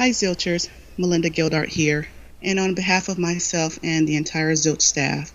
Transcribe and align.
Hi, 0.00 0.12
Zilchers. 0.12 0.70
Melinda 0.96 1.28
Gildart 1.28 1.68
here. 1.68 2.08
And 2.40 2.58
on 2.58 2.72
behalf 2.72 3.10
of 3.10 3.18
myself 3.18 3.78
and 3.82 4.08
the 4.08 4.16
entire 4.16 4.52
Zilch 4.52 4.80
staff, 4.80 5.30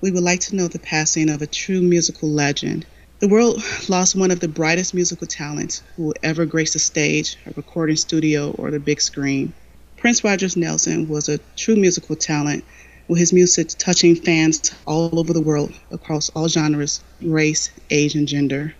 we 0.00 0.12
would 0.12 0.22
like 0.22 0.38
to 0.42 0.54
know 0.54 0.68
the 0.68 0.78
passing 0.78 1.28
of 1.28 1.42
a 1.42 1.48
true 1.48 1.82
musical 1.82 2.30
legend. 2.30 2.86
The 3.18 3.26
world 3.26 3.60
lost 3.88 4.14
one 4.14 4.30
of 4.30 4.38
the 4.38 4.46
brightest 4.46 4.94
musical 4.94 5.26
talents 5.26 5.82
who 5.96 6.04
will 6.04 6.14
ever 6.22 6.46
grace 6.46 6.74
the 6.74 6.78
stage, 6.78 7.36
a 7.44 7.50
recording 7.56 7.96
studio, 7.96 8.52
or 8.52 8.70
the 8.70 8.78
big 8.78 9.00
screen. 9.00 9.52
Prince 9.96 10.22
Rogers 10.22 10.56
Nelson 10.56 11.08
was 11.08 11.28
a 11.28 11.40
true 11.56 11.74
musical 11.74 12.14
talent 12.14 12.64
with 13.08 13.18
his 13.18 13.32
music 13.32 13.70
touching 13.78 14.14
fans 14.14 14.72
all 14.86 15.18
over 15.18 15.32
the 15.32 15.40
world 15.40 15.72
across 15.90 16.30
all 16.36 16.46
genres, 16.46 17.02
race, 17.20 17.68
age, 17.90 18.14
and 18.14 18.28
gender. 18.28 18.76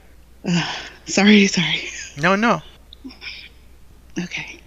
Uh, 0.48 0.75
sorry, 1.07 1.46
sorry. 1.48 1.89
No, 2.23 2.37
no. 2.37 2.62
Okay. 4.16 4.61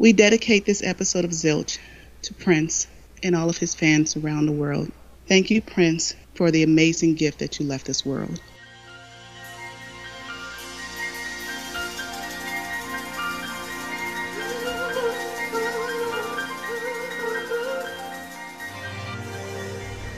We 0.00 0.14
dedicate 0.14 0.64
this 0.64 0.82
episode 0.82 1.26
of 1.26 1.30
Zilch 1.30 1.78
to 2.22 2.32
Prince 2.32 2.86
and 3.22 3.36
all 3.36 3.50
of 3.50 3.58
his 3.58 3.74
fans 3.74 4.16
around 4.16 4.46
the 4.46 4.52
world. 4.52 4.90
Thank 5.28 5.50
you, 5.50 5.60
Prince, 5.60 6.14
for 6.34 6.50
the 6.50 6.62
amazing 6.62 7.16
gift 7.16 7.40
that 7.40 7.60
you 7.60 7.66
left 7.66 7.84
this 7.84 8.06
world. 8.06 8.40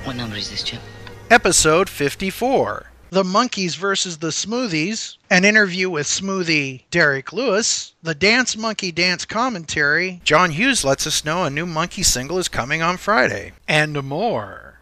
What 0.05 0.14
number 0.14 0.37
is 0.37 0.48
this, 0.48 0.62
Chip? 0.62 0.80
Episode 1.28 1.89
54 1.89 2.91
The 3.12 3.25
Monkees 3.25 3.77
versus 3.77 4.16
the 4.16 4.29
Smoothies, 4.29 5.19
an 5.29 5.45
interview 5.45 5.91
with 5.91 6.07
Smoothie 6.07 6.84
Derek 6.91 7.30
Lewis, 7.30 7.93
the 8.03 8.15
Dance 8.15 8.57
Monkee 8.57 8.91
Dance 8.91 9.27
commentary. 9.27 10.23
John 10.25 10.51
Hughes 10.51 10.83
lets 10.83 11.07
us 11.07 11.23
know 11.23 11.45
a 11.45 11.51
new 11.51 11.67
Monkee 11.67 12.05
single 12.06 12.39
is 12.39 12.48
coming 12.48 12.80
on 12.80 12.97
Friday, 12.97 13.53
and 13.69 14.03
more. 14.03 14.81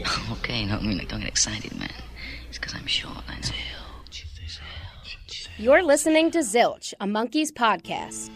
Okay, 0.32 0.64
no, 0.66 0.78
I 0.78 0.80
mean, 0.80 0.98
don't 1.06 1.20
get 1.20 1.28
excited, 1.28 1.72
man. 1.78 1.92
It's 2.48 2.58
because 2.58 2.74
I'm 2.74 2.86
short, 2.86 3.22
I 3.28 3.36
know. 3.36 3.54
You're 5.56 5.84
listening 5.84 6.32
to 6.32 6.38
Zilch, 6.38 6.94
a 7.00 7.06
Monkees 7.06 7.52
podcast. 7.52 8.30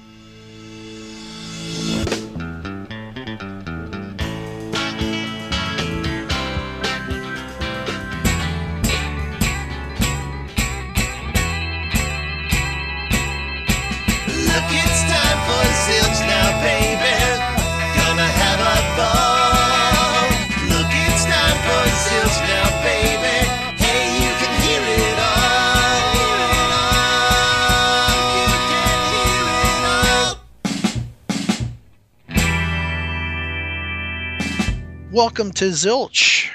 Welcome 35.12 35.52
to 35.52 35.66
Zilch, 35.66 36.48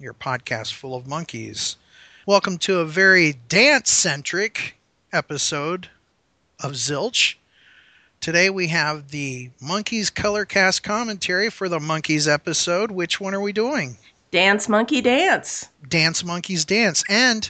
your 0.00 0.12
podcast 0.12 0.72
full 0.72 0.96
of 0.96 1.06
monkeys. 1.06 1.76
Welcome 2.26 2.58
to 2.58 2.80
a 2.80 2.84
very 2.84 3.34
dance 3.48 3.92
centric 3.92 4.76
episode 5.12 5.88
of 6.58 6.72
Zilch. 6.72 7.36
Today 8.20 8.50
we 8.50 8.66
have 8.66 9.12
the 9.12 9.50
Monkees 9.62 10.12
Color 10.12 10.44
Cast 10.46 10.82
commentary 10.82 11.48
for 11.48 11.68
the 11.68 11.78
Monkees 11.78 12.26
episode. 12.26 12.90
Which 12.90 13.20
one 13.20 13.34
are 13.34 13.40
we 13.40 13.52
doing? 13.52 13.96
Dance 14.32 14.66
Monkee 14.66 15.00
Dance. 15.00 15.68
Dance 15.88 16.24
Monkees 16.24 16.66
Dance. 16.66 17.04
And 17.08 17.48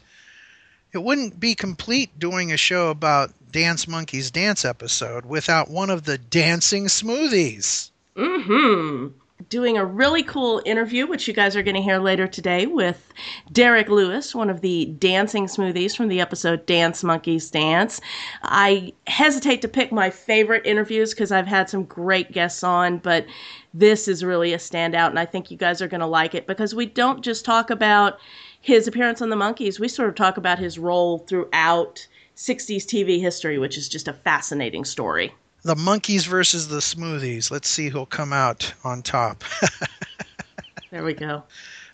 it 0.93 1.03
wouldn't 1.03 1.41
be 1.41 1.55
complete 1.55 2.19
doing 2.19 2.53
a 2.53 2.59
show 2.59 2.91
about 2.91 3.33
Dance 3.53 3.87
Monkees 3.87 4.31
Dance 4.31 4.67
episode 4.67 5.25
without 5.25 5.71
one 5.71 5.89
of 5.89 6.03
the 6.03 6.19
dancing 6.19 6.89
smoothies. 6.89 7.89
hmm 8.15 9.07
Doing 9.49 9.79
a 9.79 9.85
really 9.85 10.23
cool 10.23 10.63
interview, 10.65 11.07
which 11.07 11.29
you 11.29 11.35
guys 11.35 11.55
are 11.57 11.63
going 11.63 11.77
to 11.77 11.83
hear 11.83 11.99
later 11.99 12.27
today, 12.27 12.67
with 12.67 13.13
Derek 13.53 13.89
Lewis, 13.89 14.35
one 14.35 14.51
of 14.51 14.61
the 14.61 14.87
dancing 14.99 15.47
smoothies 15.47 15.97
from 15.97 16.09
the 16.09 16.21
episode 16.21 16.67
Dance 16.67 17.03
Monkees 17.03 17.51
Dance. 17.51 18.01
I 18.43 18.93
hesitate 19.07 19.63
to 19.63 19.69
pick 19.69 19.93
my 19.93 20.11
favorite 20.11 20.67
interviews 20.67 21.11
because 21.11 21.31
I've 21.31 21.47
had 21.47 21.71
some 21.71 21.85
great 21.85 22.33
guests 22.33 22.65
on, 22.65 22.99
but 22.99 23.27
this 23.75 24.09
is 24.09 24.25
really 24.25 24.53
a 24.53 24.59
standout, 24.59 25.11
and 25.11 25.19
I 25.19 25.27
think 25.27 25.51
you 25.51 25.57
guys 25.57 25.81
are 25.83 25.89
going 25.89 26.01
to 26.01 26.07
like 26.07 26.35
it 26.35 26.47
because 26.47 26.75
we 26.75 26.87
don't 26.87 27.23
just 27.23 27.45
talk 27.45 27.71
about 27.71 28.19
his 28.61 28.89
appearance 28.89 29.23
on 29.23 29.31
the 29.31 29.37
Monkees, 29.37 29.79
we 29.79 29.87
sort 29.87 30.09
of 30.09 30.17
talk 30.17 30.39
about 30.39 30.59
his 30.59 30.77
role 30.77 31.19
throughout 31.19 32.05
60s 32.37 32.85
TV 32.85 33.21
history, 33.21 33.59
which 33.59 33.79
is 33.79 33.89
just 33.89 34.09
a 34.09 34.13
fascinating 34.13 34.85
story. 34.85 35.33
The 35.67 35.75
Monkees 35.75 36.29
versus 36.29 36.69
the 36.69 36.77
Smoothies. 36.77 37.51
Let's 37.51 37.69
see 37.69 37.89
who'll 37.89 38.07
come 38.07 38.33
out 38.33 38.73
on 38.85 39.03
top. 39.03 39.43
There 40.93 41.03
we 41.03 41.13
go. 41.13 41.43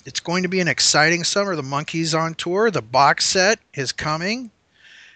It's 0.04 0.20
going 0.20 0.42
to 0.42 0.48
be 0.50 0.60
an 0.60 0.68
exciting 0.68 1.24
summer. 1.24 1.56
The 1.56 1.62
Monkees 1.62 2.16
on 2.16 2.34
tour. 2.34 2.70
The 2.70 2.82
box 2.82 3.24
set 3.24 3.60
is 3.72 3.90
coming. 3.90 4.50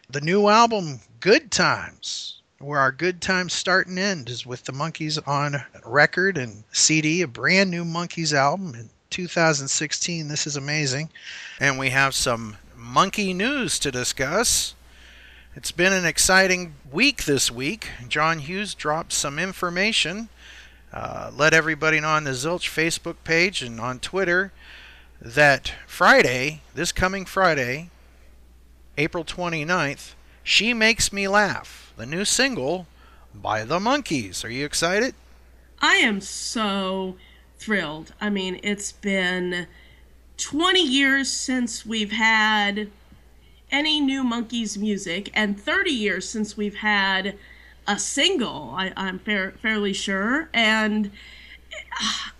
The 0.08 0.22
new 0.22 0.48
album, 0.48 1.00
Good 1.20 1.50
Times, 1.50 2.40
where 2.58 2.80
our 2.80 2.90
good 2.90 3.20
times 3.20 3.52
start 3.52 3.88
and 3.88 3.98
end, 3.98 4.30
is 4.30 4.46
with 4.46 4.64
the 4.64 4.72
Monkees 4.72 5.18
on 5.28 5.62
record 5.84 6.38
and 6.38 6.64
CD, 6.72 7.20
a 7.20 7.28
brand 7.28 7.70
new 7.70 7.84
Monkees 7.84 8.32
album 8.32 8.74
in 8.74 8.88
2016. 9.10 10.28
This 10.28 10.46
is 10.46 10.56
amazing. 10.56 11.10
And 11.60 11.78
we 11.78 11.90
have 11.90 12.14
some 12.14 12.56
monkey 12.74 13.34
news 13.34 13.78
to 13.80 13.92
discuss. 13.92 14.74
It's 15.56 15.72
been 15.72 15.94
an 15.94 16.04
exciting 16.04 16.74
week 16.92 17.24
this 17.24 17.50
week. 17.50 17.88
John 18.08 18.40
Hughes 18.40 18.74
dropped 18.74 19.14
some 19.14 19.38
information. 19.38 20.28
Uh, 20.92 21.30
let 21.34 21.54
everybody 21.54 21.98
know 21.98 22.08
on 22.08 22.24
the 22.24 22.32
Zilch 22.32 22.68
Facebook 22.68 23.16
page 23.24 23.62
and 23.62 23.80
on 23.80 23.98
Twitter 23.98 24.52
that 25.18 25.72
Friday, 25.86 26.60
this 26.74 26.92
coming 26.92 27.24
Friday, 27.24 27.88
April 28.98 29.24
29th, 29.24 30.12
She 30.42 30.74
Makes 30.74 31.10
Me 31.10 31.26
Laugh, 31.26 31.90
the 31.96 32.04
new 32.04 32.26
single 32.26 32.86
by 33.34 33.64
the 33.64 33.78
Monkees. 33.78 34.44
Are 34.44 34.50
you 34.50 34.66
excited? 34.66 35.14
I 35.78 35.94
am 35.94 36.20
so 36.20 37.16
thrilled. 37.58 38.12
I 38.20 38.28
mean, 38.28 38.60
it's 38.62 38.92
been 38.92 39.68
20 40.36 40.82
years 40.82 41.32
since 41.32 41.86
we've 41.86 42.12
had 42.12 42.90
any 43.70 44.00
new 44.00 44.22
Monkees 44.22 44.78
music, 44.78 45.30
and 45.34 45.58
30 45.58 45.90
years 45.90 46.28
since 46.28 46.56
we've 46.56 46.76
had 46.76 47.36
a 47.86 47.98
single. 47.98 48.74
I, 48.76 48.92
I'm 48.96 49.18
fair, 49.18 49.52
fairly 49.62 49.92
sure, 49.92 50.48
and 50.52 51.10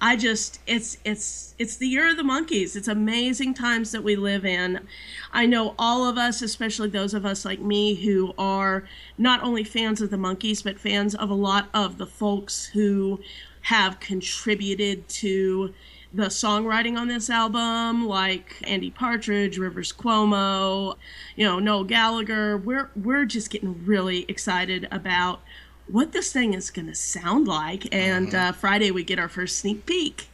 I 0.01 0.17
just 0.17 0.61
it's 0.67 0.99
it's 1.05 1.55
it's 1.59 1.77
the 1.77 1.89
year 1.89 2.11
of 2.11 2.17
the 2.17 2.23
Monkees. 2.23 2.77
It's 2.77 2.89
amazing 2.89 3.55
times 3.55 3.93
that 3.93 4.05
we 4.05 4.15
live 4.15 4.45
in. 4.45 4.87
I 5.33 5.47
know 5.47 5.75
all 5.79 6.09
of 6.09 6.19
us, 6.19 6.43
especially 6.43 6.89
those 6.89 7.15
of 7.15 7.25
us 7.25 7.45
like 7.45 7.61
me 7.61 7.95
who 7.95 8.35
are 8.39 8.85
not 9.19 9.43
only 9.43 9.65
fans 9.65 10.01
of 10.01 10.11
the 10.11 10.17
Monkees 10.17 10.63
but 10.63 10.79
fans 10.79 11.15
of 11.15 11.31
a 11.31 11.35
lot 11.35 11.69
of 11.73 11.99
the 11.99 12.07
folks 12.07 12.67
who 12.67 13.21
have 13.63 13.99
contributed 13.99 15.09
to 15.09 15.75
the 16.13 16.27
songwriting 16.27 16.97
on 16.97 17.09
this 17.09 17.29
album, 17.29 18.07
like 18.07 18.57
Andy 18.65 18.91
Partridge, 18.91 19.59
Rivers 19.59 19.93
Cuomo, 19.93 20.97
you 21.35 21.45
know, 21.45 21.59
Noel 21.59 21.85
Gallagher. 21.85 22.57
We're 22.57 22.91
we're 22.97 23.25
just 23.25 23.51
getting 23.51 23.85
really 23.85 24.25
excited 24.29 24.89
about 24.91 25.41
what 25.89 26.13
this 26.13 26.33
thing 26.33 26.55
is 26.55 26.71
going 26.71 26.87
to 26.87 26.95
sound 26.95 27.47
like. 27.47 27.93
And 27.95 28.35
uh, 28.35 28.53
Friday 28.53 28.91
we 28.91 29.05
get 29.05 29.19
our 29.19 29.29
first 29.29 29.59
sneak 29.59 29.87
peek. 29.87 30.29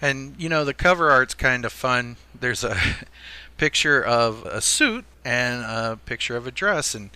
And 0.00 0.34
you 0.38 0.48
know 0.48 0.64
the 0.64 0.74
cover 0.74 1.10
art's 1.10 1.34
kind 1.34 1.64
of 1.64 1.72
fun. 1.72 2.16
There's 2.38 2.64
a 2.64 2.76
picture 3.56 4.02
of 4.02 4.44
a 4.46 4.60
suit 4.60 5.04
and 5.24 5.62
a 5.62 5.98
picture 6.04 6.36
of 6.36 6.46
a 6.46 6.50
dress, 6.50 6.94
and 6.94 7.10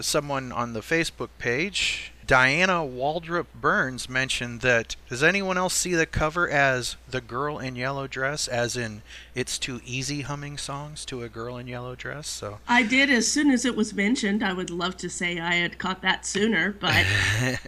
someone 0.00 0.50
on 0.50 0.72
the 0.72 0.80
Facebook 0.80 1.28
page, 1.38 2.11
Diana 2.32 2.80
Waldrop 2.80 3.44
Burns, 3.54 4.08
mentioned 4.08 4.62
that. 4.62 4.96
Does 5.10 5.22
anyone 5.22 5.58
else 5.58 5.74
see 5.74 5.92
the 5.92 6.06
cover 6.06 6.48
as 6.48 6.96
the 7.06 7.20
girl 7.20 7.58
in 7.58 7.76
yellow 7.76 8.06
dress, 8.06 8.48
as 8.48 8.74
in 8.74 9.02
it's 9.34 9.58
too 9.58 9.82
easy 9.84 10.22
humming 10.22 10.56
songs 10.56 11.04
to 11.04 11.22
a 11.22 11.28
girl 11.28 11.58
in 11.58 11.66
yellow 11.66 11.94
dress? 11.94 12.26
So 12.28 12.58
I 12.66 12.84
did 12.84 13.10
as 13.10 13.30
soon 13.30 13.50
as 13.50 13.66
it 13.66 13.76
was 13.76 13.92
mentioned. 13.92 14.42
I 14.42 14.54
would 14.54 14.70
love 14.70 14.96
to 14.96 15.10
say 15.10 15.38
I 15.40 15.56
had 15.56 15.78
caught 15.78 16.00
that 16.00 16.24
sooner, 16.24 16.72
but 16.72 17.04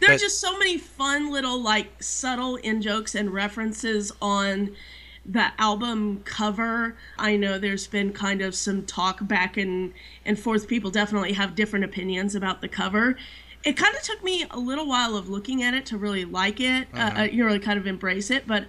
there 0.00 0.14
are 0.14 0.16
just 0.16 0.40
so 0.40 0.56
many 0.56 0.78
fun 0.78 1.30
little 1.30 1.60
like 1.60 2.02
subtle 2.02 2.56
in 2.56 2.80
jokes 2.80 3.14
and 3.14 3.30
references 3.30 4.12
on 4.22 4.74
the 5.26 5.52
album 5.58 6.22
cover. 6.24 6.96
I 7.18 7.36
know 7.36 7.58
there's 7.58 7.86
been 7.86 8.14
kind 8.14 8.40
of 8.40 8.54
some 8.54 8.86
talk 8.86 9.28
back 9.28 9.58
and 9.58 9.92
and 10.24 10.38
forth. 10.38 10.68
People 10.68 10.90
definitely 10.90 11.34
have 11.34 11.54
different 11.54 11.84
opinions 11.84 12.34
about 12.34 12.62
the 12.62 12.68
cover. 12.68 13.18
It 13.64 13.76
kind 13.76 13.94
of 13.94 14.02
took 14.02 14.22
me 14.24 14.46
a 14.50 14.58
little 14.58 14.86
while 14.86 15.16
of 15.16 15.28
looking 15.28 15.62
at 15.62 15.74
it 15.74 15.86
to 15.86 15.98
really 15.98 16.24
like 16.24 16.60
it, 16.60 16.88
uh, 16.94 17.10
uh, 17.18 17.22
you 17.22 17.38
know, 17.38 17.46
really 17.46 17.58
kind 17.58 17.78
of 17.78 17.86
embrace 17.86 18.30
it. 18.30 18.46
But 18.46 18.66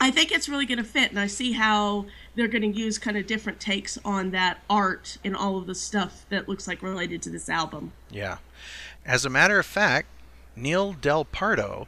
I 0.00 0.10
think 0.10 0.32
it's 0.32 0.48
really 0.48 0.66
going 0.66 0.78
to 0.78 0.84
fit, 0.84 1.10
and 1.10 1.20
I 1.20 1.28
see 1.28 1.52
how 1.52 2.06
they're 2.34 2.48
going 2.48 2.72
to 2.72 2.78
use 2.78 2.98
kind 2.98 3.16
of 3.16 3.26
different 3.26 3.60
takes 3.60 3.98
on 4.04 4.32
that 4.32 4.58
art 4.68 5.18
and 5.24 5.36
all 5.36 5.58
of 5.58 5.66
the 5.66 5.76
stuff 5.76 6.26
that 6.28 6.48
looks 6.48 6.66
like 6.66 6.82
related 6.82 7.22
to 7.22 7.30
this 7.30 7.48
album. 7.48 7.92
Yeah. 8.10 8.38
As 9.06 9.24
a 9.24 9.30
matter 9.30 9.60
of 9.60 9.66
fact, 9.66 10.08
Neil 10.56 10.92
Del 10.92 11.24
Pardo 11.24 11.86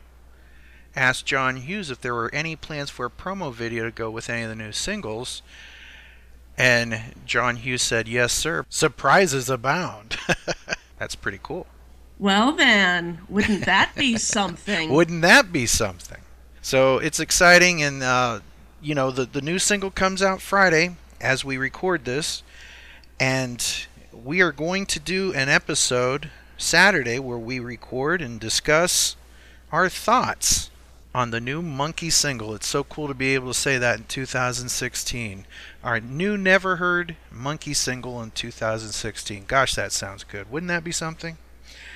asked 0.95 1.27
John 1.27 1.57
Hughes 1.57 1.91
if 1.91 2.01
there 2.01 2.15
were 2.15 2.33
any 2.33 2.55
plans 2.55 2.89
for 2.89 3.07
a 3.07 3.11
promo 3.11 3.53
video 3.53 3.85
to 3.85 3.91
go 3.91 4.11
with 4.11 4.31
any 4.31 4.43
of 4.43 4.49
the 4.49 4.55
new 4.55 4.71
singles. 4.71 5.43
And 6.57 7.01
John 7.27 7.57
Hughes 7.57 7.83
said, 7.83 8.07
Yes, 8.07 8.33
sir. 8.33 8.65
Surprises 8.69 9.51
abound. 9.51 10.17
That's 10.99 11.17
pretty 11.17 11.41
cool. 11.43 11.67
Well, 12.19 12.53
then, 12.53 13.21
wouldn't 13.29 13.65
that 13.65 13.93
be 13.97 14.17
something? 14.19 14.91
Wouldn't 14.91 15.23
that 15.23 15.53
be 15.53 15.67
something? 15.67 16.21
So 16.63 16.99
it's 16.99 17.21
exciting, 17.21 17.83
and 17.83 18.03
uh, 18.03 18.41
you 18.81 18.95
know 18.95 19.11
the 19.11 19.25
the 19.25 19.43
new 19.43 19.59
single 19.59 19.91
comes 19.91 20.23
out 20.23 20.41
Friday 20.41 20.97
as 21.21 21.45
we 21.45 21.57
record 21.57 22.05
this, 22.05 22.43
and 23.19 23.87
we 24.13 24.41
are 24.41 24.53
going 24.53 24.87
to 24.87 25.01
do 25.01 25.33
an 25.35 25.49
episode 25.49 26.31
Saturday 26.57 27.19
where 27.19 27.39
we 27.39 27.59
record 27.59 28.23
and 28.23 28.41
discuss 28.41 29.17
our 29.73 29.89
thoughts 29.89 30.71
on 31.15 31.31
the 31.31 31.41
new 31.41 31.63
Monkee 31.63 32.11
single. 32.11 32.55
It's 32.55 32.67
so 32.67 32.85
cool 32.85 33.09
to 33.09 33.15
be 33.15 33.35
able 33.35 33.49
to 33.49 33.59
say 33.59 33.79
that 33.79 33.99
in 33.99 34.05
2016. 34.05 35.47
Our 35.83 36.01
new 36.01 36.37
Never 36.37 36.77
Heard 36.77 37.17
Monkee 37.33 37.75
single 37.75 38.23
in 38.23 38.33
2016. 38.33 39.45
Gosh, 39.47 39.75
that 39.75 39.93
sounds 39.93 40.25
good. 40.25 40.51
Wouldn't 40.51 40.69
that 40.69 40.83
be 40.83 40.93
something? 40.93 41.39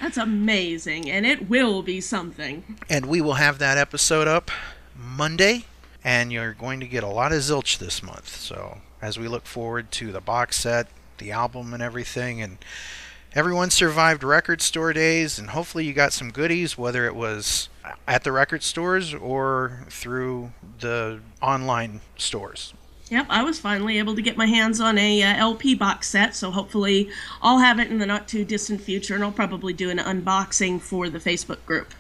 That's 0.01 0.17
amazing, 0.17 1.11
and 1.11 1.27
it 1.27 1.49
will 1.49 1.83
be 1.83 2.01
something. 2.01 2.79
And 2.89 3.07
we 3.07 3.21
will 3.21 3.35
have 3.35 3.59
that 3.59 3.79
episode 3.79 4.29
up 4.29 4.51
Monday, 4.97 5.65
and 6.05 6.33
you're 6.33 6.55
going 6.55 6.81
to 6.81 6.87
get 6.87 7.03
a 7.03 7.09
lot 7.09 7.33
of 7.33 7.39
zilch 7.39 7.79
this 7.79 8.03
month. 8.03 8.29
So, 8.29 8.79
as 9.03 9.19
we 9.19 9.29
look 9.29 9.47
forward 9.47 9.91
to 9.93 10.13
the 10.13 10.21
box 10.21 10.59
set, 10.59 10.89
the 11.19 11.33
album, 11.33 11.75
and 11.75 11.83
everything, 11.83 12.41
and 12.41 12.59
everyone 13.35 13.71
survived 13.71 14.23
record 14.23 14.63
store 14.63 14.93
days, 14.93 15.39
and 15.39 15.51
hopefully 15.51 15.85
you 15.85 15.93
got 15.93 16.13
some 16.13 16.31
goodies, 16.31 16.79
whether 16.79 17.07
it 17.07 17.17
was 17.17 17.69
at 18.07 18.25
the 18.25 18.33
record 18.33 18.63
stores 18.63 19.15
or 19.15 19.85
through 19.91 20.53
the 20.81 21.21
online 21.43 22.01
stores. 22.17 22.73
Yep, 23.11 23.27
I 23.31 23.43
was 23.43 23.59
finally 23.59 23.99
able 23.99 24.15
to 24.15 24.23
get 24.23 24.37
my 24.37 24.47
hands 24.47 24.81
on 24.81 24.99
a 24.99 25.23
uh, 25.23 25.37
LP 25.37 25.75
box 25.75 26.09
set, 26.09 26.35
so 26.35 26.51
hopefully 26.51 27.09
I'll 27.41 27.59
have 27.59 27.79
it 27.79 27.91
in 27.91 27.99
the 27.99 28.07
not 28.07 28.29
too 28.29 28.45
distant 28.45 28.81
future, 28.81 29.15
and 29.15 29.25
I'll 29.25 29.33
probably 29.33 29.73
do 29.73 29.89
an 29.89 29.99
unboxing 29.99 30.81
for 30.81 31.09
the 31.09 31.19
Facebook 31.19 31.65
group. 31.65 31.95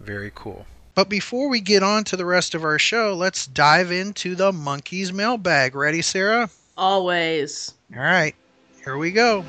Very 0.00 0.32
cool. 0.34 0.66
But 0.94 1.08
before 1.08 1.48
we 1.48 1.60
get 1.60 1.82
on 1.82 2.04
to 2.04 2.16
the 2.16 2.26
rest 2.26 2.54
of 2.54 2.64
our 2.64 2.78
show, 2.78 3.14
let's 3.14 3.46
dive 3.46 3.90
into 3.90 4.34
the 4.34 4.52
Monkees 4.52 5.12
mailbag. 5.12 5.74
Ready, 5.74 6.02
Sarah? 6.02 6.50
Always. 6.76 7.74
All 7.94 8.02
right, 8.02 8.34
here 8.82 8.96
we 8.96 9.12
go. 9.12 9.44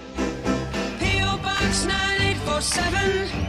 P.O. 0.99 1.37
Box 1.41 1.85
9847. 1.85 3.44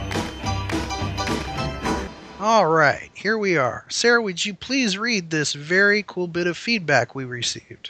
All 2.39 2.67
right, 2.67 3.09
here 3.15 3.35
we 3.35 3.57
are. 3.57 3.83
Sarah, 3.89 4.21
would 4.21 4.45
you 4.45 4.53
please 4.53 4.95
read 4.95 5.31
this 5.31 5.53
very 5.53 6.03
cool 6.03 6.27
bit 6.27 6.45
of 6.45 6.55
feedback 6.55 7.15
we 7.15 7.25
received? 7.25 7.89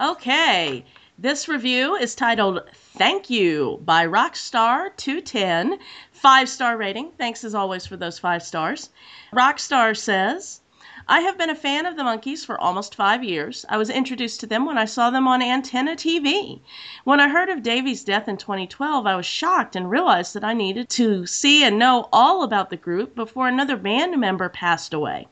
Okay. 0.00 0.84
This 1.16 1.46
review 1.46 1.94
is 1.94 2.16
titled 2.16 2.62
Thank 2.96 3.30
You 3.30 3.80
by 3.84 4.04
Rockstar210. 4.04 5.78
Five 6.10 6.48
star 6.48 6.76
rating. 6.76 7.12
Thanks 7.18 7.44
as 7.44 7.54
always 7.54 7.86
for 7.86 7.96
those 7.96 8.18
five 8.18 8.42
stars. 8.42 8.90
Rockstar 9.32 9.96
says, 9.96 10.60
I 11.06 11.20
have 11.20 11.36
been 11.36 11.50
a 11.50 11.54
fan 11.54 11.84
of 11.84 11.96
the 11.96 12.02
Monkees 12.02 12.46
for 12.46 12.58
almost 12.58 12.94
five 12.94 13.22
years. 13.22 13.66
I 13.68 13.76
was 13.76 13.90
introduced 13.90 14.40
to 14.40 14.46
them 14.46 14.64
when 14.64 14.78
I 14.78 14.86
saw 14.86 15.10
them 15.10 15.28
on 15.28 15.42
Antenna 15.42 15.96
TV. 15.96 16.62
When 17.04 17.20
I 17.20 17.28
heard 17.28 17.50
of 17.50 17.62
Davy's 17.62 18.02
death 18.02 18.26
in 18.26 18.38
2012, 18.38 19.06
I 19.06 19.14
was 19.14 19.26
shocked 19.26 19.76
and 19.76 19.90
realized 19.90 20.32
that 20.32 20.44
I 20.44 20.54
needed 20.54 20.88
to 20.88 21.26
see 21.26 21.62
and 21.62 21.78
know 21.78 22.08
all 22.10 22.42
about 22.42 22.70
the 22.70 22.78
group 22.78 23.14
before 23.14 23.48
another 23.48 23.76
band 23.76 24.18
member 24.18 24.48
passed 24.48 24.94
away. 24.94 25.28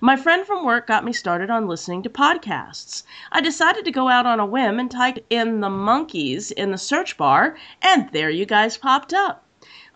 My 0.00 0.16
friend 0.16 0.46
from 0.46 0.64
work 0.64 0.86
got 0.86 1.04
me 1.04 1.12
started 1.12 1.50
on 1.50 1.68
listening 1.68 2.02
to 2.04 2.08
podcasts. 2.08 3.02
I 3.30 3.42
decided 3.42 3.84
to 3.84 3.90
go 3.90 4.08
out 4.08 4.24
on 4.24 4.40
a 4.40 4.46
whim 4.46 4.80
and 4.80 4.90
type 4.90 5.22
in 5.28 5.60
the 5.60 5.68
Monkees 5.68 6.50
in 6.50 6.70
the 6.70 6.78
search 6.78 7.18
bar, 7.18 7.58
and 7.82 8.08
there 8.12 8.30
you 8.30 8.46
guys 8.46 8.78
popped 8.78 9.12
up. 9.12 9.44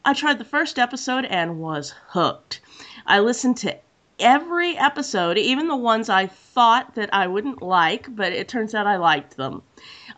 I 0.05 0.13
tried 0.13 0.37
the 0.37 0.45
first 0.45 0.79
episode 0.79 1.25
and 1.25 1.61
was 1.61 1.95
hooked. 2.09 2.61
I 3.07 3.21
listened 3.21 3.57
to 3.59 3.79
every 4.19 4.77
episode, 4.77 5.39
even 5.39 5.69
the 5.69 5.77
ones 5.77 6.09
I 6.09 6.27
thought 6.27 6.95
that 6.95 7.11
I 7.13 7.27
wouldn't 7.27 7.63
like, 7.63 8.15
but 8.15 8.33
it 8.33 8.49
turns 8.49 8.75
out 8.75 8.87
I 8.87 8.97
liked 8.97 9.37
them. 9.37 9.63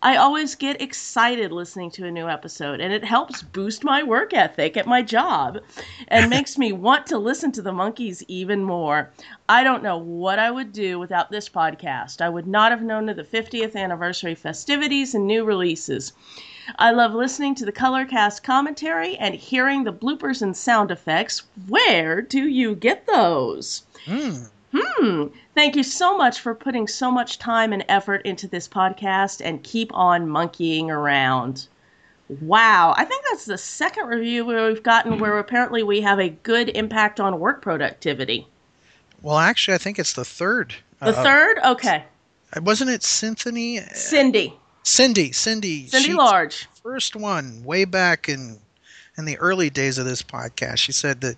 I 0.03 0.15
always 0.17 0.53
get 0.53 0.79
excited 0.79 1.51
listening 1.51 1.89
to 1.91 2.05
a 2.05 2.11
new 2.11 2.29
episode, 2.29 2.79
and 2.79 2.93
it 2.93 3.03
helps 3.03 3.41
boost 3.41 3.83
my 3.83 4.03
work 4.03 4.33
ethic 4.33 4.77
at 4.77 4.85
my 4.85 5.01
job 5.01 5.59
and 6.09 6.29
makes 6.29 6.57
me 6.57 6.71
want 6.71 7.07
to 7.07 7.17
listen 7.17 7.51
to 7.53 7.61
the 7.63 7.71
Monkees 7.71 8.23
even 8.27 8.63
more. 8.63 9.11
I 9.49 9.63
don't 9.63 9.81
know 9.81 9.97
what 9.97 10.37
I 10.37 10.51
would 10.51 10.71
do 10.71 10.99
without 10.99 11.31
this 11.31 11.49
podcast. 11.49 12.21
I 12.21 12.29
would 12.29 12.45
not 12.45 12.71
have 12.71 12.83
known 12.83 13.09
of 13.09 13.15
the 13.15 13.23
50th 13.23 13.75
anniversary 13.75 14.35
festivities 14.35 15.15
and 15.15 15.25
new 15.25 15.43
releases. 15.43 16.13
I 16.77 16.91
love 16.91 17.13
listening 17.13 17.55
to 17.55 17.65
the 17.65 17.71
color 17.71 18.05
cast 18.05 18.43
commentary 18.43 19.15
and 19.17 19.33
hearing 19.35 19.83
the 19.83 19.93
bloopers 19.93 20.41
and 20.41 20.55
sound 20.55 20.91
effects. 20.91 21.43
Where 21.67 22.21
do 22.21 22.47
you 22.47 22.75
get 22.75 23.05
those? 23.07 23.83
Hmm. 24.05 25.27
Thank 25.55 25.75
you 25.75 25.83
so 25.83 26.17
much 26.17 26.39
for 26.39 26.53
putting 26.53 26.87
so 26.87 27.09
much 27.09 27.39
time 27.39 27.73
and 27.73 27.83
effort 27.89 28.21
into 28.25 28.47
this 28.47 28.67
podcast 28.67 29.41
and 29.43 29.63
keep 29.63 29.91
on 29.93 30.27
monkeying 30.27 30.91
around. 30.91 31.67
Wow. 32.41 32.93
I 32.97 33.05
think 33.05 33.23
that's 33.29 33.45
the 33.45 33.57
second 33.57 34.07
review 34.07 34.45
where 34.45 34.67
we've 34.67 34.83
gotten 34.83 35.17
where 35.19 35.37
apparently 35.39 35.83
we 35.83 36.01
have 36.01 36.19
a 36.19 36.29
good 36.29 36.69
impact 36.69 37.19
on 37.19 37.39
work 37.39 37.61
productivity. 37.61 38.47
Well, 39.21 39.37
actually, 39.37 39.75
I 39.75 39.79
think 39.79 39.97
it's 39.97 40.13
the 40.13 40.25
third. 40.25 40.75
The 40.99 41.17
Uh, 41.17 41.23
third? 41.23 41.57
Okay. 41.65 42.03
Wasn't 42.61 42.89
it 42.89 43.03
Symphony? 43.03 43.79
Cindy. 43.93 44.53
Cindy. 44.87 45.33
Cindy. 45.33 45.87
Cindy 45.87 46.13
Large. 46.13 46.67
First 46.81 47.15
one, 47.15 47.61
way 47.65 47.83
back 47.83 48.29
in 48.29 48.57
in 49.17 49.25
the 49.25 49.37
early 49.37 49.69
days 49.69 49.97
of 49.97 50.05
this 50.05 50.23
podcast. 50.23 50.77
She 50.77 50.93
said 50.93 51.19
that 51.21 51.35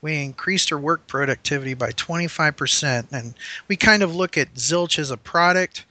we 0.00 0.22
increased 0.22 0.70
her 0.70 0.78
work 0.78 1.06
productivity 1.06 1.74
by 1.74 1.90
25%. 1.92 3.06
And 3.12 3.34
we 3.68 3.76
kind 3.76 4.02
of 4.02 4.16
look 4.16 4.38
at 4.38 4.54
Zilch 4.54 4.98
as 4.98 5.10
a 5.10 5.16
product. 5.16 5.84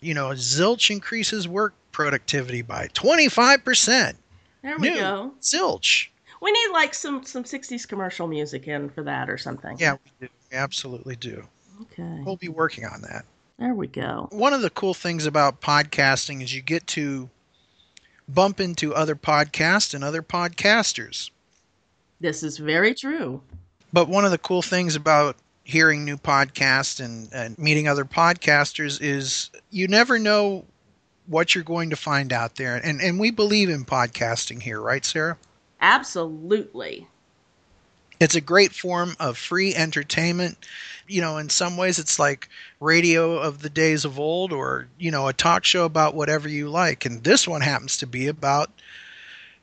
You 0.00 0.12
know, 0.12 0.28
Zilch 0.30 0.90
increases 0.90 1.48
work 1.48 1.72
productivity 1.92 2.62
by 2.62 2.88
25%. 2.88 4.14
There 4.62 4.78
we 4.78 4.90
New 4.90 4.96
go. 4.96 5.32
Zilch. 5.40 6.08
We 6.42 6.52
need 6.52 6.72
like 6.72 6.92
some 6.92 7.24
some 7.24 7.44
60s 7.44 7.88
commercial 7.88 8.26
music 8.26 8.68
in 8.68 8.90
for 8.90 9.02
that 9.04 9.30
or 9.30 9.38
something. 9.38 9.78
Yeah, 9.78 9.94
we 9.94 10.26
do. 10.26 10.32
We 10.50 10.56
absolutely 10.56 11.16
do. 11.16 11.42
Okay. 11.82 12.22
We'll 12.24 12.36
be 12.36 12.48
working 12.48 12.84
on 12.84 13.00
that. 13.02 13.24
There 13.60 13.74
we 13.74 13.88
go. 13.88 14.26
one 14.32 14.54
of 14.54 14.62
the 14.62 14.70
cool 14.70 14.94
things 14.94 15.26
about 15.26 15.60
podcasting 15.60 16.42
is 16.42 16.54
you 16.54 16.62
get 16.62 16.86
to 16.88 17.28
bump 18.26 18.58
into 18.58 18.94
other 18.94 19.14
podcasts 19.14 19.92
and 19.92 20.02
other 20.02 20.22
podcasters. 20.22 21.30
This 22.20 22.42
is 22.42 22.56
very 22.56 22.94
true. 22.94 23.42
But 23.92 24.08
one 24.08 24.24
of 24.24 24.30
the 24.30 24.38
cool 24.38 24.62
things 24.62 24.96
about 24.96 25.36
hearing 25.64 26.06
new 26.06 26.16
podcasts 26.16 27.04
and, 27.04 27.28
and 27.34 27.58
meeting 27.58 27.86
other 27.86 28.06
podcasters 28.06 28.98
is 29.02 29.50
you 29.70 29.86
never 29.88 30.18
know 30.18 30.64
what 31.26 31.54
you're 31.54 31.62
going 31.62 31.90
to 31.90 31.96
find 31.96 32.32
out 32.32 32.56
there. 32.56 32.76
And, 32.76 33.02
and 33.02 33.20
we 33.20 33.30
believe 33.30 33.68
in 33.68 33.84
podcasting 33.84 34.62
here, 34.62 34.80
right, 34.80 35.04
Sarah? 35.04 35.36
Absolutely. 35.82 37.06
It's 38.20 38.34
a 38.34 38.40
great 38.40 38.72
form 38.72 39.16
of 39.18 39.38
free 39.38 39.74
entertainment. 39.74 40.58
You 41.08 41.22
know, 41.22 41.38
in 41.38 41.48
some 41.48 41.76
ways, 41.78 41.98
it's 41.98 42.18
like 42.18 42.48
radio 42.78 43.38
of 43.38 43.62
the 43.62 43.70
days 43.70 44.04
of 44.04 44.18
old 44.18 44.52
or, 44.52 44.88
you 44.98 45.10
know, 45.10 45.26
a 45.26 45.32
talk 45.32 45.64
show 45.64 45.84
about 45.86 46.14
whatever 46.14 46.48
you 46.48 46.68
like. 46.68 47.04
And 47.06 47.24
this 47.24 47.48
one 47.48 47.62
happens 47.62 47.96
to 47.96 48.06
be 48.06 48.26
about 48.28 48.70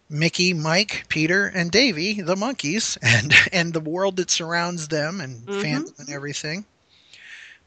Mickey, 0.10 0.54
Mike, 0.54 1.06
Peter, 1.08 1.46
and 1.48 1.70
Davy, 1.70 2.22
the 2.22 2.36
Monkees, 2.36 2.98
and 3.04 3.34
and 3.54 3.74
the 3.74 3.80
world 3.80 4.16
that 4.18 4.32
surrounds 4.32 4.88
them 4.88 5.22
and 5.22 5.46
Mhm. 5.46 5.62
fandom 5.62 6.00
and 6.00 6.10
everything. 6.10 6.66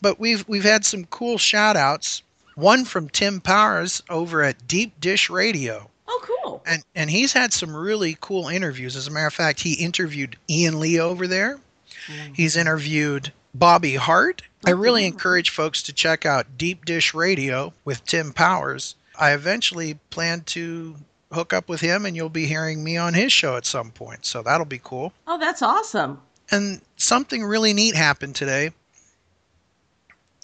But 0.03 0.19
we've 0.19 0.45
we've 0.49 0.65
had 0.65 0.85
some 0.85 1.05
cool 1.07 1.39
shout 1.39 1.77
outs. 1.77 2.23
One 2.57 2.85
from 2.85 3.09
Tim 3.09 3.41
Powers 3.41 4.03
over 4.11 4.43
at 4.43 4.67
Deep 4.67 5.01
Dish 5.01 5.31
Radio. 5.31 5.89
Oh, 6.09 6.21
cool. 6.23 6.40
And 6.67 6.83
and 6.95 7.11
he's 7.11 7.33
had 7.33 7.53
some 7.53 7.75
really 7.75 8.17
cool 8.21 8.49
interviews. 8.49 8.97
As 8.97 9.07
a 9.07 9.11
matter 9.11 9.27
of 9.27 9.35
fact, 9.35 9.61
he 9.61 9.75
interviewed 9.75 10.37
Ian 10.49 10.81
Lee 10.81 11.01
over 11.01 11.27
there. 11.27 11.59
Mm-hmm. 12.07 12.35
He's 12.35 12.57
interviewed 12.57 13.33
Bobby 13.55 13.95
Hart. 13.95 14.43
I 14.67 14.71
really 14.71 15.03
mm-hmm. 15.03 15.15
encourage 15.15 15.51
folks 15.51 15.83
to 15.85 15.93
check 15.93 16.27
out 16.27 16.59
Deep 16.59 16.85
Dish 16.85 17.15
Radio 17.15 17.73
with 17.85 18.05
Tim 18.05 18.33
Powers. 18.33 18.95
I 19.19 19.33
eventually 19.33 19.95
plan 20.11 20.43
to 20.47 20.97
hook 21.33 21.53
up 21.53 21.69
with 21.69 21.81
him 21.81 22.05
and 22.05 22.17
you'll 22.17 22.29
be 22.29 22.47
hearing 22.47 22.83
me 22.83 22.97
on 22.97 23.15
his 23.15 23.33
show 23.33 23.57
at 23.57 23.67
some 23.67 23.91
point. 23.91 24.25
So 24.25 24.43
that'll 24.43 24.67
be 24.67 24.81
cool. 24.83 25.13
Oh, 25.27 25.39
that's 25.39 25.63
awesome. 25.63 26.21
And 26.51 26.81
something 26.97 27.45
really 27.45 27.73
neat 27.73 27.95
happened 27.95 28.35
today. 28.35 28.73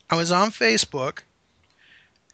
I 0.09 0.17
was 0.17 0.31
on 0.31 0.51
Facebook 0.51 1.21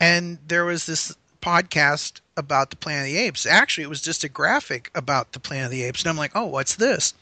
and 0.01 0.39
there 0.47 0.65
was 0.65 0.85
this 0.85 1.15
podcast 1.43 2.21
about 2.39 2.71
the 2.71 2.77
Planet 2.77 3.03
of 3.09 3.13
the 3.13 3.19
Apes. 3.19 3.45
Actually, 3.45 3.85
it 3.85 3.91
was 3.91 4.01
just 4.01 4.25
a 4.25 4.29
graphic 4.29 4.91
about 4.95 5.33
the 5.33 5.41
Planet 5.41 5.67
of 5.67 5.71
the 5.73 5.83
Apes. 5.83 6.03
And 6.03 6.09
I'm 6.09 6.17
like, 6.17 6.33
oh, 6.35 6.47
what's 6.47 6.77
this? 6.77 7.13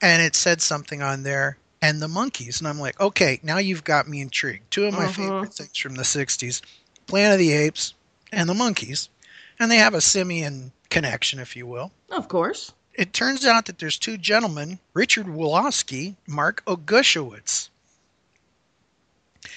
And 0.00 0.22
it 0.22 0.36
said 0.36 0.62
something 0.62 1.02
on 1.02 1.22
there 1.24 1.56
and 1.82 2.00
the 2.00 2.06
Monkees. 2.06 2.60
And 2.60 2.68
I'm 2.68 2.78
like, 2.78 3.00
okay, 3.00 3.40
now 3.42 3.58
you've 3.58 3.82
got 3.84 4.06
me 4.08 4.20
intrigued. 4.20 4.70
Two 4.70 4.84
of 4.84 4.94
my 4.94 5.06
Mhm. 5.06 5.14
favorite 5.14 5.54
things 5.54 5.76
from 5.76 5.94
the 5.96 6.04
60s 6.04 6.62
Planet 7.06 7.32
of 7.32 7.38
the 7.40 7.52
Apes 7.52 7.94
and 8.30 8.48
the 8.48 8.54
Monkees. 8.54 9.08
And 9.58 9.70
they 9.70 9.76
have 9.78 9.94
a 9.94 10.00
simian 10.00 10.72
connection, 10.90 11.38
if 11.40 11.56
you 11.56 11.66
will. 11.66 11.90
Of 12.10 12.28
course. 12.28 12.72
It 12.94 13.12
turns 13.12 13.44
out 13.44 13.66
that 13.66 13.78
there's 13.80 13.98
two 13.98 14.16
gentlemen, 14.16 14.78
Richard 14.92 15.26
Wolosky, 15.26 16.14
Mark 16.28 16.62
Ogushowitz. 16.66 17.68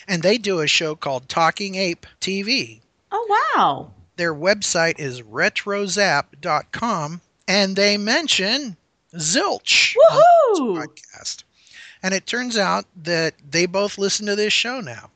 And 0.07 0.23
they 0.23 0.37
do 0.37 0.59
a 0.59 0.67
show 0.67 0.95
called 0.95 1.29
Talking 1.29 1.75
Ape 1.75 2.05
TV. 2.19 2.81
Oh, 3.11 3.51
wow. 3.55 3.91
Their 4.17 4.35
website 4.35 4.99
is 4.99 5.21
retrozap.com 5.21 7.21
and 7.47 7.75
they 7.75 7.97
mention 7.97 8.75
Zilch 9.15 9.95
on 10.11 10.17
this 10.17 10.59
Woohoo! 10.59 10.85
podcast. 10.85 11.43
And 12.03 12.13
it 12.13 12.25
turns 12.25 12.57
out 12.57 12.85
that 13.03 13.35
they 13.49 13.65
both 13.65 13.97
listen 13.97 14.25
to 14.25 14.35
this 14.35 14.53
show 14.53 14.81
now. 14.81 15.09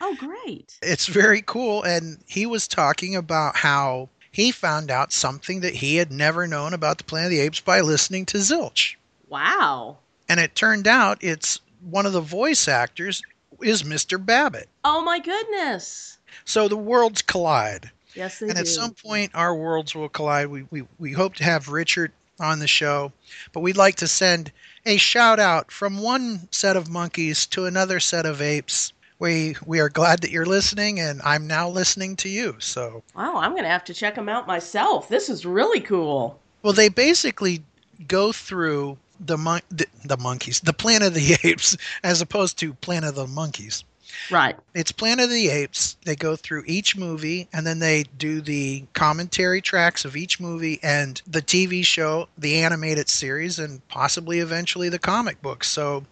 Oh, 0.00 0.16
great. 0.16 0.76
It's 0.82 1.06
very 1.06 1.42
cool. 1.42 1.82
And 1.82 2.18
he 2.26 2.46
was 2.46 2.66
talking 2.66 3.16
about 3.16 3.56
how 3.56 4.08
he 4.32 4.50
found 4.50 4.90
out 4.90 5.12
something 5.12 5.60
that 5.60 5.74
he 5.74 5.96
had 5.96 6.10
never 6.10 6.46
known 6.46 6.74
about 6.74 6.98
the 6.98 7.04
Planet 7.04 7.26
of 7.26 7.30
the 7.30 7.40
Apes 7.40 7.60
by 7.60 7.80
listening 7.80 8.26
to 8.26 8.38
Zilch. 8.38 8.96
Wow. 9.28 9.98
And 10.28 10.40
it 10.40 10.56
turned 10.56 10.88
out 10.88 11.22
it's 11.22 11.60
one 11.80 12.06
of 12.06 12.12
the 12.12 12.20
voice 12.20 12.66
actors 12.66 13.22
is 13.60 13.84
Mr. 13.84 14.24
Babbitt. 14.24 14.68
Oh, 14.84 15.02
my 15.02 15.20
goodness. 15.20 16.18
So 16.44 16.66
the 16.66 16.76
worlds 16.76 17.22
collide. 17.22 17.90
Yes, 18.14 18.38
they 18.38 18.46
and 18.46 18.56
do. 18.56 18.60
at 18.60 18.68
some 18.68 18.94
point 18.94 19.30
our 19.34 19.54
worlds 19.54 19.94
will 19.94 20.08
collide. 20.08 20.48
We, 20.48 20.66
we 20.70 20.84
we 20.98 21.12
hope 21.12 21.34
to 21.36 21.44
have 21.44 21.68
Richard 21.68 22.12
on 22.40 22.58
the 22.58 22.66
show, 22.66 23.12
but 23.52 23.60
we'd 23.60 23.76
like 23.76 23.96
to 23.96 24.08
send 24.08 24.50
a 24.86 24.96
shout 24.96 25.38
out 25.38 25.70
from 25.70 25.98
one 25.98 26.48
set 26.50 26.76
of 26.76 26.88
monkeys 26.90 27.46
to 27.46 27.66
another 27.66 28.00
set 28.00 28.26
of 28.26 28.42
apes. 28.42 28.92
We 29.18 29.56
we 29.64 29.78
are 29.80 29.88
glad 29.88 30.20
that 30.22 30.30
you're 30.30 30.46
listening, 30.46 30.98
and 30.98 31.20
I'm 31.22 31.46
now 31.46 31.68
listening 31.68 32.16
to 32.16 32.28
you. 32.28 32.56
So 32.58 33.02
Wow, 33.14 33.36
I'm 33.36 33.52
going 33.52 33.62
to 33.62 33.68
have 33.68 33.84
to 33.84 33.94
check 33.94 34.16
them 34.16 34.28
out 34.28 34.46
myself. 34.46 35.08
This 35.08 35.28
is 35.28 35.46
really 35.46 35.80
cool. 35.80 36.38
well, 36.62 36.72
they 36.72 36.88
basically 36.88 37.62
go 38.08 38.32
through 38.32 38.98
the 39.20 39.38
mon- 39.38 39.60
the, 39.70 39.86
the 40.04 40.16
monkeys, 40.16 40.60
the 40.60 40.72
Planet 40.72 41.08
of 41.08 41.14
the 41.14 41.38
Apes, 41.44 41.76
as 42.02 42.20
opposed 42.20 42.58
to 42.58 42.74
Planet 42.74 43.10
of 43.10 43.14
the 43.14 43.26
Monkeys. 43.28 43.84
Right. 44.30 44.56
It's 44.74 44.92
Planet 44.92 45.24
of 45.24 45.30
the 45.30 45.48
Apes. 45.48 45.96
They 46.04 46.16
go 46.16 46.36
through 46.36 46.64
each 46.66 46.96
movie 46.96 47.48
and 47.52 47.66
then 47.66 47.78
they 47.78 48.04
do 48.18 48.40
the 48.40 48.84
commentary 48.92 49.60
tracks 49.60 50.04
of 50.04 50.16
each 50.16 50.40
movie 50.40 50.78
and 50.82 51.20
the 51.26 51.42
TV 51.42 51.84
show, 51.84 52.28
the 52.38 52.58
animated 52.58 53.08
series, 53.08 53.58
and 53.58 53.86
possibly 53.88 54.40
eventually 54.40 54.88
the 54.88 54.98
comic 54.98 55.40
books. 55.42 55.68
So 55.68 56.04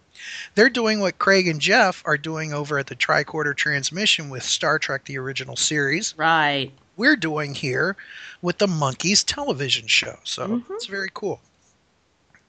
they're 0.55 0.69
doing 0.69 0.99
what 0.99 1.19
Craig 1.19 1.47
and 1.47 1.59
Jeff 1.59 2.03
are 2.05 2.17
doing 2.17 2.53
over 2.53 2.77
at 2.77 2.87
the 2.87 2.95
Tricorder 2.95 3.55
Transmission 3.55 4.29
with 4.29 4.43
Star 4.43 4.77
Trek 4.79 5.05
the 5.05 5.17
original 5.17 5.55
series. 5.55 6.13
Right. 6.17 6.71
We're 6.97 7.15
doing 7.15 7.55
here 7.55 7.95
with 8.41 8.57
the 8.59 8.67
Monkees 8.67 9.23
television 9.25 9.87
show. 9.87 10.19
So 10.23 10.47
Mhm. 10.47 10.63
it's 10.71 10.85
very 10.85 11.09
cool. 11.13 11.41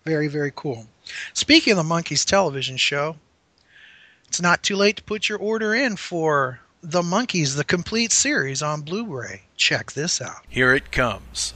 Very, 0.05 0.27
very 0.29 0.53
cool. 0.55 0.87
Speaking 1.33 1.73
of 1.73 1.77
the 1.77 1.95
Monkees 1.95 2.25
television 2.25 2.77
show, 2.77 3.17
it's 4.33 4.41
not 4.41 4.62
too 4.62 4.77
late 4.77 4.97
to 4.97 5.03
put 5.03 5.29
your 5.29 5.37
order 5.37 5.75
in 5.75 5.95
for 5.95 6.61
The 6.83 7.03
Monkees, 7.03 7.55
the 7.55 7.65
complete 7.65 8.12
series 8.12 8.62
on 8.62 8.81
Blu 8.81 9.05
ray. 9.05 9.43
Check 9.59 9.93
this 9.93 10.23
out. 10.23 10.39
Here 10.49 10.75
it 10.75 10.91
comes. 10.91 11.53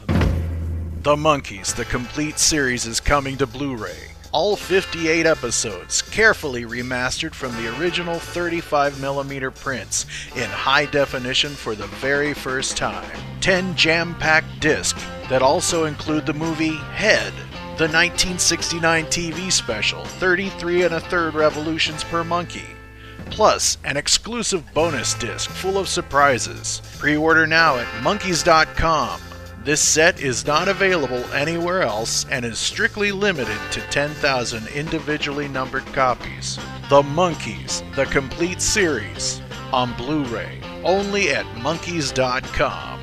The 1.00 1.16
Monkees, 1.16 1.74
the 1.74 1.86
complete 1.86 2.38
series, 2.38 2.84
is 2.84 3.00
coming 3.00 3.38
to 3.38 3.46
Blu 3.46 3.76
ray. 3.76 4.10
All 4.30 4.56
58 4.56 5.24
episodes, 5.24 6.02
carefully 6.02 6.64
remastered 6.66 7.32
from 7.32 7.52
the 7.52 7.74
original 7.78 8.16
35mm 8.16 9.58
prints 9.58 10.04
in 10.34 10.50
high 10.50 10.84
definition 10.84 11.52
for 11.52 11.74
the 11.74 11.86
very 11.86 12.34
first 12.34 12.76
time. 12.76 13.18
10 13.40 13.74
jam 13.74 14.14
packed 14.16 14.60
discs 14.60 15.02
that 15.30 15.40
also 15.40 15.86
include 15.86 16.26
the 16.26 16.34
movie 16.34 16.76
Head, 16.76 17.32
the 17.76 17.84
1969 17.84 19.04
TV 19.06 19.52
special 19.52 20.02
33 20.02 20.84
and 20.84 20.94
a 20.94 21.00
third 21.00 21.34
revolutions 21.34 22.02
per 22.04 22.24
Monkee, 22.24 22.74
plus 23.26 23.76
an 23.84 23.98
exclusive 23.98 24.64
bonus 24.72 25.12
disc 25.12 25.50
full 25.50 25.76
of 25.76 25.86
surprises. 25.86 26.80
Pre 26.98 27.18
order 27.18 27.46
now 27.46 27.76
at 27.76 27.86
monkees.com. 28.02 29.20
This 29.62 29.82
set 29.82 30.22
is 30.22 30.46
not 30.46 30.68
available 30.68 31.22
anywhere 31.34 31.82
else 31.82 32.24
and 32.30 32.46
is 32.46 32.58
strictly 32.58 33.12
limited 33.12 33.58
to 33.72 33.82
10,000 33.90 34.68
individually 34.68 35.46
numbered 35.46 35.84
copies. 35.86 36.56
The 36.88 37.02
Monkees, 37.02 37.82
the 37.94 38.06
complete 38.06 38.62
series, 38.62 39.42
on 39.70 39.92
Blu 39.98 40.24
ray, 40.24 40.62
only 40.82 41.28
at 41.28 41.44
monkees.com. 41.56 42.95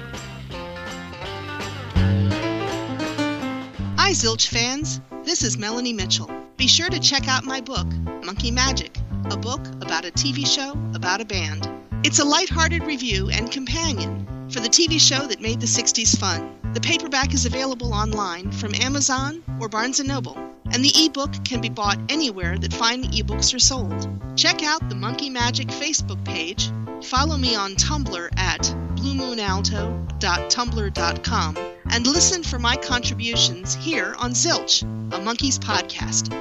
Zilch 4.13 4.48
fans. 4.48 5.01
This 5.24 5.43
is 5.43 5.58
Melanie 5.58 5.91
Mitchell. 5.91 6.29
Be 6.55 6.67
sure 6.67 6.88
to 6.88 7.00
check 7.00 7.27
out 7.27 7.46
my 7.46 7.60
book, 7.60 7.88
Monkee 8.24 8.51
Magic, 8.51 8.96
a 9.32 9.36
book 9.36 9.65
about 9.82 10.05
a 10.05 10.12
TV 10.12 10.46
show 10.46 10.74
about 10.93 11.20
a 11.20 11.25
band. 11.25 11.67
It's 12.03 12.20
a 12.20 12.24
lighthearted 12.24 12.84
review 12.84 13.32
and 13.32 13.51
companion 13.51 14.27
for 14.53 14.60
the 14.60 14.69
TV 14.69 15.01
show 15.01 15.25
that 15.25 15.41
made 15.41 15.60
the 15.60 15.65
60s 15.65 16.15
fun. 16.15 16.55
The 16.74 16.79
paperback 16.79 17.33
is 17.33 17.48
available 17.48 17.91
online 17.91 18.51
from 18.51 18.75
Amazon 18.75 19.43
or 19.60 19.67
Barnes 19.67 20.00
& 20.00 20.05
Noble, 20.05 20.38
and 20.72 20.86
the 20.86 20.93
ebook 20.95 21.43
can 21.43 21.60
be 21.60 21.69
bought 21.69 21.98
anywhere 22.07 22.60
that 22.60 22.72
fine 22.72 23.05
ebooks 23.05 23.51
are 23.55 23.60
sold. 23.60 24.07
Check 24.38 24.62
out 24.62 24.88
the 24.89 24.95
Monkee 24.95 25.31
Magic 25.31 25.69
Facebook 25.69 26.24
page. 26.24 26.69
Follow 27.03 27.36
me 27.36 27.55
on 27.55 27.74
Tumblr 27.74 28.29
at 28.38 28.62
bluemoonalto.tumblr.com 28.95 31.57
and 31.89 32.07
listen 32.07 32.43
for 32.43 32.60
my 32.60 32.75
contributions 32.75 33.74
here 33.75 34.13
on 34.19 34.33
Zilch, 34.33 34.83
a 34.83 35.17
Monkees 35.17 35.57
podcast. 35.57 36.31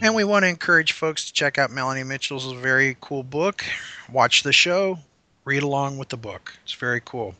And 0.00 0.14
we 0.14 0.22
want 0.22 0.44
to 0.44 0.48
encourage 0.48 0.92
folks 0.92 1.26
to 1.26 1.32
check 1.32 1.58
out 1.58 1.72
Melanie 1.72 2.04
Mitchell's 2.04 2.52
very 2.52 2.96
cool 3.00 3.24
book. 3.24 3.64
Watch 4.10 4.44
the 4.44 4.52
show, 4.52 5.00
read 5.44 5.62
along 5.62 5.98
with 5.98 6.08
the 6.08 6.16
book. 6.16 6.52
It's 6.64 6.74
very 6.74 7.00
cool. 7.04 7.34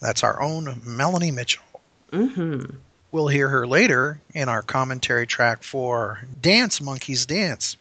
That's 0.00 0.22
our 0.22 0.40
own 0.40 0.80
Melanie 0.84 1.30
Mitchell. 1.30 1.64
Mm-hmm. 2.12 2.76
We'll 3.12 3.28
hear 3.28 3.48
her 3.48 3.66
later 3.66 4.20
in 4.34 4.48
our 4.48 4.62
commentary 4.62 5.26
track 5.26 5.62
for 5.62 6.20
Dance 6.40 6.80
Monkees 6.80 7.26
Dance. 7.26 7.76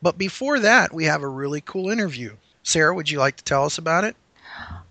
But 0.00 0.18
before 0.18 0.60
that, 0.60 0.92
we 0.92 1.04
have 1.04 1.22
a 1.22 1.28
really 1.28 1.60
cool 1.62 1.90
interview. 1.90 2.36
Sarah, 2.62 2.94
would 2.94 3.10
you 3.10 3.18
like 3.18 3.36
to 3.36 3.44
tell 3.44 3.64
us 3.64 3.78
about 3.78 4.04
it? 4.04 4.16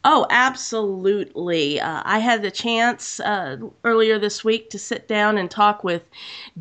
Oh, 0.04 0.28
absolutely. 0.30 1.80
Uh, 1.80 2.04
I 2.06 2.20
had 2.20 2.44
the 2.44 2.52
chance 2.52 3.20
uh, 3.22 3.58
earlier 3.84 4.20
this 4.20 4.44
week 4.44 4.70
to 4.70 4.78
sit 4.78 5.08
down 5.08 5.38
and 5.38 5.50
talk 5.50 5.84
with 5.84 6.04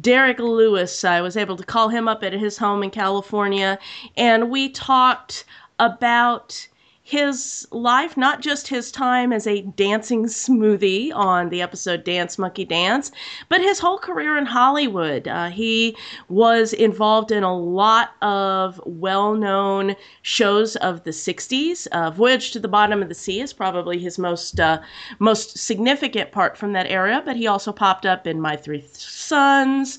Derek 0.01 0.39
Lewis. 0.39 1.05
I 1.05 1.21
was 1.21 1.37
able 1.37 1.57
to 1.57 1.65
call 1.65 1.89
him 1.91 2.09
up 2.09 2.25
at 2.25 2.33
his 2.33 2.57
home 2.57 2.83
in 2.83 2.91
California, 2.91 3.79
and 4.17 4.51
we 4.51 4.71
talked 4.71 5.45
about 5.79 6.67
his 7.07 7.69
life, 7.71 8.17
not 8.17 8.41
just 8.41 8.67
his 8.67 8.91
time 8.91 9.31
as 9.31 9.47
a 9.47 9.61
dancing 9.61 10.25
smoothie 10.25 11.15
on 11.15 11.51
the 11.51 11.61
episode 11.61 12.03
Dance 12.03 12.39
Monkee 12.39 12.65
Dance, 12.65 13.13
but 13.51 13.61
his 13.61 13.79
whole 13.79 13.99
career 13.99 14.39
in 14.39 14.47
Hollywood. 14.47 15.29
Uh, 15.29 15.51
he 15.51 15.95
was 16.31 16.73
involved 16.73 17.31
in 17.31 17.43
a 17.43 17.55
lot 17.55 18.13
of 18.23 18.81
well 18.87 19.35
known 19.35 19.95
shows 20.23 20.77
of 20.77 21.05
the 21.05 21.11
60s. 21.11 21.87
Uh, 21.89 22.11
Voyage 22.11 22.53
to 22.53 22.59
the 22.59 22.69
Bottom 22.69 23.03
of 23.03 23.11
the 23.11 23.15
Sea 23.15 23.43
is 23.43 23.53
probably 23.53 23.99
his 23.99 24.19
most, 24.19 24.59
uh, 24.59 24.81
most 25.19 25.59
significant 25.59 26.33
part 26.33 26.57
from 26.57 26.73
that 26.73 26.91
era, 26.91 27.21
but 27.23 27.37
he 27.37 27.47
also 27.47 27.71
popped 27.71 28.07
up 28.07 28.27
in 28.27 28.41
My 28.41 28.57
Three 28.57 28.83
Sons. 28.95 29.99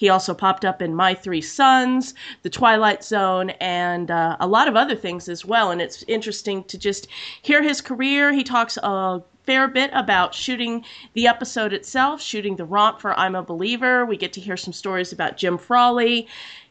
He 0.00 0.08
also 0.08 0.32
popped 0.32 0.64
up 0.64 0.80
in 0.80 0.94
My 0.94 1.12
Three 1.12 1.42
Sons, 1.42 2.14
The 2.40 2.48
Twilight 2.48 3.04
Zone, 3.04 3.50
and 3.60 4.10
uh, 4.10 4.34
a 4.40 4.46
lot 4.46 4.66
of 4.66 4.74
other 4.74 4.96
things 4.96 5.28
as 5.28 5.44
well. 5.44 5.70
And 5.70 5.82
it's 5.82 6.02
interesting 6.04 6.64
to 6.64 6.78
just 6.78 7.06
hear 7.42 7.62
his 7.62 7.82
career. 7.82 8.32
He 8.32 8.42
talks 8.42 8.78
a 8.82 9.22
fair 9.44 9.68
bit 9.68 9.90
about 9.92 10.34
shooting 10.34 10.86
the 11.12 11.26
episode 11.26 11.74
itself, 11.74 12.22
shooting 12.22 12.56
the 12.56 12.64
romp 12.64 12.98
for 12.98 13.12
I'm 13.20 13.34
a 13.34 13.42
Believer. 13.42 14.06
We 14.06 14.16
get 14.16 14.32
to 14.32 14.40
hear 14.40 14.56
some 14.56 14.72
stories 14.72 15.12
about 15.12 15.36
Jim 15.36 15.58
Frawley. 15.58 16.26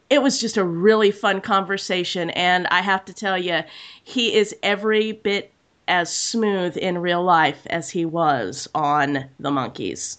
It 0.09 0.23
was 0.23 0.41
just 0.41 0.57
a 0.57 0.63
really 0.63 1.11
fun 1.11 1.39
conversation. 1.39 2.31
And 2.31 2.65
I 2.71 2.81
have 2.81 3.05
to 3.05 3.13
tell 3.13 3.37
you, 3.37 3.61
he 4.03 4.33
is 4.33 4.55
every 4.63 5.11
bit 5.11 5.51
as 5.87 6.11
smooth 6.11 6.77
in 6.77 6.97
real 6.97 7.21
life 7.21 7.61
as 7.67 7.91
he 7.91 8.05
was 8.05 8.67
on 8.73 9.25
The 9.39 9.51
Monkees. 9.51 10.17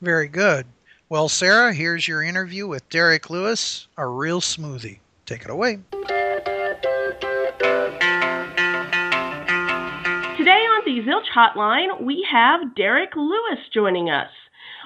Very 0.00 0.26
good. 0.26 0.66
Well, 1.10 1.30
Sarah, 1.30 1.72
here's 1.72 2.06
your 2.06 2.22
interview 2.22 2.66
with 2.66 2.86
Derek 2.90 3.30
Lewis, 3.30 3.88
a 3.96 4.06
real 4.06 4.42
smoothie. 4.42 4.98
Take 5.24 5.40
it 5.42 5.48
away. 5.48 5.78
Today 5.96 6.04
on 10.68 10.82
the 10.84 11.00
Zilch 11.06 11.30
Hotline, 11.34 12.02
we 12.02 12.26
have 12.30 12.74
Derek 12.74 13.16
Lewis 13.16 13.58
joining 13.72 14.10
us. 14.10 14.28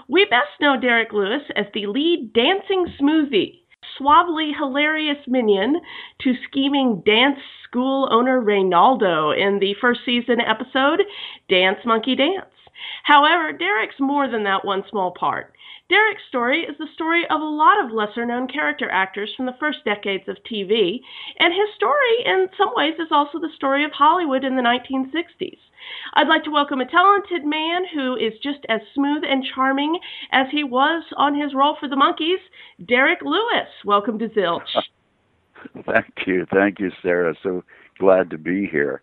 We 0.09 0.25
best 0.27 0.61
know 0.61 0.77
Derek 0.81 1.13
Lewis 1.13 1.43
as 1.57 1.67
the 1.75 1.87
lead 1.87 2.33
dancing 2.33 2.87
smoothie, 3.01 3.59
suavely 3.99 4.53
hilarious 4.57 5.19
minion 5.27 5.81
to 6.21 6.35
scheming 6.49 7.03
dance 7.05 7.41
school 7.65 8.09
owner 8.13 8.41
Reynaldo 8.41 9.37
in 9.37 9.59
the 9.59 9.75
first 9.81 10.03
season 10.07 10.41
episode 10.41 11.03
Dance 11.49 11.79
Monkee 11.85 12.15
Dance. 12.15 12.47
However, 13.03 13.53
Derek's 13.53 13.99
more 13.99 14.29
than 14.29 14.45
that 14.45 14.65
one 14.65 14.85
small 14.89 15.11
part. 15.19 15.53
Derek's 15.93 16.23
story 16.27 16.63
is 16.63 16.75
the 16.79 16.89
story 16.95 17.25
of 17.29 17.43
a 17.43 17.45
lot 17.45 17.85
of 17.85 17.93
lesser 17.93 18.25
known 18.25 18.49
character 18.49 18.89
actors 18.91 19.31
from 19.37 19.45
the 19.45 19.57
first 19.61 19.85
decades 19.85 20.25
of 20.27 20.39
TV, 20.51 21.01
and 21.39 21.53
his 21.53 21.69
story, 21.77 22.25
in 22.25 22.49
some 22.57 22.71
ways, 22.75 22.95
is 22.99 23.13
also 23.13 23.39
the 23.39 23.53
story 23.57 23.85
of 23.85 23.91
Hollywood 23.93 24.43
in 24.43 24.57
the 24.57 24.63
1960s. 24.63 25.59
I'd 26.15 26.29
like 26.29 26.45
to 26.45 26.51
welcome 26.51 26.81
a 26.81 26.91
talented 26.91 27.45
man 27.45 27.83
who 27.93 28.17
is 28.17 28.33
just 28.43 28.61
as 28.71 28.81
smooth 28.95 29.23
and 29.29 29.45
charming 29.55 29.99
as 30.31 30.47
he 30.51 30.65
was 30.65 31.05
on 31.19 31.39
his 31.39 31.53
role 31.53 31.77
for 31.79 31.91
the 31.91 31.97
Monkees, 31.97 32.41
Derek 32.89 33.21
Lewis. 33.21 33.69
Welcome 33.85 34.19
to 34.21 34.31
Zilch. 34.31 34.73
Thank 35.85 36.27
you. 36.27 36.47
Thank 36.51 36.81
you, 36.81 36.91
Sarah. 37.03 37.35
So 37.43 37.65
glad 37.99 38.31
to 38.31 38.39
be 38.39 38.67
here. 38.67 39.03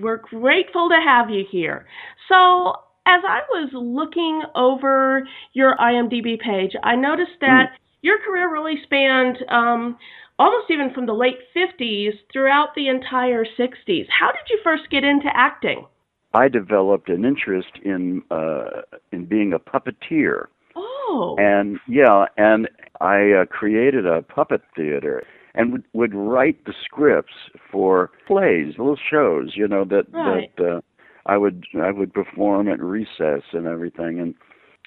We're 0.00 0.18
grateful 0.18 0.90
to 0.90 1.00
have 1.04 1.28
you 1.28 1.44
here. 1.50 1.86
So, 2.28 2.74
as 3.08 3.22
I 3.26 3.40
was 3.48 3.70
looking 3.72 4.42
over 4.54 5.26
your 5.54 5.76
IMDb 5.76 6.38
page, 6.38 6.72
I 6.82 6.94
noticed 6.94 7.40
that 7.40 7.70
your 8.02 8.18
career 8.18 8.52
really 8.52 8.74
spanned 8.84 9.38
um, 9.48 9.96
almost 10.38 10.70
even 10.70 10.92
from 10.92 11.06
the 11.06 11.14
late 11.14 11.38
50s 11.56 12.10
throughout 12.30 12.74
the 12.76 12.88
entire 12.88 13.44
60s. 13.44 14.06
How 14.10 14.30
did 14.30 14.44
you 14.50 14.60
first 14.62 14.90
get 14.90 15.04
into 15.04 15.28
acting? 15.34 15.86
I 16.34 16.48
developed 16.48 17.08
an 17.08 17.24
interest 17.24 17.70
in 17.82 18.22
uh, 18.30 18.82
in 19.12 19.24
being 19.24 19.54
a 19.54 19.58
puppeteer, 19.58 20.48
Oh, 20.76 21.34
and 21.38 21.78
yeah, 21.88 22.26
and 22.36 22.68
I 23.00 23.32
uh, 23.32 23.44
created 23.46 24.06
a 24.06 24.20
puppet 24.20 24.60
theater 24.76 25.24
and 25.54 25.72
would, 25.72 25.84
would 25.94 26.14
write 26.14 26.66
the 26.66 26.74
scripts 26.84 27.32
for 27.72 28.10
plays, 28.26 28.74
little 28.76 28.98
shows, 29.10 29.52
you 29.56 29.66
know 29.66 29.86
that 29.86 30.04
Right. 30.12 30.54
that 30.56 30.76
uh, 30.76 30.80
I 31.28 31.36
would 31.36 31.66
I 31.80 31.90
would 31.90 32.12
perform 32.12 32.68
at 32.68 32.80
recess 32.80 33.42
and 33.52 33.66
everything, 33.66 34.18
and 34.18 34.34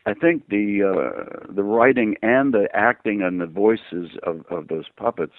I 0.06 0.14
think 0.14 0.50
the 0.50 0.84
uh, 0.84 1.54
the 1.54 1.64
writing 1.64 2.16
and 2.22 2.54
the 2.54 2.68
acting 2.74 3.22
and 3.22 3.40
the 3.40 3.46
voices 3.46 4.18
of 4.24 4.46
of 4.50 4.68
those 4.68 4.86
puppets 4.98 5.36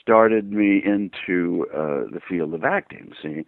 started 0.00 0.50
me 0.50 0.82
into 0.84 1.66
uh, 1.72 2.10
the 2.10 2.20
field 2.28 2.54
of 2.54 2.64
acting. 2.64 3.12
See, 3.22 3.44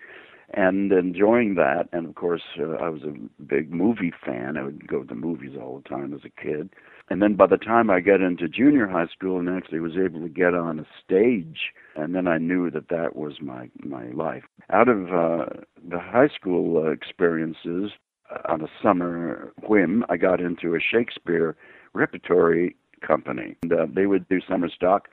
and 0.54 0.92
enjoying 0.92 1.54
that. 1.56 1.88
And 1.92 2.06
of 2.06 2.14
course, 2.14 2.42
uh, 2.60 2.72
I 2.74 2.88
was 2.88 3.02
a 3.02 3.14
big 3.42 3.72
movie 3.72 4.12
fan. 4.24 4.56
I 4.56 4.62
would 4.62 4.86
go 4.86 5.00
to 5.00 5.06
the 5.06 5.14
movies 5.14 5.56
all 5.60 5.80
the 5.82 5.88
time 5.88 6.14
as 6.14 6.20
a 6.24 6.42
kid. 6.42 6.70
And 7.08 7.22
then 7.22 7.34
by 7.34 7.46
the 7.46 7.56
time 7.56 7.88
I 7.88 8.00
got 8.00 8.20
into 8.20 8.48
junior 8.48 8.88
high 8.88 9.06
school 9.06 9.38
and 9.38 9.48
actually 9.48 9.80
was 9.80 9.96
able 9.96 10.20
to 10.20 10.28
get 10.28 10.54
on 10.54 10.80
a 10.80 10.86
stage, 11.04 11.72
and 11.94 12.14
then 12.14 12.26
I 12.26 12.38
knew 12.38 12.70
that 12.70 12.88
that 12.88 13.14
was 13.14 13.40
my 13.40 13.70
my 13.82 14.08
life. 14.10 14.42
Out 14.70 14.88
of 14.88 15.06
uh, 15.06 15.46
the 15.88 16.00
high 16.00 16.28
school 16.28 16.84
uh, 16.84 16.90
experiences, 16.90 17.92
uh, 18.30 18.52
on 18.52 18.60
a 18.60 18.68
summer 18.82 19.52
whim, 19.68 20.04
I 20.08 20.16
got 20.16 20.40
into 20.40 20.74
a 20.74 20.80
Shakespeare 20.80 21.56
repertory 21.92 22.74
company. 23.06 23.56
And, 23.62 23.72
uh, 23.72 23.86
they 23.94 24.06
would 24.06 24.28
do 24.28 24.40
summer 24.48 24.68
stock, 24.68 25.10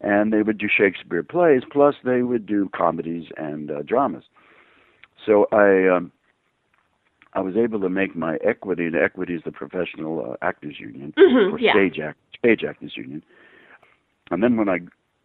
and 0.00 0.32
they 0.32 0.42
would 0.42 0.58
do 0.58 0.68
Shakespeare 0.68 1.22
plays, 1.22 1.62
plus 1.70 1.94
they 2.04 2.22
would 2.22 2.46
do 2.46 2.68
comedies 2.74 3.28
and 3.36 3.70
uh, 3.70 3.82
dramas. 3.82 4.24
So 5.24 5.46
I 5.52 5.88
um, 5.88 6.12
I 7.38 7.40
was 7.40 7.56
able 7.56 7.78
to 7.80 7.88
make 7.88 8.16
my 8.16 8.36
equity, 8.44 8.86
and 8.86 8.96
equity 8.96 9.34
is 9.36 9.42
the 9.44 9.52
professional 9.52 10.32
uh, 10.32 10.44
actors 10.44 10.80
union 10.80 11.14
Mhm, 11.16 11.52
or 11.52 11.60
yeah. 11.60 11.70
stage 11.70 12.00
act 12.00 12.18
stage 12.36 12.64
actors 12.64 12.96
union. 12.96 13.22
And 14.32 14.42
then 14.42 14.56
when 14.56 14.68
I 14.68 14.80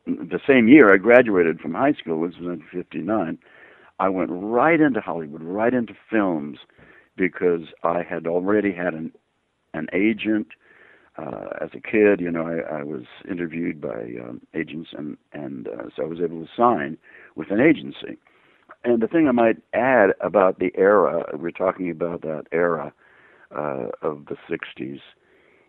the 0.06 0.40
same 0.46 0.68
year 0.68 0.94
I 0.94 0.98
graduated 0.98 1.60
from 1.60 1.74
high 1.74 1.94
school, 1.94 2.20
which 2.20 2.38
was 2.38 2.54
in 2.54 2.64
'59, 2.72 3.40
I 4.00 4.10
went 4.10 4.30
right 4.32 4.80
into 4.80 5.02
Hollywood, 5.02 5.42
right 5.42 5.74
into 5.74 5.96
films, 6.08 6.60
because 7.16 7.74
I 7.84 8.04
had 8.04 8.28
already 8.28 8.72
had 8.72 8.94
an 8.94 9.12
an 9.74 9.88
agent. 9.92 10.50
Uh, 11.16 11.50
as 11.62 11.70
a 11.74 11.80
kid, 11.80 12.20
you 12.20 12.32
know, 12.32 12.48
I, 12.48 12.80
I 12.80 12.84
was 12.84 13.06
interviewed 13.30 13.82
by 13.82 14.02
um, 14.24 14.42
agents, 14.54 14.90
and 14.96 15.18
and 15.32 15.68
uh, 15.68 15.86
so 15.96 16.04
I 16.04 16.06
was 16.06 16.20
able 16.22 16.46
to 16.46 16.52
sign 16.56 16.96
with 17.36 17.50
an 17.50 17.60
agency. 17.60 18.20
And 18.84 19.02
the 19.02 19.08
thing 19.08 19.28
I 19.28 19.32
might 19.32 19.58
add 19.74 20.12
about 20.20 20.60
the 20.60 20.72
era, 20.76 21.26
we're 21.34 21.52
talking 21.52 21.90
about 21.90 22.22
that 22.22 22.44
era 22.52 22.94
uh, 23.56 23.88
of 24.02 24.26
the 24.26 24.36
60s, 24.50 25.00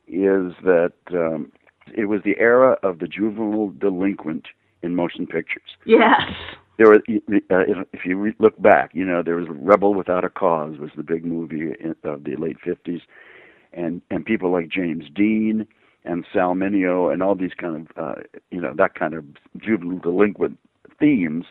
is 0.07 0.55
that 0.64 0.92
um, 1.12 1.53
it 1.96 2.07
was 2.07 2.20
the 2.24 2.37
era 2.38 2.77
of 2.83 2.98
the 2.98 3.07
juvenile 3.07 3.72
delinquent 3.79 4.46
in 4.83 4.94
motion 4.94 5.27
pictures. 5.27 5.77
yes. 5.87 6.20
There 6.77 6.88
were, 6.88 6.96
uh, 6.96 7.00
if, 7.29 7.87
if 7.92 8.05
you 8.05 8.16
re- 8.16 8.35
look 8.40 8.61
back, 8.61 8.90
you 8.94 9.05
know, 9.05 9.22
there 9.22 9.37
was 9.37 9.46
Rebel 9.48 9.94
Without 9.94 10.24
a 10.24 10.29
Cause 10.29 10.77
was 10.77 10.90
the 10.96 11.05
big 11.05 11.24
movie 11.24 11.72
in, 11.79 11.94
of 12.03 12.24
the 12.24 12.35
late 12.35 12.57
50s, 12.66 13.00
and 13.72 14.03
and 14.11 14.27
people 14.27 14.50
like 14.50 14.70
James 14.70 15.05
Dean 15.14 15.68
and 16.05 16.27
Sal 16.33 16.55
Mineo 16.55 17.12
and 17.12 17.22
all 17.22 17.37
these 17.37 17.55
kind 17.57 17.87
of, 17.96 17.96
uh, 17.96 18.20
you 18.50 18.61
know, 18.61 18.74
that 18.77 18.96
kind 18.96 19.14
of 19.14 19.24
juvenile 19.57 20.00
delinquent 20.00 20.59
themes 20.98 21.44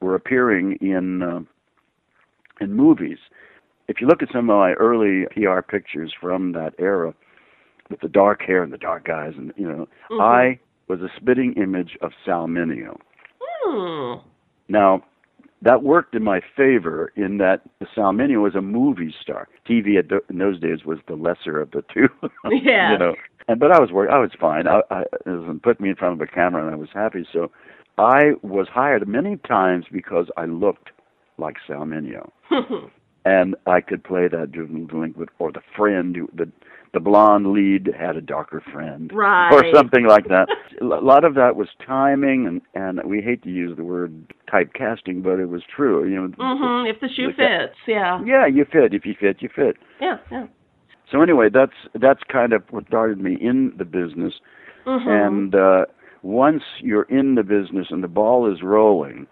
were 0.00 0.14
appearing 0.14 0.78
in 0.80 1.22
uh, 1.22 1.40
in 2.60 2.72
movies. 2.74 3.18
If 3.88 4.00
you 4.00 4.06
look 4.06 4.22
at 4.22 4.28
some 4.32 4.50
of 4.50 4.56
my 4.58 4.72
early 4.74 5.26
PR 5.32 5.60
pictures 5.62 6.12
from 6.20 6.52
that 6.52 6.74
era, 6.78 7.14
with 7.90 8.00
the 8.00 8.08
dark 8.08 8.42
hair 8.42 8.62
and 8.62 8.72
the 8.72 8.78
dark 8.78 9.08
eyes, 9.08 9.32
and 9.36 9.52
you 9.56 9.66
know, 9.66 9.88
Mhm. 10.10 10.20
I 10.20 10.58
was 10.88 11.00
a 11.00 11.08
spitting 11.16 11.54
image 11.54 11.96
of 12.00 12.12
Sal 12.24 12.46
Mineo. 12.48 12.98
Hmm. 13.64 14.20
Now, 14.68 15.02
that 15.62 15.82
worked 15.82 16.14
in 16.14 16.22
my 16.22 16.40
favor 16.56 17.12
in 17.16 17.38
that 17.38 17.62
Sal 17.94 18.12
Mineo 18.12 18.42
was 18.42 18.54
a 18.54 18.62
movie 18.62 19.12
star. 19.20 19.48
TV 19.66 19.96
in 20.30 20.38
those 20.38 20.60
days 20.60 20.84
was 20.84 20.98
the 21.06 21.14
lesser 21.16 21.60
of 21.60 21.70
the 21.72 21.82
two. 21.92 22.08
Yeah. 22.50 22.92
you 22.92 22.98
know, 22.98 23.14
and 23.48 23.58
but 23.58 23.72
I 23.72 23.80
was 23.80 23.90
work. 23.90 24.10
I 24.10 24.18
was 24.18 24.30
fine. 24.38 24.66
I, 24.68 24.82
I 24.90 25.00
it 25.02 25.26
was- 25.26 25.58
put 25.62 25.80
me 25.80 25.88
in 25.90 25.96
front 25.96 26.14
of 26.14 26.20
a 26.20 26.26
camera, 26.30 26.62
and 26.64 26.72
I 26.74 26.76
was 26.76 26.90
happy. 26.92 27.26
So, 27.32 27.50
I 27.98 28.32
was 28.42 28.68
hired 28.72 29.06
many 29.08 29.36
times 29.36 29.86
because 29.92 30.26
I 30.36 30.44
looked 30.44 30.90
like 31.38 31.56
Sal 31.66 31.84
Mineo, 31.84 32.30
and 33.24 33.54
I 33.66 33.80
could 33.80 34.02
play 34.04 34.28
that 34.28 34.52
juvenile 34.52 34.86
delinquent 34.86 35.30
or 35.38 35.52
the 35.52 35.60
friend 35.76 36.14
who 36.16 36.28
the 36.34 36.50
the 36.94 37.00
blonde 37.00 37.52
lead 37.52 37.90
had 37.98 38.16
a 38.16 38.20
darker 38.22 38.62
friend 38.72 39.10
Right. 39.14 39.52
or 39.52 39.62
something 39.74 40.06
like 40.06 40.26
that. 40.28 40.48
A 40.80 40.84
lot 40.84 41.22
of 41.22 41.34
that 41.34 41.54
was 41.54 41.68
timing, 41.86 42.46
and 42.46 42.62
and 42.74 43.00
we 43.04 43.20
hate 43.20 43.42
to 43.42 43.50
use 43.50 43.76
the 43.76 43.84
word 43.84 44.32
typecasting, 44.52 45.22
but 45.22 45.38
it 45.38 45.50
was 45.50 45.62
true. 45.64 46.08
You 46.08 46.16
know, 46.16 46.28
hmm 46.38 46.86
If 46.86 47.00
the 47.00 47.08
shoe 47.14 47.28
fits, 47.36 47.76
yeah. 47.86 48.22
yeah, 48.24 48.46
you 48.46 48.64
fit. 48.64 48.94
If 48.94 49.04
you 49.04 49.14
fit, 49.20 49.42
you 49.42 49.50
fit. 49.54 49.76
Yeah, 50.00 50.16
yeah. 50.32 50.46
So 51.12 51.20
anyway, 51.22 51.48
that's 51.52 51.76
that's 51.94 52.20
kind 52.30 52.52
of 52.52 52.62
what 52.70 52.86
started 52.86 53.18
me 53.20 53.36
in 53.40 53.72
the 53.76 53.84
business. 53.84 54.34
Mhm. 54.86 55.26
And 55.26 55.54
uh, 55.54 55.84
once 56.22 56.62
you're 56.80 57.04
in 57.04 57.34
the 57.34 57.42
business 57.42 57.86
and 57.90 58.02
the 58.02 58.08
ball 58.08 58.52
is 58.52 58.62
rolling, 58.62 59.26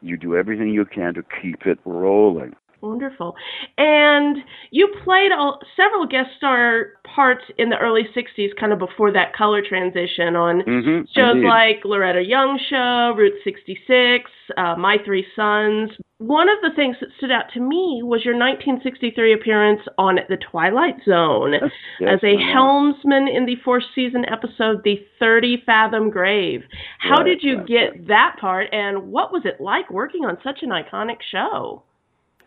you 0.00 0.16
do 0.16 0.36
everything 0.36 0.68
you 0.68 0.84
can 0.84 1.14
to 1.14 1.22
keep 1.42 1.66
it 1.66 1.78
rolling. 1.84 2.54
Wonderful. 2.80 3.34
And 3.76 4.36
you 4.70 4.88
played 5.02 5.32
a, 5.32 5.50
several 5.76 6.06
guest 6.06 6.30
star 6.36 6.92
parts 7.02 7.44
in 7.58 7.70
the 7.70 7.78
early 7.78 8.04
60s, 8.14 8.50
kind 8.58 8.72
of 8.72 8.78
before 8.78 9.10
that 9.12 9.34
color 9.34 9.62
transition 9.62 10.36
on 10.36 10.62
Mhm, 10.62 11.08
shows 11.12 11.34
indeed. 11.36 11.48
like 11.48 11.84
Loretta 11.84 12.22
Young 12.22 12.56
Show, 12.70 13.14
Route 13.16 13.34
66, 13.42 14.30
uh, 14.56 14.76
My 14.76 14.98
Three 14.98 15.26
Sons. 15.34 15.90
One 16.18 16.48
of 16.48 16.56
the 16.62 16.74
things 16.74 16.96
that 17.00 17.10
stood 17.16 17.30
out 17.30 17.44
to 17.54 17.60
me 17.60 18.00
was 18.02 18.24
your 18.24 18.34
1963 18.34 19.32
appearance 19.34 19.80
on 19.98 20.18
The 20.28 20.36
Twilight 20.50 20.96
Zone 21.04 21.54
yes, 22.00 22.10
as 22.12 22.18
a 22.24 22.34
helmsman 22.52 23.28
in 23.28 23.46
the 23.46 23.54
fourth 23.64 23.84
season 23.94 24.24
episode, 24.28 24.82
The 24.82 24.96
30 25.20 25.62
Fathom 25.64 26.10
Grave. 26.10 26.62
How 26.98 27.18
Right, 27.18 27.26
did 27.26 27.42
you 27.44 27.58
right, 27.58 27.66
get 27.68 28.08
that 28.08 28.36
part, 28.40 28.66
and 28.72 29.12
what 29.12 29.30
was 29.32 29.42
it 29.44 29.60
like 29.60 29.90
working 29.90 30.24
on 30.24 30.38
such 30.42 30.58
an 30.62 30.70
iconic 30.70 31.18
show? 31.30 31.84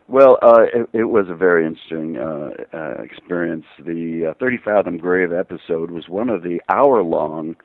Well, 0.09 0.37
uh, 0.41 0.63
it, 0.73 0.89
it 0.91 1.03
was 1.05 1.27
a 1.29 1.35
very 1.35 1.65
interesting 1.65 2.17
uh, 2.17 2.49
uh, 2.77 3.01
experience. 3.01 3.63
The 3.79 4.31
uh, 4.31 4.33
30 4.37 4.57
Fathom 4.65 4.97
Grave 4.97 5.31
episode 5.31 5.91
was 5.91 6.09
one 6.09 6.29
of 6.29 6.43
the 6.43 6.59
hour-long 6.69 7.55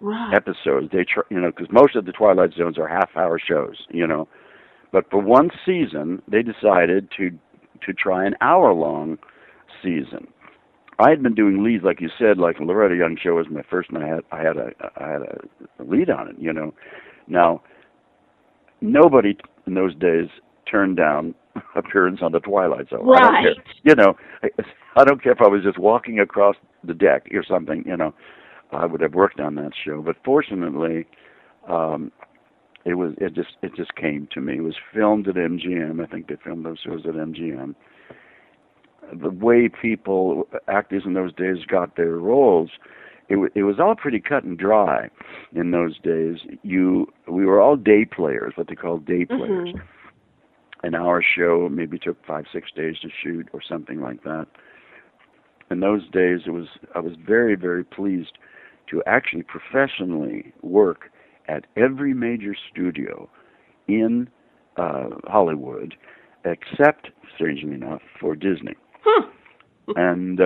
Right. 0.00 0.32
episodes. 0.32 0.88
They, 0.92 1.04
tr- 1.04 1.26
you 1.30 1.40
know, 1.40 1.50
because 1.50 1.66
most 1.72 1.96
of 1.96 2.04
the 2.04 2.12
Twilight 2.12 2.50
Zones 2.56 2.78
are 2.78 2.86
half-hour 2.86 3.40
shows, 3.40 3.76
you 3.90 4.06
know, 4.06 4.28
But 4.92 5.10
for 5.10 5.20
one 5.20 5.50
season, 5.66 6.22
they 6.28 6.42
decided 6.42 7.08
to 7.18 7.30
to 7.86 7.92
try 7.92 8.26
an 8.26 8.34
hour 8.40 8.72
long 8.72 9.18
season. 9.82 10.26
I 10.98 11.10
had 11.10 11.22
been 11.22 11.34
doing 11.34 11.62
leads, 11.62 11.84
like 11.84 12.00
you 12.00 12.08
said, 12.18 12.38
like 12.38 12.56
Loretta 12.58 12.96
Young 12.96 13.16
show 13.22 13.34
was 13.34 13.46
my 13.48 13.62
first, 13.70 13.90
and 13.90 14.02
I 14.02 14.06
had 14.08 14.20
I 14.32 14.38
had 14.42 14.56
a 14.56 14.70
I 14.96 15.08
had 15.10 15.22
a 15.22 15.38
lead 15.84 16.10
on 16.10 16.28
it. 16.28 16.36
You 16.38 16.52
know, 16.52 16.74
now 17.28 17.62
nobody 18.80 19.36
in 19.66 19.74
those 19.74 19.94
days 19.94 20.28
turned 20.70 20.96
down 20.96 21.34
appearance 21.76 22.20
on 22.22 22.32
the 22.32 22.40
Twilight 22.40 22.88
Zone. 22.90 23.08
I 23.14 23.20
don't 23.20 23.32
Right. 23.34 23.44
care. 23.56 23.64
You 23.84 23.94
know, 23.94 24.14
I, 24.42 24.48
I 24.96 25.04
don't 25.04 25.22
care 25.22 25.32
if 25.32 25.40
I 25.40 25.48
was 25.48 25.62
just 25.62 25.78
walking 25.78 26.18
across 26.20 26.56
the 26.84 26.94
deck 26.94 27.28
or 27.32 27.44
something. 27.44 27.84
You 27.86 27.96
know, 27.96 28.14
I 28.72 28.86
would 28.86 29.00
have 29.00 29.14
worked 29.14 29.40
on 29.40 29.54
that 29.56 29.72
show. 29.84 30.02
But 30.02 30.16
fortunately, 30.24 31.06
um, 31.68 32.12
it 32.88 32.94
was 32.94 33.12
it 33.18 33.34
just 33.34 33.56
it 33.62 33.74
just 33.76 33.94
came 33.96 34.26
to 34.32 34.40
me. 34.40 34.56
It 34.56 34.62
was 34.62 34.76
filmed 34.94 35.28
at 35.28 35.34
MGM. 35.34 36.02
I 36.02 36.06
think 36.06 36.28
they 36.28 36.36
filmed 36.42 36.64
those 36.64 36.78
shows 36.84 37.02
at 37.06 37.14
MGM. 37.14 37.74
The 39.12 39.30
way 39.30 39.68
people 39.68 40.48
actors 40.68 41.02
in 41.04 41.12
those 41.12 41.34
days 41.34 41.58
got 41.66 41.96
their 41.96 42.16
roles, 42.16 42.70
it 43.28 43.36
it 43.54 43.64
was 43.64 43.78
all 43.78 43.94
pretty 43.94 44.20
cut 44.20 44.42
and 44.44 44.56
dry 44.56 45.10
in 45.54 45.70
those 45.70 45.98
days. 45.98 46.38
You 46.62 47.12
we 47.26 47.44
were 47.44 47.60
all 47.60 47.76
day 47.76 48.06
players, 48.06 48.54
what 48.56 48.68
they 48.68 48.74
called 48.74 49.04
day 49.04 49.26
players. 49.26 49.68
Mhm. 49.74 49.82
An 50.82 50.94
hour 50.94 51.22
show 51.22 51.68
maybe 51.70 51.98
took 51.98 52.24
five 52.24 52.46
six 52.50 52.70
days 52.70 52.98
to 53.00 53.10
shoot 53.10 53.48
or 53.52 53.60
something 53.60 54.00
like 54.00 54.22
that. 54.22 54.46
In 55.70 55.80
those 55.80 56.08
days, 56.08 56.40
it 56.46 56.52
was 56.52 56.68
I 56.94 57.00
was 57.00 57.16
very 57.16 57.54
very 57.54 57.84
pleased 57.84 58.38
to 58.86 59.02
actually 59.04 59.42
professionally 59.42 60.54
work 60.62 61.10
at 61.48 61.66
every 61.76 62.14
major 62.14 62.54
studio 62.70 63.28
in 63.88 64.28
uh, 64.76 65.08
Hollywood, 65.26 65.94
except, 66.44 67.08
strangely 67.34 67.72
enough, 67.72 68.02
for 68.20 68.36
Disney. 68.36 68.74
and 69.96 70.40
uh, 70.40 70.44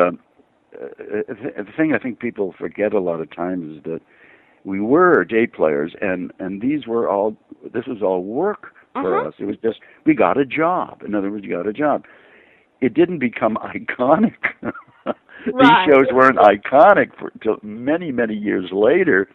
uh, 0.81 0.89
the 0.99 1.53
the 1.59 1.73
thing 1.77 1.93
I 1.95 1.99
think 1.99 2.19
people 2.19 2.55
forget 2.59 2.93
a 2.95 3.01
lot 3.01 3.21
of 3.21 3.35
times 3.35 3.77
is 3.79 3.83
that 3.85 4.01
we 4.65 4.81
were 4.81 5.25
day 5.25 5.47
players, 5.47 5.93
and 6.01 6.33
and 6.39 6.61
these 6.63 6.87
were 6.87 7.09
all 7.09 7.37
this 7.75 7.87
was 7.87 8.03
all 8.03 8.23
work 8.25 8.75
for 8.93 9.19
Uh-huh. 9.19 9.29
us. 9.29 9.35
It 9.39 9.45
was 9.47 9.57
just 9.63 9.81
we 10.07 10.15
got 10.15 10.39
a 10.39 10.45
job. 10.45 11.03
In 11.03 11.15
other 11.15 11.31
words, 11.31 11.45
you 11.45 11.51
got 11.51 11.67
a 11.67 11.73
job. 11.73 12.05
It 12.81 12.95
didn't 12.95 13.19
become 13.19 13.57
iconic. 13.57 14.37
Right. 15.53 15.87
These 15.87 15.95
shows 15.95 16.07
weren't 16.13 16.39
iconic 16.39 17.11
for 17.19 17.33
till 17.43 17.57
many 17.63 18.13
many 18.13 18.35
years 18.35 18.71
later. 18.71 19.29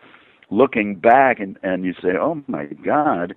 Looking 0.49 0.95
back, 0.95 1.39
and 1.39 1.57
and 1.63 1.83
you 1.83 1.93
say, 2.01 2.15
"Oh 2.19 2.41
my 2.47 2.65
God, 2.65 3.36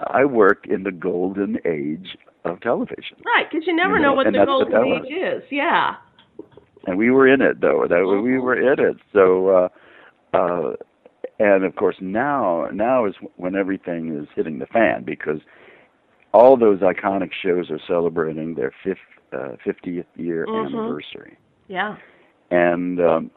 I 0.00 0.24
work 0.24 0.66
in 0.66 0.82
the 0.84 0.90
golden 0.92 1.58
age 1.66 2.16
of 2.44 2.60
television." 2.60 3.18
Right, 3.26 3.46
because 3.50 3.66
you 3.66 3.74
never 3.76 3.96
You 3.96 4.02
know, 4.02 4.08
know, 4.10 4.14
what 4.14 4.32
the 4.32 4.38
what 4.38 4.46
golden 4.46 4.72
that 4.72 5.04
age 5.06 5.12
is. 5.12 5.42
Yeah. 5.50 5.96
and 6.86 6.96
we 6.98 7.10
were 7.10 7.28
in 7.28 7.40
it 7.40 7.60
though 7.60 7.86
that 7.88 8.04
we 8.24 8.38
were 8.40 8.56
in 8.72 8.80
it 8.80 8.96
so 9.12 9.48
uh 9.48 9.68
uh 10.36 10.72
and 11.38 11.62
of 11.64 11.76
course 11.76 11.94
now 12.00 12.66
now 12.72 13.04
is 13.06 13.14
when 13.36 13.54
everything 13.54 14.16
is 14.20 14.26
hitting 14.34 14.58
the 14.58 14.66
fan 14.66 15.04
because 15.04 15.38
all 16.32 16.56
those 16.56 16.80
iconic 16.80 17.30
shows 17.40 17.70
are 17.70 17.78
celebrating 17.86 18.54
their 18.56 18.72
fifth 18.82 18.98
uh, 19.32 19.54
50th 19.64 20.06
year 20.16 20.44
Mhm. 20.48 20.66
anniversary 20.66 21.36
Yeah. 21.68 21.96
and 22.50 23.00
um 23.00 23.30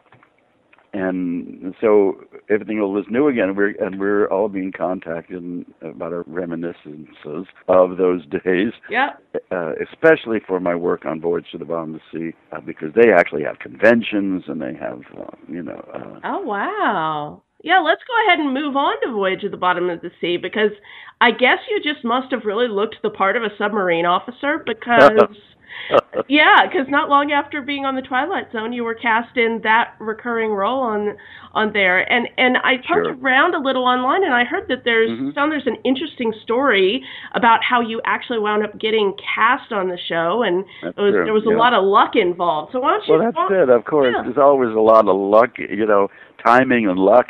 and 0.95 1.75
so 1.81 2.23
everything 2.49 2.77
is 2.77 3.05
new 3.09 3.27
again. 3.27 3.55
We're 3.55 3.75
and 3.83 3.99
we're 3.99 4.27
all 4.27 4.47
being 4.47 4.71
contacted 4.71 5.65
about 5.81 6.13
our 6.13 6.23
reminiscences 6.27 7.45
of 7.67 7.97
those 7.97 8.25
days 8.45 8.71
Yep. 8.89 9.21
uh, 9.51 9.73
especially 9.91 10.39
for 10.47 10.59
my 10.59 10.75
work 10.75 11.05
on 11.05 11.19
Voyage 11.19 11.47
to 11.51 11.57
the 11.57 11.65
Bottom 11.65 11.95
of 11.95 12.01
the 12.13 12.31
Sea, 12.31 12.37
uh, 12.51 12.61
because 12.61 12.89
they 12.95 13.11
actually 13.11 13.43
have 13.43 13.59
conventions 13.59 14.43
and 14.47 14.61
they 14.61 14.73
have, 14.79 15.01
uh, 15.17 15.35
you 15.47 15.63
know, 15.63 15.83
uh, 15.93 16.19
Oh 16.23 16.39
wow. 16.39 17.41
Yeah, 17.63 17.79
let's 17.79 18.01
go 18.07 18.13
ahead 18.27 18.39
and 18.39 18.53
move 18.53 18.75
on 18.75 18.93
to 19.01 19.11
Voyage 19.11 19.41
to 19.41 19.49
the 19.49 19.57
Bottom 19.57 19.89
of 19.89 20.01
the 20.01 20.11
Sea 20.21 20.37
because 20.37 20.71
I 21.19 21.31
guess 21.31 21.59
you 21.69 21.81
just 21.81 22.05
must 22.05 22.31
have 22.31 22.45
really 22.45 22.67
looked 22.67 22.97
the 23.01 23.09
part 23.09 23.35
of 23.35 23.43
a 23.43 23.49
submarine 23.57 24.05
officer 24.05 24.63
because 24.65 25.35
yeah, 26.27 26.65
because 26.65 26.87
not 26.89 27.09
long 27.09 27.31
after 27.31 27.61
being 27.61 27.85
on 27.85 27.95
the 27.95 28.01
Twilight 28.01 28.51
Zone, 28.51 28.73
you 28.73 28.83
were 28.83 28.95
cast 28.95 29.37
in 29.37 29.61
that 29.63 29.93
recurring 29.99 30.51
role 30.51 30.81
on 30.81 31.15
on 31.53 31.71
there, 31.73 32.11
and 32.11 32.27
and 32.37 32.57
I 32.57 32.77
poked 32.77 32.87
Sure. 32.87 33.15
around 33.21 33.55
a 33.55 33.59
little 33.59 33.85
online, 33.85 34.23
and 34.23 34.33
I 34.33 34.43
heard 34.43 34.67
that 34.67 34.83
there's 34.83 35.09
Mhm. 35.11 35.33
found 35.33 35.51
there's 35.51 35.67
an 35.67 35.77
interesting 35.83 36.33
story 36.43 37.03
about 37.33 37.63
how 37.63 37.81
you 37.81 38.01
actually 38.05 38.39
wound 38.39 38.63
up 38.63 38.77
getting 38.77 39.13
cast 39.35 39.71
on 39.71 39.87
the 39.89 39.97
show, 39.97 40.43
and 40.43 40.65
it 40.83 40.97
was, 40.97 41.13
there 41.13 41.33
was 41.33 41.45
a 41.45 41.49
lot 41.49 41.73
of 41.73 41.83
luck 41.83 42.15
involved. 42.15 42.71
So 42.71 42.79
why 42.79 42.91
don't 42.91 43.07
you? 43.07 43.13
well, 43.17 43.31
that's 43.31 43.51
it. 43.51 43.69
Of 43.69 43.85
course, 43.85 44.13
Yeah. 44.15 44.23
there's 44.23 44.37
always 44.37 44.75
a 44.75 44.79
lot 44.79 45.07
of 45.07 45.15
luck, 45.15 45.57
you 45.57 45.85
know, 45.85 46.09
timing 46.45 46.87
and 46.87 46.99
luck. 46.99 47.27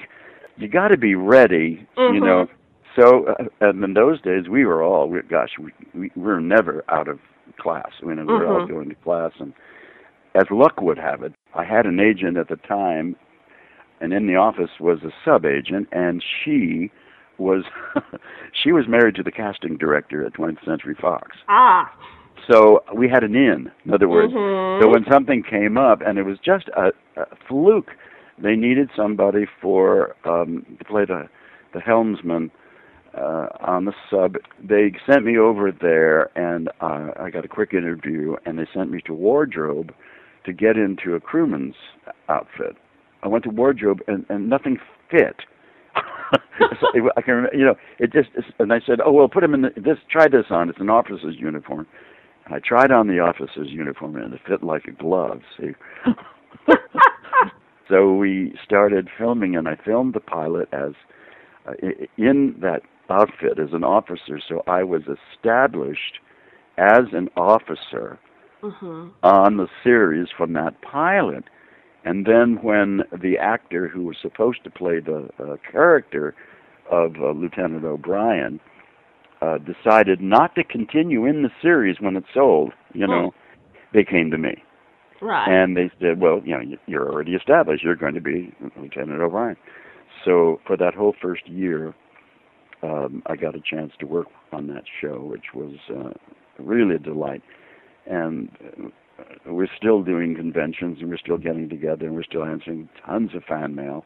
You 0.57 0.67
got 0.67 0.87
to 0.89 0.97
be 0.97 1.15
ready, 1.15 1.85
you 1.97 2.03
Mhm. 2.03 2.23
know. 2.25 2.47
So, 2.95 3.25
uh, 3.25 3.43
and 3.59 3.83
in 3.83 3.93
those 3.93 4.21
days, 4.21 4.47
we 4.47 4.65
were 4.65 4.81
all, 4.81 5.09
we, 5.09 5.21
gosh, 5.23 5.57
we, 5.59 5.71
we 5.93 6.11
we 6.15 6.23
were 6.23 6.39
never 6.39 6.83
out 6.87 7.09
of 7.09 7.19
class. 7.59 7.91
I 8.01 8.05
mean, 8.05 8.17
we 8.25 8.33
were 8.33 8.45
all 8.47 8.61
Mhm. 8.65 8.69
going 8.69 8.89
to 8.89 8.95
class, 8.95 9.31
and 9.39 9.53
as 10.33 10.49
luck 10.51 10.81
would 10.81 10.97
have 10.97 11.23
it, 11.23 11.33
I 11.53 11.63
had 11.63 11.85
an 11.85 11.99
agent 11.99 12.37
at 12.37 12.47
the 12.49 12.57
time, 12.57 13.15
and 14.01 14.11
in 14.13 14.27
the 14.27 14.35
office 14.35 14.79
was 14.79 15.03
a 15.03 15.11
sub 15.23 15.45
agent, 15.45 15.87
and 15.91 16.21
she 16.23 16.91
was 17.37 17.63
she 18.53 18.71
was 18.71 18.87
married 18.87 19.15
to 19.15 19.23
the 19.23 19.31
casting 19.31 19.77
director 19.77 20.25
at 20.25 20.33
20th 20.33 20.63
Century 20.65 20.95
Fox. 20.95 21.37
Ah. 21.47 21.91
So 22.49 22.83
we 22.93 23.07
had 23.09 23.23
an 23.23 23.35
in. 23.35 23.71
In 23.85 23.93
other 23.93 24.07
words, 24.07 24.33
Mhm. 24.33 24.81
so 24.81 24.87
when 24.89 25.05
something 25.11 25.41
came 25.41 25.77
up, 25.77 26.01
and 26.01 26.19
it 26.19 26.23
was 26.23 26.37
just 26.39 26.67
a, 26.69 26.91
a 27.17 27.25
fluke, 27.47 27.91
they 28.37 28.55
needed 28.55 28.89
somebody 28.95 29.45
for 29.61 30.15
um, 30.25 30.65
to 30.77 30.85
play 30.85 31.05
the 31.05 31.27
the 31.73 31.79
helmsman 31.81 32.51
uh, 33.17 33.47
on 33.61 33.85
the 33.85 33.93
sub. 34.09 34.35
They 34.61 34.93
sent 35.09 35.25
me 35.25 35.37
over 35.37 35.71
there, 35.71 36.37
and 36.37 36.69
uh, 36.81 37.11
I 37.19 37.29
got 37.31 37.45
a 37.45 37.49
quick 37.49 37.73
interview, 37.73 38.35
and 38.45 38.59
they 38.59 38.67
sent 38.73 38.91
me 38.91 39.01
to 39.05 39.13
wardrobe 39.13 39.93
to 40.45 40.53
get 40.53 40.77
into 40.77 41.15
a 41.15 41.19
crewman's 41.19 41.75
outfit. 42.29 42.75
I 43.23 43.27
went 43.27 43.43
to 43.45 43.49
wardrobe, 43.49 43.99
and, 44.07 44.25
and 44.29 44.49
nothing 44.49 44.77
fit. 45.09 45.37
so 46.59 46.87
it, 46.93 47.03
I 47.17 47.21
can, 47.21 47.35
remember, 47.35 47.57
you 47.57 47.65
know, 47.65 47.75
it 47.99 48.11
just. 48.11 48.29
And 48.59 48.73
I 48.73 48.79
said, 48.85 48.99
"Oh 49.03 49.11
well, 49.11 49.29
put 49.29 49.43
him 49.43 49.53
in 49.53 49.61
the, 49.61 49.69
this. 49.75 49.97
Try 50.11 50.27
this 50.27 50.45
on. 50.49 50.69
It's 50.69 50.79
an 50.79 50.89
officer's 50.89 51.35
uniform." 51.39 51.87
And 52.45 52.53
I 52.53 52.59
tried 52.59 52.91
on 52.91 53.07
the 53.07 53.19
officer's 53.19 53.69
uniform, 53.69 54.17
and 54.17 54.33
it 54.33 54.41
fit 54.47 54.61
like 54.61 54.85
a 54.85 54.91
glove. 54.91 55.41
See. 55.57 55.71
so 57.89 58.13
we 58.13 58.53
started 58.63 59.07
filming, 59.17 59.55
and 59.55 59.67
I 59.67 59.77
filmed 59.83 60.13
the 60.13 60.19
pilot 60.19 60.67
as 60.73 60.91
uh, 61.67 61.73
in 62.17 62.55
that 62.61 62.81
outfit 63.09 63.59
as 63.59 63.73
an 63.73 63.83
officer. 63.83 64.39
So 64.47 64.63
I 64.67 64.83
was 64.83 65.03
established 65.07 66.19
as 66.77 67.05
an 67.13 67.29
officer 67.37 68.17
Mhm. 68.63 69.11
on 69.23 69.57
the 69.57 69.67
series 69.83 70.29
from 70.31 70.53
that 70.53 70.81
pilot. 70.81 71.45
And 72.03 72.25
then 72.25 72.61
when 72.61 73.03
the 73.11 73.37
actor 73.37 73.87
who 73.87 74.03
was 74.03 74.17
supposed 74.17 74.63
to 74.63 74.69
play 74.69 74.99
the 74.99 75.29
uh, 75.39 75.57
character 75.71 76.33
of 76.89 77.15
uh, 77.19 77.31
Lieutenant 77.31 77.83
O'Brien 77.83 78.59
uh, 79.41 79.57
decided 79.57 80.21
not 80.21 80.55
to 80.55 80.63
continue 80.63 81.25
in 81.25 81.43
the 81.43 81.51
series 81.61 81.99
when 81.99 82.15
it 82.15 82.23
sold, 82.33 82.73
you 82.93 83.05
know, 83.07 83.33
they 83.93 84.03
came 84.03 84.31
to 84.31 84.37
me. 84.37 84.63
Right. 85.21 85.47
And 85.47 85.75
they 85.75 85.89
said, 85.99 86.19
well, 86.19 86.41
you 86.43 86.53
know, 86.55 86.61
you- 86.61 86.77
you're 86.85 87.09
already 87.11 87.35
established. 87.35 87.83
You're 87.83 87.95
going 87.95 88.13
to 88.15 88.21
be 88.21 88.53
Lieutenant 88.77 89.21
O'Brien. 89.21 89.57
So 90.23 90.59
for 90.65 90.77
that 90.77 90.93
whole 90.93 91.13
first 91.21 91.47
year, 91.47 91.93
um, 92.81 93.23
I 93.25 93.35
got 93.35 93.55
a 93.55 93.61
chance 93.61 93.91
to 93.99 94.05
work 94.05 94.27
on 94.51 94.67
that 94.67 94.83
show, 95.01 95.21
which 95.21 95.53
was 95.53 95.75
uh, 95.89 96.11
really 96.59 96.95
a 96.95 96.99
delight. 96.99 97.41
And 98.05 98.49
uh, 98.61 98.89
we're 99.47 99.67
still 99.77 100.03
doing 100.03 100.35
conventions, 100.35 100.97
and 101.01 101.09
we're 101.09 101.17
still 101.17 101.37
getting 101.37 101.69
together, 101.69 102.05
and 102.05 102.15
we're 102.15 102.23
still 102.23 102.43
answering 102.43 102.89
tons 103.05 103.31
of 103.35 103.43
fan 103.43 103.75
mail. 103.75 104.05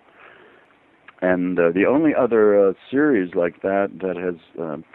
And 1.21 1.60
uh, 1.60 1.71
the 1.73 1.86
only 1.86 2.12
other 2.15 2.69
uh, 2.69 2.73
series 2.89 3.36
like 3.36 3.62
that 3.62 3.89
that 4.01 4.15
has 4.15 4.36
um, 4.60 4.86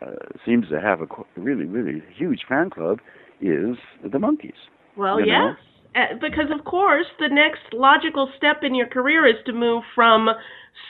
uh, 0.00 0.12
seems 0.46 0.68
to 0.68 0.80
have 0.80 1.00
a 1.00 1.06
qu- 1.06 1.26
really, 1.36 1.64
really 1.64 2.02
huge 2.16 2.42
fan 2.48 2.70
club 2.70 3.00
is 3.40 3.76
the 4.02 4.18
Monkees. 4.18 4.52
Well, 4.96 5.20
you 5.20 5.26
know? 5.26 5.54
Uh, 5.94 6.14
because 6.20 6.50
of 6.56 6.64
course, 6.64 7.06
the 7.18 7.28
next 7.28 7.72
logical 7.72 8.30
step 8.36 8.62
in 8.62 8.74
your 8.74 8.86
career 8.86 9.26
is 9.26 9.36
to 9.46 9.52
move 9.52 9.82
from 9.94 10.28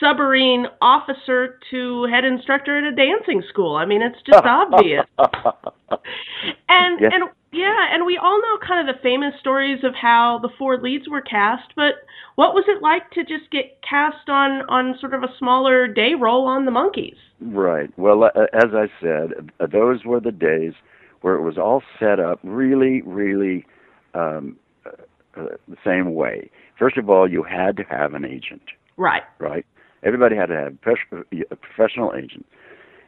submarine 0.01 0.67
officer 0.83 1.59
to 1.71 2.05
head 2.05 2.25
instructor 2.25 2.79
at 2.79 2.85
a 2.85 2.95
dancing 2.95 3.43
school. 3.49 3.77
I 3.77 3.85
mean, 3.87 4.03
it's 4.03 4.21
just 4.27 4.39
obvious. 4.45 5.07
And 6.69 7.01
Yeah. 7.01 7.09
and 7.13 7.25
yeah, 7.51 7.95
and 7.95 8.05
we 8.05 8.19
all 8.19 8.41
know 8.43 8.59
kind 8.67 8.87
of 8.87 8.95
the 8.95 9.01
famous 9.03 9.33
stories 9.41 9.83
of 9.83 9.95
how 9.95 10.39
the 10.43 10.51
four 10.59 10.77
leads 10.79 11.09
were 11.09 11.23
cast, 11.23 11.73
but 11.77 11.95
what 12.35 12.53
was 12.53 12.65
it 12.69 12.83
like 12.83 13.11
to 13.13 13.25
just 13.25 13.51
get 13.51 13.81
cast 13.89 14.29
on 14.29 14.63
on 14.69 14.99
sort 15.01 15.15
of 15.15 15.23
a 15.23 15.35
smaller 15.39 15.89
day 15.89 16.15
role 16.15 16.47
on 16.47 16.67
the 16.67 16.71
Monkees? 16.71 17.17
Right. 17.41 17.91
Well, 17.97 18.25
uh, 18.25 18.31
as 18.53 18.75
I 18.75 18.89
said, 19.01 19.51
those 19.73 20.05
were 20.05 20.21
the 20.21 20.33
days 20.33 20.75
where 21.23 21.35
it 21.35 21.43
was 21.43 21.57
all 21.57 21.83
set 21.99 22.21
up 22.21 22.39
really, 22.43 23.01
really 23.03 23.65
um, 24.15 24.57
the 25.69 25.77
same 25.85 26.15
way. 26.15 26.51
First 26.79 26.97
of 26.97 27.09
all, 27.11 27.31
you 27.31 27.43
had 27.43 27.77
to 27.79 27.83
have 27.85 28.15
an 28.15 28.25
agent, 28.25 28.63
Right. 28.97 29.23
right? 29.39 29.65
Everybody 30.03 30.37
had 30.37 30.47
to 30.47 30.57
have 30.57 30.75
a 31.51 31.57
professional 31.57 32.15
agent. 32.15 32.47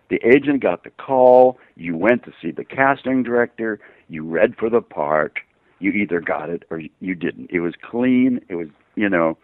The 0.09 0.21
agent 0.27 0.61
got 0.61 0.83
the 0.83 0.91
call. 0.91 1.59
You 1.77 1.97
went 1.97 2.25
to 2.25 2.33
see 2.43 2.51
the 2.51 2.65
casting 2.65 3.23
director. 3.23 3.79
You 4.09 4.25
read 4.25 4.57
for 4.57 4.69
the 4.69 4.81
part. 4.83 5.39
You 5.79 5.93
either 5.93 6.21
got 6.21 6.51
it 6.51 6.65
or 6.71 6.83
you 7.01 7.15
didn't. 7.15 7.51
It 7.53 7.61
was 7.61 7.75
clean. 7.81 8.41
It 8.49 8.57
was, 8.57 8.69
you 8.97 9.09
know. 9.09 9.39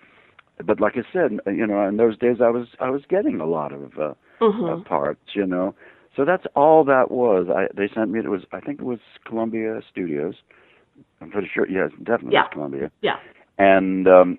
But 0.65 0.81
like 0.81 0.97
I 0.97 1.03
said, 1.13 1.39
you 1.47 1.67
know, 1.67 1.87
in 1.87 1.99
those 1.99 2.19
days, 2.19 2.39
I 2.41 2.49
was 2.51 2.69
I 2.81 2.91
was 2.91 3.03
getting 3.09 3.41
a 3.41 3.47
lot 3.47 3.73
of 3.73 3.99
uh, 3.99 4.15
Mhm. 4.41 4.81
uh, 4.81 4.83
parts, 4.85 5.35
you 5.35 5.47
know. 5.47 5.75
So 6.17 6.25
that's 6.25 6.47
all 6.57 6.83
that 6.85 7.11
was. 7.11 7.49
I 7.49 7.69
they 7.75 7.89
sent 7.89 8.11
me. 8.11 8.19
It 8.21 8.29
was 8.29 8.45
I 8.53 8.61
think 8.61 8.81
it 8.81 8.85
was 8.85 8.99
Columbia 9.25 9.81
Studios. 9.89 10.35
I'm 11.21 11.31
pretty 11.31 11.49
sure. 11.53 11.69
Yes, 11.69 11.91
definitely 12.03 12.35
Yeah. 12.35 12.49
Columbia. 12.49 12.91
Yeah. 13.01 13.17
And 13.59 14.07
um, 14.07 14.39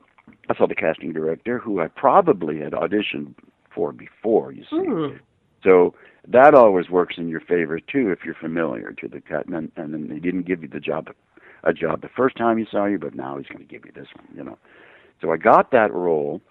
I 0.49 0.55
saw 0.55 0.67
the 0.67 0.75
casting 0.75 1.11
director, 1.11 1.57
who 1.59 1.79
I 1.81 1.87
probably 1.87 2.59
had 2.59 2.73
auditioned 2.73 3.33
for 3.73 3.91
before. 3.91 4.51
You 4.51 4.63
see, 4.69 4.77
Hmm. 4.85 5.17
so 5.63 5.93
that 6.27 6.53
always 6.53 6.89
works 6.89 7.17
in 7.17 7.27
your 7.29 7.39
favor 7.41 7.79
too 7.79 8.11
if 8.11 8.19
you're 8.25 8.35
familiar 8.35 8.91
to 8.93 9.07
the 9.07 9.21
cut. 9.21 9.47
And 9.47 9.71
and 9.75 9.93
then 9.93 10.09
he 10.13 10.19
didn't 10.19 10.45
give 10.45 10.61
you 10.61 10.67
the 10.69 10.79
job, 10.79 11.09
a 11.63 11.73
job 11.73 12.01
the 12.01 12.09
first 12.09 12.35
time 12.37 12.57
he 12.57 12.65
saw 12.69 12.85
you, 12.85 12.99
but 12.99 13.15
now 13.15 13.37
he's 13.37 13.47
going 13.47 13.59
to 13.59 13.73
give 13.73 13.85
you 13.85 13.91
this 13.93 14.07
one. 14.15 14.27
You 14.35 14.43
know. 14.43 14.57
So 15.21 15.31
I 15.31 15.37
got 15.37 15.71
that 15.71 15.91
role. 15.93 16.41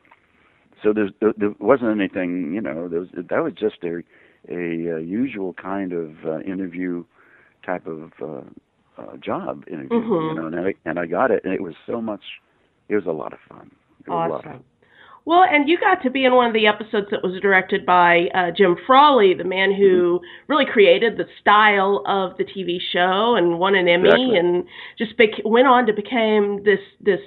So 0.82 0.92
there's, 0.92 1.10
there, 1.20 1.32
there 1.36 1.54
wasn't 1.58 1.98
anything, 1.98 2.52
you 2.52 2.60
know. 2.60 2.88
There 2.88 3.00
was, 3.00 3.08
that 3.14 3.42
was 3.42 3.52
just 3.54 3.82
a 3.84 4.02
a 4.48 4.94
uh, 4.94 4.98
usual 4.98 5.52
kind 5.54 5.92
of 5.92 6.24
uh, 6.24 6.38
interview 6.40 7.04
type 7.64 7.86
of 7.86 8.12
uh, 8.22 8.42
uh, 8.98 9.16
job 9.18 9.64
interview, 9.68 10.00
Mhm. 10.00 10.28
you 10.28 10.34
know. 10.40 10.46
And 10.46 10.60
I 10.68 10.74
and 10.84 10.98
I 10.98 11.06
got 11.06 11.30
it, 11.30 11.44
and 11.44 11.52
it 11.52 11.60
was 11.62 11.74
so 11.86 12.00
much. 12.00 12.22
It 12.88 12.94
was 12.96 13.06
a 13.06 13.12
lot 13.12 13.32
of 13.32 13.38
fun. 13.48 13.70
It 14.06 14.10
was 14.10 14.14
a 14.14 14.28
lot 14.32 14.40
of 14.44 14.46
Awesome. 14.52 14.64
Well, 15.24 15.42
and 15.42 15.68
you 15.68 15.76
got 15.76 16.02
to 16.04 16.10
be 16.10 16.24
in 16.24 16.34
one 16.36 16.46
of 16.46 16.52
the 16.52 16.68
episodes 16.68 17.08
that 17.10 17.24
was 17.24 17.40
directed 17.40 17.84
by 17.84 18.28
uh, 18.32 18.52
Jim 18.52 18.76
Frawley, 18.86 19.34
the 19.34 19.42
man 19.42 19.72
who 19.74 20.20
really 20.46 20.66
created 20.66 21.16
the 21.16 21.26
style 21.40 22.04
of 22.06 22.36
the 22.36 22.44
TV 22.44 22.78
show 22.92 23.34
and 23.34 23.58
won 23.58 23.74
an 23.74 23.88
Emmy, 23.88 24.08
Exactly. 24.08 24.36
and 24.38 24.64
just 24.96 25.16
bec- 25.16 25.42
went 25.44 25.66
on 25.66 25.84
to 25.86 25.92
become 25.92 26.62
this 26.62 26.78
this 27.00 27.20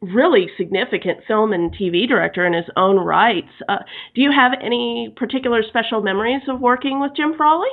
really 0.00 0.48
significant 0.56 1.18
film 1.26 1.52
and 1.52 1.74
TV 1.74 2.08
director 2.08 2.46
in 2.46 2.54
his 2.54 2.64
own 2.76 2.96
rights. 2.96 3.50
Uh, 3.68 3.78
do 4.14 4.22
you 4.22 4.30
have 4.32 4.52
any 4.62 5.12
particular 5.14 5.62
special 5.62 6.00
memories 6.00 6.40
of 6.48 6.60
working 6.60 7.00
with 7.00 7.12
Jim 7.14 7.34
Frawley? 7.36 7.68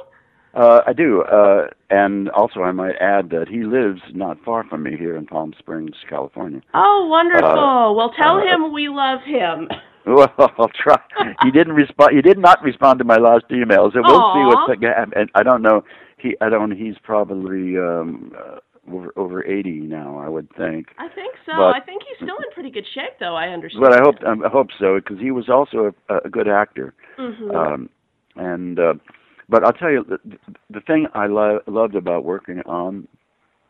Uh, 0.53 0.81
I 0.88 0.93
do, 0.93 1.21
uh, 1.23 1.67
and 1.89 2.29
also 2.29 2.62
I 2.62 2.71
might 2.71 2.95
add 2.99 3.29
that 3.29 3.47
he 3.47 3.63
lives 3.63 4.01
not 4.13 4.43
far 4.43 4.63
from 4.63 4.83
me 4.83 4.97
here 4.97 5.15
in 5.15 5.25
Palm 5.25 5.53
Springs, 5.60 5.95
California. 6.10 6.62
Oh, 6.73 7.07
wonderful! 7.10 7.47
Uh, 7.47 7.93
well, 7.93 8.12
tell 8.17 8.38
uh, 8.38 8.41
him 8.43 8.73
we 8.73 8.89
love 8.89 9.19
him. 9.25 9.69
Well, 10.07 10.33
I'll 10.38 10.69
try. 10.69 10.97
He 11.43 11.51
didn't 11.51 11.73
respond. 11.73 12.15
He 12.15 12.21
did 12.21 12.38
not 12.38 12.63
respond 12.63 12.97
to 12.99 13.03
my 13.03 13.17
last 13.17 13.43
email, 13.51 13.91
so 13.93 13.99
we'll 14.01 14.33
see 14.33 14.39
Aw. 14.39 14.65
what's 14.65 14.81
And 15.17 15.29
I 15.36 15.43
don't 15.43 15.62
know. 15.62 15.83
He, 16.17 16.33
I 16.39 16.47
don't. 16.47 16.69
Know 16.69 16.75
he's 16.77 16.95
probably 17.03 17.77
um, 17.77 18.31
uh, 18.38 18.60
over 18.89 19.12
over 19.17 19.45
eighty 19.45 19.81
now. 19.81 20.17
I 20.17 20.29
would 20.29 20.47
think. 20.55 20.88
I 20.97 21.10
think 21.13 21.36
so. 21.45 21.51
But- 21.57 21.75
I 21.75 21.81
think 21.81 22.03
he's 22.07 22.25
still 22.25 22.38
in 22.38 22.51
pretty 22.53 22.71
good 22.71 22.86
shape, 22.95 23.19
though. 23.19 23.36
I 23.36 23.49
understand. 23.49 23.83
But 23.83 23.93
I 23.95 24.01
hope 24.01 24.15
um, 24.25 24.45
I 24.45 24.47
hope 24.47 24.69
so 24.79 24.95
because 24.95 25.19
he 25.19 25.31
was 25.31 25.49
also 25.49 25.93
a, 26.07 26.15
a 26.23 26.29
good 26.29 26.47
actor. 26.47 26.93
Mhm. 27.19 27.53
Um, 27.53 27.89
and 28.38 28.79
uh, 28.79 28.93
but 29.49 29.63
I'll 29.63 29.73
tell 29.73 29.91
you 29.91 30.03
the, 30.07 30.19
the 30.69 30.81
thing 30.81 31.07
I 31.13 31.27
lo- 31.27 31.62
loved 31.67 31.95
about 31.95 32.25
working 32.25 32.62
on 32.65 33.07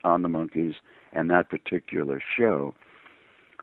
on 0.03 0.21
the 0.21 0.29
Monkees 0.29 0.75
and 1.13 1.29
that 1.29 1.49
particular 1.49 2.21
show 2.37 2.73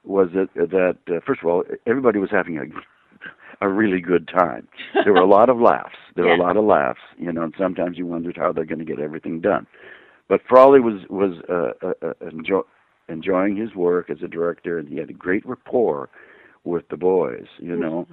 was 0.04 0.28
that 0.34 0.48
that 0.54 0.96
uh, 1.08 1.20
first 1.26 1.40
of 1.42 1.48
all 1.48 1.64
everybody 1.86 2.18
was 2.18 2.30
having 2.30 2.58
a 2.58 2.62
a 3.60 3.68
really 3.68 4.00
good 4.00 4.28
time. 4.28 4.68
There 5.04 5.12
were 5.12 5.20
a 5.20 5.26
lot 5.26 5.48
of 5.48 5.58
laughs. 5.58 5.94
There 6.16 6.24
were 6.24 6.34
a 6.34 6.38
lot 6.38 6.56
of 6.56 6.64
laughs. 6.64 7.00
You 7.16 7.32
know, 7.32 7.42
and 7.42 7.54
sometimes 7.58 7.96
you 7.98 8.06
wondered 8.06 8.36
how 8.36 8.52
they're 8.52 8.64
going 8.64 8.78
to 8.80 8.84
get 8.84 8.98
everything 9.00 9.40
done. 9.40 9.66
But 10.28 10.40
Frawley 10.48 10.80
was 10.80 11.02
was 11.08 11.36
uh, 11.48 11.86
uh, 11.86 12.08
uh, 12.08 12.28
enjoy, 12.28 12.60
enjoying 13.08 13.56
his 13.56 13.74
work 13.74 14.10
as 14.10 14.18
a 14.22 14.28
director, 14.28 14.78
and 14.78 14.88
he 14.88 14.96
had 14.96 15.10
a 15.10 15.14
great 15.14 15.46
rapport 15.46 16.08
with 16.64 16.88
the 16.88 16.96
boys. 16.96 17.46
You 17.58 17.76
know. 17.76 18.06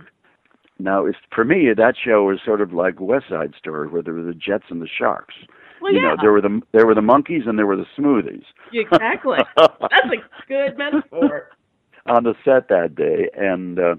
Now, 0.83 1.05
it's 1.05 1.17
for 1.33 1.43
me 1.43 1.69
that 1.75 1.95
show 2.03 2.23
was 2.23 2.39
sort 2.43 2.61
of 2.61 2.73
like 2.73 2.99
West 2.99 3.25
Side 3.29 3.53
Story, 3.57 3.87
where 3.87 4.01
there 4.01 4.13
were 4.13 4.23
the 4.23 4.33
Jets 4.33 4.65
and 4.69 4.81
the 4.81 4.87
Sharks. 4.87 5.35
Well, 5.81 5.93
you 5.93 5.99
yeah. 5.99 6.09
know, 6.09 6.15
there 6.21 6.31
were 6.31 6.41
the 6.41 6.61
there 6.73 6.85
were 6.85 6.95
the 6.95 7.01
Monkees 7.01 7.47
and 7.47 7.57
there 7.57 7.65
were 7.65 7.75
the 7.75 7.85
smoothies 7.97 8.43
Exactly. 8.73 9.39
That's 9.57 9.73
a 9.81 10.47
good 10.47 10.77
metaphor. 10.77 11.49
on 12.05 12.23
the 12.23 12.33
set 12.43 12.67
that 12.69 12.95
day, 12.95 13.29
and 13.35 13.79
uh, 13.79 13.95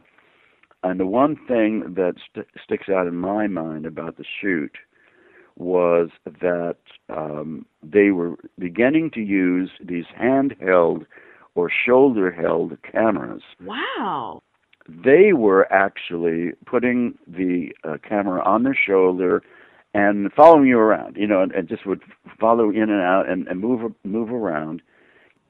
and 0.83 0.99
the 0.99 1.07
one 1.07 1.37
thing 1.49 1.95
that 1.95 2.15
st- 2.31 2.47
sticks 2.63 2.89
out 2.89 3.07
in 3.07 3.17
my 3.17 3.47
mind 3.47 3.87
about 3.87 4.17
the 4.17 4.25
shoot 4.41 4.73
was 5.57 6.09
that 6.25 6.77
um, 7.11 7.67
they 7.83 8.11
were 8.11 8.37
beginning 8.59 9.11
to 9.13 9.21
use 9.21 9.71
these 9.85 10.07
handheld 10.19 11.05
or 11.55 11.71
shoulder-held 11.71 12.79
cameras. 12.91 13.43
Wow. 13.63 14.43
They 14.89 15.33
were 15.33 15.71
actually 15.73 16.53
putting 16.67 17.17
the 17.27 17.71
uh, 17.85 17.99
camera 18.07 18.43
on 18.45 18.63
their 18.65 18.75
shoulder 18.77 19.43
and 19.95 20.33
following 20.33 20.67
you 20.67 20.79
around, 20.79 21.17
you 21.17 21.27
know, 21.27 21.43
and, 21.43 21.53
and 21.53 21.69
just 21.69 21.87
would 21.87 22.01
follow 22.41 22.71
in 22.71 22.91
and 22.91 23.01
out 23.03 23.29
and, 23.29 23.47
and 23.49 23.61
move 23.61 23.93
move 24.05 24.31
around. 24.33 24.83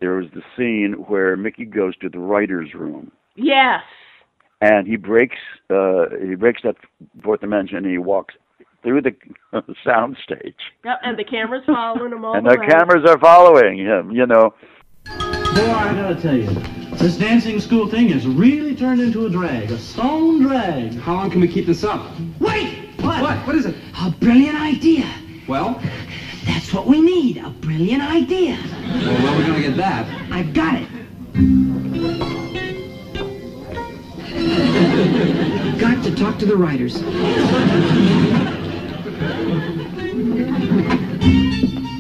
There 0.00 0.14
was 0.16 0.26
the 0.34 0.42
scene 0.56 0.94
where 1.06 1.36
Mickey 1.36 1.64
goes 1.64 1.96
to 1.98 2.08
the 2.08 2.18
writer's 2.18 2.74
room 2.74 3.12
Yes. 3.36 3.82
and 4.60 4.86
he 4.86 4.96
breaks 4.96 5.36
uh 5.70 6.06
he 6.28 6.34
breaks 6.34 6.60
that 6.64 6.74
fourth 7.22 7.40
dimension 7.40 7.76
and 7.78 7.86
he 7.86 7.98
walks 7.98 8.34
through 8.82 9.00
the 9.02 9.14
sound 9.86 10.16
stage 10.24 10.56
Yep. 10.84 10.98
And 11.04 11.16
the 11.16 11.24
camera's 11.24 11.62
following 11.66 12.10
him 12.12 12.24
all 12.26 12.34
and 12.36 12.44
the 12.44 12.56
the 12.56 12.66
cameras 12.66 13.08
are 13.08 13.18
following 13.20 13.78
him 13.78 14.10
you 14.10 14.26
know 14.26 14.52
Boy, 15.06 15.70
I 15.70 15.94
gotta 15.94 16.20
tell 16.20 16.36
you, 16.36 16.48
this 16.98 17.16
dancing 17.16 17.60
school 17.60 17.88
thing 17.88 18.08
has 18.10 18.26
really 18.26 18.74
turned 18.76 19.00
into 19.00 19.26
a 19.26 19.30
drag, 19.30 19.70
a 19.70 19.78
stone 19.78 20.42
drag. 20.42 20.94
How 20.94 21.14
long 21.14 21.30
can 21.30 21.40
we 21.40 21.48
keep 21.48 21.66
this 21.66 21.84
up? 21.84 22.10
Wait! 22.38 22.90
What? 23.00 23.22
What? 23.22 23.38
What 23.46 23.56
is 23.56 23.66
it? 23.66 23.74
A 24.04 24.10
brilliant 24.10 24.60
idea. 24.60 25.10
Well, 25.48 25.80
That's 26.46 26.72
what 26.72 26.86
we 26.86 27.00
need. 27.00 27.38
A 27.38 27.50
brilliant 27.50 28.02
idea. 28.02 28.58
well 28.62 29.22
where 29.22 29.32
are 29.32 29.38
we 29.38 29.44
gonna 29.46 29.60
get 29.60 29.76
that? 29.76 30.06
I've 30.32 30.52
got 30.52 30.74
it. 30.80 30.88
Got 35.78 36.02
to 36.04 36.14
talk 36.14 36.38
to 36.38 36.46
the 36.46 36.56
writers. 36.56 37.00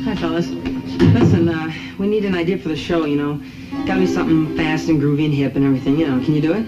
Hi, 0.04 0.14
fellas. 0.16 0.48
Listen, 0.98 1.48
uh, 1.48 1.72
we 1.98 2.06
need 2.06 2.24
an 2.24 2.34
idea 2.34 2.58
for 2.58 2.68
the 2.68 2.76
show, 2.76 3.04
you 3.04 3.16
know. 3.16 3.40
Gotta 3.86 4.00
be 4.00 4.06
something 4.06 4.56
fast 4.56 4.88
and 4.88 5.00
groovy 5.00 5.24
and 5.26 5.34
hip 5.34 5.56
and 5.56 5.64
everything, 5.64 5.98
you 5.98 6.06
know. 6.06 6.22
Can 6.24 6.34
you 6.34 6.40
do 6.40 6.52
it? 6.52 6.66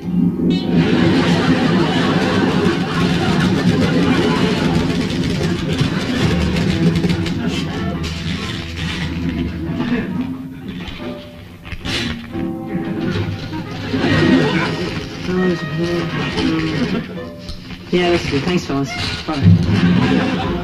Yeah, 17.95 18.11
that's 18.11 18.29
good. 18.29 18.43
Thanks, 18.43 18.65
fellas. 18.65 18.91
Bye. 19.25 20.63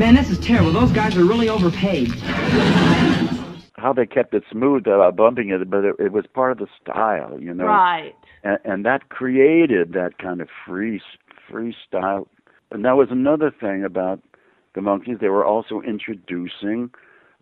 Man, 0.00 0.14
this 0.14 0.30
is 0.30 0.38
terrible. 0.38 0.72
Those 0.72 0.92
guys 0.92 1.14
are 1.18 1.24
really 1.26 1.50
overpaid. 1.50 2.08
how 3.76 3.92
they 3.92 4.06
kept 4.06 4.32
it 4.32 4.42
smooth 4.50 4.86
without 4.86 5.14
bumping 5.14 5.50
it 5.50 5.68
but 5.68 5.84
it, 5.84 5.96
it 5.98 6.12
was 6.12 6.24
part 6.34 6.52
of 6.52 6.58
the 6.58 6.66
style 6.80 7.38
you 7.40 7.52
know 7.52 7.64
Right. 7.64 8.14
and, 8.42 8.58
and 8.64 8.86
that 8.86 9.10
created 9.10 9.92
that 9.92 10.16
kind 10.18 10.40
of 10.40 10.48
free 10.66 11.02
freestyle 11.50 12.26
and 12.70 12.84
that 12.84 12.96
was 12.96 13.08
another 13.10 13.50
thing 13.50 13.84
about 13.84 14.20
the 14.74 14.80
Monkees 14.80 15.20
they 15.20 15.28
were 15.28 15.44
also 15.44 15.80
introducing 15.80 16.90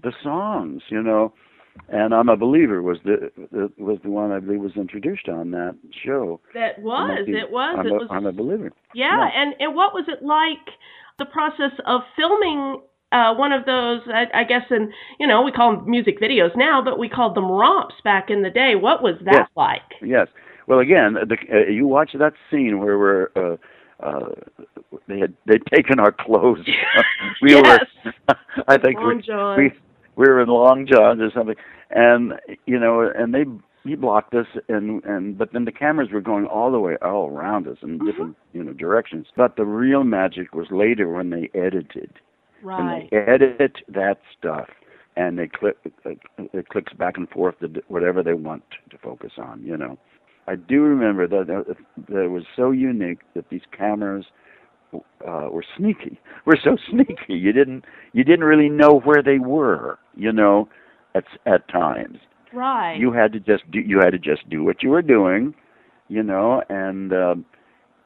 the 0.03 0.13
songs 0.23 0.83
you 0.89 1.03
know 1.03 1.33
and 1.89 2.15
I'm 2.15 2.29
a 2.29 2.37
believer 2.37 2.83
was 2.83 2.99
the, 3.05 3.31
the 3.53 3.71
was 3.79 3.99
the 4.03 4.11
one 4.11 4.33
I 4.33 4.41
believe 4.41 4.61
was 4.61 4.77
introduced 4.77 5.29
on 5.29 5.53
that 5.53 5.77
show. 6.05 6.41
That 6.55 6.81
was. 6.81 7.25
It 7.27 7.51
was. 7.51 7.77
I'm 7.79 7.87
it 7.87 7.91
a, 7.91 7.95
was. 7.95 8.09
I'm 8.11 8.27
a 8.27 8.33
believer. 8.33 8.73
Yeah, 8.95 9.29
and 9.35 9.55
and 9.61 9.75
what 9.75 9.95
was 9.95 10.05
it 10.09 10.23
like? 10.23 10.75
The 11.19 11.27
process 11.27 11.73
of 11.87 12.03
filming 12.17 12.81
uh, 13.11 13.35
one 13.35 13.53
of 13.53 13.65
those, 13.65 14.01
I, 14.07 14.27
I 14.41 14.45
guess, 14.45 14.63
in 14.71 14.93
you 15.19 15.27
know, 15.27 15.43
we 15.43 15.51
call 15.51 15.77
them 15.77 15.91
music 15.91 16.21
videos 16.21 16.55
now, 16.57 16.83
but 16.85 16.99
we 16.99 17.09
called 17.09 17.35
them 17.35 17.51
romps 17.51 17.95
back 18.05 18.31
in 18.31 18.43
the 18.43 18.51
day. 18.51 18.75
What 18.77 19.03
was 19.03 19.15
that 19.25 19.35
Yes. 19.35 19.49
like? 19.57 19.83
Yes. 20.03 20.29
Well, 20.67 20.79
again, 20.81 21.15
the, 21.15 21.37
uh, 21.53 21.71
you 21.71 21.87
watch 21.87 22.11
that 22.19 22.35
scene 22.51 22.79
where 22.79 22.99
we're 22.99 23.29
uh, 23.35 23.57
uh, 24.07 24.29
they 25.09 25.19
had 25.19 25.35
they'd 25.47 25.65
taken 25.75 25.99
our 25.99 26.13
clothes. 26.13 26.67
we 27.43 27.53
Yes. 27.55 27.81
were, 28.05 28.13
I 28.69 28.77
think 28.79 28.99
Long 28.99 29.17
we, 29.17 29.23
johns. 29.23 29.59
we 29.59 30.25
we 30.25 30.29
were 30.31 30.41
in 30.43 30.49
long 30.49 30.87
johns 30.87 31.21
or 31.21 31.31
something, 31.35 31.57
and 31.91 32.35
you 32.67 32.79
know, 32.79 33.01
and 33.01 33.35
they 33.35 33.45
he 33.85 33.95
blocked 33.95 34.35
us, 34.35 34.47
and 34.69 35.03
and 35.05 35.39
but 35.39 35.53
then 35.53 35.65
the 35.65 35.73
cameras 35.73 36.11
were 36.13 36.21
going 36.21 36.47
all 36.47 36.71
the 36.71 36.81
way 36.81 36.97
all 37.03 37.29
around 37.29 37.67
us 37.67 37.79
in 37.83 37.99
different 38.05 38.37
you 38.53 38.63
know 38.63 38.73
directions. 38.73 39.27
But 39.37 39.57
the 39.57 39.65
real 39.65 40.05
magic 40.05 40.55
was 40.55 40.67
later 40.71 41.09
when 41.09 41.31
they 41.31 41.51
edited. 41.55 42.13
Right. 42.63 43.03
And 43.03 43.11
they 43.11 43.17
edit 43.17 43.77
that 43.89 44.19
stuff, 44.37 44.69
and 45.17 45.39
they 45.39 45.47
click 45.47 45.77
it, 45.85 46.19
it 46.53 46.69
clicks 46.69 46.93
back 46.93 47.17
and 47.17 47.29
forth 47.29 47.59
to 47.61 47.69
whatever 47.89 48.23
they 48.23 48.35
want 48.35 48.65
to 48.91 48.99
focus 48.99 49.33
on. 49.39 49.63
You 49.63 49.77
know, 49.77 49.99
I 50.47 50.57
do 50.57 50.83
remember 50.83 51.29
that 51.29 51.47
that 51.47 51.77
that 52.09 52.25
it 52.25 52.31
was 52.31 52.45
so 52.57 52.73
unique 52.73 53.21
that 53.35 53.49
these 53.49 53.63
cameras 53.77 54.27
uh, 54.93 55.49
were 55.51 55.65
sneaky. 55.77 56.19
Were 56.47 56.59
so 56.63 56.79
sneaky. 56.91 57.35
You 57.35 57.53
didn't 57.53 57.85
you 58.13 58.25
didn't 58.25 58.45
really 58.45 58.71
know 58.71 59.01
where 59.01 59.23
they 59.23 59.39
were. 59.39 59.99
You 60.17 60.33
know, 60.33 60.69
at 61.15 61.25
at 61.47 61.69
times 61.69 62.19
Right. 62.53 62.97
you 62.99 63.13
had 63.13 63.33
to 63.35 63.41
just 63.41 63.71
do 63.71 63.81
you 63.81 63.99
had 63.99 64.11
to 64.11 64.19
just 64.19 64.49
do 64.49 64.65
what 64.65 64.83
you 64.83 64.91
were 64.91 65.03
doing 65.03 65.55
you 66.09 66.23
know 66.23 66.63
and 66.69 67.13
um 67.13 67.45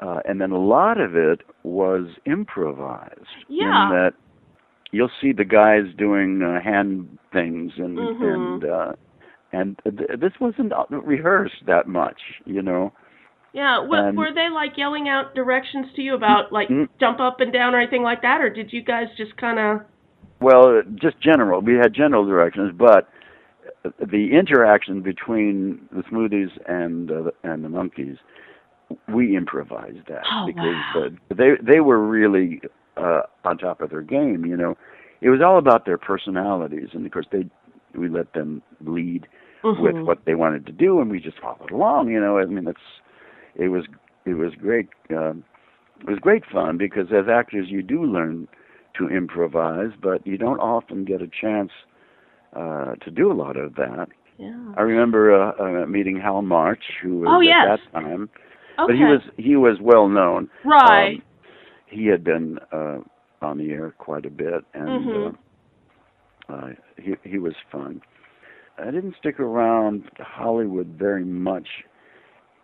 uh 0.01 0.21
and 0.25 0.41
then 0.41 0.51
a 0.51 0.59
lot 0.59 1.01
of 1.01 1.15
it 1.17 1.41
was 1.63 2.09
improvised 2.27 3.21
Yeah. 3.49 3.85
in 3.89 3.95
that 3.95 4.15
you'll 4.91 5.11
see 5.21 5.33
the 5.33 5.45
guys 5.45 5.85
doing 5.97 6.43
uh, 6.43 6.61
hand 6.61 7.19
things 7.33 7.73
and 7.79 7.97
Mhm. 7.99 8.35
and 8.35 8.65
uh 8.65 8.93
and 9.53 9.81
th- 9.85 10.19
this 10.19 10.33
wasn't 10.41 10.73
uh, 10.73 10.85
rehearsed 10.91 11.65
that 11.67 11.87
much 11.87 12.21
you 12.45 12.63
know 12.63 12.93
Yeah. 13.53 13.77
W- 13.83 13.95
and- 14.03 14.17
were 14.19 14.33
they 14.35 14.49
like 14.49 14.77
yelling 14.77 15.09
out 15.09 15.35
directions 15.35 15.87
to 15.95 16.03
you 16.03 16.15
about 16.15 16.53
like 16.53 16.69
Mm. 16.69 16.89
jump 16.99 17.21
up 17.21 17.41
and 17.41 17.53
down 17.53 17.75
or 17.75 17.79
anything 17.81 18.03
like 18.03 18.23
that, 18.23 18.41
or 18.41 18.49
did 18.51 18.73
you 18.73 18.83
guys 18.83 19.09
just 19.17 19.37
kind 19.37 19.59
of? 19.59 19.83
Well, 20.41 20.83
just 20.97 21.21
general. 21.21 21.61
We 21.61 21.75
had 21.75 21.93
general 21.93 22.25
directions, 22.27 22.73
but 22.77 23.09
the 23.85 24.29
interaction 24.33 25.03
between 25.03 25.81
the 25.91 26.03
smoothies 26.03 26.51
and 26.69 27.11
uh, 27.11 27.31
and 27.43 27.65
the 27.65 27.69
Monkees, 27.69 28.19
we 29.09 29.37
improvised 29.37 30.07
that 30.09 30.25
Oh, 30.31 30.47
because 30.47 30.83
wow. 30.95 31.07
uh, 31.07 31.35
they 31.35 31.51
they 31.63 31.81
were 31.81 31.99
really 31.99 32.61
uh, 32.97 33.23
on 33.45 33.59
top 33.59 33.81
of 33.81 33.91
their 33.91 34.03
game. 34.03 34.45
You 34.45 34.57
know, 34.57 34.77
it 35.21 35.31
was 35.31 35.41
all 35.41 35.59
about 35.59 35.85
their 35.85 35.99
personalities, 35.99 36.89
and 36.93 37.05
of 37.05 37.13
course 37.13 37.27
they 37.33 37.45
we 37.95 38.09
let 38.09 38.33
them 38.33 38.63
lead 38.85 39.27
with 39.79 39.97
Mhm. 39.97 40.07
what 40.07 40.25
they 40.25 40.35
wanted 40.35 40.67
to 40.67 40.73
do, 40.73 41.01
and 41.01 41.11
we 41.11 41.21
just 41.21 41.39
followed 41.41 41.71
along. 41.71 42.09
You 42.11 42.21
know, 42.21 42.39
I 42.39 42.45
mean, 42.47 42.67
it's 42.69 42.81
it 43.57 43.69
was 43.69 43.85
it 44.25 44.35
was 44.35 44.55
great. 44.55 44.89
Um, 45.11 45.45
it 46.01 46.09
was 46.11 46.19
great 46.19 46.45
fun 46.45 46.79
because 46.79 47.13
as 47.13 47.29
actors 47.29 47.69
you 47.69 47.83
do 47.83 48.05
learn 48.05 48.49
to 48.99 49.09
improvise, 49.09 49.91
but 50.01 50.27
you 50.27 50.37
don't 50.37 50.59
often 50.61 51.05
get 51.05 51.23
a 51.23 51.29
chance 51.29 51.71
uh, 52.55 52.95
to 52.97 53.11
do 53.11 53.31
a 53.31 53.35
lot 53.35 53.57
of 53.57 53.75
that. 53.77 54.09
Yeah. 54.39 54.73
I 54.77 54.83
remember 54.83 55.35
uh, 55.35 55.83
uh, 55.83 55.87
meeting 55.87 56.19
Hal 56.21 56.43
March, 56.43 56.83
who 57.03 57.21
was 57.21 57.29
Oh, 57.31 57.41
at 57.41 57.45
yes. 57.45 57.79
that 57.93 58.01
time, 58.01 58.29
but 58.77 58.95
he 58.95 59.05
was 59.05 59.21
he 59.37 59.57
was 59.57 59.79
well 59.81 60.09
known. 60.09 60.49
Right. 60.65 61.17
Um, 61.17 61.23
he 61.87 62.07
had 62.07 62.25
been 62.25 62.59
uh, 62.73 62.99
on 63.43 63.59
the 63.59 63.71
air 63.71 63.95
quite 63.99 64.25
a 64.27 64.31
bit, 64.31 64.65
and 64.75 64.89
Mhm. 64.89 65.37
uh, 66.49 66.53
uh, 66.53 66.69
he 66.97 67.15
he 67.25 67.39
was 67.39 67.55
fun. 67.71 68.01
I 68.79 68.87
didn't 68.87 69.15
stick 69.19 69.39
around 69.39 70.05
Hollywood 70.19 70.87
very 70.99 71.25
much 71.25 71.69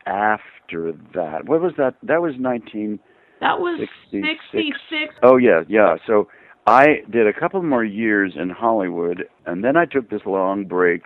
after 0.06 0.92
that. 1.14 1.46
What 1.46 1.60
was 1.60 1.72
that? 1.76 1.94
That 2.02 2.22
was 2.22 2.34
nineteen. 2.38 2.98
That 3.40 3.60
was 3.60 3.78
66. 4.10 4.38
66. 4.50 5.14
Oh 5.22 5.36
yeah, 5.36 5.62
yeah. 5.68 5.96
So 6.06 6.28
I 6.68 7.02
did 7.10 7.26
a 7.26 7.32
couple 7.32 7.62
more 7.62 7.82
years 7.84 8.34
in 8.36 8.50
Hollywood, 8.50 9.24
and 9.46 9.64
then 9.64 9.74
I 9.76 9.86
took 9.86 10.10
this 10.10 10.20
long 10.26 10.64
break 10.66 11.00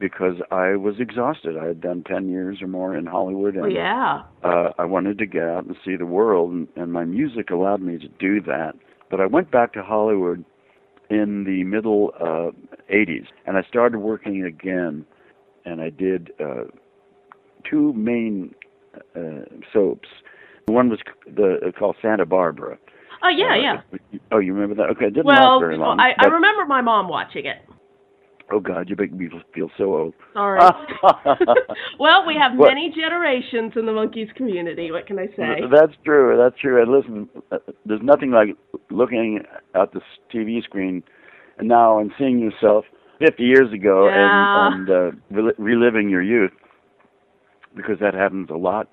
because 0.00 0.36
I 0.50 0.76
was 0.76 0.94
exhausted. 0.98 1.58
I 1.58 1.66
had 1.66 1.82
done 1.82 2.04
ten 2.04 2.30
years 2.30 2.62
or 2.62 2.68
more 2.68 2.96
in 2.96 3.04
Hollywood, 3.04 3.54
and 3.54 3.66
Oh 3.66 3.68
yeah. 3.68 4.22
uh, 4.42 4.70
I 4.78 4.86
wanted 4.86 5.18
to 5.18 5.26
get 5.26 5.42
out 5.42 5.66
and 5.66 5.76
see 5.84 5.96
the 5.96 6.06
world, 6.06 6.52
and, 6.52 6.68
and 6.74 6.90
my 6.90 7.04
music 7.04 7.50
allowed 7.50 7.82
me 7.82 7.98
to 7.98 8.08
do 8.18 8.40
that. 8.42 8.76
But 9.10 9.20
I 9.20 9.26
went 9.26 9.50
back 9.50 9.74
to 9.74 9.82
Hollywood 9.82 10.42
in 11.10 11.44
the 11.44 11.64
middle 11.64 12.12
uh, 12.18 12.50
80s, 12.90 13.26
and 13.46 13.58
I 13.58 13.62
started 13.68 13.98
working 13.98 14.42
again, 14.42 15.04
and 15.66 15.82
I 15.82 15.90
did 15.90 16.30
uh, 16.40 16.64
two 17.70 17.92
main 17.92 18.54
uh, 19.14 19.44
soaps. 19.70 20.08
One 20.66 20.88
was 20.88 21.00
the 21.26 21.58
uh, 21.68 21.78
called 21.78 21.96
Santa 22.00 22.24
Barbara. 22.24 22.78
Oh 23.24 23.28
yeah, 23.30 23.52
Uh, 23.52 23.54
yeah. 24.12 24.18
Oh, 24.32 24.38
you 24.38 24.52
remember 24.52 24.74
that? 24.82 24.90
Okay, 24.90 25.06
it 25.06 25.14
didn't 25.14 25.26
Well, 25.26 25.54
last 25.56 25.60
very 25.60 25.78
long. 25.78 25.98
I, 25.98 26.10
I 26.10 26.14
but- 26.24 26.32
remember 26.32 26.66
my 26.66 26.80
mom 26.82 27.08
watching 27.08 27.46
it. 27.46 27.56
Oh 28.52 28.60
God, 28.60 28.90
you 28.90 28.96
make 28.98 29.10
me 29.10 29.30
feel 29.54 29.70
so 29.78 29.94
old. 29.96 30.14
Sorry. 30.34 30.60
well, 31.98 32.26
we 32.26 32.34
have 32.34 32.52
What- 32.58 32.68
many 32.68 32.92
generations 32.94 33.72
in 33.74 33.86
the 33.86 33.92
Monkees 33.92 34.32
community. 34.34 34.90
What 34.92 35.06
can 35.06 35.18
I 35.18 35.28
say? 35.28 35.62
That's 35.72 35.94
true. 36.04 36.36
That's 36.36 36.60
true. 36.60 36.82
And 36.82 36.92
listen, 36.92 37.28
uh, 37.50 37.56
there's 37.86 38.02
nothing 38.02 38.30
like 38.32 38.48
looking 38.90 39.40
at 39.74 39.92
the 39.92 40.00
TV 40.32 40.62
screen 40.62 41.02
and 41.58 41.68
now 41.68 41.98
and 41.98 42.12
seeing 42.18 42.38
yourself 42.38 42.84
50 43.20 43.42
years 43.42 43.72
ago 43.72 44.08
Yeah. 44.08 44.66
and, 44.74 44.88
and 44.90 45.14
uh, 45.40 45.52
reliving 45.56 46.10
your 46.10 46.22
youth, 46.22 46.52
because 47.74 47.98
that 48.00 48.12
happens 48.12 48.50
a 48.50 48.56
lot 48.56 48.88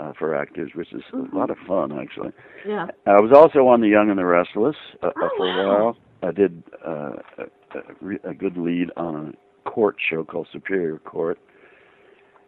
uh, 0.00 0.12
for 0.18 0.34
actors, 0.34 0.70
which 0.74 0.92
is 0.92 1.02
a 1.12 1.36
lot 1.36 1.50
of 1.50 1.56
fun 1.66 1.98
actually. 1.98 2.30
Yeah. 2.66 2.86
I 3.06 3.20
was 3.20 3.32
also 3.34 3.66
on 3.68 3.80
The 3.80 3.88
Young 3.88 4.10
and 4.10 4.18
the 4.18 4.24
Restless 4.24 4.76
uh, 5.02 5.08
uh, 5.08 5.12
for 5.36 5.46
a 5.46 5.66
wow. 5.66 5.84
while. 5.84 5.96
I 6.22 6.32
did 6.32 6.62
uh, 6.86 7.12
a, 7.38 7.42
a, 7.78 7.82
re- 8.00 8.18
a 8.24 8.34
good 8.34 8.56
lead 8.56 8.88
on 8.96 9.34
a 9.34 9.70
court 9.70 9.96
show 10.10 10.24
called 10.24 10.48
Superior 10.52 10.98
Court, 10.98 11.38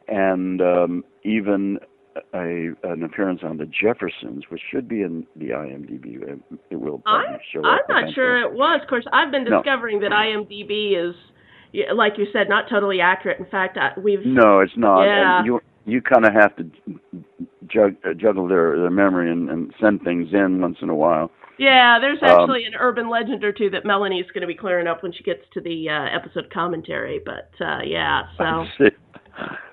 and 0.08 0.60
um, 0.60 1.04
even 1.24 1.78
a 2.34 2.68
an 2.82 3.02
appearance 3.02 3.40
on 3.42 3.56
The 3.56 3.64
Jeffersons, 3.66 4.44
which 4.50 4.60
should 4.70 4.86
be 4.88 5.00
in 5.00 5.26
the 5.36 5.50
IMDb. 5.50 6.22
It, 6.22 6.38
it 6.70 6.76
will 6.76 7.02
I'm, 7.06 7.38
show 7.52 7.64
I'm 7.64 7.80
not 7.88 8.14
sure 8.14 8.42
it 8.42 8.52
was. 8.52 8.80
Of 8.82 8.88
course, 8.88 9.06
I've 9.12 9.30
been 9.30 9.44
No. 9.44 9.62
discovering 9.62 10.00
that 10.00 10.10
IMDb 10.10 10.92
is, 11.08 11.14
like 11.94 12.18
you 12.18 12.26
said, 12.30 12.50
not 12.50 12.66
totally 12.68 13.00
accurate. 13.00 13.38
In 13.38 13.46
fact, 13.46 13.78
I, 13.78 13.98
we've 13.98 14.26
No, 14.26 14.60
it's 14.60 14.76
not. 14.76 15.04
Yeah. 15.04 15.38
And 15.38 15.46
you 15.46 15.60
you 15.84 16.00
kind 16.00 16.24
of 16.24 16.32
have 16.32 16.54
to 16.56 16.70
jug, 17.66 17.96
uh, 18.04 18.14
juggle 18.14 18.46
their 18.48 18.78
their 18.78 18.90
memory 18.90 19.30
and, 19.30 19.50
and 19.50 19.74
send 19.80 20.02
things 20.02 20.28
in 20.32 20.60
once 20.60 20.78
in 20.82 20.88
a 20.88 20.94
while. 20.94 21.30
Yeah, 21.58 21.98
there's 22.00 22.22
Um, 22.22 22.28
actually 22.28 22.64
an 22.64 22.74
urban 22.78 23.08
legend 23.08 23.44
or 23.44 23.52
two 23.52 23.70
that 23.70 23.84
Melanie's 23.84 24.26
going 24.32 24.40
to 24.40 24.46
be 24.46 24.54
clearing 24.54 24.86
up 24.86 25.02
when 25.02 25.12
she 25.12 25.22
gets 25.22 25.42
to 25.52 25.60
the 25.60 25.88
uh, 25.88 26.06
episode 26.14 26.50
commentary. 26.50 27.20
But 27.24 27.50
uh, 27.60 27.80
yeah, 27.84 28.22
so 28.38 28.66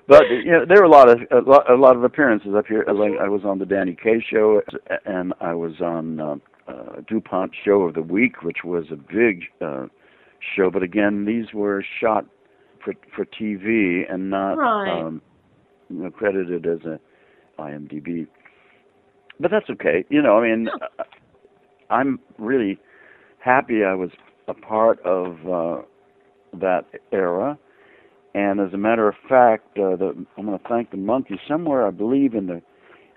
but 0.06 0.28
you 0.28 0.50
know, 0.50 0.64
there 0.66 0.78
were 0.78 0.84
a 0.84 0.88
lot 0.90 1.08
of 1.08 1.18
a 1.30 1.48
lot, 1.48 1.70
a 1.70 1.74
lot 1.74 1.96
of 1.96 2.04
appearances 2.04 2.54
up 2.56 2.66
here. 2.66 2.84
Like 2.86 3.12
I 3.20 3.28
was 3.28 3.42
on 3.44 3.58
the 3.58 3.66
Danny 3.66 3.96
Kaye 4.00 4.24
show, 4.28 4.60
and 5.04 5.32
I 5.40 5.54
was 5.54 5.80
on 5.80 6.20
uh, 6.20 6.36
uh, 6.68 7.00
Dupont 7.08 7.52
Show 7.64 7.82
of 7.82 7.94
the 7.94 8.02
Week, 8.02 8.42
which 8.42 8.58
was 8.64 8.84
a 8.90 8.96
big 8.96 9.44
uh, 9.60 9.86
show. 10.56 10.70
But 10.70 10.82
again, 10.82 11.24
these 11.24 11.52
were 11.54 11.84
shot 12.00 12.26
for 12.84 12.94
for 13.14 13.24
TV 13.24 14.02
and 14.12 14.30
not 14.30 14.54
Right. 14.58 15.00
um, 15.00 15.22
credited 16.16 16.66
as 16.66 16.80
a 16.84 16.98
IMDb. 17.60 18.26
But 19.38 19.50
that's 19.50 19.68
okay. 19.70 20.04
You 20.10 20.22
know, 20.22 20.38
I 20.38 20.42
mean, 20.48 20.68
I'm 21.90 22.20
really 22.38 22.78
happy 23.38 23.84
I 23.84 23.94
was 23.94 24.10
a 24.48 24.54
part 24.54 25.00
of 25.04 25.36
uh, 25.48 25.82
that 26.58 26.86
era. 27.12 27.58
And 28.34 28.60
as 28.60 28.72
a 28.72 28.78
matter 28.78 29.08
of 29.08 29.14
fact, 29.28 29.76
uh, 29.78 29.96
the, 29.96 30.26
I'm 30.38 30.46
going 30.46 30.58
to 30.58 30.68
thank 30.68 30.90
the 30.90 30.96
Monkees 30.96 31.40
somewhere. 31.48 31.86
I 31.86 31.90
believe 31.90 32.34
in 32.34 32.46
the 32.46 32.62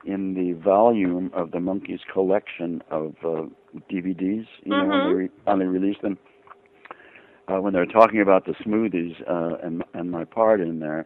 in 0.05 0.34
the 0.34 0.51
volume 0.61 1.32
of 1.34 1.51
the 1.51 1.59
Monkees 1.59 1.99
collection 2.11 2.82
of 2.91 3.15
uh, 3.24 3.43
DVDs. 3.91 4.45
You 4.63 4.76
know 4.76 4.86
when 4.88 5.01
they 5.03 5.09
Mhm. 5.09 5.13
re- 5.13 5.30
finally 5.45 5.67
released 5.67 6.01
them. 6.01 6.17
Uh, 7.47 7.61
when 7.61 7.74
they're 7.74 7.86
talking 7.86 8.21
about 8.21 8.45
the 8.45 8.53
smoothies 8.65 9.15
uh, 9.30 9.57
and 9.65 9.84
and 9.93 10.09
my 10.11 10.24
part 10.26 10.61
in 10.61 10.80
there, 10.80 11.05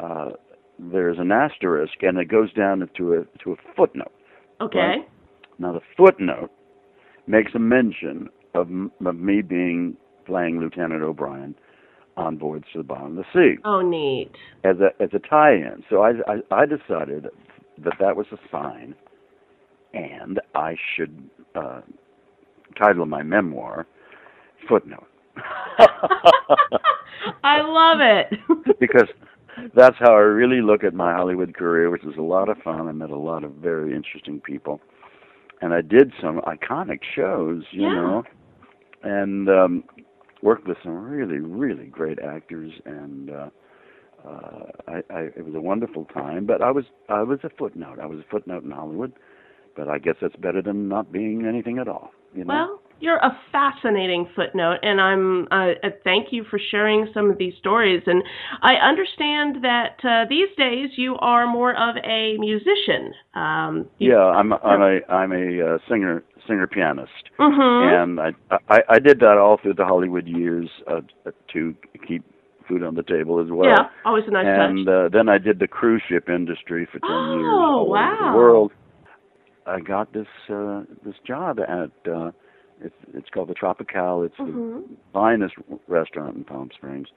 uh, 0.00 0.30
there's 0.78 1.18
an 1.18 1.30
asterisk 1.32 1.94
and 2.02 2.18
it 2.18 2.26
goes 2.28 2.52
down 2.54 2.88
to 2.96 3.12
a 3.14 3.24
to 3.44 3.52
a 3.52 3.56
footnote. 3.76 4.12
okay. 4.60 4.78
Right. 4.78 5.08
Now 5.58 5.72
the 5.72 5.80
footnote 5.96 6.50
makes 7.26 7.54
a 7.54 7.58
mention 7.58 8.28
of, 8.54 8.66
m- 8.68 8.90
of 9.06 9.16
me 9.16 9.42
being 9.42 9.96
playing 10.26 10.58
Lieutenant 10.60 11.02
O'Brien 11.02 11.54
on 12.16 12.38
Voyage 12.38 12.64
to 12.72 12.78
the 12.78 12.84
Bottom 12.84 13.16
of 13.18 13.24
the 13.24 13.32
Sea 13.32 13.58
Oh, 13.64 13.80
neat. 13.80 14.30
as 14.64 14.76
a 14.80 14.90
as 15.02 15.10
a 15.14 15.18
tie-in. 15.20 15.82
So 15.88 16.02
I 16.02 16.12
I, 16.26 16.40
I 16.62 16.66
decided 16.66 17.28
that 17.78 17.94
that 18.00 18.16
was 18.16 18.26
a 18.32 18.38
sign, 18.50 18.94
and 19.94 20.40
I 20.54 20.76
should 20.96 21.28
uh, 21.54 21.80
title 22.78 23.06
my 23.06 23.22
memoir 23.22 23.86
footnote 24.68 25.06
I 27.44 27.60
love 27.62 28.00
it. 28.00 28.78
because 28.80 29.08
that's 29.74 29.96
how 29.98 30.14
I 30.14 30.20
really 30.20 30.60
look 30.62 30.84
at 30.84 30.94
my 30.94 31.12
Hollywood 31.12 31.54
career, 31.54 31.90
which 31.90 32.02
was 32.02 32.16
a 32.16 32.22
lot 32.22 32.48
of 32.48 32.58
fun. 32.58 32.88
I 32.88 32.92
met 32.92 33.10
a 33.10 33.16
lot 33.16 33.44
of 33.44 33.52
very 33.52 33.94
interesting 33.94 34.40
people, 34.40 34.80
and 35.60 35.72
I 35.72 35.80
did 35.80 36.12
some 36.20 36.40
iconic 36.42 37.00
shows, 37.14 37.64
you 37.72 37.82
Yeah. 37.82 37.94
know, 37.94 38.22
and 39.02 39.48
um, 39.48 39.84
worked 40.42 40.66
with 40.66 40.78
some 40.82 40.96
really, 41.04 41.38
really 41.38 41.86
great 41.86 42.18
actors, 42.18 42.72
and 42.84 43.30
uh, 43.30 43.50
uh, 44.26 44.62
I, 44.88 45.02
I, 45.10 45.20
it 45.36 45.44
was 45.44 45.54
a 45.54 45.60
wonderful 45.60 46.04
time. 46.06 46.46
But 46.46 46.62
I 46.62 46.70
was, 46.70 46.84
I 47.08 47.22
was 47.22 47.40
a 47.44 47.50
footnote. 47.50 47.98
I 48.00 48.06
was 48.06 48.20
a 48.20 48.24
footnote 48.30 48.64
in 48.64 48.70
Hollywood, 48.70 49.12
but 49.76 49.88
I 49.88 49.98
guess 49.98 50.16
that's 50.20 50.36
better 50.36 50.62
than 50.62 50.88
not 50.88 51.12
being 51.12 51.46
anything 51.46 51.78
at 51.78 51.88
all. 51.88 52.12
You 52.34 52.44
know. 52.44 52.54
Well, 52.54 52.81
you're 53.02 53.16
a 53.16 53.36
fascinating 53.50 54.28
footnote, 54.36 54.78
and 54.82 55.00
I'm 55.00 55.48
uh, 55.50 55.72
thank 56.04 56.28
you 56.32 56.44
for 56.48 56.58
sharing 56.70 57.08
some 57.12 57.30
of 57.30 57.36
these 57.36 57.54
stories. 57.58 58.02
And 58.06 58.22
I 58.62 58.74
understand 58.76 59.56
that 59.64 59.96
uh, 60.04 60.24
these 60.30 60.48
days 60.56 60.90
you 60.96 61.16
are 61.16 61.46
more 61.46 61.72
of 61.76 61.96
a 62.04 62.36
musician. 62.38 63.12
Um, 63.34 63.86
Yeah, 63.98 64.24
I'm 64.24 64.52
I'm 64.52 64.82
a 64.82 65.00
I'm 65.12 65.32
a 65.32 65.74
uh, 65.74 65.78
singer 65.88 66.22
singer 66.46 66.68
pianist, 66.68 67.24
Mhm. 67.38 67.92
and 67.98 68.20
I, 68.20 68.30
I 68.68 68.82
I 68.88 68.98
did 69.00 69.18
that 69.18 69.36
all 69.36 69.56
through 69.60 69.74
the 69.74 69.84
Hollywood 69.84 70.28
years 70.28 70.68
uh, 70.86 71.00
to 71.52 71.74
keep 72.06 72.22
food 72.68 72.84
on 72.84 72.94
the 72.94 73.02
table 73.02 73.40
as 73.40 73.50
well. 73.50 73.68
Yeah, 73.68 73.88
always 74.04 74.24
a 74.28 74.30
nice 74.30 74.46
and 74.46 74.86
touch. 74.86 74.94
uh, 74.94 75.08
then 75.08 75.28
I 75.28 75.38
did 75.38 75.58
the 75.58 75.66
cruise 75.66 76.02
ship 76.08 76.28
industry 76.28 76.86
for 76.92 77.00
ten 77.00 77.10
years 77.10 77.52
Oh, 77.52 77.78
all 77.78 77.80
over 77.82 77.90
wow. 77.90 78.30
the 78.30 78.36
world. 78.38 78.72
I 79.66 79.80
got 79.80 80.12
this 80.12 80.28
uh, 80.48 80.82
this 81.04 81.16
job 81.26 81.58
at 81.58 81.90
uh, 82.10 82.30
it's 82.82 82.94
it's 83.14 83.30
called 83.30 83.48
the 83.48 83.54
Tropical. 83.54 84.22
It's 84.22 84.36
Mhm. 84.36 84.88
the 84.88 84.96
finest 85.12 85.54
restaurant 85.88 86.36
in 86.36 86.44
Palm 86.44 86.70
Springs, 86.74 87.08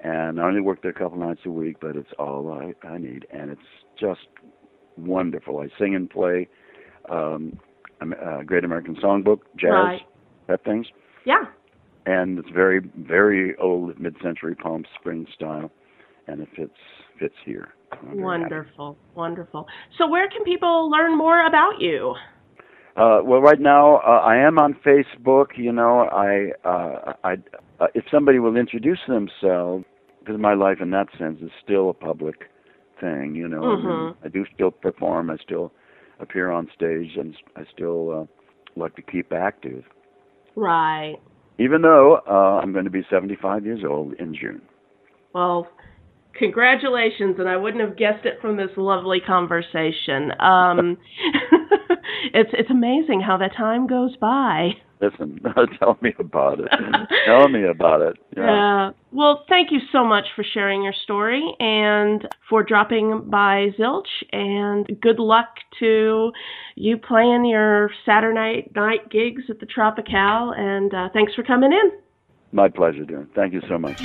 and 0.00 0.40
I 0.40 0.44
only 0.44 0.60
work 0.60 0.82
there 0.82 0.90
a 0.90 0.94
couple 0.94 1.18
nights 1.18 1.40
a 1.46 1.50
week, 1.50 1.76
but 1.80 1.96
it's 1.96 2.12
all 2.18 2.50
I 2.52 2.74
I 2.86 2.98
need, 2.98 3.26
and 3.30 3.50
it's 3.50 3.60
just 3.96 4.26
wonderful. 4.96 5.58
I 5.58 5.68
sing 5.78 5.94
and 5.94 6.08
play 6.08 6.48
um, 7.08 7.58
Am- 8.00 8.14
uh, 8.22 8.42
Great 8.44 8.64
American 8.64 8.94
Songbook, 8.96 9.40
jazz, 9.56 9.72
Right. 9.72 10.02
that 10.46 10.62
things, 10.64 10.86
Yeah. 11.24 11.46
and 12.06 12.38
it's 12.38 12.48
very 12.50 12.78
very 12.78 13.56
old 13.56 13.98
mid-century 13.98 14.54
Palm 14.54 14.84
Springs 14.98 15.28
style, 15.32 15.70
and 16.28 16.40
it 16.40 16.48
fits 16.54 16.78
fits 17.18 17.36
here. 17.44 17.68
Wonderful, 18.14 18.96
wonderful. 19.14 19.68
So, 19.98 20.06
where 20.08 20.28
can 20.28 20.44
people 20.44 20.88
learn 20.90 21.16
more 21.16 21.44
about 21.44 21.80
you? 21.80 22.14
Uh, 22.96 23.20
well, 23.24 23.40
right 23.40 23.60
now 23.60 23.96
uh, 23.96 24.20
I 24.22 24.36
am 24.36 24.58
on 24.58 24.74
Facebook. 24.84 25.56
You 25.56 25.72
know, 25.72 26.00
I, 26.10 26.52
uh, 26.66 27.14
I, 27.24 27.32
uh, 27.80 27.86
if 27.94 28.04
somebody 28.10 28.38
will 28.38 28.56
introduce 28.56 29.00
themselves, 29.08 29.84
because 30.20 30.38
my 30.38 30.54
life 30.54 30.78
in 30.80 30.90
that 30.90 31.08
sense 31.18 31.40
is 31.40 31.50
still 31.64 31.90
a 31.90 31.94
public 31.94 32.50
thing. 33.00 33.34
You 33.34 33.48
know, 33.48 33.62
Mhm. 33.62 34.14
I 34.24 34.28
do 34.28 34.44
still 34.54 34.70
perform. 34.70 35.30
I 35.30 35.36
still 35.36 35.72
appear 36.20 36.50
on 36.50 36.70
stage, 36.74 37.16
and 37.16 37.34
I 37.56 37.64
still 37.64 38.10
uh, 38.12 38.26
like 38.80 38.94
to 38.96 39.02
keep 39.02 39.32
active. 39.32 39.84
Right. 40.54 41.16
Even 41.58 41.82
though 41.82 42.20
uh, 42.28 42.60
I'm 42.62 42.72
going 42.72 42.84
to 42.84 42.90
be 42.90 43.04
75 43.10 43.64
years 43.64 43.84
old 43.84 44.14
in 44.14 44.34
June. 44.34 44.62
Well, 45.32 45.66
congratulations, 46.34 47.36
and 47.38 47.48
I 47.48 47.56
wouldn't 47.56 47.82
have 47.82 47.96
guessed 47.96 48.24
it 48.26 48.40
from 48.40 48.56
this 48.56 48.70
lovely 48.76 49.20
conversation. 49.20 50.32
Um, 50.40 50.98
it's 52.34 52.50
it's 52.52 52.70
amazing 52.70 53.20
how 53.20 53.36
the 53.36 53.48
time 53.56 53.86
goes 53.86 54.16
by. 54.16 54.72
Listen, 55.02 55.40
tell 55.80 55.98
me 56.00 56.14
about 56.18 56.60
it. 56.60 56.68
tell 57.26 57.48
me 57.48 57.64
about 57.64 58.02
it. 58.02 58.16
Yeah. 58.34 58.88
Uh, 58.88 58.92
well, 59.12 59.44
thank 59.46 59.70
you 59.70 59.78
so 59.92 60.06
much 60.06 60.24
for 60.34 60.42
sharing 60.42 60.82
your 60.82 60.94
story 61.04 61.54
and 61.60 62.26
for 62.48 62.62
dropping 62.62 63.28
by 63.28 63.68
Zilch. 63.78 64.06
And 64.32 64.86
good 65.02 65.18
luck 65.18 65.48
to 65.80 66.32
you 66.76 66.96
playing 66.96 67.44
your 67.44 67.90
Saturday 68.06 68.34
night, 68.34 68.74
night 68.74 69.10
gigs 69.10 69.42
at 69.50 69.60
the 69.60 69.66
Tropical. 69.66 70.54
And 70.56 70.94
uh, 70.94 71.10
thanks 71.12 71.34
for 71.34 71.42
coming 71.42 71.72
in. 71.72 71.92
My 72.52 72.70
pleasure, 72.70 73.04
dear. 73.04 73.28
Thank 73.34 73.52
you 73.52 73.60
so 73.68 73.76
much. 73.76 74.00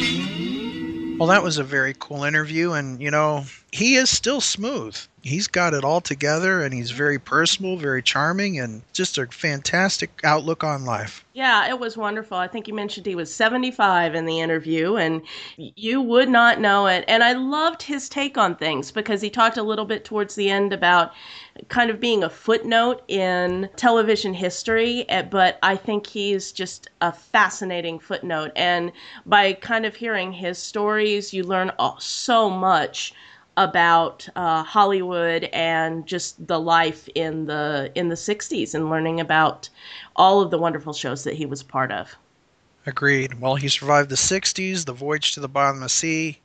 Well, 1.20 1.30
that 1.30 1.42
was 1.42 1.58
a 1.58 1.64
very 1.64 1.96
cool 1.98 2.24
interview, 2.24 2.74
and 2.74 3.02
you 3.02 3.10
know, 3.10 3.44
he 3.78 3.96
is 3.96 4.10
still 4.10 4.42
smooth. 4.42 4.98
He's 5.22 5.46
got 5.46 5.76
it 5.76 5.84
all 5.84 6.02
together, 6.02 6.64
and 6.64 6.74
he's 6.74 6.90
very 6.90 7.20
personable, 7.20 7.78
very 7.78 8.02
charming, 8.02 8.60
and 8.60 8.82
just 8.92 9.20
a 9.20 9.28
fantastic 9.28 10.20
outlook 10.24 10.64
on 10.64 10.84
life. 10.84 11.24
Yeah, 11.34 11.70
it 11.70 11.80
was 11.80 11.96
wonderful. 11.96 12.38
I 12.38 12.48
think 12.48 12.68
you 12.68 12.74
mentioned 12.74 13.06
he 13.06 13.14
was 13.14 13.32
75 13.32 14.16
in 14.16 14.26
the 14.26 14.40
interview, 14.40 14.96
and 14.96 15.22
you 15.58 16.02
would 16.02 16.28
not 16.28 16.60
know 16.60 16.88
it. 16.88 17.06
And 17.08 17.24
I 17.24 17.34
loved 17.34 17.84
his 17.84 18.10
take 18.10 18.36
on 18.36 18.56
things 18.56 18.90
because 18.90 19.22
he 19.22 19.30
talked 19.30 19.58
a 19.58 19.64
little 19.64 19.86
bit 19.86 20.04
towards 20.04 20.34
the 20.34 20.50
end 20.50 20.74
about 20.74 21.12
kind 21.68 21.92
of 21.92 22.00
being 22.00 22.24
a 22.24 22.32
footnote 22.32 23.04
in 23.08 23.70
television 23.76 24.34
history, 24.34 25.08
eh, 25.10 25.22
but 25.22 25.60
I 25.62 25.76
think 25.76 26.08
he's 26.08 26.52
just 26.52 26.90
a 27.02 27.12
fascinating 27.12 28.00
footnote. 28.00 28.54
And 28.56 28.92
by 29.28 29.54
kind 29.54 29.86
of 29.86 29.96
hearing 29.96 30.32
his 30.32 30.58
stories, 30.58 31.32
you 31.32 31.44
learn 31.44 31.72
so 32.00 32.50
much 32.50 33.14
about 33.58 34.30
uh, 34.36 34.64
Hollywood 34.64 35.46
and 35.52 36.06
just 36.06 36.48
the 36.48 36.60
life 36.60 37.10
in 37.16 37.48
the 37.48 37.92
in 37.96 38.10
the 38.10 38.16
60s 38.16 38.74
and 38.74 38.90
learning 38.90 39.20
about 39.20 39.68
all 40.16 40.42
of 40.42 40.52
the 40.52 40.58
wonderful 40.58 40.94
shows 40.94 41.24
that 41.24 41.34
he 41.34 41.46
was 41.46 41.64
part 41.64 41.92
of. 41.92 42.16
Agreed. 42.86 43.42
Well, 43.42 43.56
he 43.56 43.68
survived 43.68 44.10
the 44.10 44.16
'60s, 44.16 44.86
the 44.86 44.94
voyage 44.94 45.34
to 45.34 45.42
the 45.42 45.50
bottom 45.50 45.78
of 45.78 45.84
the 45.84 45.90
sea, 45.90 46.40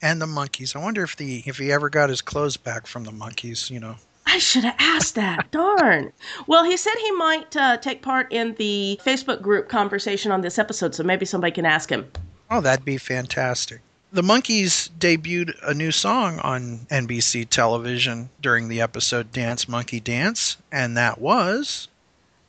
and 0.00 0.22
the 0.22 0.26
Monkees. 0.26 0.76
I 0.76 0.78
wonder 0.78 1.02
if 1.02 1.16
the 1.16 1.42
if 1.44 1.58
he 1.58 1.72
ever 1.72 1.90
got 1.90 2.08
his 2.08 2.22
clothes 2.22 2.56
back 2.56 2.86
from 2.86 3.02
the 3.02 3.10
Monkees. 3.10 3.68
You 3.68 3.80
know. 3.80 3.96
I 4.24 4.38
should 4.38 4.62
have 4.62 4.76
asked 4.78 5.16
that. 5.16 5.50
Darn. 5.50 6.12
Well, 6.46 6.62
he 6.62 6.76
said 6.76 6.94
he 6.94 7.10
might 7.12 7.56
uh, 7.56 7.78
take 7.78 8.02
part 8.02 8.32
in 8.32 8.54
the 8.54 9.00
Facebook 9.04 9.42
group 9.42 9.68
conversation 9.68 10.30
on 10.30 10.42
this 10.42 10.58
episode, 10.58 10.94
so 10.94 11.02
maybe 11.02 11.26
somebody 11.26 11.50
can 11.50 11.66
ask 11.66 11.90
him. 11.90 12.08
Oh, 12.48 12.60
that'd 12.60 12.84
be 12.84 12.98
fantastic. 12.98 13.80
The 14.14 14.20
Monkees 14.20 14.90
debuted 14.98 15.54
a 15.62 15.72
new 15.72 15.90
song 15.90 16.38
on 16.40 16.80
NBC 16.90 17.48
television 17.48 18.28
during 18.42 18.68
the 18.68 18.82
episode 18.82 19.32
Dance 19.32 19.66
Monkey 19.66 20.00
Dance, 20.00 20.58
and 20.70 20.98
that 20.98 21.18
was 21.18 21.88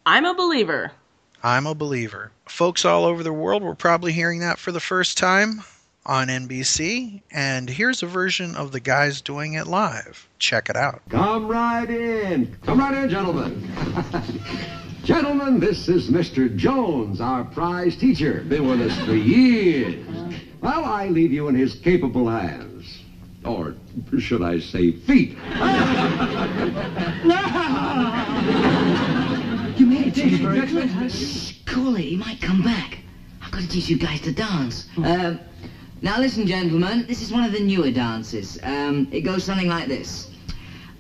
I'm 0.06 0.26
a 0.26 0.34
believer. 0.34 0.92
I'm 1.42 1.66
a 1.66 1.74
Believer. 1.74 2.34
Folks 2.50 2.84
all 2.84 3.06
over 3.06 3.24
the 3.24 3.32
world 3.32 3.64
were 3.64 3.76
probably 3.76 4.12
hearing 4.12 4.42
that 4.42 4.60
for 4.60 4.74
the 4.74 4.82
first 4.82 5.18
time 5.18 5.64
on 6.06 6.28
NBC, 6.28 7.22
and 7.32 7.70
here's 7.70 8.04
a 8.04 8.08
version 8.08 8.58
of 8.58 8.74
the 8.74 8.82
guys 8.82 9.22
doing 9.22 9.54
it 9.54 9.66
live. 9.66 10.28
Check 10.40 10.70
it 10.70 10.76
out. 10.76 11.02
Come 11.08 11.48
right 11.48 11.90
in. 11.90 12.58
Come 12.66 12.80
right 12.80 13.06
in, 13.06 13.10
gentlemen. 13.10 13.72
gentlemen, 15.06 15.62
this 15.62 15.88
is 15.88 16.10
Mr. 16.10 16.54
Jones, 16.54 17.22
our 17.22 17.46
prize 17.46 17.96
teacher. 17.96 18.44
Been 18.50 18.68
with 18.68 18.82
us 18.82 19.06
for 19.06 19.16
years. 19.16 20.06
Well, 20.64 20.86
I 20.86 21.10
leave 21.10 21.34
you 21.34 21.50
in 21.50 21.56
his 21.56 21.74
capable 21.74 22.30
hands. 22.30 23.02
Or 23.44 23.76
should 24.18 24.42
I 24.42 24.60
say 24.60 24.94
feet? 24.94 25.36
no! 27.26 27.40
You 29.76 29.88
made 29.88 30.08
it, 30.08 30.14
Jimmy 30.14 30.38
Burke. 30.38 30.70
Cool 31.66 31.96
it, 31.96 32.02
he 32.04 32.16
might 32.16 32.40
come 32.40 32.62
back. 32.62 33.00
I've 33.42 33.52
got 33.52 33.62
to 33.62 33.68
teach 33.68 33.90
you 33.90 33.98
guys 33.98 34.22
to 34.22 34.32
dance. 34.32 34.86
Um, 34.98 35.40
now 36.02 36.20
listen, 36.20 36.46
gentlemen, 36.46 37.06
this 37.08 37.24
is 37.24 37.32
one 37.32 37.44
of 37.44 37.52
the 37.52 37.60
newer 37.60 37.90
dances. 37.92 38.60
Um, 38.62 39.08
it 39.12 39.22
goes 39.22 39.44
something 39.44 39.68
like 39.68 39.88
this. 39.88 40.30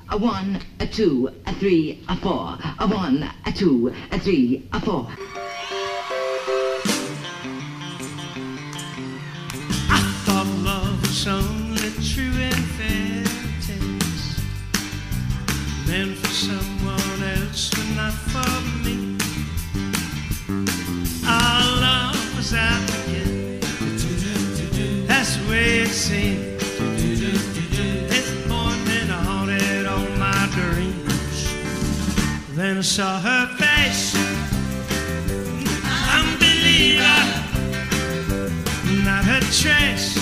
A 0.09 0.17
one, 0.17 0.59
a 0.79 0.87
two, 0.87 1.29
a 1.45 1.53
three, 1.53 2.03
a 2.09 2.17
four. 2.17 2.57
A 2.79 2.87
one, 2.87 3.29
a 3.45 3.51
two, 3.51 3.93
a 4.11 4.19
three, 4.19 4.67
a 4.73 4.79
four. 4.81 5.07
That's 25.07 25.37
the 25.37 25.49
way 25.49 25.79
it 25.79 25.87
seemed. 25.89 26.59
Disappointment 28.09 29.09
haunted 29.09 29.87
my 30.19 30.49
dreams. 30.51 31.53
Then 32.55 32.77
I 32.77 32.81
saw 32.81 33.19
her 33.19 33.47
face. 33.57 34.15
Unbeliever. 36.13 37.19
Not 39.03 39.25
her 39.25 39.41
trace. 39.51 40.12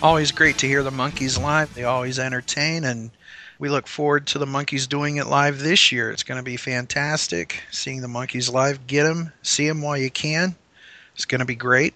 Always 0.00 0.30
great 0.30 0.58
to 0.58 0.68
hear 0.68 0.84
the 0.84 0.92
Monkees 0.92 1.42
live. 1.42 1.74
They 1.74 1.82
always 1.82 2.20
entertain, 2.20 2.84
and 2.84 3.10
we 3.58 3.68
look 3.68 3.88
forward 3.88 4.28
to 4.28 4.38
the 4.38 4.46
Monkees 4.46 4.88
doing 4.88 5.16
it 5.16 5.26
live 5.26 5.58
this 5.58 5.90
year. 5.90 6.12
It's 6.12 6.22
going 6.22 6.38
to 6.38 6.44
be 6.44 6.56
fantastic 6.56 7.64
seeing 7.72 8.00
the 8.00 8.06
Monkees 8.06 8.52
live. 8.52 8.86
Get 8.86 9.02
them, 9.02 9.32
see 9.42 9.66
them 9.66 9.82
while 9.82 9.96
you 9.96 10.08
can. 10.08 10.54
It's 11.16 11.24
going 11.24 11.40
to 11.40 11.44
be 11.44 11.56
great. 11.56 11.94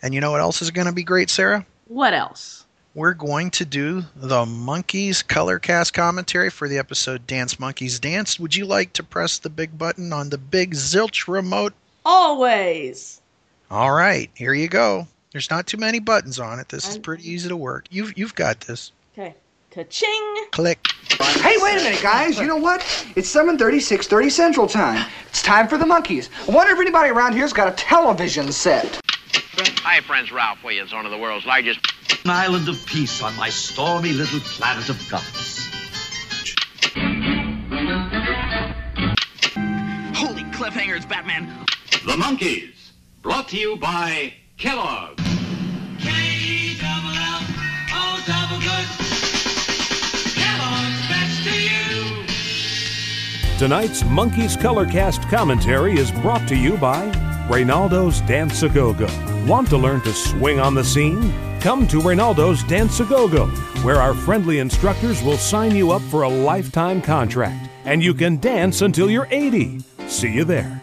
And 0.00 0.14
you 0.14 0.22
know 0.22 0.30
what 0.30 0.40
else 0.40 0.62
is 0.62 0.70
going 0.70 0.86
to 0.86 0.94
be 0.94 1.02
great, 1.02 1.28
Sarah? 1.28 1.66
What 1.88 2.14
else? 2.14 2.64
We're 2.94 3.12
going 3.12 3.50
to 3.50 3.66
do 3.66 4.02
the 4.16 4.46
Monkees 4.46 5.26
color 5.26 5.58
cast 5.58 5.92
commentary 5.92 6.48
for 6.48 6.68
the 6.68 6.78
episode 6.78 7.26
Dance 7.26 7.56
Monkees 7.56 8.00
Dance. 8.00 8.40
Would 8.40 8.56
you 8.56 8.64
like 8.64 8.94
to 8.94 9.02
press 9.02 9.36
the 9.36 9.50
big 9.50 9.76
button 9.76 10.10
on 10.14 10.30
the 10.30 10.38
big 10.38 10.72
zilch 10.72 11.28
remote? 11.28 11.74
Always. 12.02 13.20
All 13.70 13.92
right, 13.92 14.30
here 14.34 14.54
you 14.54 14.68
go. 14.68 15.06
There's 15.32 15.50
not 15.50 15.66
too 15.66 15.78
many 15.78 15.98
buttons 15.98 16.38
on 16.38 16.60
it. 16.60 16.68
This 16.68 16.86
is 16.88 16.98
pretty 16.98 17.28
easy 17.28 17.48
to 17.48 17.56
work. 17.56 17.86
You've 17.90 18.16
you've 18.18 18.34
got 18.34 18.60
this. 18.60 18.92
Okay. 19.12 19.34
Ka-ching. 19.70 20.46
Click. 20.50 20.86
Hey, 21.18 21.56
wait 21.58 21.80
a 21.80 21.82
minute, 21.82 22.02
guys. 22.02 22.38
You 22.38 22.46
know 22.46 22.58
what? 22.58 22.80
It's 23.16 23.34
7.30, 23.34 23.56
6.30 23.56 24.30
Central 24.30 24.66
Time. 24.66 25.10
It's 25.30 25.40
time 25.40 25.66
for 25.66 25.78
the 25.78 25.86
Monkees. 25.86 26.28
I 26.46 26.52
wonder 26.52 26.74
if 26.74 26.78
anybody 26.78 27.08
around 27.08 27.32
here's 27.32 27.54
got 27.54 27.68
a 27.68 27.76
television 27.76 28.52
set. 28.52 29.00
Hi, 29.82 30.00
friends. 30.02 30.30
Ralph 30.30 30.62
Williams, 30.62 30.92
one 30.92 31.06
of 31.06 31.10
the 31.10 31.16
world's 31.16 31.46
largest. 31.46 31.80
An 32.24 32.30
island 32.30 32.68
of 32.68 32.84
peace 32.84 33.22
on 33.22 33.34
my 33.34 33.48
stormy 33.48 34.12
little 34.12 34.40
planet 34.40 34.90
of 34.90 35.08
guts. 35.08 35.66
Holy 40.14 40.44
cliffhangers, 40.52 41.08
Batman. 41.08 41.48
The 42.04 42.12
Monkees, 42.12 42.90
brought 43.22 43.48
to 43.48 43.56
you 43.56 43.78
by 43.78 44.34
Kellogg. 44.62 45.18
Oh, 47.94 48.22
double 48.28 48.60
good. 48.60 48.86
Kellogg's 50.36 51.08
best 51.08 51.42
to 51.42 51.50
you. 51.50 52.22
Tonight's 53.58 54.04
Monkees 54.04 54.56
Colorcast 54.56 55.28
commentary 55.28 55.94
is 55.94 56.12
brought 56.12 56.46
to 56.46 56.54
you 56.54 56.76
by 56.76 57.10
Reynaldo's 57.48 58.20
Dance 58.20 58.62
a 58.62 58.68
Go. 58.68 58.94
Want 59.48 59.68
to 59.70 59.76
learn 59.76 60.00
to 60.02 60.12
swing 60.12 60.60
on 60.60 60.76
the 60.76 60.84
scene? 60.84 61.32
Come 61.60 61.88
to 61.88 62.00
Reynaldo's 62.00 62.62
Dance 62.62 63.00
a 63.00 63.04
Go, 63.04 63.26
where 63.82 64.00
our 64.00 64.14
friendly 64.14 64.60
instructors 64.60 65.24
will 65.24 65.38
sign 65.38 65.74
you 65.74 65.90
up 65.90 66.02
for 66.02 66.22
a 66.22 66.28
lifetime 66.28 67.02
contract, 67.02 67.68
and 67.84 68.00
you 68.00 68.14
can 68.14 68.36
dance 68.36 68.80
until 68.82 69.10
you're 69.10 69.26
80. 69.28 69.80
See 70.06 70.32
you 70.32 70.44
there. 70.44 70.81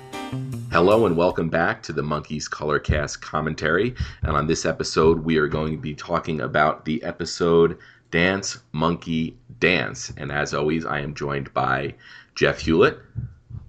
Hello 0.72 1.07
and 1.07 1.17
welcome 1.17 1.49
back 1.49 1.82
to 1.82 1.91
the 1.91 2.03
Monkees 2.03 2.47
Colorcast 2.47 3.22
commentary. 3.22 3.95
And 4.22 4.38
on 4.38 4.45
this 4.45 4.67
episode, 4.67 5.26
we 5.26 5.38
are 5.38 5.47
going 5.47 5.72
to 5.72 5.82
be 5.82 5.95
talking 5.95 6.41
about 6.41 6.86
the 6.86 7.01
episode 7.01 7.80
Dance 8.11 8.59
Monkee 8.72 9.34
Dance. 9.59 10.13
And 10.15 10.32
as 10.32 10.53
always, 10.53 10.86
I 10.86 10.99
am 10.99 11.15
joined 11.15 11.51
by 11.55 11.95
Jeff 12.36 12.59
Hewlett. 12.59 12.99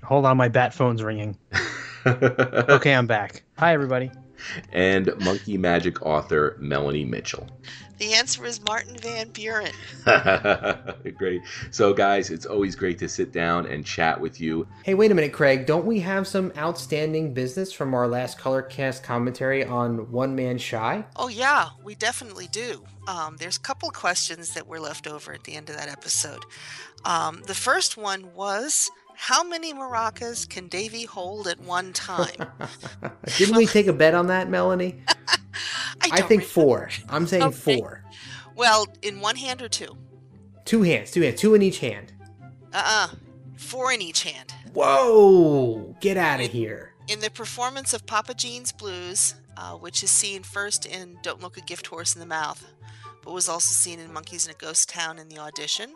Hold 0.04 0.26
on, 0.26 0.36
my 0.36 0.48
bat 0.48 0.74
phone's 0.74 1.02
ringing. 1.02 1.38
okay, 2.06 2.94
I'm 2.94 3.06
back. 3.06 3.44
Hi, 3.56 3.72
everybody. 3.72 4.10
And 4.72 5.06
Monkee 5.20 5.58
Magic 5.58 6.02
author 6.02 6.56
Melanie 6.58 7.04
Mitchell. 7.04 7.46
The 8.00 8.14
answer 8.14 8.46
is 8.46 8.62
Martin 8.62 8.96
Van 8.96 9.28
Buren. 9.28 9.72
great. 11.18 11.42
So, 11.70 11.92
guys, 11.92 12.30
it's 12.30 12.46
always 12.46 12.74
great 12.74 12.98
to 13.00 13.08
sit 13.10 13.30
down 13.30 13.66
and 13.66 13.84
chat 13.84 14.18
with 14.18 14.40
you. 14.40 14.66
Hey, 14.84 14.94
wait 14.94 15.10
a 15.10 15.14
minute, 15.14 15.34
Craig. 15.34 15.66
Don't 15.66 15.84
we 15.84 16.00
have 16.00 16.26
some 16.26 16.50
outstanding 16.56 17.34
business 17.34 17.74
from 17.74 17.92
our 17.92 18.08
last 18.08 18.38
Colorcast 18.38 19.02
commentary 19.02 19.66
on 19.66 20.10
One 20.10 20.34
Man 20.34 20.56
Shy? 20.56 21.04
Oh, 21.16 21.28
yeah, 21.28 21.68
we 21.84 21.94
definitely 21.94 22.48
do. 22.50 22.82
Um, 23.06 23.36
there's 23.38 23.58
a 23.58 23.60
couple 23.60 23.90
questions 23.90 24.54
that 24.54 24.66
were 24.66 24.80
left 24.80 25.06
over 25.06 25.34
at 25.34 25.44
the 25.44 25.54
end 25.54 25.68
of 25.68 25.76
that 25.76 25.90
episode. 25.90 26.42
Um, 27.04 27.42
the 27.46 27.54
first 27.54 27.98
one 27.98 28.32
was 28.34 28.90
How 29.22 29.44
many 29.44 29.74
maracas 29.74 30.48
can 30.48 30.68
Davy 30.68 31.04
hold 31.04 31.46
at 31.46 31.60
one 31.60 31.92
time? 31.92 32.34
Didn't 33.36 33.54
we 33.54 33.66
take 33.66 33.86
a 33.86 33.92
bet 33.92 34.14
on 34.14 34.28
that, 34.28 34.48
Melanie? 34.48 35.02
I, 36.00 36.22
think 36.22 36.42
four. 36.42 36.88
I'm 37.06 37.26
saying 37.26 37.42
Okay. 37.42 37.76
four. 37.76 38.02
well, 38.56 38.86
in 39.02 39.20
one 39.20 39.36
hand 39.36 39.60
or 39.60 39.68
two? 39.68 39.94
Two 40.64 40.80
hands, 40.84 41.10
two 41.10 41.20
hands, 41.20 41.38
two 41.38 41.54
in 41.54 41.60
each 41.60 41.80
hand. 41.80 42.14
Uh 42.72 42.82
uh 42.82 43.08
Four 43.58 43.92
in 43.92 44.00
each 44.00 44.22
hand. 44.22 44.54
Whoa! 44.72 45.94
Get 46.00 46.16
out 46.16 46.40
of 46.40 46.50
here. 46.50 46.94
In 47.06 47.20
the 47.20 47.30
performance 47.30 47.92
of 47.92 48.06
Papa 48.06 48.32
Gene's 48.32 48.72
Blues, 48.72 49.34
uh, 49.58 49.72
which 49.74 50.02
is 50.02 50.10
seen 50.10 50.42
first 50.42 50.86
in 50.86 51.18
Don't 51.22 51.42
Look 51.42 51.58
a 51.58 51.60
Gift 51.60 51.88
Horse 51.88 52.14
in 52.14 52.20
the 52.20 52.26
Mouth, 52.26 52.64
but 53.22 53.34
was 53.34 53.50
also 53.50 53.74
seen 53.74 54.00
in 54.00 54.08
Monkees 54.14 54.46
in 54.48 54.52
a 54.54 54.56
Ghost 54.56 54.88
Town 54.88 55.18
in 55.18 55.28
the 55.28 55.38
audition, 55.38 55.92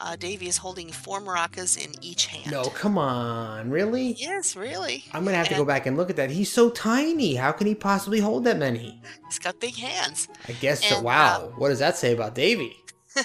uh, 0.00 0.16
Davy 0.16 0.48
is 0.48 0.56
holding 0.56 0.90
four 0.90 1.20
maracas 1.20 1.76
in 1.82 1.92
each 2.02 2.26
hand. 2.26 2.50
No, 2.50 2.64
come 2.64 2.96
on. 2.98 3.70
Really? 3.70 4.14
Yes, 4.14 4.56
really. 4.56 5.04
I'm 5.12 5.22
going 5.24 5.34
to 5.34 5.38
have 5.38 5.48
to 5.48 5.54
go 5.54 5.64
back 5.64 5.86
and 5.86 5.96
look 5.96 6.10
at 6.10 6.16
that. 6.16 6.30
He's 6.30 6.50
so 6.50 6.70
tiny. 6.70 7.34
How 7.34 7.52
can 7.52 7.66
he 7.66 7.74
possibly 7.74 8.20
hold 8.20 8.44
that 8.44 8.58
many? 8.58 9.00
He's 9.28 9.38
got 9.38 9.60
big 9.60 9.76
hands. 9.76 10.28
I 10.48 10.52
guess 10.52 10.82
so. 10.84 10.96
And, 10.96 11.04
Wow. 11.04 11.52
what 11.58 11.68
does 11.68 11.78
that 11.80 11.96
say 11.96 12.12
about 12.12 12.34
Davy? 12.34 12.76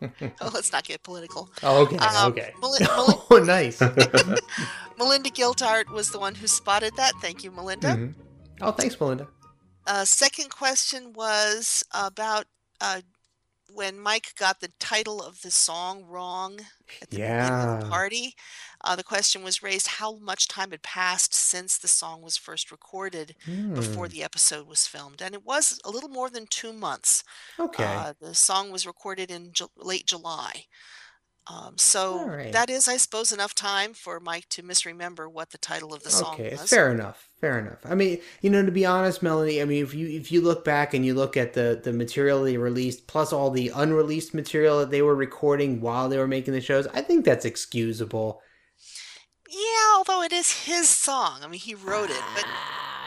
Oh, 0.40 0.50
let's 0.52 0.72
not 0.72 0.82
get 0.82 1.00
political. 1.04 1.48
Oh, 1.62 1.82
okay. 1.82 1.96
Um, 1.96 2.32
okay. 2.32 2.52
Mel- 2.60 2.74
Mel- 2.80 3.26
Oh, 3.30 3.38
nice. 3.38 3.80
Melinda 4.98 5.30
Giltart 5.30 5.88
was 5.90 6.10
the 6.10 6.18
one 6.18 6.34
who 6.34 6.46
spotted 6.48 6.92
that. 6.96 7.12
Thank 7.20 7.44
you, 7.44 7.50
Melinda. 7.52 7.88
Mhm. 7.94 8.14
Oh, 8.60 8.72
thanks, 8.72 8.98
Melinda. 9.00 9.28
Uh, 9.86 10.04
second 10.04 10.50
question 10.50 11.12
was 11.12 11.84
about 11.92 12.46
uh, 12.80 13.00
when 13.74 13.98
Mike 13.98 14.34
got 14.36 14.60
the 14.60 14.68
title 14.78 15.22
of 15.22 15.42
the 15.42 15.50
song 15.50 16.04
wrong 16.04 16.60
at 17.00 17.10
the 17.10 17.16
beginning 17.16 17.40
of 17.40 17.50
Yeah. 17.50 17.80
the 17.80 17.88
party. 17.88 18.36
Uh, 18.84 18.96
the 18.96 19.04
question 19.04 19.42
was 19.42 19.62
raised 19.62 19.86
how 19.86 20.16
much 20.16 20.48
time 20.48 20.70
had 20.72 20.82
passed 20.82 21.32
since 21.34 21.78
the 21.78 21.88
song 21.88 22.20
was 22.22 22.36
first 22.36 22.70
recorded 22.70 23.34
before 23.74 24.06
Hmm. 24.06 24.12
the 24.12 24.22
episode 24.24 24.66
was 24.66 24.86
filmed. 24.86 25.22
And 25.22 25.34
it 25.34 25.44
was 25.44 25.80
a 25.84 25.90
little 25.90 26.08
more 26.08 26.28
than 26.30 26.46
two 26.46 26.72
months. 26.72 27.22
Okay. 27.58 27.84
Uh, 27.84 28.14
the 28.20 28.34
song 28.34 28.70
was 28.70 28.86
recorded 28.86 29.30
in 29.30 29.52
Ju- 29.52 29.70
late 29.76 30.06
July. 30.06 30.66
Um, 31.46 31.78
so 31.78 32.12
All 32.20 32.28
right. 32.28 32.52
that 32.52 32.70
is, 32.70 32.88
I 32.88 32.96
suppose, 32.96 33.32
enough 33.32 33.54
time 33.54 33.94
for 33.94 34.20
Mike 34.20 34.48
to 34.50 34.62
misremember 34.62 35.28
what 35.28 35.50
the 35.50 35.58
title 35.58 35.92
of 35.94 36.02
the 36.02 36.10
song 36.10 36.40
Okay, 36.40 36.50
was. 36.50 36.68
fair 36.68 36.90
enough. 36.90 37.28
Fair 37.40 37.58
enough. 37.58 37.78
I 37.84 37.94
mean, 37.94 38.20
you 38.40 38.50
know, 38.50 38.64
to 38.64 38.70
be 38.70 38.84
honest, 38.86 39.22
Melanie, 39.22 39.60
I 39.62 39.64
mean, 39.64 39.82
if 39.82 39.94
you 39.94 40.06
if 40.08 40.30
you 40.30 40.40
look 40.40 40.64
back 40.64 40.94
and 40.94 41.04
you 41.06 41.14
look 41.14 41.36
at 41.36 41.54
the 41.54 41.80
the 41.82 41.92
material 41.92 42.42
they 42.44 42.56
released 42.56 43.06
plus 43.06 43.32
all 43.32 43.50
the 43.50 43.70
unreleased 43.74 44.34
material 44.34 44.78
that 44.80 44.90
they 44.90 45.02
were 45.02 45.14
recording 45.14 45.80
while 45.80 46.08
they 46.08 46.18
were 46.18 46.28
making 46.28 46.54
the 46.54 46.60
shows, 46.60 46.86
I 46.88 47.00
think 47.02 47.24
that's 47.24 47.44
excusable. 47.44 48.42
Yeah, 49.48 49.92
although 49.94 50.22
it 50.22 50.32
is 50.32 50.64
his 50.64 50.88
song. 50.88 51.44
I 51.44 51.46
mean, 51.46 51.60
he 51.60 51.74
wrote 51.76 52.10
it, 52.10 52.32
but 52.32 52.48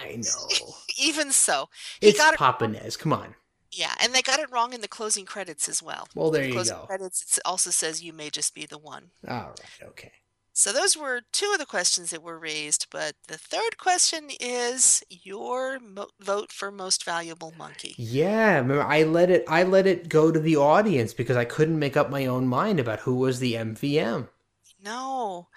I 0.02 0.16
know. 0.18 0.76
even 0.98 1.32
so, 1.32 1.70
he 2.00 2.14
It's 2.14 2.14
got 2.14 2.34
it. 2.36 2.40
Papa 2.40 2.70
Nez. 2.70 2.96
Come 2.96 3.12
on. 3.12 3.36
Yeah, 3.76 3.94
and 4.02 4.14
they 4.14 4.22
got 4.22 4.40
it 4.40 4.52
wrong 4.52 4.74
in 4.74 4.82
the 4.82 4.88
closing 4.88 5.26
credits 5.26 5.68
as 5.68 5.84
well. 5.84 6.08
Well, 6.16 6.32
there 6.32 6.44
the 6.44 6.48
you 6.48 6.54
closing 6.54 6.78
go. 6.78 6.86
Credits 6.86 7.38
it 7.38 7.42
also 7.44 7.72
says 7.72 8.02
you 8.02 8.14
may 8.14 8.30
just 8.30 8.56
be 8.56 8.66
the 8.66 8.78
one. 8.78 9.12
All 9.28 9.50
right. 9.50 9.60
Okay. 9.90 10.12
So 10.58 10.72
those 10.72 10.96
were 10.96 11.24
two 11.34 11.52
of 11.52 11.60
the 11.60 11.66
questions 11.66 12.12
that 12.12 12.24
were 12.24 12.40
raised, 12.40 12.88
but 12.90 13.16
the 13.28 13.38
third 13.38 13.78
question 13.78 14.30
is 14.40 15.04
your 15.10 15.82
mo- 15.82 16.08
vote 16.22 16.54
for 16.54 16.72
most 16.72 17.04
valuable 17.04 17.54
Monkee. 17.60 17.94
Yeah, 17.98 18.60
remember 18.60 18.84
I 18.84 19.04
let 19.04 19.30
it 19.30 19.44
I 19.50 19.64
let 19.64 19.86
it 19.86 20.08
go 20.08 20.32
to 20.32 20.40
the 20.40 20.56
audience 20.56 21.14
because 21.14 21.36
I 21.36 21.44
couldn't 21.44 21.78
make 21.78 21.98
up 21.98 22.10
my 22.10 22.26
own 22.26 22.48
mind 22.48 22.80
about 22.80 23.02
who 23.02 23.16
was 23.16 23.40
the 23.40 23.56
MVM. 23.56 24.30
No. 24.82 25.50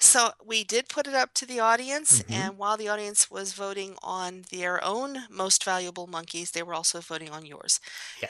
So 0.00 0.32
we 0.44 0.62
did 0.62 0.88
put 0.88 1.08
it 1.08 1.14
up 1.14 1.34
to 1.34 1.46
the 1.46 1.58
audience, 1.58 2.22
Mhm. 2.28 2.28
and 2.30 2.56
while 2.56 2.76
the 2.76 2.88
audience 2.88 3.28
was 3.30 3.52
voting 3.52 3.96
on 4.00 4.44
their 4.50 4.82
own 4.84 5.26
most 5.28 5.64
valuable 5.64 6.06
Monkees, 6.06 6.52
they 6.52 6.62
were 6.62 6.74
also 6.74 7.00
voting 7.00 7.30
on 7.30 7.44
yours. 7.44 7.80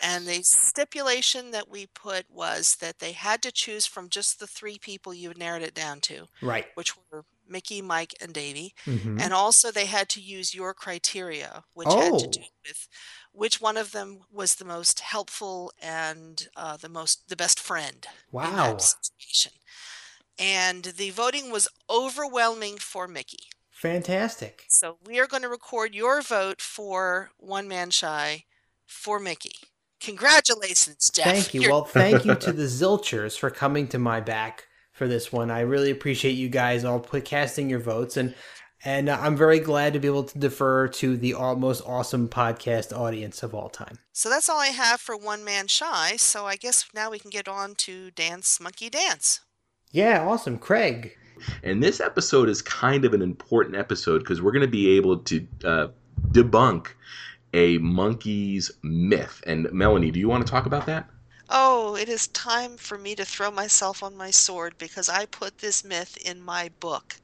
And 0.01 0.27
the 0.27 0.43
stipulation 0.45 1.51
that 1.51 1.69
we 1.69 1.87
put 1.87 2.31
was 2.31 2.77
that 2.77 3.01
they 3.01 3.12
had 3.12 3.43
to 3.43 3.53
choose 3.53 3.85
from 3.87 4.09
just 4.09 4.39
the 4.39 4.47
three 4.47 4.79
people 4.79 5.12
you 5.12 5.35
narrowed 5.35 5.62
it 5.62 5.75
down 5.75 6.01
to, 6.03 6.29
Right. 6.41 6.69
which 6.75 6.95
were 6.97 7.25
Mickey, 7.47 7.83
Mike, 7.83 8.14
and 8.21 8.33
Davy. 8.33 8.75
Mhm. 8.87 9.19
And 9.19 9.35
also 9.35 9.71
they 9.71 9.87
had 9.87 10.09
to 10.11 10.21
use 10.23 10.55
your 10.55 10.73
criteria, 10.75 11.64
which 11.75 11.95
had 11.95 12.16
to 12.19 12.27
Oh. 12.27 12.41
do 12.41 12.47
with 12.66 12.89
which 13.33 13.61
one 13.61 13.77
of 13.77 13.93
them 13.93 14.25
was 14.31 14.55
the 14.57 14.64
most 14.64 15.01
helpful 15.01 15.73
and 15.79 16.49
uh, 16.57 16.77
the 16.79 16.89
most 16.89 17.29
the 17.29 17.37
best 17.37 17.59
friend 17.61 18.07
in 18.41 18.57
Wow. 18.57 18.95
And 20.39 20.84
the 20.84 21.11
voting 21.11 21.51
was 21.51 21.68
overwhelming 21.91 22.78
for 22.78 23.09
Mickey. 23.09 23.39
Fantastic. 23.70 24.64
So 24.68 24.99
we 25.07 25.18
are 25.18 25.26
going 25.26 25.43
to 25.43 25.49
record 25.49 25.95
your 25.95 26.20
vote 26.22 26.61
for 26.61 27.30
One 27.39 27.68
Man 27.68 27.91
Shy 27.91 28.45
for 28.86 29.18
Mickey. 29.18 29.55
Congratulations, 30.01 31.11
Jeff. 31.14 31.24
Thank 31.26 31.55
you. 31.55 31.61
You're- 31.62 31.72
Well, 31.72 31.84
thank 31.84 32.24
you 32.24 32.34
to 32.34 32.53
the 32.53 32.64
Zilchers 32.64 33.39
for 33.39 33.51
coming 33.51 33.89
to 33.89 33.99
my 33.99 34.20
back 34.20 34.64
for 34.93 35.07
this 35.07 35.32
one. 35.32 35.51
I 35.51 35.61
really 35.61 35.91
appreciate 35.91 36.32
you 36.32 36.49
guys 36.49 36.84
all 36.84 36.99
put 37.01 37.24
casting 37.24 37.70
your 37.70 37.80
votes 37.80 38.16
and 38.16 38.34
and 38.84 39.09
uh, 39.09 39.18
I'm 39.20 39.36
very 39.36 39.59
glad 39.59 39.93
to 39.95 39.99
be 39.99 40.07
able 40.07 40.22
to 40.22 40.39
defer 40.39 40.86
to 40.86 41.16
the 41.16 41.34
all, 41.34 41.57
most 41.57 41.82
awesome 41.84 42.28
podcast 42.28 42.97
audience 42.97 43.43
of 43.43 43.53
all 43.53 43.68
time. 43.68 43.99
So 44.12 44.28
that's 44.30 44.49
all 44.49 44.61
I 44.61 44.68
have 44.68 45.01
for 45.01 45.16
One 45.16 45.45
Man 45.45 45.66
Shy. 45.66 46.14
So 46.16 46.47
I 46.47 46.55
guess 46.55 46.84
now 46.95 47.11
we 47.11 47.18
can 47.18 47.30
get 47.30 47.49
on 47.49 47.74
to 47.76 48.12
Dance 48.12 48.59
Monkee 48.61 48.89
Dance. 48.89 49.41
Yeah, 49.93 50.26
awesome, 50.26 50.59
Craig. 50.59 51.16
And 51.62 51.82
this 51.82 52.01
episode 52.01 52.49
is 52.49 52.62
kind 52.62 53.05
of 53.05 53.14
an 53.14 53.22
important 53.22 53.76
episode 53.76 54.18
because 54.18 54.43
we're 54.43 54.53
going 54.53 54.66
to 54.66 54.68
be 54.68 54.97
able 54.97 55.18
to 55.18 55.47
uh, 55.64 55.89
debunk 56.32 56.89
a 57.55 57.78
Monkees 57.78 58.70
myth. 58.82 59.43
And 59.47 59.70
Melanie, 59.72 60.11
do 60.11 60.20
you 60.20 60.28
want 60.28 60.47
to 60.47 60.51
talk 60.51 60.66
about 60.66 60.86
that? 60.86 61.09
Oh, 61.49 61.97
it 61.97 62.09
is 62.09 62.26
time 62.28 62.76
for 62.76 62.99
me 62.99 63.14
to 63.14 63.24
throw 63.24 63.51
myself 63.51 64.03
on 64.03 64.16
my 64.16 64.30
sword 64.30 64.74
because 64.76 65.09
I 65.09 65.24
put 65.24 65.59
this 65.59 65.82
myth 65.82 66.18
in 66.18 66.43
my 66.43 66.70
book 66.80 67.16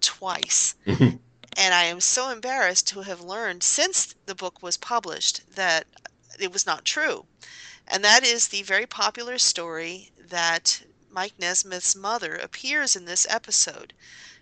twice. 0.00 0.76
and 0.86 1.18
I 1.58 1.84
am 1.84 2.00
so 2.00 2.30
embarrassed 2.30 2.88
to 2.88 3.02
have 3.02 3.20
learned 3.20 3.62
since 3.62 4.14
the 4.24 4.34
book 4.34 4.62
was 4.62 4.78
published 4.78 5.42
that 5.56 5.84
it 6.40 6.52
was 6.52 6.64
not 6.64 6.86
true. 6.86 7.26
And 7.88 8.02
that 8.04 8.24
is 8.24 8.48
the 8.48 8.62
very 8.62 8.86
popular 8.86 9.36
story 9.36 10.10
that 10.28 10.82
Mike 11.12 11.34
Nesmith's 11.38 11.96
mother 11.96 12.36
appears 12.36 12.94
in 12.94 13.04
this 13.04 13.26
episode. 13.28 13.92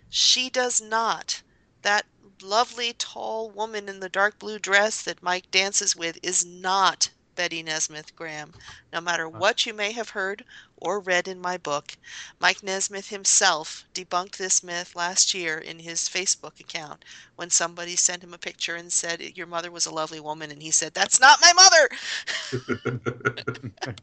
She 0.09 0.49
does 0.49 0.79
not. 0.79 1.41
That 1.81 2.05
lovely, 2.41 2.93
tall 2.93 3.49
woman 3.49 3.89
in 3.89 3.99
the 3.99 4.09
dark 4.09 4.39
blue 4.39 4.59
dress 4.59 5.01
that 5.01 5.23
Mike 5.23 5.49
dances 5.51 5.95
with 5.95 6.19
is 6.21 6.45
not 6.45 7.09
Betty 7.39 7.63
Nesmith 7.63 8.15
Graham. 8.17 8.53
No 8.91 8.99
matter 8.99 9.29
what 9.29 9.65
you 9.65 9.73
may 9.73 9.93
have 9.93 10.09
heard 10.09 10.43
or 10.75 10.99
read 10.99 11.25
in 11.25 11.39
my 11.39 11.57
book, 11.57 11.95
Mike 12.37 12.61
Nesmith 12.61 13.07
himself 13.07 13.85
debunked 13.93 14.35
this 14.35 14.61
myth 14.61 14.93
last 14.93 15.33
year 15.33 15.57
in 15.57 15.79
his 15.79 16.09
Facebook 16.09 16.59
account 16.59 17.05
when 17.37 17.49
somebody 17.49 17.95
sent 17.95 18.23
him 18.23 18.33
a 18.33 18.37
picture 18.37 18.75
and 18.75 18.91
said, 18.91 19.21
Your 19.21 19.47
mother 19.47 19.71
was 19.71 19.85
a 19.85 19.91
lovely 19.91 20.19
woman. 20.19 20.51
And 20.51 20.61
he 20.61 20.71
said, 20.71 20.93
That's 20.93 21.21
not 21.21 21.39
my 21.41 21.53
mother. 21.53 21.89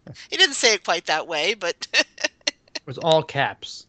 he 0.31 0.37
didn't 0.39 0.57
say 0.57 0.73
it 0.73 0.85
quite 0.85 1.05
that 1.05 1.29
way, 1.29 1.53
but 1.53 1.87
was 2.87 2.99
all 2.99 3.23
caps. 3.23 3.87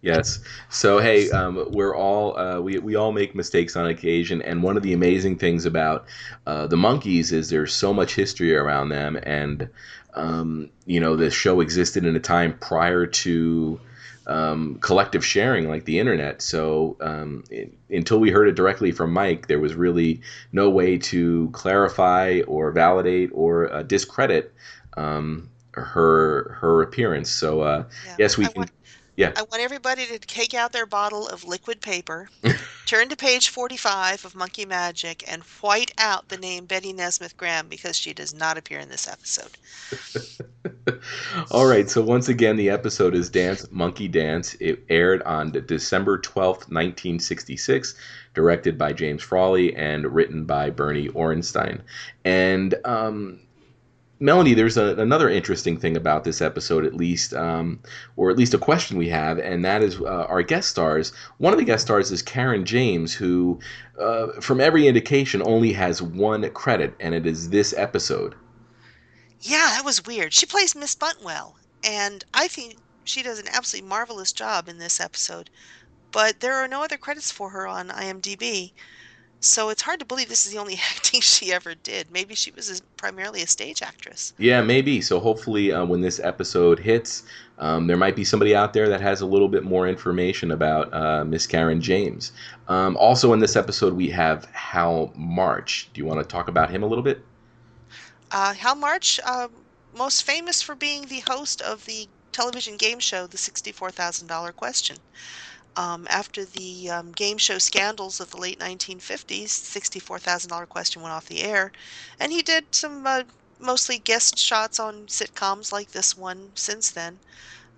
Yes. 0.00 0.40
So 0.68 0.98
hey, 0.98 1.30
um, 1.30 1.66
we're 1.70 1.96
all 1.96 2.38
uh, 2.38 2.60
we 2.60 2.78
we 2.78 2.94
all 2.94 3.10
make 3.10 3.34
mistakes 3.34 3.74
on 3.74 3.86
occasion, 3.86 4.42
and 4.42 4.62
one 4.62 4.76
of 4.76 4.82
the 4.82 4.92
amazing 4.92 5.38
things 5.38 5.64
about 5.64 6.04
uh, 6.46 6.66
the 6.66 6.76
Monkees 6.76 7.32
is 7.32 7.48
there's 7.48 7.72
so 7.72 7.94
much 7.94 8.14
history 8.14 8.54
around 8.54 8.90
them, 8.90 9.18
and 9.22 9.68
um, 10.12 10.68
you 10.84 11.00
know 11.00 11.16
the 11.16 11.30
show 11.30 11.60
existed 11.60 12.04
in 12.04 12.14
a 12.16 12.20
time 12.20 12.58
prior 12.58 13.06
to 13.06 13.80
um, 14.26 14.76
collective 14.80 15.24
sharing 15.24 15.70
like 15.70 15.86
the 15.86 15.98
internet. 15.98 16.42
So 16.42 16.98
um, 17.00 17.44
i 17.50 17.68
until 17.90 18.20
we 18.20 18.30
heard 18.30 18.48
it 18.48 18.56
directly 18.56 18.92
from 18.92 19.10
Mike, 19.10 19.46
there 19.46 19.60
was 19.60 19.74
really 19.74 20.20
no 20.52 20.68
way 20.68 20.98
to 20.98 21.48
clarify 21.52 22.42
or 22.46 22.72
validate 22.72 23.30
or 23.32 23.72
uh, 23.72 23.82
discredit 23.82 24.52
um, 24.98 25.48
her 25.76 26.56
her 26.60 26.82
appearance. 26.82 27.30
So 27.30 27.60
uh, 27.62 27.84
yes, 28.18 28.36
we 28.36 28.46
can. 28.46 28.68
yeah. 29.16 29.32
I 29.36 29.42
want 29.42 29.62
everybody 29.62 30.06
to 30.06 30.18
take 30.18 30.54
out 30.54 30.72
their 30.72 30.86
bottle 30.86 31.28
of 31.28 31.44
liquid 31.44 31.80
paper, 31.80 32.28
turn 32.86 33.08
to 33.08 33.16
page 33.16 33.48
45 33.48 34.24
of 34.24 34.34
Monkee 34.34 34.66
Magic, 34.66 35.24
and 35.30 35.42
white 35.60 35.92
out 35.98 36.28
the 36.28 36.36
name 36.36 36.66
Betty 36.66 36.92
Nesmith 36.92 37.36
Graham 37.36 37.68
because 37.68 37.96
she 37.96 38.12
does 38.12 38.34
not 38.34 38.58
appear 38.58 38.78
in 38.78 38.88
this 38.88 39.08
episode. 39.08 39.50
All 41.50 41.66
right, 41.66 41.88
so 41.88 42.02
once 42.02 42.28
again, 42.28 42.56
the 42.56 42.70
episode 42.70 43.14
is 43.14 43.30
Dance 43.30 43.66
Monkee 43.70 44.08
Dance. 44.10 44.54
It 44.60 44.84
aired 44.88 45.22
on 45.22 45.50
December 45.66 46.18
12th, 46.18 46.68
1966, 46.70 47.94
directed 48.34 48.76
by 48.78 48.92
James 48.92 49.22
Frawley 49.22 49.74
and 49.76 50.06
written 50.06 50.44
by 50.44 50.70
Bernie 50.70 51.08
Orenstein. 51.08 51.80
And 52.24 52.74
um, 52.84 53.40
Melanie, 54.20 54.54
there's 54.54 54.76
a, 54.76 54.94
another 54.96 55.28
interesting 55.28 55.76
thing 55.76 55.96
about 55.96 56.24
this 56.24 56.40
episode, 56.40 56.84
at 56.84 56.94
least, 56.94 57.34
um, 57.34 57.80
or 58.16 58.30
at 58.30 58.36
least 58.36 58.54
a 58.54 58.58
question 58.58 58.96
we 58.96 59.08
have, 59.08 59.38
and 59.38 59.64
that 59.64 59.82
is 59.82 60.00
uh, 60.00 60.26
our 60.28 60.42
guest 60.42 60.70
stars. 60.70 61.12
One 61.38 61.52
of 61.52 61.58
the 61.58 61.64
guest 61.64 61.84
stars 61.84 62.12
is 62.12 62.22
Karen 62.22 62.64
James, 62.64 63.12
who, 63.12 63.58
uh, 63.98 64.28
from 64.40 64.60
every 64.60 64.86
indication, 64.86 65.42
only 65.44 65.72
has 65.72 66.00
one 66.00 66.48
credit, 66.50 66.94
and 67.00 67.14
it 67.14 67.26
is 67.26 67.50
this 67.50 67.74
episode. 67.76 68.34
Yeah, 69.40 69.74
that 69.76 69.84
was 69.84 70.06
weird. 70.06 70.32
She 70.32 70.46
plays 70.46 70.74
Miss 70.74 70.94
Buntwell, 70.94 71.54
and 71.82 72.24
I 72.32 72.48
think 72.48 72.76
she 73.04 73.22
does 73.22 73.38
an 73.38 73.48
absolutely 73.52 73.88
marvelous 73.88 74.32
job 74.32 74.68
in 74.68 74.78
this 74.78 75.00
episode. 75.00 75.50
But 76.12 76.40
there 76.40 76.54
are 76.54 76.68
no 76.68 76.82
other 76.82 76.96
credits 76.96 77.32
for 77.32 77.50
her 77.50 77.66
on 77.66 77.88
IMDb. 77.88 78.72
So 79.44 79.68
it's 79.68 79.82
hard 79.82 80.00
to 80.00 80.06
believe 80.06 80.30
this 80.30 80.46
is 80.46 80.52
the 80.52 80.58
only 80.58 80.74
acting 80.90 81.20
she 81.20 81.52
ever 81.52 81.74
did. 81.74 82.10
Maybe 82.10 82.34
she 82.34 82.50
was 82.52 82.80
a, 82.80 82.82
primarily 82.96 83.42
a 83.42 83.46
stage 83.46 83.82
actress. 83.82 84.32
Yeah, 84.38 84.62
maybe. 84.62 85.02
So 85.02 85.20
hopefully, 85.20 85.70
uh, 85.70 85.84
when 85.84 86.00
this 86.00 86.18
episode 86.18 86.78
hits, 86.78 87.24
um, 87.58 87.86
there 87.86 87.98
might 87.98 88.16
be 88.16 88.24
somebody 88.24 88.56
out 88.56 88.72
there 88.72 88.88
that 88.88 89.02
has 89.02 89.20
a 89.20 89.26
little 89.26 89.48
bit 89.48 89.62
more 89.62 89.86
information 89.86 90.50
about 90.50 90.92
uh, 90.94 91.24
Miss 91.24 91.46
Karen 91.46 91.82
James. 91.82 92.32
Um, 92.68 92.96
also, 92.96 93.34
in 93.34 93.38
this 93.38 93.54
episode, 93.54 93.92
we 93.92 94.08
have 94.08 94.46
Hal 94.46 95.12
March. 95.14 95.90
Do 95.92 96.00
you 96.00 96.06
want 96.06 96.20
to 96.20 96.26
talk 96.26 96.48
about 96.48 96.70
him 96.70 96.82
a 96.82 96.86
little 96.86 97.04
bit? 97.04 97.22
Uh, 98.32 98.54
Hal 98.54 98.76
March, 98.76 99.20
uh, 99.26 99.48
most 99.94 100.22
famous 100.22 100.62
for 100.62 100.74
being 100.74 101.02
the 101.02 101.20
host 101.20 101.60
of 101.60 101.84
the 101.84 102.08
television 102.32 102.78
game 102.78 102.98
show, 102.98 103.26
The 103.26 103.36
$64,000 103.36 104.56
Question. 104.56 104.96
Um, 105.76 106.06
after 106.08 106.44
the 106.44 106.90
um, 106.90 107.12
game 107.12 107.36
show 107.36 107.58
scandals 107.58 108.20
of 108.20 108.30
the 108.30 108.36
late 108.36 108.60
1950s, 108.60 109.46
$64,000 109.46 110.68
Question 110.68 111.02
went 111.02 111.12
off 111.12 111.26
the 111.26 111.42
air, 111.42 111.72
and 112.20 112.30
he 112.30 112.42
did 112.42 112.64
some 112.72 113.04
uh, 113.06 113.24
mostly 113.58 113.98
guest 113.98 114.38
shots 114.38 114.78
on 114.78 115.06
sitcoms 115.06 115.72
like 115.72 115.90
this 115.90 116.16
one 116.16 116.50
since 116.54 116.90
then. 116.90 117.18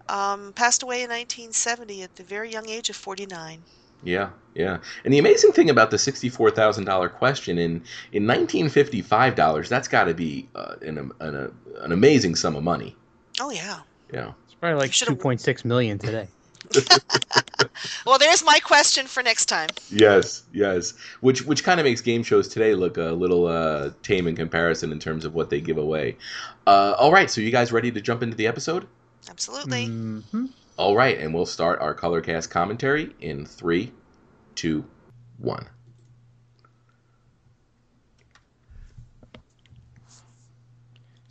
Um, 0.09 0.53
passed 0.53 0.83
away 0.83 1.03
in 1.03 1.11
1970 1.11 2.03
at 2.03 2.17
the 2.17 2.23
very 2.23 2.51
young 2.51 2.69
age 2.69 2.91
of 2.91 2.97
49. 2.97 3.63
Yeah, 4.03 4.31
yeah. 4.55 4.79
And 5.05 5.13
the 5.13 5.19
amazing 5.19 5.53
thing 5.53 5.71
about 5.71 5.91
the 5.91 5.99
sixty-four 5.99 6.51
thousand 6.51 6.85
dollar 6.85 7.09
question 7.09 7.59
in 7.59 7.83
in 8.13 8.27
nineteen 8.27 8.69
fifty-five 8.69 9.35
dollars, 9.35 9.69
that's 9.69 9.89
got 9.89 10.05
to 10.05 10.15
be 10.15 10.49
uh, 10.55 10.77
an, 10.83 11.11
an 11.19 11.53
an 11.81 11.93
amazing 11.93 12.37
sum 12.37 12.55
of 12.55 12.63
money. 12.63 12.95
Oh, 13.41 13.51
yeah. 13.51 13.81
Yeah. 14.13 14.33
It's 14.45 14.55
probably 14.55 14.79
like 14.79 14.93
two 14.93 15.17
point 15.17 15.41
six 15.41 15.65
million 15.65 15.99
today. 15.99 16.29
Well, 18.05 18.19
there's 18.19 18.45
my 18.45 18.59
question 18.61 19.07
for 19.07 19.23
next 19.23 19.47
time. 19.47 19.69
Yes, 19.91 20.43
yes. 20.53 20.95
Which 21.21 21.45
which 21.45 21.65
kind 21.65 21.81
of 21.81 21.85
makes 21.85 22.01
game 22.01 22.23
shows 22.23 22.49
today 22.49 22.75
look 22.75 22.97
a 22.97 23.13
little 23.13 23.47
uh, 23.47 23.91
tame 24.03 24.27
in 24.27 24.37
comparison 24.37 24.93
in 24.93 24.99
terms 24.99 25.25
of 25.25 25.35
what 25.35 25.51
they 25.51 25.61
give 25.61 25.79
away. 25.79 26.17
Uh, 26.67 26.95
all 26.99 27.13
right, 27.13 27.31
so 27.31 27.41
you 27.41 27.51
guys 27.51 27.73
ready 27.73 27.91
to 27.93 28.01
jump 28.01 28.23
into 28.23 28.37
the 28.37 28.47
episode? 28.47 28.87
Absolutely. 29.29 29.87
Mm-hmm. 29.87 30.47
All 30.77 30.97
right, 30.97 31.19
and 31.19 31.33
we'll 31.33 31.47
start 31.47 31.81
our 31.81 31.95
color 31.95 32.21
cast 32.21 32.51
commentary 32.51 33.15
in 33.21 33.47
three, 33.47 33.93
two, 34.55 34.85
one. 35.39 35.67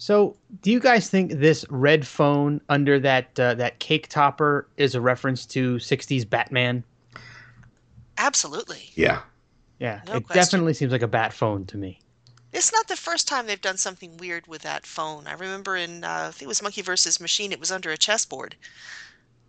So, 0.05 0.35
do 0.61 0.69
you 0.69 0.79
guys 0.79 1.09
think 1.09 1.31
this 1.31 1.65
red 1.71 2.05
phone 2.05 2.61
under 2.69 2.99
that 2.99 3.39
uh, 3.39 3.55
that 3.55 3.79
cake 3.79 4.07
topper 4.07 4.67
is 4.77 4.93
a 4.93 5.01
reference 5.01 5.47
to 5.47 5.77
'60s 5.77 6.29
Batman? 6.29 6.83
Absolutely. 8.19 8.91
Yeah. 8.93 9.21
Yeah, 9.79 10.01
No 10.05 10.17
it 10.17 10.27
question. 10.27 10.43
definitely 10.43 10.75
seems 10.75 10.91
like 10.91 11.01
a 11.01 11.07
bat 11.07 11.33
phone 11.33 11.65
to 11.65 11.77
me. 11.77 11.97
It's 12.53 12.71
not 12.71 12.87
the 12.87 12.95
first 12.95 13.27
time 13.27 13.47
they've 13.47 13.59
done 13.59 13.77
something 13.77 14.15
weird 14.17 14.45
with 14.45 14.61
that 14.61 14.85
phone. 14.85 15.25
I 15.25 15.33
remember 15.33 15.75
in, 15.75 16.03
uh, 16.03 16.25
I 16.27 16.31
think 16.31 16.43
it 16.43 16.47
was 16.49 16.61
Monkee 16.61 16.83
versus 16.83 17.19
Machine, 17.19 17.51
it 17.51 17.59
was 17.59 17.71
under 17.71 17.89
a 17.89 17.97
chessboard. 17.97 18.55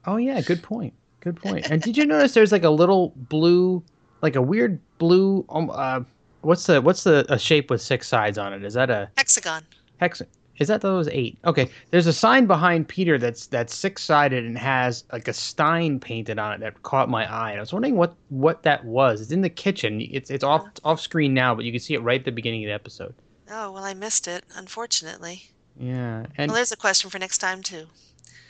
Oh 0.06 0.16
yeah, 0.16 0.40
good 0.40 0.62
point. 0.62 0.94
Good 1.20 1.36
point. 1.36 1.70
And 1.70 1.82
did 1.82 1.98
you 1.98 2.06
notice 2.06 2.32
there's 2.32 2.50
like 2.50 2.64
a 2.64 2.70
little 2.70 3.12
blue, 3.14 3.82
like 4.22 4.36
a 4.36 4.42
weird 4.42 4.80
blue? 4.96 5.44
Um, 5.50 5.70
uh, 5.70 6.00
what's 6.40 6.64
the 6.64 6.80
what's 6.80 7.04
the 7.04 7.26
a 7.28 7.38
shape 7.38 7.68
with 7.68 7.82
six 7.82 8.08
sides 8.08 8.38
on 8.38 8.54
it? 8.54 8.64
Is 8.64 8.72
that 8.72 8.88
a 8.88 9.10
Hexagon. 9.18 9.62
hex? 9.98 10.22
Is 10.58 10.68
that 10.68 10.80
those 10.80 11.08
eight? 11.08 11.38
Okay. 11.44 11.70
There's 11.90 12.06
a 12.06 12.12
sign 12.12 12.46
behind 12.46 12.88
Peter 12.88 13.18
that's 13.18 13.46
that's 13.46 13.74
six 13.74 14.02
sided 14.02 14.44
and 14.44 14.56
has 14.56 15.04
like 15.12 15.28
a 15.28 15.32
Stein 15.32 16.00
painted 16.00 16.38
on 16.38 16.54
it 16.54 16.60
that 16.60 16.82
caught 16.82 17.08
my 17.08 17.30
eye. 17.30 17.50
And 17.50 17.58
I 17.58 17.62
was 17.62 17.72
wondering 17.72 17.96
what 17.96 18.14
what 18.28 18.62
that 18.62 18.84
was. 18.84 19.20
It's 19.20 19.32
in 19.32 19.42
the 19.42 19.50
kitchen. 19.50 20.00
It's 20.00 20.30
it's 20.30 20.44
off 20.44 20.66
off 20.84 21.00
screen 21.00 21.34
now, 21.34 21.54
but 21.54 21.64
you 21.64 21.72
can 21.72 21.80
see 21.80 21.94
it 21.94 22.02
right 22.02 22.20
at 22.20 22.24
the 22.24 22.32
beginning 22.32 22.64
of 22.64 22.68
the 22.68 22.74
episode. 22.74 23.14
Oh, 23.50 23.70
well, 23.70 23.84
I 23.84 23.94
missed 23.94 24.26
it, 24.26 24.44
unfortunately. 24.56 25.50
Yeah. 25.78 26.26
And 26.36 26.50
well, 26.50 26.56
there's 26.56 26.72
a 26.72 26.76
question 26.76 27.10
for 27.10 27.18
next 27.18 27.38
time, 27.38 27.62
too. 27.62 27.86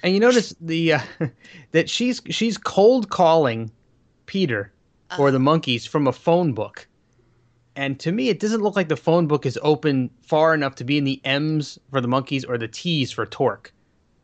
And 0.02 0.14
you 0.14 0.20
notice 0.20 0.54
the 0.60 0.94
uh, 0.94 1.00
that 1.72 1.90
she's 1.90 2.22
she's 2.30 2.56
cold 2.56 3.10
calling 3.10 3.70
Peter 4.26 4.72
or 5.18 5.30
the 5.30 5.38
Monkees 5.38 5.86
from 5.86 6.06
a 6.06 6.12
phone 6.12 6.52
book. 6.52 6.86
And 7.76 8.00
to 8.00 8.10
me, 8.10 8.30
it 8.30 8.40
doesn't 8.40 8.62
look 8.62 8.74
like 8.74 8.88
the 8.88 8.96
phone 8.96 9.26
book 9.26 9.44
is 9.44 9.58
open 9.62 10.10
far 10.22 10.54
enough 10.54 10.76
to 10.76 10.84
be 10.84 10.96
in 10.96 11.04
the 11.04 11.20
M's 11.24 11.78
for 11.90 12.00
the 12.00 12.08
Monkees 12.08 12.48
or 12.48 12.56
the 12.56 12.68
T's 12.68 13.12
for 13.12 13.26
Tork. 13.26 13.72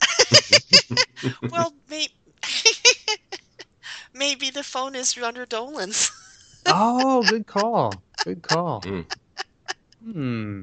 well, 1.50 1.74
may- 1.90 2.08
maybe 4.14 4.48
the 4.48 4.62
phone 4.62 4.94
is 4.94 5.16
under 5.18 5.44
Dolenz. 5.44 6.10
oh, 6.66 7.22
good 7.28 7.46
call. 7.46 7.92
Good 8.24 8.42
call. 8.42 8.82
Hmm. 10.02 10.62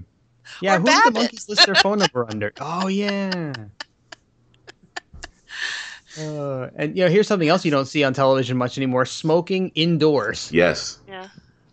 Yeah, 0.62 0.78
Or 0.78 0.80
who 0.80 0.86
did 0.88 1.14
the 1.14 1.20
Monkees 1.20 1.48
list 1.48 1.68
their 1.68 1.76
phone 1.76 2.00
number 2.00 2.28
under? 2.28 2.52
Oh, 2.60 2.88
yeah. 2.88 3.54
Uh, 6.20 6.70
and 6.76 6.98
you 6.98 7.04
know, 7.06 7.10
here's 7.10 7.28
something 7.28 7.50
else 7.50 7.64
you 7.64 7.70
don't 7.70 7.86
see 7.86 8.04
on 8.04 8.16
television 8.16 8.58
much 8.58 8.78
anymore: 8.80 9.06
smoking 9.06 9.72
indoors. 9.76 10.52
Yes. 10.52 10.98
Yeah. 11.08 11.28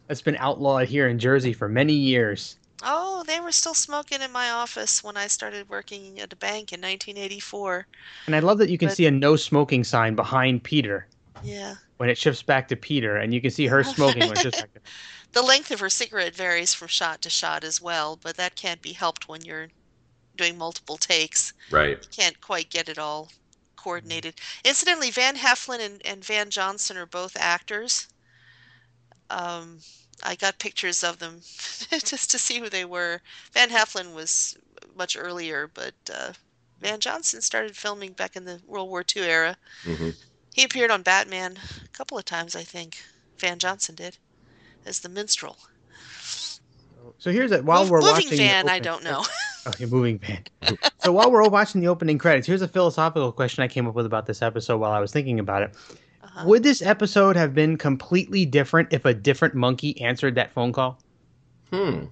That's 0.07 0.23
been 0.23 0.37
outlawed 0.37 0.89
here 0.89 1.09
in 1.09 1.19
Jersey 1.19 1.53
for 1.53 1.69
many 1.69 1.93
years. 1.93 2.57
Oh, 2.83 3.25
they 3.27 3.41
were 3.41 3.53
still 3.53 3.75
smoking 3.75 4.21
in 4.23 4.31
my 4.31 4.51
office 4.51 5.03
when 5.03 5.17
I 5.17 5.27
started 5.27 5.69
working 5.69 6.21
at 6.21 6.33
a 6.33 6.37
bank 6.37 6.73
in 6.73 6.81
1984. 6.81 7.87
And 8.27 8.37
I 8.37 8.41
love 8.41 8.59
that 8.59 8.69
you 8.71 8.79
can 8.79 8.89
But- 8.89 8.97
see 8.97 9.07
a 9.07 9.11
no 9.11 9.35
smoking 9.37 9.83
sign 9.83 10.15
behind 10.15 10.63
Peter 10.63 11.09
Yeah. 11.43 11.77
when 11.97 12.09
it 12.11 12.19
shifts 12.19 12.43
back 12.43 12.69
to 12.69 12.77
Peter, 12.77 13.17
and 13.17 13.33
you 13.35 13.41
can 13.41 13.51
see 13.51 13.67
her 13.67 13.83
smoking 13.83 14.21
when 14.29 14.33
it 14.33 14.39
shifts 14.43 14.61
back 14.61 14.73
to 14.75 14.81
The 15.33 15.43
length 15.43 15.71
of 15.71 15.81
her 15.81 15.91
cigarette 15.91 16.35
varies 16.35 16.73
from 16.73 16.89
shot 16.89 17.21
to 17.23 17.31
shot 17.31 17.65
as 17.65 17.81
well, 17.81 18.17
but 18.17 18.37
that 18.37 18.55
can't 18.55 18.81
be 18.81 18.93
helped 18.93 19.29
when 19.29 19.43
you're 19.43 19.69
doing 20.37 20.57
multiple 20.57 20.97
takes. 20.97 21.53
Right. 21.71 21.99
You 22.03 22.09
can't 22.11 22.41
quite 22.41 22.71
get 22.71 22.89
it 22.89 22.99
all 22.99 23.31
coordinated. 23.77 24.35
Incidentally, 24.65 25.11
Van 25.11 25.37
Heflin 25.37 25.81
and, 25.81 26.05
and 26.07 26.25
Van 26.25 26.51
Johnson 26.51 26.97
are 26.97 27.07
both 27.07 27.37
actors. 27.39 28.07
Um, 29.31 29.79
I 30.25 30.35
got 30.37 30.59
pictures 30.59 31.05
of 31.05 31.19
them 31.19 31.41
just 31.41 32.31
to 32.31 32.39
see 32.39 32.59
who 32.59 32.69
they 32.69 32.85
were. 32.85 33.21
Van 33.53 33.69
Heflin 33.69 34.15
was 34.15 34.57
much 34.97 35.17
earlier, 35.19 35.69
but 35.73 35.95
uh, 36.13 36.33
Van 36.81 37.01
Johnson 37.01 37.41
started 37.41 37.77
filming 37.77 38.13
back 38.13 38.37
in 38.37 38.45
the 38.45 38.61
World 38.67 38.89
War 38.89 39.05
II 39.15 39.23
era. 39.23 39.57
Mm-hmm. 39.85 40.11
He 40.55 40.65
appeared 40.65 40.91
on 40.91 41.03
Batman 41.03 41.59
a 41.85 41.89
couple 41.89 42.17
of 42.17 42.25
times, 42.25 42.57
I 42.57 42.63
think. 42.63 42.97
Van 43.39 43.59
Johnson 43.59 43.95
did, 43.95 44.17
as 44.87 45.01
the 45.01 45.09
minstrel. 45.09 45.59
So 47.19 47.31
here's 47.31 47.53
it. 47.53 47.65
While 47.65 47.85
Mov- 47.85 47.91
we're 47.91 48.01
moving 48.01 48.13
watching, 48.13 48.31
the 48.31 48.37
van, 48.37 48.69
I 48.69 48.79
don't 48.79 49.05
know. 49.05 49.25
Okay, 49.67 49.85
moving 49.85 50.21
van. 50.21 50.45
so 51.03 51.11
while 51.11 51.29
we're 51.29 51.49
watching 51.49 51.81
the 51.81 51.89
opening 51.89 52.19
credits, 52.19 52.47
here's 52.47 52.63
a 52.63 52.69
philosophical 52.69 53.33
question 53.33 53.65
I 53.65 53.69
came 53.69 53.89
up 53.89 53.97
with 53.97 54.07
about 54.07 54.25
this 54.25 54.41
episode 54.41 54.79
while 54.79 54.93
I 54.93 55.01
was 55.01 55.11
thinking 55.11 55.41
about 55.41 55.65
it. 55.65 55.75
Uh-huh. 56.37 56.47
Would 56.49 56.63
this 56.63 56.83
episode 56.83 57.35
have 57.35 57.55
been 57.55 57.79
completely 57.79 58.45
different 58.45 58.93
if 58.93 59.07
a 59.07 59.15
different 59.15 59.55
Monkee 59.55 59.99
answered 60.03 60.35
that 60.35 60.53
phone 60.53 60.71
call? 60.71 60.99
Hmm. 61.71 62.05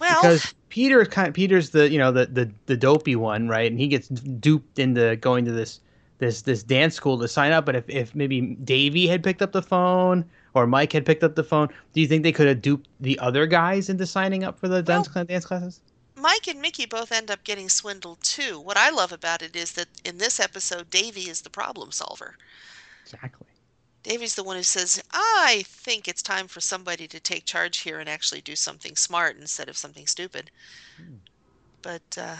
Well, 0.00 0.20
because 0.20 0.52
Peter 0.68 1.04
kind 1.06 1.32
Peter's 1.32 1.70
the 1.70 1.88
you 1.88 1.98
know 1.98 2.10
the, 2.10 2.26
the 2.26 2.50
the 2.66 2.76
dopey 2.76 3.14
one, 3.14 3.48
right? 3.48 3.70
And 3.70 3.78
he 3.78 3.86
gets 3.86 4.08
duped 4.08 4.80
into 4.80 5.14
going 5.16 5.44
to 5.44 5.52
this 5.52 5.80
this 6.18 6.42
this 6.42 6.64
dance 6.64 6.96
school 6.96 7.18
to 7.20 7.28
sign 7.28 7.52
up. 7.52 7.66
But 7.66 7.76
if, 7.76 7.88
if 7.88 8.14
maybe 8.16 8.56
Davey 8.64 9.06
had 9.06 9.22
picked 9.22 9.42
up 9.42 9.52
the 9.52 9.62
phone 9.62 10.24
or 10.54 10.66
Mike 10.66 10.92
had 10.92 11.06
picked 11.06 11.22
up 11.22 11.36
the 11.36 11.44
phone, 11.44 11.68
do 11.92 12.00
you 12.00 12.08
think 12.08 12.24
they 12.24 12.32
could 12.32 12.48
have 12.48 12.60
duped 12.60 12.88
the 13.00 13.16
other 13.20 13.46
guys 13.46 13.88
into 13.88 14.06
signing 14.06 14.42
up 14.42 14.58
for 14.58 14.66
the 14.66 14.82
dance 14.82 15.06
dance 15.06 15.46
classes? 15.46 15.80
Mike 16.16 16.48
and 16.48 16.60
Mickey 16.62 16.86
both 16.86 17.12
end 17.12 17.30
up 17.30 17.44
getting 17.44 17.68
swindled 17.68 18.22
too. 18.22 18.58
What 18.58 18.76
I 18.76 18.90
love 18.90 19.12
about 19.12 19.42
it 19.42 19.54
is 19.54 19.72
that 19.72 19.88
in 20.04 20.18
this 20.18 20.40
episode, 20.40 20.88
Davy 20.90 21.28
is 21.28 21.42
the 21.42 21.50
problem 21.50 21.92
solver. 21.92 22.36
Exactly. 23.02 23.46
Davy's 24.02 24.34
the 24.34 24.44
one 24.44 24.56
who 24.56 24.62
says, 24.62 25.02
I 25.12 25.64
think 25.66 26.08
it's 26.08 26.22
time 26.22 26.48
for 26.48 26.60
somebody 26.60 27.06
to 27.08 27.20
take 27.20 27.44
charge 27.44 27.78
here 27.78 27.98
and 27.98 28.08
actually 28.08 28.40
do 28.40 28.56
something 28.56 28.96
smart 28.96 29.36
instead 29.36 29.68
of 29.68 29.76
something 29.76 30.06
stupid. 30.06 30.50
But, 31.82 32.02
uh, 32.16 32.36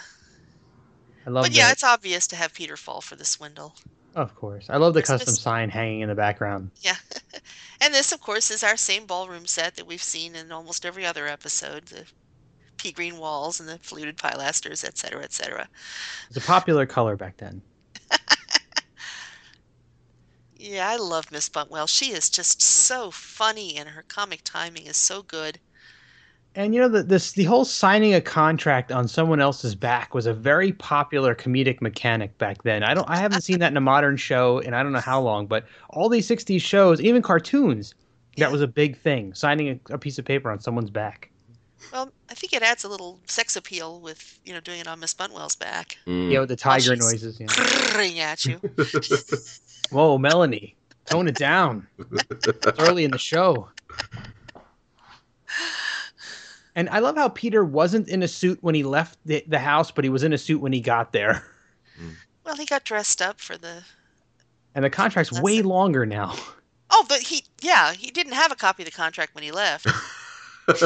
I 1.27 1.31
love. 1.31 1.45
but 1.45 1.53
yeah, 1.53 1.71
it's 1.73 1.85
obvious 1.85 2.27
to 2.29 2.37
have 2.37 2.55
Peter 2.55 2.77
fall 2.77 3.01
for 3.01 3.17
the 3.17 3.25
swindle. 3.25 3.75
of 4.15 4.35
course. 4.37 4.67
I 4.71 4.77
love 4.77 4.95
the 4.95 5.01
Christmas- 5.03 5.25
custom 5.25 5.35
sign 5.43 5.69
hanging 5.71 6.01
in 6.01 6.09
the 6.09 6.15
background. 6.15 6.71
Yeah. 6.81 6.97
and 7.81 7.93
this, 7.93 8.13
of 8.13 8.21
course, 8.21 8.51
is 8.51 8.63
our 8.65 8.77
same 8.77 9.05
ballroom 9.05 9.47
set 9.47 9.75
that 9.75 9.87
we've 9.87 10.03
seen 10.03 10.35
in 10.35 10.53
almost 10.53 10.87
every 10.87 11.05
other 11.05 11.27
episode 11.27 11.87
the 11.87 12.05
pea 12.77 12.93
green 12.93 13.19
walls 13.19 13.61
and 13.61 13.69
the 13.69 13.79
fluted 13.79 14.17
pilasters, 14.17 14.85
et 14.85 14.99
cetera, 14.99 15.23
et 15.23 15.33
cetera. 15.33 15.69
It's 16.29 16.37
a 16.37 16.41
popular 16.41 16.87
color 16.87 17.17
back 17.17 17.37
then. 17.39 17.63
Yeah, 20.59 20.89
I 20.89 20.97
love 20.97 21.31
Miss 21.31 21.49
Buntwell. 21.49 21.89
She 21.89 22.13
is 22.13 22.29
just 22.31 22.61
so 22.63 23.11
funny 23.11 23.77
and 23.77 23.89
her 23.91 24.03
comic 24.03 24.43
timing 24.45 24.87
is 24.87 24.97
so 24.97 25.23
good. 25.23 25.61
And 26.55 26.75
you 26.75 26.81
know 26.81 26.89
the 26.89 27.03
this 27.03 27.33
the 27.33 27.45
whole 27.45 27.65
signing 27.67 28.15
a 28.15 28.21
contract 28.21 28.91
on 28.91 29.07
someone 29.09 29.41
else's 29.41 29.75
back 29.75 30.15
was 30.15 30.25
a 30.27 30.33
very 30.33 30.73
popular 30.73 31.35
comedic 31.35 31.83
mechanic 31.83 32.37
back 32.39 32.63
then. 32.63 32.83
I 32.83 32.95
don't 32.95 33.09
I 33.11 33.19
haven't 33.19 33.43
seen 33.43 33.59
that 33.61 33.71
in 33.71 33.77
a 33.77 33.81
modern 33.83 34.17
show 34.17 34.59
in 34.61 34.73
I 34.73 34.83
don't 34.83 34.93
know 34.93 35.01
how 35.01 35.21
long, 35.21 35.47
but 35.47 35.67
all 35.91 36.09
these 36.09 36.27
60s 36.27 36.63
shows, 36.63 37.01
even 37.01 37.21
cartoons, 37.23 37.95
that 38.39 38.51
was 38.51 38.63
a 38.63 38.67
big 38.67 38.97
thing, 38.99 39.35
signing 39.35 39.69
a, 39.91 39.95
a 39.95 39.99
piece 39.99 40.19
of 40.19 40.25
paper 40.25 40.51
on 40.51 40.59
someone's 40.61 40.91
back. 40.91 41.31
Well, 41.93 42.11
I 42.31 42.35
think 42.35 42.53
it 42.53 42.63
adds 42.63 42.85
a 42.85 42.89
little 42.89 43.21
sex 43.27 43.57
appeal 43.57 44.01
with 44.01 44.39
you 44.45 44.53
know 44.53 44.61
doing 44.61 44.81
it 44.81 44.89
on 44.89 45.01
Miss 45.01 45.15
Buntwell's 45.15 45.57
back. 45.57 45.99
Mm. 46.07 46.33
Yeah, 46.33 46.41
with 46.41 46.49
the 46.49 46.55
oh, 46.55 46.57
tiger 46.57 46.91
While 46.97 47.11
she's 47.11 47.23
noises. 47.23 47.41
Yeah. 47.41 47.47
grrring 47.93 48.19
at 48.19 48.45
you. 48.45 48.61
Whoa, 49.91 50.19
Melanie, 50.19 50.75
tone 51.05 51.29
it 51.29 51.37
down. 51.37 51.87
It's 52.31 52.67
early 52.81 53.05
in 53.05 53.11
the 53.11 53.19
show. 53.19 53.69
And 56.75 56.91
I 56.91 56.99
love 56.99 57.17
how 57.17 57.31
Peter 57.31 57.65
wasn't 57.65 58.09
in 58.09 58.23
a 58.23 58.29
suit 58.29 58.59
when 58.61 58.75
he 58.75 58.83
left 58.83 59.19
the, 59.25 59.43
the 59.49 59.59
house, 59.59 59.91
but 59.91 60.05
he 60.05 60.11
was 60.11 60.23
in 60.23 60.35
a 60.35 60.39
suit 60.39 60.61
when 60.61 60.75
he 60.75 60.81
got 60.83 61.11
there. 61.13 61.43
Mm. 61.99 62.15
well, 62.45 62.55
he 62.57 62.67
got 62.67 62.85
dressed 62.85 63.23
up 63.23 63.41
for 63.41 63.57
the. 63.57 63.83
And 64.75 64.85
the 64.85 64.91
contract's 64.91 65.41
way 65.41 65.63
longer 65.63 66.05
now. 66.05 66.37
Oh, 66.91 67.05
but 67.09 67.21
he 67.21 67.45
yeah 67.63 67.95
he 67.95 68.11
didn't 68.11 68.35
have 68.35 68.53
a 68.53 68.57
copy 68.57 68.83
of 68.83 68.85
the 68.85 68.93
contract 68.93 69.35
when 69.35 69.43
he 69.43 69.51
left. 69.51 69.87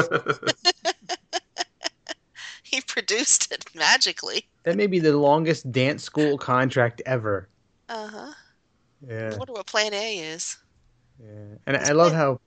he 2.63 2.81
produced 2.81 3.51
it 3.51 3.65
magically. 3.75 4.47
That 4.63 4.77
may 4.77 4.87
be 4.87 4.99
the 4.99 5.17
longest 5.17 5.71
dance 5.71 6.03
school 6.03 6.37
contract 6.37 7.01
ever. 7.05 7.47
Uh 7.89 8.07
huh. 8.07 8.33
Yeah. 9.07 9.31
I 9.33 9.37
wonder 9.37 9.53
what 9.53 9.65
Plan 9.65 9.93
A 9.93 10.19
is. 10.19 10.57
Yeah, 11.19 11.55
and 11.65 11.77
I 11.77 11.91
love 11.91 12.13
how 12.13 12.39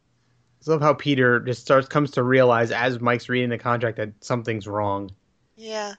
I 0.66 0.70
love 0.70 0.80
how 0.80 0.94
Peter 0.94 1.40
just 1.40 1.62
starts 1.62 1.88
comes 1.88 2.10
to 2.12 2.22
realize 2.22 2.70
as 2.70 3.00
Mike's 3.00 3.28
reading 3.28 3.50
the 3.50 3.58
contract 3.58 3.96
that 3.98 4.12
something's 4.20 4.66
wrong. 4.66 5.10
Yeah. 5.56 5.94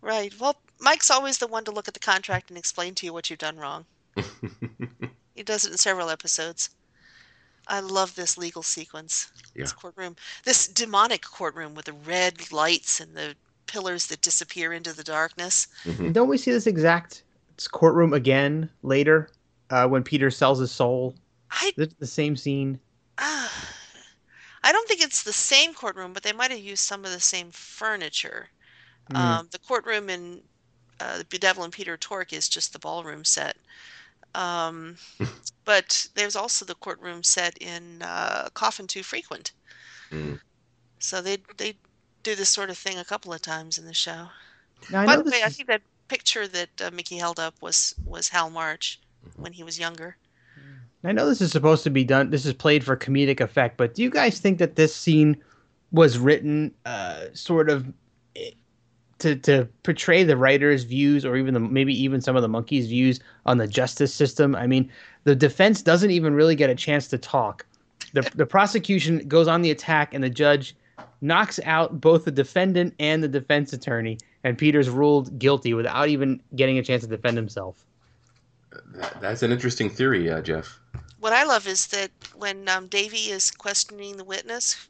Right. 0.00 0.32
Well, 0.38 0.56
Mike's 0.80 1.10
always 1.10 1.38
the 1.38 1.46
one 1.46 1.64
to 1.64 1.70
look 1.70 1.88
at 1.88 1.94
the 1.94 2.00
contract 2.00 2.50
and 2.50 2.58
explain 2.58 2.94
to 2.96 3.06
you 3.06 3.12
what 3.12 3.30
you've 3.30 3.38
done 3.38 3.56
wrong. 3.56 3.84
he 5.34 5.42
does 5.42 5.64
it 5.64 5.72
in 5.72 5.78
several 5.78 6.10
episodes. 6.10 6.70
I 7.68 7.80
love 7.80 8.14
this 8.14 8.38
legal 8.38 8.62
sequence. 8.62 9.30
This 9.54 9.72
courtroom. 9.72 10.16
This 10.44 10.68
demonic 10.68 11.22
courtroom 11.22 11.74
with 11.74 11.86
the 11.86 11.92
red 11.92 12.52
lights 12.52 13.00
and 13.00 13.16
the 13.16 13.34
pillars 13.66 14.06
that 14.06 14.20
disappear 14.22 14.72
into 14.72 14.92
the 14.92 15.04
darkness. 15.04 15.68
And 15.84 16.14
don't 16.14 16.28
we 16.28 16.38
see 16.38 16.50
this 16.52 16.66
exact 16.66 17.24
courtroom 17.72 18.12
again 18.12 18.70
later 18.82 19.30
uh, 19.70 19.86
when 19.88 20.02
Peter 20.02 20.30
sells 20.30 20.58
his 20.60 20.70
soul? 20.70 21.14
I 21.50 21.72
the, 21.76 21.90
the 21.98 22.06
same 22.06 22.36
scene. 22.36 22.78
I 23.18 24.72
don't 24.72 24.88
think 24.88 25.02
it's 25.02 25.22
the 25.22 25.32
same 25.32 25.74
courtroom, 25.74 26.12
but 26.12 26.22
they 26.22 26.32
might 26.32 26.50
have 26.50 26.60
used 26.60 26.84
some 26.84 27.04
of 27.04 27.10
the 27.10 27.20
same 27.20 27.50
furniture. 27.50 28.48
Mhm. 29.10 29.16
Um, 29.16 29.48
the 29.50 29.58
courtroom 29.58 30.10
in 30.10 30.42
uh, 31.00 31.22
The 31.30 31.38
Devil 31.38 31.64
and 31.64 31.72
Peter 31.72 31.96
Tork 31.96 32.32
is 32.32 32.48
just 32.48 32.72
the 32.72 32.78
ballroom 32.78 33.24
set. 33.24 33.56
Um, 34.38 34.96
but 35.64 36.08
there's 36.14 36.36
also 36.36 36.64
the 36.64 36.76
courtroom 36.76 37.22
set 37.22 37.58
in 37.60 38.02
uh, 38.02 38.48
Coffin 38.54 38.86
Too 38.86 39.02
Frequent. 39.02 39.52
Mm. 40.10 40.40
So 41.00 41.20
they 41.20 41.38
they 41.56 41.74
do 42.22 42.34
this 42.34 42.48
sort 42.48 42.70
of 42.70 42.78
thing 42.78 42.98
a 42.98 43.04
couple 43.04 43.32
of 43.32 43.42
times 43.42 43.78
in 43.78 43.84
the 43.84 43.94
show. 43.94 44.28
Now, 44.90 45.04
By 45.04 45.16
the 45.16 45.24
this 45.24 45.32
way, 45.32 45.42
I 45.44 45.48
think 45.48 45.68
that 45.68 45.82
picture 46.06 46.46
that 46.48 46.68
uh, 46.80 46.90
Mickey 46.92 47.16
held 47.16 47.38
up 47.38 47.54
was 47.60 47.94
was 48.06 48.28
Hal 48.28 48.50
March 48.50 49.00
when 49.36 49.52
he 49.52 49.64
was 49.64 49.78
younger. 49.78 50.16
I 51.04 51.12
know 51.12 51.28
this 51.28 51.40
is 51.40 51.52
supposed 51.52 51.84
to 51.84 51.90
be 51.90 52.04
done. 52.04 52.30
This 52.30 52.44
is 52.44 52.54
played 52.54 52.82
for 52.82 52.96
comedic 52.96 53.40
effect, 53.40 53.76
but 53.76 53.94
do 53.94 54.02
you 54.02 54.10
guys 54.10 54.40
think 54.40 54.58
that 54.58 54.74
this 54.74 54.94
scene 54.94 55.36
was 55.92 56.18
written 56.18 56.74
uh, 56.86 57.26
sort 57.34 57.70
of 57.70 57.86
eh, 58.34 58.50
to 59.18 59.36
to 59.36 59.68
portray 59.82 60.24
the 60.24 60.36
writer's 60.36 60.84
views, 60.84 61.24
or 61.24 61.36
even 61.36 61.54
the 61.54 61.60
maybe 61.60 61.92
even 62.00 62.20
some 62.20 62.36
of 62.36 62.42
the 62.42 62.48
Monkees' 62.48 62.88
views 62.88 63.20
on 63.46 63.58
the 63.58 63.66
justice 63.66 64.14
system? 64.14 64.54
I 64.54 64.66
mean, 64.66 64.90
the 65.24 65.34
defense 65.34 65.82
doesn't 65.82 66.10
even 66.10 66.34
really 66.34 66.54
get 66.54 66.70
a 66.70 66.74
chance 66.74 67.08
to 67.08 67.18
talk. 67.18 67.66
the 68.12 68.22
The 68.34 68.46
prosecution 68.46 69.26
goes 69.28 69.48
on 69.48 69.62
the 69.62 69.70
attack, 69.70 70.14
and 70.14 70.22
the 70.22 70.30
judge 70.30 70.74
knocks 71.20 71.58
out 71.64 72.00
both 72.00 72.24
the 72.24 72.30
defendant 72.30 72.94
and 72.98 73.22
the 73.22 73.28
defense 73.28 73.72
attorney, 73.72 74.18
and 74.44 74.56
Peter's 74.56 74.88
ruled 74.88 75.38
guilty 75.38 75.74
without 75.74 76.08
even 76.08 76.40
getting 76.54 76.78
a 76.78 76.82
chance 76.82 77.02
to 77.02 77.08
defend 77.08 77.36
himself. 77.36 77.84
That's 79.20 79.42
an 79.42 79.50
interesting 79.52 79.90
theory, 79.90 80.30
uh, 80.30 80.40
Jeff. 80.40 80.80
What 81.20 81.32
I 81.32 81.44
love 81.44 81.66
is 81.66 81.88
that 81.88 82.10
when 82.36 82.68
um, 82.68 82.86
Davy 82.86 83.30
is 83.30 83.50
questioning 83.50 84.16
the 84.16 84.24
witness, 84.24 84.88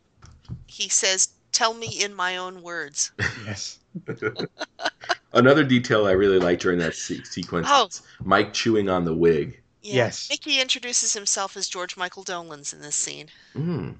he 0.66 0.88
says, 0.88 1.28
"Tell 1.52 1.72
me 1.72 1.88
in 1.88 2.14
my 2.14 2.36
own 2.36 2.62
words." 2.62 3.12
Yes. 3.46 3.77
Another 5.32 5.62
detail 5.64 6.06
I 6.06 6.12
really 6.12 6.38
like 6.38 6.58
during 6.58 6.78
that 6.78 6.94
se- 6.94 7.24
sequence 7.24 7.66
Oh. 7.70 7.86
is 7.86 8.02
Mike 8.24 8.52
chewing 8.52 8.88
on 8.88 9.04
the 9.04 9.14
wig. 9.14 9.60
Yeah. 9.82 10.10
Mickey 10.30 10.60
introduces 10.60 11.12
himself 11.12 11.56
as 11.56 11.68
George 11.68 11.96
Michael 11.96 12.24
Dolenz 12.24 12.72
in 12.72 12.80
this 12.80 12.96
scene. 12.96 13.28
Mm. 13.54 13.96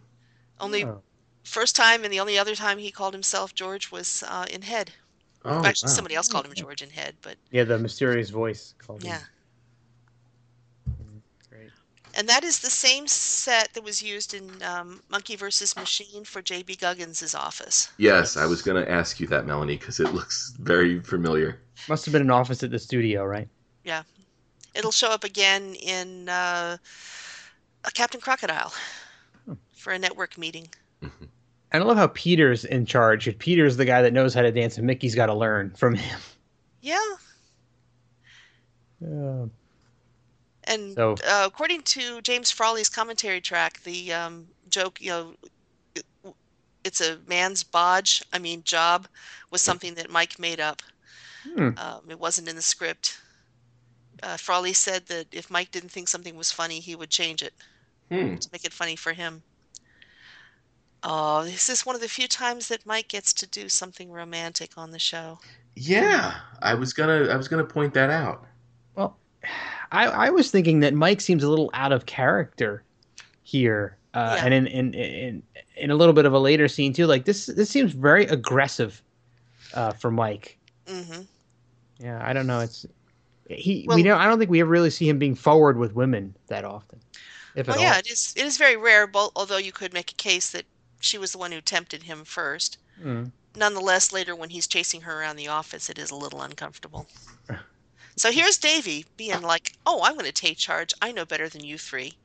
Only 0.60 0.84
Oh. 0.84 1.02
first 1.44 1.76
time 1.76 2.04
and 2.04 2.12
the 2.12 2.20
only 2.20 2.38
other 2.38 2.54
time 2.54 2.78
he 2.78 2.90
called 2.90 3.14
himself 3.14 3.54
George 3.54 3.90
was 3.90 4.24
uh, 4.26 4.46
in 4.50 4.62
Head. 4.62 4.90
Oh, 5.44 5.64
Actually, 5.64 5.88
wow. 5.88 5.94
somebody 5.94 6.14
else 6.14 6.28
called 6.28 6.46
him 6.46 6.54
George 6.54 6.82
in 6.82 6.90
Head, 6.90 7.14
but 7.22 7.36
Yeah, 7.50 7.64
the 7.64 7.78
mysterious 7.78 8.30
voice 8.30 8.74
called 8.78 9.02
him. 9.02 9.10
yeah. 9.10 9.20
Great. 12.18 12.22
And 12.22 12.28
that 12.28 12.44
is 12.44 12.58
the 12.58 12.70
same 12.70 13.06
set 13.06 13.72
that 13.74 13.84
was 13.84 14.02
used 14.02 14.34
in 14.34 14.50
um, 14.62 15.00
Monkee 15.08 15.36
versus 15.36 15.76
Machine 15.76 16.24
for 16.24 16.42
J.B. 16.42 16.76
Guggins' 16.76 17.34
office. 17.34 17.92
Yes, 17.96 18.36
I 18.36 18.44
was 18.44 18.60
going 18.60 18.82
to 18.82 18.90
ask 18.90 19.20
you 19.20 19.28
that, 19.28 19.46
Melanie, 19.46 19.76
because 19.76 20.00
it 20.00 20.12
looks 20.12 20.54
very 20.58 21.00
familiar. 21.00 21.60
Must 21.88 22.04
have 22.04 22.12
been 22.12 22.22
an 22.22 22.30
office 22.30 22.62
at 22.62 22.70
the 22.70 22.78
studio, 22.78 23.24
right? 23.24 23.48
Yeah. 23.84 24.02
It'll 24.74 24.90
show 24.90 25.08
up 25.08 25.24
again 25.24 25.74
in 25.76 26.28
uh, 26.28 26.76
a 27.84 27.90
Captain 27.92 28.20
Crocodile 28.20 28.72
for 29.74 29.92
a 29.92 29.98
network 29.98 30.36
meeting. 30.36 30.68
And 31.70 31.82
I 31.82 31.86
love 31.86 31.98
how 31.98 32.08
Peter's 32.08 32.64
in 32.64 32.86
charge. 32.86 33.38
Peter's 33.38 33.76
the 33.76 33.84
guy 33.84 34.02
that 34.02 34.12
knows 34.12 34.34
how 34.34 34.42
to 34.42 34.50
dance, 34.50 34.78
and 34.78 34.86
Mickey's 34.86 35.14
got 35.14 35.26
to 35.26 35.34
learn 35.34 35.70
from 35.70 35.94
him. 35.94 36.18
Yeah. 36.80 36.98
Uh, 39.04 39.46
And 40.68 40.94
So- 40.94 41.16
uh, 41.26 41.44
according 41.46 41.82
to 41.82 42.20
James 42.22 42.50
Frawley's 42.50 42.88
commentary 42.88 43.40
track, 43.40 43.82
the 43.82 44.12
um, 44.12 44.46
joke, 44.68 45.00
you 45.00 45.08
know, 45.10 45.34
it, 45.94 46.04
it's 46.84 47.00
a 47.00 47.18
man's 47.26 47.64
bodge, 47.64 48.22
I 48.32 48.38
mean, 48.38 48.62
job, 48.64 49.08
was 49.50 49.62
something 49.62 49.94
that 49.94 50.10
Mike 50.10 50.38
made 50.38 50.60
up. 50.60 50.82
Hmm. 51.42 51.70
Um, 51.78 52.02
it 52.10 52.18
wasn't 52.20 52.48
in 52.48 52.56
the 52.56 52.62
script. 52.62 53.18
Uh, 54.22 54.36
Frawley 54.36 54.72
said 54.74 55.06
that 55.06 55.26
if 55.32 55.50
Mike 55.50 55.70
didn't 55.70 55.90
think 55.90 56.08
something 56.08 56.36
was 56.36 56.52
funny, 56.52 56.80
he 56.80 56.94
would 56.96 57.10
change 57.10 57.42
it 57.42 57.54
Hmm. 58.10 58.36
to 58.36 58.48
make 58.52 58.64
it 58.64 58.72
funny 58.72 58.96
for 58.96 59.12
him. 59.12 59.42
Oh, 61.02 61.44
this 61.44 61.68
is 61.68 61.86
one 61.86 61.94
of 61.94 62.00
the 62.02 62.08
few 62.08 62.26
times 62.26 62.68
that 62.68 62.84
Mike 62.84 63.08
gets 63.08 63.32
to 63.34 63.46
do 63.46 63.68
something 63.68 64.10
romantic 64.10 64.72
on 64.76 64.90
the 64.90 64.98
show. 64.98 65.38
Yeah, 65.76 66.34
I 66.60 66.74
was 66.74 66.92
gonna 66.92 67.28
I 67.32 67.36
was 67.36 67.46
gonna 67.46 67.64
point 67.64 67.94
that 67.94 68.10
out. 68.10 68.44
Well, 68.96 69.16
I, 69.92 70.06
I 70.06 70.30
was 70.30 70.50
thinking 70.50 70.80
that 70.80 70.94
Mike 70.94 71.20
seems 71.20 71.42
a 71.42 71.48
little 71.48 71.70
out 71.74 71.92
of 71.92 72.06
character 72.06 72.82
here, 73.42 73.96
uh, 74.14 74.38
and 74.42 74.52
in, 74.52 74.66
in 74.66 74.94
in 74.94 75.42
in 75.76 75.90
a 75.90 75.94
little 75.94 76.12
bit 76.12 76.24
of 76.26 76.32
a 76.32 76.38
later 76.38 76.68
scene 76.68 76.92
too. 76.92 77.06
Like 77.06 77.24
this, 77.24 77.46
this 77.46 77.70
seems 77.70 77.92
very 77.92 78.26
aggressive 78.26 79.02
uh, 79.74 79.92
for 79.92 80.10
Mike. 80.10 80.58
hmm 80.86 81.22
Yeah, 81.98 82.20
I 82.22 82.32
don't 82.32 82.46
know. 82.46 82.60
It's 82.60 82.84
he. 83.48 83.84
Well- 83.88 83.96
we 83.96 84.02
don't. 84.02 84.20
I 84.20 84.26
don't 84.26 84.38
think 84.38 84.50
we 84.50 84.60
ever 84.60 84.70
really 84.70 84.90
see 84.90 85.08
him 85.08 85.18
being 85.18 85.34
forward 85.34 85.78
with 85.78 85.94
women 85.94 86.34
that 86.48 86.64
often, 86.64 87.00
if 87.54 87.66
Well, 87.68 87.76
at 87.76 87.82
yeah, 87.82 87.92
all. 87.94 87.98
it 88.00 88.10
is. 88.10 88.34
It 88.36 88.44
is 88.44 88.58
very 88.58 88.76
rare, 88.76 89.06
bo- 89.06 89.32
although 89.34 89.56
you 89.58 89.72
could 89.72 89.92
make 89.94 90.10
a 90.10 90.14
case 90.16 90.50
that 90.50 90.64
she 91.00 91.16
was 91.16 91.32
the 91.32 91.38
one 91.38 91.52
who 91.52 91.60
tempted 91.60 92.02
him 92.02 92.24
first. 92.24 92.78
Mm. 93.02 93.30
Nonetheless, 93.56 94.12
later 94.12 94.36
when 94.36 94.50
he's 94.50 94.66
chasing 94.66 95.00
her 95.00 95.20
around 95.20 95.36
the 95.36 95.48
office, 95.48 95.88
it 95.88 95.98
is 95.98 96.10
a 96.10 96.14
little 96.16 96.42
uncomfortable. 96.42 97.06
so 98.20 98.30
here's 98.32 98.58
Davy 98.58 99.06
being 99.16 99.42
like, 99.42 99.72
"Oh, 99.86 100.02
I'm 100.02 100.14
going 100.14 100.26
to 100.26 100.32
take 100.32 100.58
charge. 100.58 100.92
I 101.00 101.12
know 101.12 101.24
better 101.24 101.48
than 101.48 101.64
you 101.64 101.78
three. 101.78 102.18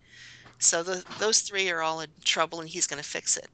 So 0.60 0.84
the, 0.84 1.06
those 1.10 1.42
three 1.42 1.70
are 1.70 1.82
all 1.82 2.02
in 2.02 2.14
trouble, 2.26 2.60
and 2.62 2.70
he's 2.70 2.88
going 2.88 3.02
to 3.02 3.08
fix 3.10 3.38
it. 3.38 3.50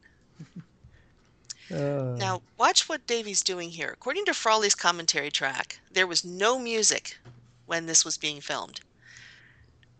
Uh, 1.71 2.19
Now, 2.19 2.43
watch 2.55 2.87
what 2.87 3.07
Davy's 3.07 3.41
doing 3.41 3.71
here. 3.71 3.89
According 3.91 4.25
to 4.25 4.33
Frawley's 4.35 4.75
commentary 4.75 5.31
track, 5.31 5.81
there 5.89 6.05
was 6.05 6.23
no 6.23 6.59
music 6.59 7.17
when 7.65 7.87
this 7.87 8.05
was 8.05 8.17
being 8.17 8.41
filmed. 8.41 8.81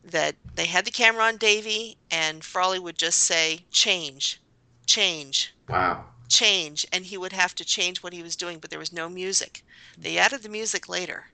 That 0.03 0.37
they 0.55 0.65
had 0.65 0.83
the 0.85 0.91
camera 0.91 1.23
on 1.23 1.37
Davy, 1.37 1.97
and 2.11 2.43
Frawley 2.43 2.79
would 2.79 2.97
just 2.97 3.19
say, 3.19 3.67
change, 3.71 4.41
change, 4.85 5.55
Wow. 5.69 6.05
change, 6.29 6.85
and 6.91 7.05
he 7.05 7.17
would 7.17 7.33
have 7.33 7.55
to 7.55 7.65
change 7.65 8.03
what 8.03 8.13
he 8.13 8.23
was 8.23 8.35
doing, 8.35 8.59
but 8.59 8.69
there 8.69 8.79
was 8.79 8.91
no 8.93 9.09
music. 9.09 9.63
They 10.01 10.17
added 10.17 10.43
the 10.43 10.49
music 10.49 10.87
later. 10.89 11.31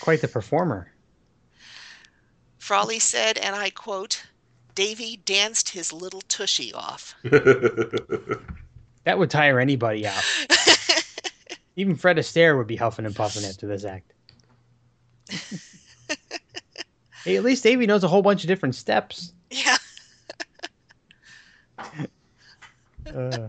Quite 0.00 0.20
the 0.20 0.28
performer. 0.28 0.90
Frawley 2.58 2.98
said, 2.98 3.38
and 3.38 3.54
I 3.54 3.70
quote, 3.70 4.24
Davy 4.74 5.16
danced 5.16 5.68
his 5.68 5.92
little 5.92 6.22
tushy 6.22 6.72
off. 6.72 7.14
That 9.04 9.18
would 9.18 9.30
tire 9.30 9.60
anybody 9.60 10.06
out. 10.06 10.22
Even 11.76 11.94
Fred 11.96 12.16
Astaire 12.16 12.56
would 12.56 12.66
be 12.66 12.76
huffing 12.76 13.04
and 13.04 13.14
puffing 13.14 13.44
after 13.44 13.66
this 13.66 13.84
act. 13.84 14.12
hey, 17.24 17.36
at 17.36 17.44
least 17.44 17.62
Davey 17.62 17.86
knows 17.86 18.02
a 18.04 18.08
whole 18.08 18.22
bunch 18.22 18.44
of 18.44 18.48
different 18.48 18.74
steps. 18.74 19.32
Yeah. 19.50 19.76
Uh, 23.14 23.48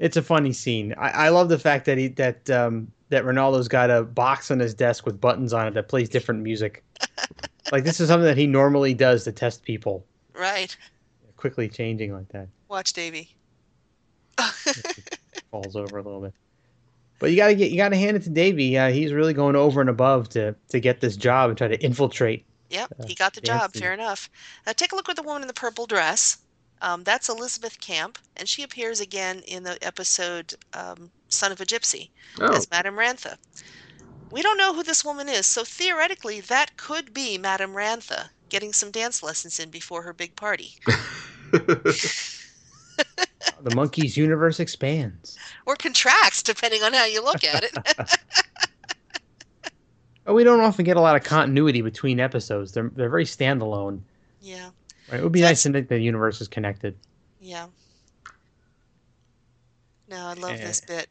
it's 0.00 0.16
a 0.16 0.22
funny 0.22 0.52
scene. 0.52 0.92
I, 0.98 1.10
I 1.10 1.28
love 1.28 1.48
the 1.48 1.58
fact 1.58 1.84
that 1.84 1.96
he 1.98 2.08
that 2.08 2.50
um, 2.50 2.90
that 3.10 3.24
Ronaldo's 3.24 3.68
got 3.68 3.90
a 3.90 4.02
box 4.02 4.50
on 4.50 4.58
his 4.58 4.74
desk 4.74 5.06
with 5.06 5.20
buttons 5.20 5.52
on 5.52 5.68
it 5.68 5.74
that 5.74 5.88
plays 5.88 6.08
different 6.08 6.42
music. 6.42 6.82
like 7.72 7.84
this 7.84 8.00
is 8.00 8.08
something 8.08 8.24
that 8.26 8.36
he 8.36 8.46
normally 8.48 8.94
does 8.94 9.22
to 9.24 9.32
test 9.32 9.62
people, 9.62 10.04
Right. 10.34 10.76
quickly 11.36 11.68
changing 11.68 12.12
like 12.12 12.28
that. 12.30 12.48
Watch 12.68 12.92
Davy. 12.92 13.34
falls 15.50 15.76
over 15.76 15.98
a 15.98 16.02
little 16.02 16.20
bit. 16.20 16.34
But 17.18 17.30
you 17.30 17.36
gotta 17.36 17.54
get 17.54 17.70
you 17.70 17.76
gotta 17.76 17.96
hand 17.96 18.16
it 18.16 18.22
to 18.24 18.30
Davey. 18.30 18.78
Uh, 18.78 18.90
he's 18.90 19.12
really 19.12 19.34
going 19.34 19.56
over 19.56 19.80
and 19.80 19.90
above 19.90 20.28
to 20.30 20.54
to 20.68 20.80
get 20.80 21.00
this 21.00 21.16
job 21.16 21.50
and 21.50 21.58
try 21.58 21.68
to 21.68 21.78
infiltrate. 21.84 22.44
Yep, 22.70 22.92
Uh, 23.00 23.06
he 23.06 23.14
got 23.14 23.34
the 23.34 23.40
job. 23.40 23.72
Fair 23.74 23.92
enough. 23.92 24.30
Now 24.66 24.72
take 24.72 24.92
a 24.92 24.96
look 24.96 25.08
at 25.08 25.16
the 25.16 25.22
woman 25.22 25.42
in 25.42 25.48
the 25.48 25.54
purple 25.54 25.86
dress. 25.86 26.38
Um, 26.82 27.04
that's 27.04 27.28
Elizabeth 27.28 27.78
Camp, 27.80 28.18
and 28.36 28.48
she 28.48 28.62
appears 28.62 29.00
again 29.00 29.42
in 29.46 29.62
the 29.64 29.76
episode 29.84 30.54
um, 30.72 31.10
"Son 31.28 31.52
of 31.52 31.60
a 31.60 31.66
Gypsy" 31.66 32.10
Oh. 32.40 32.54
as 32.56 32.70
Madame 32.70 32.96
Rantha. 32.96 33.36
We 34.30 34.42
don't 34.42 34.56
know 34.58 34.72
who 34.74 34.82
this 34.82 35.04
woman 35.04 35.28
is, 35.28 35.44
so 35.46 35.64
theoretically, 35.64 36.40
that 36.42 36.76
could 36.76 37.12
be 37.12 37.36
Madame 37.36 37.72
Rantha 37.74 38.30
getting 38.48 38.72
some 38.72 38.90
dance 38.90 39.22
lessons 39.22 39.58
in 39.60 39.70
before 39.70 40.02
her 40.02 40.12
big 40.12 40.34
party, 40.36 40.74
The 43.62 43.70
Monkees' 43.70 44.16
universe 44.16 44.58
expands. 44.60 45.36
or 45.66 45.76
contracts, 45.76 46.42
depending 46.42 46.82
on 46.82 46.92
how 46.92 47.04
you 47.06 47.22
look 47.22 47.44
at 47.44 47.64
it. 47.64 47.76
We 50.26 50.44
don't 50.44 50.60
often 50.60 50.84
get 50.84 50.96
a 50.96 51.00
lot 51.00 51.16
of 51.16 51.24
continuity 51.24 51.80
between 51.82 52.20
episodes. 52.20 52.70
They're 52.72 52.90
they're 52.94 53.08
very 53.08 53.24
standalone. 53.24 54.00
yeah, 54.40 54.70
Right? 55.10 55.20
It 55.20 55.22
would 55.22 55.32
be 55.32 55.40
nice 55.40 55.62
to 55.64 55.72
think 55.72 55.88
the 55.88 55.98
universe 55.98 56.40
is 56.40 56.48
connected. 56.48 56.96
yeah. 57.40 57.66
No, 60.08 60.26
I 60.26 60.32
love 60.34 60.58
this 60.58 60.82
eh. 60.82 60.86
bit. 60.88 61.08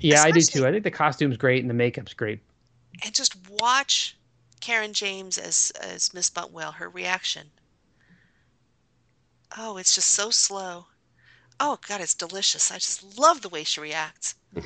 Yeah, 0.00 0.22
I 0.22 0.30
do 0.30 0.40
too. 0.42 0.66
I 0.66 0.70
think 0.70 0.84
the 0.84 0.90
costume's 0.90 1.38
great 1.38 1.62
and 1.62 1.70
the 1.70 1.74
makeup's 1.74 2.12
great. 2.12 2.40
and 3.02 3.14
just 3.14 3.34
watch 3.48 4.16
Karen 4.60 4.92
James 4.92 5.38
as 5.38 5.72
as 5.80 6.12
Miss 6.12 6.28
Buntwell, 6.28 6.74
her 6.74 6.90
reaction. 6.90 7.50
Oh, 9.56 9.78
it's 9.78 9.94
just 9.94 10.10
so 10.10 10.30
slow. 10.30 10.86
Oh 11.58 11.78
God, 11.88 12.00
it's 12.02 12.14
delicious. 12.14 12.70
I 12.70 12.76
just 12.76 13.18
love 13.18 13.40
the 13.40 13.48
way 13.48 13.64
she 13.64 13.80
reacts. 13.80 14.34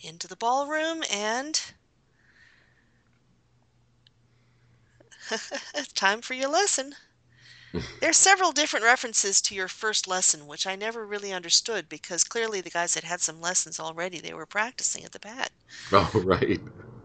Into 0.00 0.28
the 0.28 0.36
ballroom 0.36 1.02
and 1.12 1.60
time 5.94 6.20
for 6.20 6.34
your 6.34 6.50
lesson. 6.50 6.94
There's 8.00 8.16
several 8.16 8.52
different 8.52 8.84
references 8.84 9.40
to 9.42 9.54
your 9.54 9.68
first 9.68 10.06
lesson, 10.06 10.46
which 10.46 10.66
I 10.66 10.76
never 10.76 11.06
really 11.06 11.32
understood 11.32 11.88
because 11.88 12.22
clearly 12.24 12.60
the 12.60 12.70
guys 12.70 12.94
had 12.94 13.04
had 13.04 13.20
some 13.20 13.40
lessons 13.40 13.80
already. 13.80 14.20
They 14.20 14.34
were 14.34 14.46
practicing 14.46 15.04
at 15.04 15.12
the 15.12 15.20
pad. 15.20 15.50
oh, 15.92 16.10
right. 16.24 16.60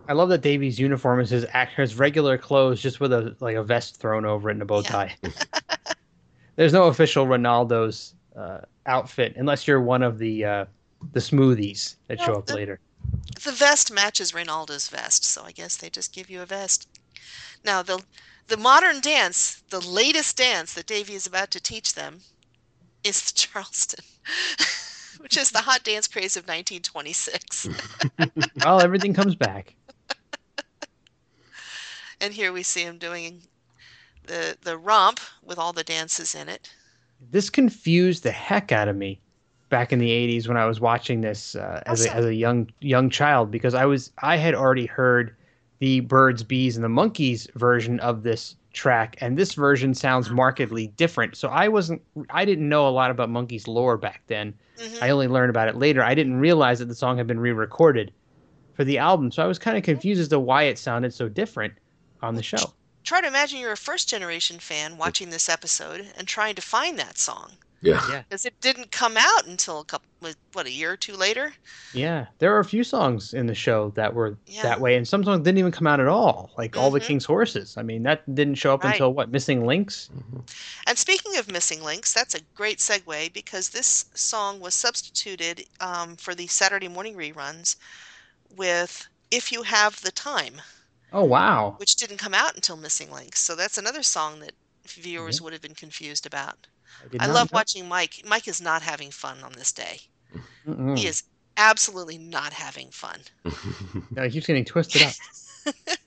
I 0.10 0.14
love 0.14 0.30
that 0.30 0.42
Davy's 0.42 0.80
uniform 0.80 1.20
is 1.20 1.30
his 1.30 1.46
his 1.76 1.96
regular 1.96 2.38
clothes 2.38 2.82
just 2.82 3.00
with 3.00 3.14
a 3.14 3.36
like 3.40 3.56
a 3.56 3.64
vest 3.64 3.98
thrown 3.98 4.26
over 4.26 4.50
it 4.50 4.54
and 4.54 4.62
a 4.62 4.66
bow 4.66 4.82
tie. 4.82 5.16
There's 6.56 6.74
no 6.74 6.88
official 6.88 7.26
Ronaldo's 7.26 8.14
uh, 8.36 8.60
outfit 8.86 9.34
unless 9.36 9.68
you're 9.68 9.82
one 9.82 10.04
of 10.04 10.18
the 10.18 10.46
uh, 10.46 10.66
the 11.12 11.20
smoothies 11.20 11.96
that 12.08 12.20
show 12.20 12.32
Well, 12.32 12.40
up 12.40 12.46
the- 12.48 12.56
later. 12.56 12.80
The 13.44 13.52
vest 13.52 13.92
matches 13.92 14.32
Ronaldo's 14.32 14.90
vest, 14.90 15.24
so 15.24 15.44
I 15.44 15.52
guess 15.52 15.78
they 15.78 15.90
just 15.90 16.14
give 16.14 16.30
you 16.30 16.42
a 16.42 16.46
vest. 16.46 16.88
Now 17.64 17.82
the 17.82 18.02
the 18.48 18.58
modern 18.58 19.02
dance, 19.02 19.62
the 19.70 19.82
latest 19.82 20.38
dance 20.38 20.74
that 20.74 20.88
Davy 20.88 21.16
is 21.16 21.28
about 21.28 21.52
to 21.52 21.60
teach 21.60 21.96
them, 21.96 22.22
is 23.04 23.32
the 23.32 23.34
Charleston, 23.36 24.06
which 25.20 25.38
is 25.38 25.52
the 25.52 25.60
hot 25.60 25.84
dance 25.84 26.08
craze 26.08 26.38
of 26.38 26.44
1926. 26.44 27.68
well, 28.64 28.82
everything 28.82 29.14
comes 29.14 29.36
back. 29.36 29.76
and 32.22 32.34
here 32.34 32.54
we 32.54 32.64
see 32.64 32.84
him 32.84 32.98
doing 32.98 33.42
the 34.26 34.58
the 34.62 34.78
romp 34.78 35.20
with 35.44 35.58
all 35.58 35.74
the 35.74 35.84
dances 35.84 36.36
in 36.36 36.50
it. 36.50 36.72
This 37.32 37.50
confused 37.50 38.24
the 38.24 38.32
heck 38.32 38.72
out 38.72 38.88
of 38.88 38.96
me 38.96 39.20
back 39.70 39.92
in 39.92 40.00
the 40.00 40.10
80s 40.10 40.48
when 40.48 40.56
I 40.56 40.66
was 40.66 40.80
watching 40.80 41.22
this 41.22 41.56
uh, 41.56 41.82
as 41.86 42.06
a, 42.06 42.16
as 42.16 42.26
a 42.26 42.34
young 42.34 42.70
young 42.80 43.10
child 43.10 43.52
because 43.52 43.74
I 43.74 43.86
was 43.86 44.12
I 44.20 44.38
had 44.38 44.54
already 44.54 44.86
heard 44.86 45.36
the 45.80 46.02
birds, 46.02 46.44
bees, 46.44 46.76
and 46.76 46.84
the 46.84 46.90
Monkees 46.90 47.52
version 47.54 48.00
of 48.00 48.24
this 48.24 48.56
track, 48.74 49.18
and 49.22 49.38
this 49.38 49.54
version 49.54 49.94
sounds 49.94 50.30
markedly 50.30 50.88
different. 50.98 51.36
So 51.36 51.50
I 51.50 51.68
wasn't 51.68 52.02
I 52.30 52.46
didn't 52.46 52.70
know 52.70 52.88
a 52.88 52.92
lot 52.92 53.12
about 53.12 53.30
Monkees 53.30 53.68
lore 53.68 53.98
back 53.98 54.22
then. 54.28 54.54
Mm-hmm. 54.78 55.04
I 55.04 55.10
only 55.10 55.28
learned 55.28 55.50
about 55.50 55.68
it 55.68 55.76
later. 55.76 56.04
I 56.04 56.16
didn't 56.16 56.40
realize 56.40 56.80
that 56.80 56.86
the 56.86 56.96
song 56.96 57.18
had 57.18 57.28
been 57.28 57.40
re-recorded 57.40 58.12
for 58.74 58.84
the 58.84 58.98
album, 58.98 59.32
so 59.32 59.44
I 59.44 59.48
was 59.48 59.58
kind 59.58 59.78
of 59.78 59.84
confused 59.84 60.22
as 60.22 60.28
to 60.30 60.40
why 60.40 60.64
it 60.64 60.78
sounded 60.78 61.14
so 61.14 61.28
different 61.28 61.74
on 62.22 62.36
the 62.36 62.44
show. 62.44 62.74
Try 63.04 63.22
to 63.22 63.28
imagine 63.28 63.60
you're 63.60 63.72
a 63.72 63.78
first 63.78 64.10
generation 64.10 64.60
fan 64.60 64.98
watching 64.98 65.30
this 65.30 65.50
episode 65.50 66.06
and 66.18 66.28
trying 66.28 66.56
to 66.56 66.62
find 66.62 67.00
that 67.00 67.18
song 67.18 67.54
Yeah. 67.82 68.02
Yeah. 68.10 68.24
because 68.28 68.46
it 68.46 68.60
didn't 68.60 68.92
come 68.92 69.18
out 69.18 69.46
until 69.46 69.80
a 69.80 69.86
couple 69.86 70.08
what 70.54 70.66
a 70.66 70.72
year 70.72 70.92
or 70.94 70.98
two 70.98 71.14
later. 71.14 71.54
Yeah, 71.94 72.26
there 72.40 72.56
are 72.56 72.60
a 72.60 72.66
few 72.66 72.84
songs 72.84 73.36
in 73.36 73.46
the 73.46 73.54
show 73.54 73.92
that 73.92 74.14
were 74.16 74.36
Yeah. 74.48 74.64
that 74.64 74.82
way, 74.82 74.96
and 74.96 75.08
some 75.08 75.24
songs 75.24 75.44
didn't 75.44 75.60
even 75.60 75.72
come 75.72 75.86
out 75.86 76.00
at 76.00 76.08
all. 76.08 76.50
Like 76.58 76.76
"All 76.76 76.90
the 76.90 77.00
Mhm. 77.00 77.06
King's 77.06 77.26
Horses." 77.26 77.78
I 77.78 77.84
mean, 77.84 78.02
that 78.04 78.24
didn't 78.34 78.56
show 78.56 78.74
up 78.74 78.84
Right. 78.84 78.94
until 78.94 79.14
what? 79.14 79.30
"Missing 79.30 79.66
Links." 79.68 80.10
And 80.88 80.98
speaking 80.98 81.38
of 81.38 81.52
missing 81.52 81.84
links, 81.84 82.14
that's 82.14 82.34
a 82.34 82.42
great 82.56 82.80
segue 82.80 83.32
because 83.32 83.70
this 83.70 84.06
song 84.16 84.60
was 84.60 84.74
substituted 84.74 85.66
um, 85.80 86.16
for 86.16 86.34
the 86.34 86.48
Saturday 86.48 86.88
morning 86.88 87.16
reruns 87.16 87.76
with 88.56 89.08
If 89.30 89.52
You 89.52 89.62
Have 89.64 90.02
the 90.02 90.12
Time, 90.12 90.62
Oh 91.14 91.24
wow! 91.26 91.76
which 91.78 91.96
didn't 91.96 92.18
come 92.18 92.34
out 92.34 92.56
until 92.56 92.76
Missing 92.76 93.12
Links. 93.12 93.40
So 93.40 93.56
that's 93.56 93.78
another 93.78 94.02
song 94.04 94.40
that 94.40 94.54
viewers 94.86 95.42
would 95.42 95.54
have 95.54 95.62
been 95.62 95.76
confused 95.76 96.26
about. 96.26 96.66
I, 97.20 97.26
I 97.26 97.28
love 97.28 97.52
know- 97.52 97.58
watching 97.58 97.88
Mike. 97.88 98.22
Mike 98.26 98.48
is 98.48 98.62
not 98.62 98.82
having 98.82 99.12
fun 99.12 99.44
on 99.44 99.54
this 99.54 99.72
day. 99.72 100.00
Mm-mm. 100.68 100.98
He 100.98 101.08
is 101.08 101.24
absolutely 101.56 102.18
not 102.18 102.54
having 102.54 102.90
fun. 102.92 103.22
No, 104.12 104.24
he 104.24 104.30
keeps 104.32 104.48
getting 104.48 104.66
twisted 104.66 105.02
up. 105.04 105.14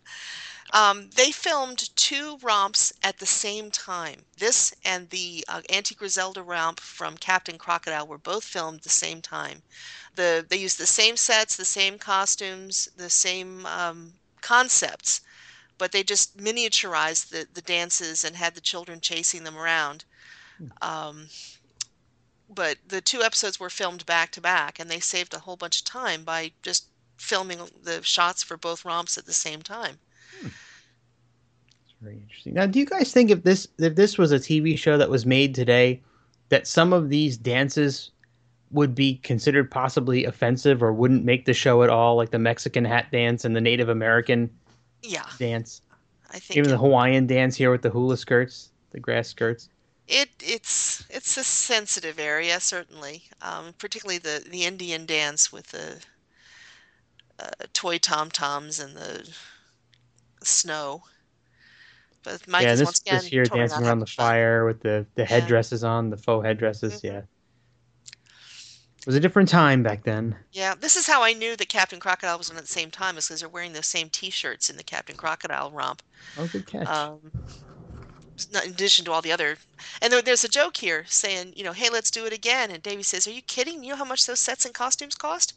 Um, 0.72 1.10
they 1.16 1.32
filmed 1.32 1.94
two 1.96 2.38
romps 2.42 2.92
at 3.02 3.18
the 3.18 3.26
same 3.26 3.70
time. 3.70 4.20
This 4.38 4.72
and 4.84 5.10
the 5.10 5.44
uh, 5.48 5.62
Auntie 5.68 5.94
Griselda 5.96 6.42
romp 6.42 6.78
from 6.78 7.16
Captain 7.16 7.58
Crocodile 7.58 8.06
were 8.06 8.18
both 8.18 8.44
filmed 8.44 8.78
at 8.78 8.82
the 8.84 8.88
same 8.88 9.20
time. 9.20 9.62
The 10.14 10.46
they 10.48 10.56
used 10.58 10.78
the 10.78 10.86
same 10.86 11.16
sets, 11.16 11.56
the 11.56 11.64
same 11.64 11.98
costumes, 11.98 12.88
the 12.96 13.10
same 13.10 13.66
um, 13.66 14.12
concepts, 14.42 15.20
but 15.78 15.90
they 15.92 16.04
just 16.04 16.36
miniaturized 16.36 17.30
the 17.30 17.48
the 17.52 17.62
dances 17.62 18.24
and 18.24 18.36
had 18.36 18.54
the 18.54 18.60
children 18.60 19.00
chasing 19.00 19.42
them 19.44 19.58
around. 19.58 20.04
Um, 20.82 21.26
but 22.52 22.76
the 22.86 23.00
two 23.00 23.22
episodes 23.22 23.61
were 23.61 23.70
filmed 23.70 24.04
back 24.06 24.32
to 24.32 24.40
back, 24.40 24.78
and 24.78 24.90
they 24.90 25.00
saved 25.00 25.34
a 25.34 25.38
whole 25.38 25.56
bunch 25.56 25.80
of 25.80 25.84
time 25.84 26.24
by 26.24 26.52
just 26.62 26.86
filming 27.16 27.61
the 27.82 28.02
shots 28.02 28.42
for 28.42 28.56
both 28.56 28.84
romps 28.84 29.18
at 29.18 29.26
the 29.26 29.32
same 29.32 29.62
time. 29.62 29.98
It's 30.42 30.54
very 32.00 32.16
interesting. 32.16 32.54
Now, 32.54 32.66
do 32.66 32.78
you 32.78 32.86
guys 32.86 33.12
think 33.12 33.30
if 33.30 33.42
this 33.42 33.68
if 33.78 33.94
this 33.94 34.18
was 34.18 34.32
a 34.32 34.38
TV 34.38 34.76
show 34.76 34.96
that 34.96 35.11
was 35.11 35.26
made 35.26 35.54
today, 35.54 36.00
that 36.48 36.66
some 36.66 36.92
of 36.92 37.08
these 37.08 37.36
dances 37.36 38.11
would 38.72 38.94
be 38.94 39.16
considered 39.16 39.70
possibly 39.70 40.24
offensive 40.24 40.82
or 40.82 40.92
wouldn't 40.92 41.24
make 41.24 41.44
the 41.44 41.52
show 41.52 41.82
at 41.82 41.90
all, 41.90 42.16
like 42.16 42.30
the 42.30 42.38
Mexican 42.38 42.84
hat 42.84 43.11
dance 43.11 43.44
and 43.44 43.54
the 43.54 43.61
Native 43.61 43.88
American 43.88 44.50
Yeah, 45.02 45.26
dance, 45.38 45.82
I 46.30 46.38
think 46.38 46.56
even 46.56 46.70
the 46.70 46.78
Hawaiian 46.78 47.26
dance 47.26 47.56
here 47.56 47.70
with 47.70 47.82
the 47.82 47.90
hula 47.90 48.16
skirts, 48.16 48.70
the 48.92 49.00
grass 49.00 49.28
skirts? 49.28 49.68
It 50.11 50.30
it's 50.40 51.04
it's 51.08 51.36
a 51.36 51.44
sensitive 51.44 52.18
area 52.18 52.58
certainly, 52.58 53.22
um, 53.40 53.74
particularly 53.78 54.18
the 54.18 54.44
the 54.50 54.64
Indian 54.64 55.06
dance 55.06 55.52
with 55.52 55.68
the 55.68 55.98
uh, 57.38 57.50
toy 57.72 57.98
tom 57.98 58.28
toms 58.28 58.80
and 58.80 58.96
the 58.96 59.28
snow. 60.42 61.04
But 62.24 62.46
Mike 62.48 62.64
yeah, 62.64 62.72
is 62.72 62.80
this 62.80 62.86
once 62.86 63.00
again 63.00 63.14
this 63.18 63.26
here 63.26 63.44
totally 63.44 63.61
dancing 63.61 63.86
around 63.86 64.00
the 64.00 64.06
fun. 64.06 64.26
fire 64.26 64.64
with 64.66 64.82
the 64.82 65.06
the 65.14 65.24
headdresses 65.24 65.84
on, 65.84 66.11
the 66.11 66.16
faux 66.16 66.44
headdresses. 66.44 67.02
Yeah, 67.04 67.22
It 68.98 69.06
was 69.06 69.14
a 69.14 69.20
different 69.20 69.48
time 69.48 69.82
back 69.82 70.02
then. 70.02 70.36
Yeah, 70.52 70.74
this 70.74 70.96
is 70.96 71.06
how 71.06 71.22
I 71.22 71.32
knew 71.32 71.56
that 71.56 71.68
Captain 71.68 72.00
Crocodile 72.00 72.36
was 72.36 72.50
on 72.50 72.56
at 72.56 72.62
the 72.62 72.68
same 72.68 72.90
time, 72.90 73.16
is 73.16 73.28
because 73.28 73.40
they're 73.40 73.48
wearing 73.48 73.72
those 73.72 73.86
same 73.86 74.11
T-shirts 74.11 74.68
in 74.68 74.76
the 74.76 74.82
Captain 74.82 75.16
Crocodile 75.16 75.70
romp. 75.70 76.02
Oh, 76.36 76.48
good 76.48 76.66
catch. 76.66 76.88
Um, 76.88 77.20
in 78.47 78.57
addition 78.70 79.05
to 79.05 79.12
all 79.12 79.22
the 79.22 79.32
other, 79.32 79.59
and 80.01 80.12
there, 80.12 80.22
there's 80.22 80.45
a 80.45 80.49
joke 80.49 80.76
here 80.76 81.05
saying, 81.07 81.53
you 81.57 81.64
know, 81.64 81.72
hey, 81.72 81.91
let's 81.91 82.11
do 82.11 82.26
it 82.26 82.32
again. 82.32 82.70
And 82.70 82.82
Davey 82.82 83.03
says, 83.03 83.26
"Are 83.26 83.32
you 83.32 83.43
kidding? 83.43 83.82
You 83.82 83.91
know 83.91 83.97
how 83.97 84.05
much 84.05 84.26
those 84.26 84.41
sets 84.41 84.64
and 84.64 84.74
costumes 84.74 85.14
cost?" 85.14 85.55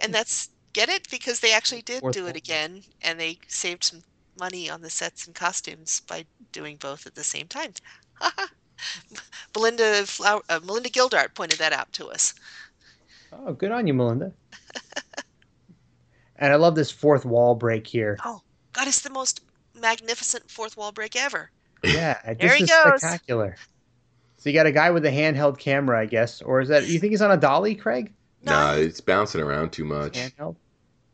and 0.00 0.12
that's 0.14 0.50
get 0.72 0.88
it 0.88 1.08
because 1.10 1.40
they 1.40 1.52
actually 1.52 1.82
did 1.82 2.02
do 2.12 2.26
it 2.26 2.36
again, 2.36 2.82
and 3.02 3.20
they 3.20 3.38
saved 3.48 3.84
some 3.84 4.02
money 4.38 4.70
on 4.70 4.80
the 4.80 4.90
sets 4.90 5.26
and 5.26 5.34
costumes 5.34 6.00
by 6.08 6.24
doing 6.52 6.76
both 6.76 7.06
at 7.06 7.14
the 7.14 7.24
same 7.24 7.46
time. 7.46 7.72
Belinda 9.52 10.06
Flower, 10.06 10.42
uh, 10.48 10.60
Melinda 10.64 10.88
Gildart 10.88 11.34
pointed 11.34 11.58
that 11.58 11.72
out 11.72 11.92
to 11.92 12.08
us. 12.08 12.34
Oh, 13.32 13.52
good 13.52 13.70
on 13.70 13.86
you, 13.86 13.94
Melinda. 13.94 14.32
and 16.36 16.52
I 16.52 16.56
love 16.56 16.74
this 16.74 16.90
fourth 16.90 17.24
wall 17.24 17.54
break 17.54 17.86
here. 17.86 18.18
Oh, 18.24 18.40
God, 18.72 18.88
it's 18.88 19.00
the 19.00 19.10
most 19.10 19.40
magnificent 19.74 20.50
fourth 20.50 20.76
wall 20.76 20.92
break 20.92 21.16
ever. 21.16 21.50
Yeah, 21.84 22.18
There 22.24 22.34
this 22.34 22.54
he 22.54 22.64
is 22.64 22.70
goes. 22.70 23.00
spectacular. 23.00 23.56
So 24.38 24.50
you 24.50 24.54
got 24.54 24.66
a 24.66 24.72
guy 24.72 24.90
with 24.90 25.04
a 25.06 25.10
handheld 25.10 25.58
camera, 25.58 26.00
I 26.00 26.06
guess, 26.06 26.42
or 26.42 26.60
is 26.60 26.68
that? 26.68 26.88
You 26.88 26.98
think 26.98 27.12
he's 27.12 27.22
on 27.22 27.30
a 27.30 27.36
dolly, 27.36 27.74
Craig? 27.74 28.12
No, 28.44 28.76
it's 28.76 29.00
bouncing 29.00 29.40
around 29.40 29.70
too 29.72 29.84
much. 29.84 30.14
Handheld. 30.14 30.56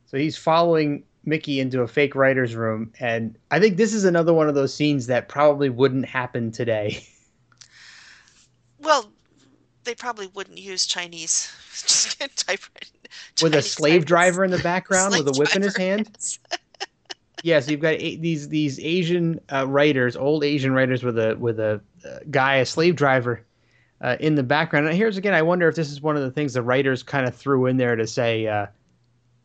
So 0.06 0.16
he's 0.16 0.36
following 0.38 1.04
Mickey 1.24 1.60
into 1.60 1.82
a 1.82 1.86
fake 1.88 2.14
writer's 2.14 2.54
room, 2.54 2.90
and 3.00 3.36
I 3.50 3.60
think 3.60 3.76
this 3.76 3.92
is 3.92 4.04
another 4.04 4.32
one 4.32 4.48
of 4.48 4.54
those 4.54 4.72
scenes 4.74 5.08
that 5.08 5.28
probably 5.28 5.68
wouldn't 5.68 6.06
happen 6.06 6.50
today. 6.52 7.04
Well, 8.80 9.10
they 9.84 9.94
probably 9.94 10.28
wouldn't 10.28 10.58
use 10.58 10.86
Chinese 10.86 11.52
typewriting. 12.36 12.88
with 13.42 13.54
a 13.54 13.62
slave 13.62 14.02
typers. 14.02 14.06
driver 14.06 14.44
in 14.44 14.50
the 14.50 14.58
background 14.60 15.14
with 15.18 15.26
a 15.28 15.32
whip 15.38 15.54
in 15.56 15.62
his 15.62 15.74
driver, 15.74 15.96
hand. 15.96 16.18
Yeah, 17.42 17.60
so 17.60 17.70
you've 17.70 17.80
got 17.80 17.94
a- 17.94 18.16
these 18.16 18.48
these 18.48 18.78
Asian 18.80 19.40
uh, 19.52 19.66
writers, 19.66 20.16
old 20.16 20.44
Asian 20.44 20.72
writers 20.72 21.02
with 21.02 21.18
a 21.18 21.36
with 21.36 21.58
a 21.60 21.80
uh, 22.04 22.18
guy, 22.30 22.56
a 22.56 22.66
slave 22.66 22.96
driver, 22.96 23.44
uh, 24.00 24.16
in 24.20 24.34
the 24.34 24.42
background. 24.42 24.86
And 24.86 24.96
here's 24.96 25.16
again, 25.16 25.34
I 25.34 25.42
wonder 25.42 25.68
if 25.68 25.74
this 25.74 25.90
is 25.90 26.00
one 26.00 26.16
of 26.16 26.22
the 26.22 26.30
things 26.30 26.54
the 26.54 26.62
writers 26.62 27.02
kind 27.02 27.26
of 27.26 27.34
threw 27.34 27.66
in 27.66 27.76
there 27.76 27.96
to 27.96 28.06
say, 28.06 28.46
uh, 28.46 28.66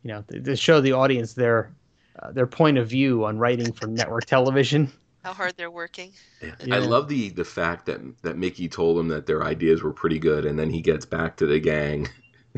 you 0.02 0.08
know, 0.08 0.22
to, 0.28 0.40
to 0.40 0.56
show 0.56 0.80
the 0.80 0.92
audience 0.92 1.34
their 1.34 1.72
uh, 2.20 2.32
their 2.32 2.46
point 2.46 2.78
of 2.78 2.88
view 2.88 3.24
on 3.24 3.38
writing 3.38 3.72
for 3.72 3.86
network 3.86 4.24
television. 4.26 4.90
How 5.24 5.32
hard 5.32 5.56
they're 5.56 5.70
working. 5.70 6.12
I 6.42 6.52
Yeah. 6.64 6.78
love 6.78 7.08
the 7.08 7.30
the 7.30 7.44
fact 7.44 7.86
that 7.86 8.00
that 8.22 8.36
Mickey 8.36 8.68
told 8.68 8.98
them 8.98 9.08
that 9.08 9.26
their 9.26 9.42
ideas 9.42 9.82
were 9.82 9.92
pretty 9.92 10.18
good, 10.18 10.44
and 10.44 10.58
then 10.58 10.70
he 10.70 10.80
gets 10.82 11.06
back 11.06 11.36
to 11.38 11.46
the 11.46 11.58
gang. 11.58 12.08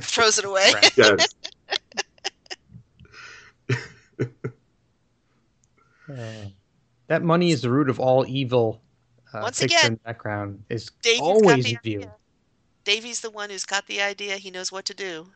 Throws 0.00 0.38
it 0.38 0.44
away. 0.44 0.72
yes. 0.96 1.28
Uh, 6.08 6.48
that 7.08 7.22
money 7.22 7.50
is 7.50 7.62
the 7.62 7.70
root 7.70 7.88
of 7.88 7.98
all 8.00 8.26
evil. 8.26 8.82
Uh, 9.32 9.40
Once 9.42 9.62
again, 9.62 9.92
in 9.92 9.94
background 9.96 10.64
is 10.68 10.90
Davey's 11.02 11.20
always 11.20 11.66
view. 11.66 11.78
idea. 11.78 12.14
Davey's 12.84 13.20
the 13.20 13.30
one 13.30 13.50
who's 13.50 13.64
got 13.64 13.86
the 13.86 14.00
idea. 14.00 14.36
He 14.36 14.50
knows 14.50 14.70
what 14.72 14.84
to 14.86 14.94
do. 14.94 15.32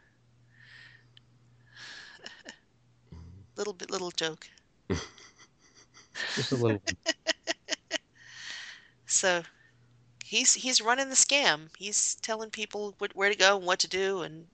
little 3.56 3.72
bit, 3.74 3.90
little 3.90 4.10
joke. 4.10 4.48
Just 6.34 6.52
a 6.52 6.56
little. 6.56 6.82
So 9.06 9.42
he's 10.24 10.54
he's 10.54 10.80
running 10.80 11.08
the 11.08 11.14
scam. 11.16 11.68
He's 11.76 12.14
telling 12.16 12.50
people 12.50 12.94
what, 12.98 13.14
where 13.16 13.28
to 13.30 13.36
go 13.36 13.56
and 13.56 13.66
what 13.66 13.78
to 13.80 13.88
do 13.88 14.22
and 14.22 14.46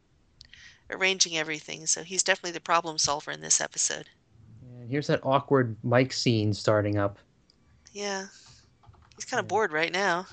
arranging 0.90 1.36
everything. 1.36 1.86
So 1.86 2.02
he's 2.02 2.22
definitely 2.22 2.52
the 2.52 2.60
problem 2.60 2.98
solver 2.98 3.30
in 3.30 3.40
this 3.40 3.60
episode. 3.60 4.08
And 4.86 4.92
here's 4.92 5.08
that 5.08 5.18
awkward 5.24 5.74
mic 5.82 6.12
scene 6.12 6.52
starting 6.54 6.96
up. 6.96 7.18
Yeah, 7.92 8.26
he's 9.16 9.24
kind 9.24 9.40
of 9.40 9.48
bored 9.48 9.72
right 9.72 9.92
now. 9.92 10.28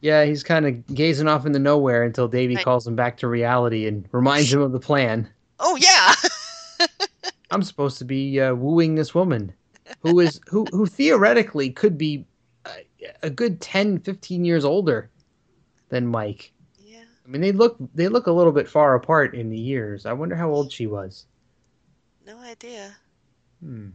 Yeah, 0.00 0.24
he's 0.24 0.44
kind 0.44 0.64
of 0.64 0.94
gazing 0.94 1.26
off 1.26 1.44
into 1.44 1.58
nowhere 1.58 2.04
until 2.04 2.28
Davy 2.28 2.54
Right. 2.54 2.64
calls 2.64 2.86
him 2.86 2.94
back 2.94 3.16
to 3.16 3.26
reality 3.26 3.88
and 3.88 4.08
reminds 4.12 4.52
him 4.52 4.60
of 4.60 4.70
the 4.70 4.78
plan. 4.78 5.28
Oh 5.58 5.74
yeah, 5.74 6.14
I'm 7.50 7.64
supposed 7.64 7.98
to 7.98 8.04
be 8.04 8.40
uh, 8.40 8.54
wooing 8.54 8.94
this 8.94 9.12
woman 9.12 9.52
who 10.02 10.20
is 10.20 10.40
who 10.46 10.64
who 10.70 10.86
theoretically 10.86 11.70
could 11.70 11.98
be 11.98 12.24
uh, 12.64 12.70
a 13.24 13.30
good 13.30 13.60
10, 13.60 13.98
15 13.98 14.44
years 14.44 14.64
older 14.64 15.10
than 15.88 16.06
Mike. 16.06 16.52
Yeah. 16.78 17.02
I 17.26 17.28
mean, 17.28 17.40
they 17.40 17.50
look 17.50 17.76
they 17.92 18.06
look 18.06 18.28
a 18.28 18.32
little 18.32 18.52
bit 18.52 18.68
far 18.68 18.94
apart 18.94 19.34
in 19.34 19.50
the 19.50 19.58
years. 19.58 20.06
I 20.06 20.12
wonder 20.12 20.36
how 20.36 20.48
old 20.48 20.70
she 20.70 20.86
was. 20.86 21.26
no 22.24 22.38
idea. 22.38 22.94
Hmm. 23.62 23.90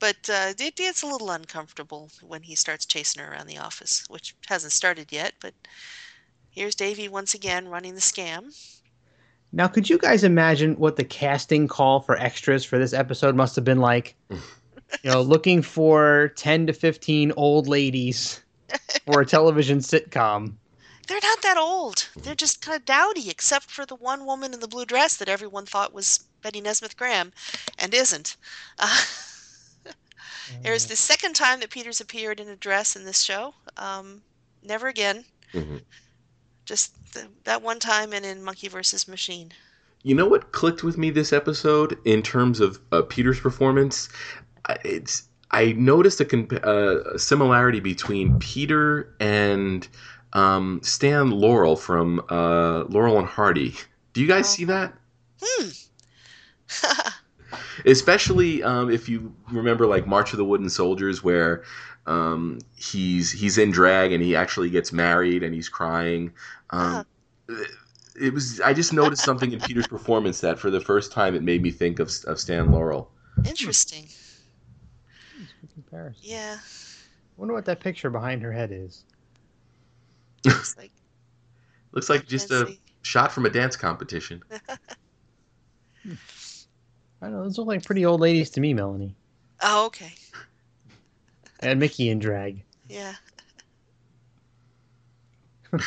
But 0.00 0.28
uh, 0.28 0.52
it 0.58 0.76
gets 0.76 1.02
a 1.02 1.06
little 1.06 1.30
uncomfortable 1.30 2.10
when 2.22 2.42
he 2.42 2.54
starts 2.54 2.86
chasing 2.86 3.22
her 3.22 3.32
around 3.32 3.48
the 3.48 3.58
office, 3.58 4.04
which 4.08 4.34
hasn't 4.46 4.72
started 4.72 5.10
yet. 5.10 5.34
But 5.40 5.54
here's 6.50 6.74
Davy 6.74 7.08
once 7.08 7.34
again 7.34 7.68
running 7.68 7.94
the 7.94 8.00
scam. 8.00 8.54
Now, 9.52 9.66
could 9.66 9.88
you 9.88 9.98
guys 9.98 10.24
imagine 10.24 10.74
what 10.76 10.96
the 10.96 11.04
casting 11.04 11.66
call 11.68 12.00
for 12.00 12.16
extras 12.16 12.64
for 12.64 12.78
this 12.78 12.92
episode 12.92 13.34
must 13.34 13.56
have 13.56 13.64
been 13.64 13.80
like? 13.80 14.14
you 14.30 15.10
know, 15.10 15.22
looking 15.22 15.62
for 15.62 16.32
10 16.36 16.66
to 16.66 16.72
15 16.72 17.32
old 17.36 17.66
ladies 17.66 18.42
for 19.06 19.22
a 19.22 19.26
television 19.26 19.78
sitcom. 19.78 20.54
They're 21.06 21.18
not 21.22 21.42
that 21.42 21.56
old. 21.56 22.08
They're 22.16 22.34
just 22.34 22.60
kind 22.60 22.76
of 22.76 22.84
dowdy, 22.84 23.30
except 23.30 23.70
for 23.70 23.86
the 23.86 23.94
one 23.94 24.26
woman 24.26 24.52
in 24.52 24.60
the 24.60 24.68
blue 24.68 24.84
dress 24.84 25.16
that 25.16 25.28
everyone 25.28 25.64
thought 25.64 25.94
was 25.94 26.20
Betty 26.42 26.60
Nesmith 26.60 26.96
Graham, 26.96 27.32
and 27.78 27.92
isn't. 27.94 28.36
Uh, 28.78 29.02
there's 30.62 30.86
the 30.86 30.96
second 30.96 31.34
time 31.34 31.60
that 31.60 31.70
Peters 31.70 32.00
appeared 32.00 32.40
in 32.40 32.48
a 32.48 32.56
dress 32.56 32.96
in 32.96 33.04
this 33.04 33.20
show. 33.22 33.54
Um, 33.76 34.22
never 34.62 34.88
again. 34.88 35.24
Mhm. 35.52 35.82
Just 36.64 36.92
the, 37.14 37.26
that 37.44 37.62
one 37.62 37.78
time, 37.78 38.12
and 38.12 38.24
in 38.24 38.42
Monkees 38.42 38.70
versus 38.70 39.08
Machine. 39.08 39.52
You 40.02 40.14
know 40.14 40.26
what 40.26 40.52
clicked 40.52 40.82
with 40.84 40.96
me 40.98 41.10
this 41.10 41.32
episode 41.32 41.98
in 42.04 42.22
terms 42.22 42.60
of 42.60 42.78
uh, 42.92 43.02
Peter's 43.02 43.40
performance? 43.40 44.08
I- 44.66 44.78
It's 44.84 45.24
I 45.50 45.72
noticed 45.72 46.20
a, 46.20 46.26
comp- 46.26 46.52
uh, 46.64 47.00
a 47.14 47.18
similarity 47.18 47.80
between 47.80 48.38
Peter 48.38 49.14
and 49.18 49.88
um, 50.34 50.80
Stan 50.82 51.30
Laurel 51.30 51.74
from 51.74 52.20
uh, 52.28 52.84
Laurel 52.90 53.18
and 53.18 53.26
Hardy. 53.26 53.74
Do 54.12 54.20
you 54.20 54.26
guys 54.28 54.46
see 54.48 54.64
that? 54.64 54.92
Hmm. 55.42 55.68
Especially 57.86 58.62
um, 58.62 58.90
if 58.90 59.08
you 59.08 59.34
remember, 59.50 59.86
like 59.86 60.06
March 60.06 60.32
of 60.32 60.38
the 60.38 60.44
Wooden 60.44 60.68
Soldiers, 60.68 61.22
where 61.22 61.64
um, 62.06 62.58
he's 62.76 63.30
he's 63.30 63.58
in 63.58 63.70
drag 63.70 64.12
and 64.12 64.22
he 64.22 64.34
actually 64.34 64.70
gets 64.70 64.92
married 64.92 65.42
and 65.42 65.54
he's 65.54 65.68
crying. 65.68 66.32
Um, 66.70 67.06
it 68.20 68.34
was 68.34 68.60
I 68.60 68.74
just 68.74 68.92
noticed 68.92 69.24
something 69.24 69.52
in 69.52 69.60
Peter's 69.60 69.86
performance 69.86 70.40
that 70.40 70.58
for 70.58 70.70
the 70.70 70.80
first 70.80 71.12
time 71.12 71.34
it 71.34 71.42
made 71.42 71.62
me 71.62 71.70
think 71.70 71.98
of 71.98 72.10
of 72.26 72.40
Stan 72.40 72.70
Laurel. 72.72 73.10
Interesting. 73.44 74.08
Comparison. 75.74 76.20
Yeah. 76.22 76.58
wonder 77.36 77.54
what 77.54 77.64
that 77.66 77.80
picture 77.80 78.10
behind 78.10 78.42
her 78.42 78.52
head 78.52 78.72
is. 78.72 79.04
Looks 80.44 80.76
like 80.76 80.90
Looks 81.92 82.10
like 82.10 82.26
just 82.26 82.50
a 82.50 82.76
shot 83.02 83.32
from 83.32 83.46
a 83.46 83.50
dance 83.50 83.76
competition. 83.76 84.42
I 87.20 87.26
don't 87.26 87.34
know. 87.34 87.42
Those 87.42 87.58
look 87.58 87.66
like 87.66 87.84
pretty 87.84 88.04
old 88.06 88.20
ladies 88.20 88.50
to 88.50 88.60
me, 88.60 88.74
Melanie. 88.74 89.14
Oh, 89.62 89.86
okay. 89.86 90.12
And 91.60 91.80
Mickey 91.80 92.08
in 92.08 92.20
drag. 92.20 92.62
Yeah. 92.88 93.14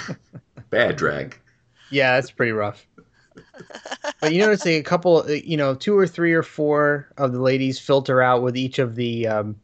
Bad 0.69 0.97
drag. 0.97 1.37
Yeah, 1.89 2.15
that's 2.15 2.29
pretty 2.31 2.51
rough. 2.51 2.85
but 4.19 4.33
you 4.33 4.39
notice 4.41 4.65
a 4.65 4.81
couple, 4.83 5.19
uh, 5.19 5.31
you 5.31 5.55
know, 5.57 5.73
two 5.73 5.97
or 5.97 6.05
three 6.07 6.33
or 6.33 6.43
four 6.43 7.09
of 7.17 7.31
the 7.31 7.39
ladies 7.39 7.79
filter 7.79 8.21
out 8.21 8.41
with 8.41 8.57
each 8.57 8.79
of 8.79 8.95
the 8.95 9.27
um, 9.27 9.55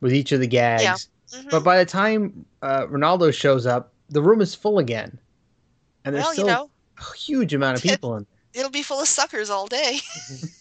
with 0.00 0.12
each 0.14 0.32
of 0.32 0.38
the 0.40 0.46
gags. 0.46 0.82
Yeah. 0.84 0.94
Mm-hmm. 1.32 1.48
But 1.50 1.64
by 1.64 1.78
the 1.78 1.84
time 1.86 2.46
uh, 2.62 2.86
Ronaldo 2.86 3.34
shows 3.34 3.66
up, 3.66 3.92
the 4.08 4.22
room 4.22 4.40
is 4.40 4.54
full 4.54 4.78
again, 4.78 5.18
and 6.04 6.14
there's 6.14 6.24
Well, 6.26 6.34
you 6.36 6.44
know. 6.44 6.70
a 6.98 7.16
huge 7.16 7.52
amount 7.54 7.76
of 7.78 7.82
people 7.82 8.16
in. 8.16 8.26
It'll 8.54 8.70
be 8.70 8.82
full 8.82 9.00
of 9.00 9.08
suckers 9.08 9.50
all 9.50 9.66
day. 9.66 9.98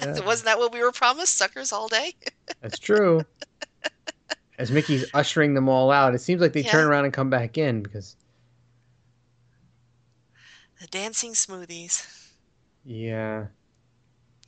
Yeah. 0.00 0.20
Wasn't 0.26 0.46
that 0.46 0.58
what 0.58 0.72
we 0.72 0.80
were 0.80 0.92
promised? 0.92 1.36
Suckers 1.36 1.72
all 1.72 1.88
day? 1.88 2.14
That's 2.60 2.78
true. 2.78 3.22
As 4.58 4.72
Mickey's 4.72 5.08
ushering 5.14 5.54
them 5.54 5.68
all 5.68 5.90
out, 5.90 6.14
it 6.14 6.20
seems 6.20 6.40
like 6.40 6.52
they 6.52 6.64
turn 6.64 6.86
around 6.86 7.04
and 7.04 7.12
come 7.14 7.30
back 7.30 7.56
in 7.56 7.80
because, 7.80 8.16
The 10.80 10.88
dancing 10.88 11.32
smoothies. 11.32 12.32
yeah, 12.84 13.46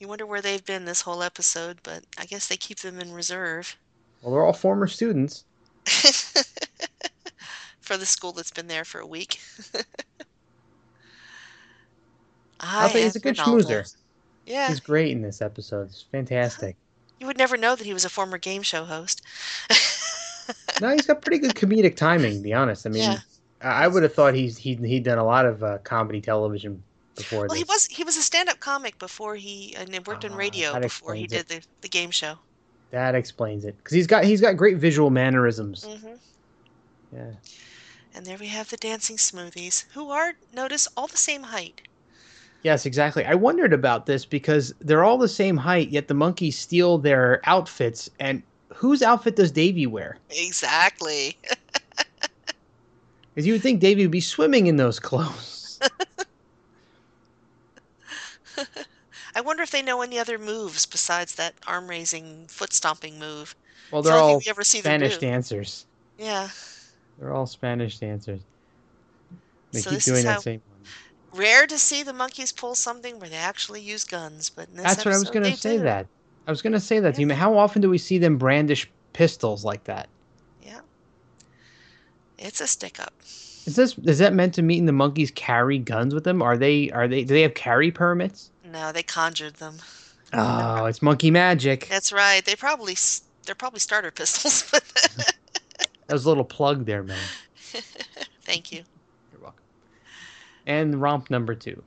You 0.00 0.08
wonder 0.08 0.26
where 0.26 0.40
they've 0.40 0.64
been 0.64 0.84
this 0.84 1.02
whole 1.02 1.22
episode, 1.22 1.78
but 1.84 2.04
I 2.18 2.26
guess 2.26 2.48
they 2.48 2.56
keep 2.56 2.80
them 2.80 2.98
in 2.98 3.12
reserve 3.12 3.76
well, 4.22 4.32
they're 4.32 4.44
all 4.44 4.52
former 4.52 4.86
students. 4.86 5.44
for 7.80 7.96
the 7.96 8.06
school 8.06 8.32
that's 8.32 8.50
been 8.50 8.66
there 8.68 8.84
for 8.84 9.00
a 9.00 9.06
week. 9.06 9.40
I 12.60 12.82
I'll 12.82 12.88
say 12.90 13.02
he's 13.02 13.16
a 13.16 13.20
good 13.20 13.36
schmoozer. 13.36 13.94
Yeah, 14.46 14.68
He's 14.68 14.80
great 14.80 15.12
in 15.12 15.22
this 15.22 15.40
episode. 15.42 15.88
It's 15.88 16.04
fantastic. 16.10 16.76
you 17.20 17.26
would 17.26 17.38
never 17.38 17.56
know 17.56 17.76
that 17.76 17.84
he 17.86 17.92
was 17.92 18.04
a 18.04 18.10
former 18.10 18.38
game 18.38 18.62
show 18.62 18.84
host. 18.84 19.22
no, 20.80 20.90
he's 20.90 21.06
got 21.06 21.22
pretty 21.22 21.38
good 21.38 21.54
comedic 21.54 21.96
timing. 21.96 22.34
To 22.34 22.40
be 22.40 22.52
honest, 22.52 22.86
I 22.86 22.90
mean, 22.90 23.02
Yeah. 23.02 23.18
I 23.62 23.86
would 23.86 24.02
have 24.02 24.14
thought 24.14 24.34
he's 24.34 24.56
he 24.56 24.74
he'd 24.74 25.04
done 25.04 25.18
a 25.18 25.24
lot 25.24 25.44
of 25.44 25.62
uh, 25.62 25.78
comedy 25.84 26.20
television 26.20 26.82
before 27.14 27.40
Well, 27.40 27.50
this. 27.50 27.58
he 27.58 27.64
was 27.64 27.86
he 27.86 28.04
was 28.04 28.16
a 28.16 28.22
stand-up 28.22 28.58
comic 28.58 28.98
before 28.98 29.36
he 29.36 29.74
and 29.76 29.92
he 29.92 29.98
worked 30.00 30.24
in 30.24 30.34
radio 30.34 30.70
Ah, 30.70 30.80
before 30.80 31.14
he 31.14 31.24
explains 31.24 31.48
did 31.48 31.62
the, 31.62 31.66
the 31.82 31.88
game 31.88 32.10
show. 32.10 32.38
That 32.90 33.14
explains 33.14 33.64
it 33.66 33.76
because 33.76 33.94
he's 33.94 34.06
got 34.06 34.24
he's 34.24 34.40
got 34.40 34.56
great 34.56 34.78
visual 34.78 35.10
mannerisms. 35.10 35.84
hmm 35.84 36.14
Yeah. 37.14 37.32
And 38.14 38.24
there 38.26 38.38
we 38.38 38.48
have 38.48 38.70
the 38.70 38.76
dancing 38.76 39.16
smoothies, 39.18 39.84
who 39.92 40.10
are 40.10 40.32
notice 40.54 40.88
all 40.96 41.06
the 41.06 41.16
same 41.16 41.44
height. 41.44 41.82
Yes, 42.62 42.84
exactly. 42.84 43.24
I 43.24 43.34
wondered 43.34 43.72
about 43.72 44.04
this 44.06 44.24
because 44.26 44.74
they're 44.80 45.02
all 45.04 45.16
the 45.18 45.28
same 45.28 45.56
height, 45.56 45.88
yet 45.90 46.08
the 46.08 46.14
Monkees 46.14 46.54
steal 46.54 46.98
their 46.98 47.40
outfits. 47.44 48.10
And 48.20 48.42
whose 48.74 49.02
outfit 49.02 49.36
does 49.36 49.50
Davy 49.50 49.86
wear? 49.86 50.18
Exactly. 50.30 51.36
Because 53.32 53.46
you 53.46 53.52
would 53.54 53.62
think 53.62 53.78
Davy 53.80 54.02
would 54.02 54.10
be 54.10 54.20
swimming 54.20 54.66
in 54.66 54.76
those 54.76 54.98
clothes. 54.98 55.78
I 59.36 59.40
wonder 59.40 59.62
if 59.62 59.70
they 59.70 59.82
know 59.82 60.02
any 60.02 60.18
other 60.18 60.36
moves 60.36 60.84
besides 60.84 61.36
that 61.36 61.54
arm-raising, 61.66 62.46
foot-stomping 62.48 63.20
move. 63.20 63.54
Well, 63.92 64.02
they're 64.02 64.14
all 64.14 64.38
we 64.38 64.44
ever 64.48 64.64
see 64.64 64.80
Spanish 64.80 65.18
dancers. 65.18 65.86
Yeah. 66.18 66.48
They're 67.18 67.32
all 67.32 67.46
Spanish 67.46 67.98
dancers. 67.98 68.40
They 69.70 69.80
So 69.80 69.90
keep 69.90 70.00
doing 70.02 70.24
that 70.24 70.32
how- 70.34 70.40
same. 70.40 70.60
Rare 71.34 71.66
to 71.66 71.78
see 71.78 72.02
the 72.02 72.12
Monkees 72.12 72.54
pull 72.54 72.74
something 72.74 73.18
where 73.20 73.28
they 73.28 73.36
actually 73.36 73.80
use 73.80 74.04
guns, 74.04 74.50
but 74.50 74.68
in 74.68 74.76
this 74.76 74.84
That's 74.84 75.04
what 75.04 75.14
I 75.14 75.18
was 75.18 75.30
going 75.30 75.50
to 75.50 75.56
say. 75.56 75.76
do. 75.76 75.84
That 75.84 76.06
I 76.46 76.50
was 76.50 76.62
going 76.62 76.72
to 76.72 76.80
say 76.80 77.00
that 77.00 77.14
to 77.14 77.20
you. 77.20 77.32
How 77.32 77.56
often 77.56 77.80
do 77.82 77.88
we 77.88 77.98
see 77.98 78.18
them 78.18 78.36
brandish 78.36 78.90
pistols 79.12 79.64
like 79.64 79.84
that? 79.84 80.08
Yeah. 80.62 80.80
It's 82.38 82.60
a 82.60 82.66
stick-up. 82.66 83.12
Is 83.66 83.76
this 83.76 83.96
is 83.98 84.18
that 84.18 84.32
meant 84.32 84.54
to 84.54 84.62
mean 84.62 84.86
the 84.86 84.92
Monkees 84.92 85.32
carry 85.34 85.78
guns 85.78 86.14
with 86.14 86.24
them? 86.24 86.42
Are 86.42 86.56
they 86.56 86.90
are 86.90 87.06
they 87.06 87.24
do 87.24 87.34
they 87.34 87.42
have 87.42 87.54
carry 87.54 87.90
permits? 87.90 88.50
No, 88.64 88.90
they 88.90 89.02
conjured 89.02 89.54
them. 89.54 89.76
Oh, 90.32 90.86
it's 90.86 91.00
Monkee 91.00 91.30
Magic. 91.30 91.86
That's 91.88 92.12
right. 92.12 92.44
They 92.44 92.56
probably 92.56 92.96
they're 93.44 93.54
probably 93.54 93.80
starter 93.80 94.10
pistols. 94.10 94.72
That 96.10 96.14
was 96.14 96.24
a 96.24 96.28
little 96.28 96.44
plug 96.44 96.86
there, 96.86 97.04
man. 97.04 97.16
Thank 98.42 98.72
you. 98.72 98.82
And 100.70 101.00
romp 101.02 101.30
number 101.30 101.56
two, 101.56 101.82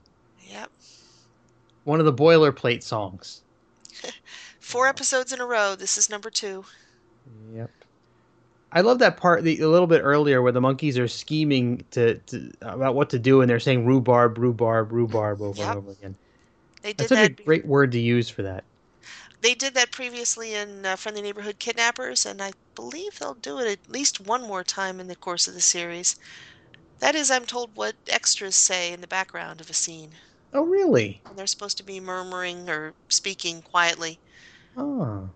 Yep. 0.49 0.71
one 1.85 2.01
of 2.01 2.05
the 2.05 2.13
boilerplate 2.13 2.83
songs. 2.83 3.41
Four 4.59 4.87
episodes 4.87 5.31
in 5.31 5.39
a 5.39 5.45
row. 5.45 5.75
This 5.75 5.97
is 5.97 6.09
number 6.09 6.29
two. 6.29 6.65
Yep. 7.53 7.71
I 8.73 8.81
love 8.81 8.99
that 8.99 9.17
part 9.17 9.43
the, 9.43 9.59
a 9.61 9.69
little 9.69 9.87
bit 9.87 10.01
earlier 10.01 10.41
where 10.41 10.51
the 10.51 10.59
Monkees 10.59 10.97
are 10.97 11.07
scheming 11.07 11.85
to, 11.91 12.15
to 12.19 12.51
about 12.61 12.95
what 12.95 13.09
to 13.11 13.19
do 13.19 13.41
and 13.41 13.49
they're 13.49 13.59
saying 13.59 13.85
rhubarb, 13.85 14.37
rhubarb, 14.37 14.91
rhubarb 14.91 15.41
over 15.41 15.61
Yep. 15.61 15.69
and 15.69 15.77
over 15.77 15.91
again. 15.91 16.15
They 16.81 16.93
did 16.93 16.97
That's 16.97 17.09
such 17.09 17.19
that. 17.19 17.31
a 17.39 17.43
great 17.43 17.65
word 17.65 17.91
to 17.93 17.99
use 17.99 18.29
for 18.29 18.41
that. 18.43 18.65
They 19.41 19.53
did 19.53 19.73
that 19.75 19.91
previously 19.91 20.53
in 20.55 20.85
uh, 20.85 20.95
Friendly 20.95 21.21
Neighborhood 21.21 21.59
Kidnappers, 21.59 22.25
and 22.25 22.41
I 22.41 22.53
believe 22.75 23.19
they'll 23.19 23.33
do 23.35 23.59
it 23.59 23.67
at 23.67 23.89
least 23.91 24.19
one 24.19 24.41
more 24.41 24.63
time 24.63 24.99
in 24.99 25.07
the 25.07 25.15
course 25.15 25.47
of 25.47 25.53
the 25.53 25.61
series. 25.61 26.15
That 26.99 27.15
is, 27.15 27.29
I'm 27.29 27.45
told, 27.45 27.75
what 27.75 27.95
extras 28.07 28.55
say 28.55 28.91
in 28.91 29.01
the 29.01 29.07
background 29.07 29.61
of 29.61 29.69
a 29.69 29.73
scene. 29.73 30.15
Oh, 30.53 30.63
really? 30.65 31.21
And 31.25 31.37
they're 31.37 31.47
supposed 31.47 31.77
to 31.77 31.83
be 31.83 31.99
murmuring 31.99 32.69
or 32.69 32.95
speaking 33.09 33.61
quietly. 33.61 34.19
Oh, 34.75 35.29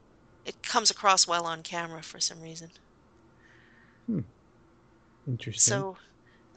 It 0.46 0.64
comes 0.64 0.90
across 0.90 1.28
well 1.28 1.46
on 1.46 1.62
camera 1.62 2.02
for 2.02 2.20
some 2.20 2.42
reason. 2.42 2.72
Hmm. 4.08 4.22
interesting. 5.28 5.72
So, 5.72 5.98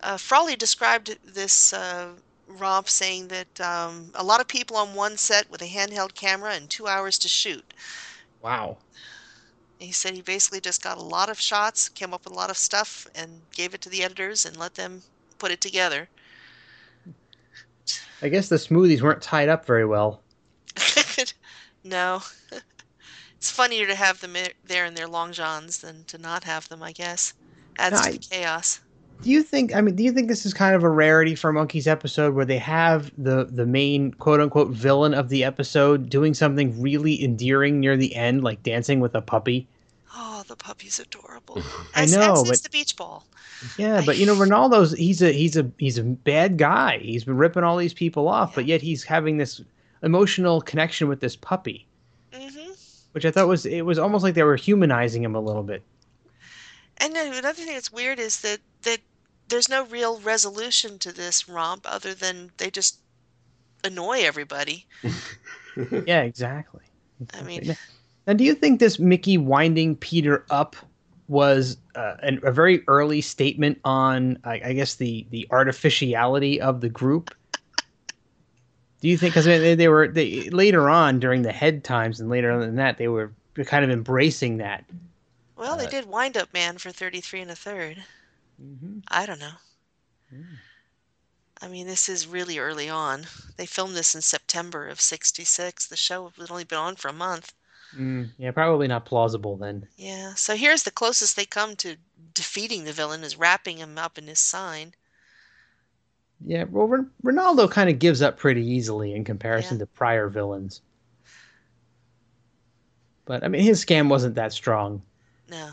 uh, 0.02 0.16
Frawley 0.16 0.56
described 0.56 1.18
this 1.24 1.72
uh, 1.72 2.14
romp 2.46 2.88
saying 2.88 3.28
that 3.28 3.60
um, 3.60 4.12
a 4.14 4.24
lot 4.24 4.40
of 4.40 4.48
people 4.48 4.76
on 4.76 4.94
one 4.94 5.16
set 5.16 5.50
with 5.50 5.62
a 5.62 5.66
handheld 5.66 6.14
camera 6.14 6.54
and 6.54 6.70
two 6.70 6.86
hours 6.86 7.18
to 7.18 7.28
shoot. 7.28 7.74
wow. 8.42 8.78
He 9.80 9.92
said 9.92 10.14
he 10.14 10.20
basically 10.22 10.60
just 10.60 10.82
got 10.82 10.98
a 10.98 11.02
lot 11.02 11.30
of 11.30 11.40
shots, 11.40 11.88
came 11.88 12.12
up 12.14 12.24
with 12.24 12.32
a 12.34 12.36
lot 12.36 12.50
of 12.50 12.58
stuff, 12.58 13.06
and 13.14 13.40
gave 13.52 13.72
it 13.74 13.80
to 13.80 13.88
the 13.88 14.04
editors 14.04 14.44
and 14.44 14.56
let 14.56 14.74
them 14.74 15.02
put 15.38 15.50
it 15.50 15.60
together. 15.60 16.08
I 18.22 18.28
guess 18.28 18.48
the 18.48 18.56
smoothies 18.56 19.00
weren't 19.00 19.22
tied 19.22 19.48
up 19.48 19.64
very 19.66 19.86
well. 19.86 20.20
No. 21.82 22.20
it's 23.38 23.50
funnier 23.50 23.86
to 23.86 23.94
have 23.94 24.20
them 24.20 24.36
there 24.62 24.84
in 24.84 24.94
their 24.94 25.08
long 25.08 25.32
johns 25.32 25.78
than 25.78 26.04
to 26.04 26.18
not 26.18 26.44
have 26.44 26.68
them, 26.68 26.82
I 26.82 26.92
guess. 26.92 27.32
Adds 27.78 27.94
No, 27.96 28.02
to 28.02 28.08
I- 28.08 28.12
the 28.12 28.18
chaos. 28.18 28.80
Do 29.22 29.30
you 29.30 29.42
think? 29.42 29.74
I 29.74 29.80
mean, 29.82 29.96
do 29.96 30.02
you 30.02 30.12
think 30.12 30.28
this 30.28 30.46
is 30.46 30.54
kind 30.54 30.74
of 30.74 30.82
a 30.82 30.88
rarity 30.88 31.34
for 31.34 31.52
Monkees 31.52 31.86
episode 31.86 32.34
where 32.34 32.44
they 32.46 32.58
have 32.58 33.10
the 33.22 33.44
the 33.44 33.66
main 33.66 34.12
quote 34.14 34.40
unquote 34.40 34.70
villain 34.70 35.12
of 35.14 35.28
the 35.28 35.44
episode 35.44 36.08
doing 36.08 36.32
something 36.34 36.80
really 36.80 37.22
endearing 37.22 37.80
near 37.80 37.96
the 37.96 38.14
end, 38.14 38.42
like 38.44 38.62
dancing 38.62 38.98
with 39.00 39.14
a 39.14 39.20
puppy? 39.22 39.68
Oh, 40.14 40.44
the 40.46 40.56
puppy's 40.56 40.98
adorable. 41.00 41.64
I 41.94 42.04
As, 42.04 42.06
know, 42.06 42.42
as 42.42 42.44
but 42.44 42.52
is 42.52 42.60
the 42.60 42.68
beach 42.70 42.96
ball. 42.96 43.26
yeah, 43.76 44.00
but 44.02 44.16
you 44.18 44.26
know, 44.26 44.36
Ronaldo's 44.36 44.92
he's 44.92 45.22
a 45.22 45.32
he's 45.32 45.56
a 45.56 45.70
he's 45.78 45.98
a 45.98 46.04
bad 46.04 46.58
guy. 46.58 46.98
He's 46.98 47.24
been 47.24 47.36
ripping 47.36 47.64
all 47.64 47.76
these 47.76 47.94
people 47.94 48.28
off, 48.28 48.54
but 48.54 48.66
yet 48.66 48.82
he's 48.82 49.04
having 49.04 49.36
this 49.38 49.60
emotional 50.02 50.60
connection 50.60 51.08
with 51.08 51.20
this 51.20 51.36
puppy, 51.36 51.86
hmm 52.32 52.72
which 53.12 53.24
I 53.24 53.30
thought 53.30 53.48
was 53.48 53.66
it 53.66 53.82
was 53.82 53.98
almost 53.98 54.22
like 54.24 54.34
they 54.34 54.42
were 54.42 54.56
humanizing 54.56 55.22
him 55.24 55.34
a 55.34 55.40
little 55.40 55.62
bit. 55.62 55.82
And 56.98 57.16
then 57.16 57.32
another 57.32 57.52
thing 57.64 57.72
that's 57.74 57.90
weird 57.90 58.20
is 58.20 58.40
that 58.42 58.60
that 58.82 59.00
there's 59.50 59.68
no 59.68 59.84
real 59.86 60.20
resolution 60.20 60.98
to 61.00 61.12
this 61.12 61.48
romp 61.48 61.86
other 61.86 62.14
than 62.14 62.52
they 62.58 62.70
just 62.70 63.00
annoy 63.84 64.20
everybody. 64.22 64.86
yeah, 66.06 66.22
exactly. 66.22 66.82
I 67.34 67.42
mean, 67.42 67.76
And 68.26 68.38
do 68.38 68.44
you 68.44 68.54
think 68.54 68.80
this 68.80 68.98
Mickey 68.98 69.38
winding 69.38 69.96
Peter 69.96 70.46
up 70.50 70.76
was 71.28 71.76
uh, 71.94 72.16
an, 72.22 72.40
a 72.44 72.52
very 72.52 72.82
early 72.88 73.20
statement 73.20 73.78
on, 73.84 74.38
I, 74.44 74.60
I 74.66 74.72
guess, 74.74 74.96
the 74.96 75.26
the 75.30 75.46
artificiality 75.50 76.60
of 76.60 76.80
the 76.80 76.88
group? 76.88 77.34
Do 79.00 79.08
you 79.08 79.16
think 79.18 79.34
because 79.34 79.46
they, 79.46 79.74
they 79.74 79.88
were 79.88 80.08
they 80.08 80.48
later 80.50 80.88
on 80.90 81.20
during 81.20 81.42
the 81.42 81.52
head 81.52 81.84
times 81.84 82.20
and 82.20 82.28
later 82.30 82.50
on 82.52 82.60
than 82.60 82.76
that 82.76 82.98
they 82.98 83.08
were 83.08 83.32
kind 83.66 83.84
of 83.84 83.90
embracing 83.90 84.58
that? 84.58 84.84
well, 85.56 85.76
they 85.76 85.86
Uh, 85.86 85.88
did 85.88 86.06
Wind 86.06 86.36
Up 86.36 86.52
Man 86.52 86.78
for 86.78 86.90
33 86.90 87.42
and 87.42 87.50
a 87.50 87.56
third. 87.56 88.04
I 89.08 89.26
don't 89.26 89.40
know. 89.40 89.52
I 91.62 91.68
mean, 91.68 91.86
this 91.86 92.08
is 92.08 92.26
really 92.26 92.58
early 92.58 92.88
on. 92.88 93.26
They 93.56 93.66
filmed 93.66 93.94
this 93.94 94.14
in 94.14 94.22
September 94.22 94.88
of 94.88 95.00
66. 95.00 95.86
The 95.86 95.96
show 95.96 96.32
had 96.38 96.50
only 96.50 96.64
been 96.64 96.78
on 96.78 96.96
for 96.96 97.08
a 97.08 97.12
month. 97.12 97.52
Mm, 97.96 98.30
yeah, 98.38 98.50
probably 98.52 98.86
not 98.88 99.04
plausible 99.04 99.56
then. 99.56 99.86
Yeah, 99.96 100.34
so 100.34 100.56
here's 100.56 100.84
the 100.84 100.90
closest 100.90 101.36
they 101.36 101.44
come 101.44 101.76
to 101.76 101.96
defeating 102.34 102.84
the 102.84 102.92
villain 102.92 103.24
is 103.24 103.36
wrapping 103.36 103.78
him 103.78 103.98
up 103.98 104.16
in 104.16 104.26
his 104.26 104.38
sign. 104.38 104.94
Yeah, 106.46 106.64
well, 106.64 106.86
Ron- 106.86 107.10
Ronaldo 107.22 107.70
kind 107.70 107.90
of 107.90 107.98
gives 107.98 108.22
up 108.22 108.38
pretty 108.38 108.64
easily 108.64 109.14
in 109.14 109.24
comparison 109.24 109.78
to 109.80 109.86
prior 109.86 110.28
villains. 110.28 110.80
But 113.26 113.44
I 113.44 113.48
mean, 113.48 113.62
his 113.62 113.84
scam 113.84 114.08
wasn't 114.08 114.36
that 114.36 114.52
strong. 114.52 115.02
No. 115.48 115.70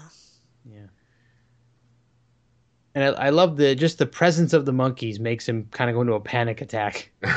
And 2.98 3.16
I, 3.16 3.28
I 3.28 3.30
love 3.30 3.58
the 3.58 3.76
just 3.76 4.00
the 4.00 4.08
presence 4.08 4.54
of 4.54 4.66
the 4.66 4.72
Monkees 4.72 5.20
makes 5.20 5.48
him 5.48 5.68
kind 5.70 5.88
of 5.88 5.94
go 5.94 6.02
into 6.02 6.14
a 6.14 6.20
panic 6.20 6.62
attack. 6.62 7.12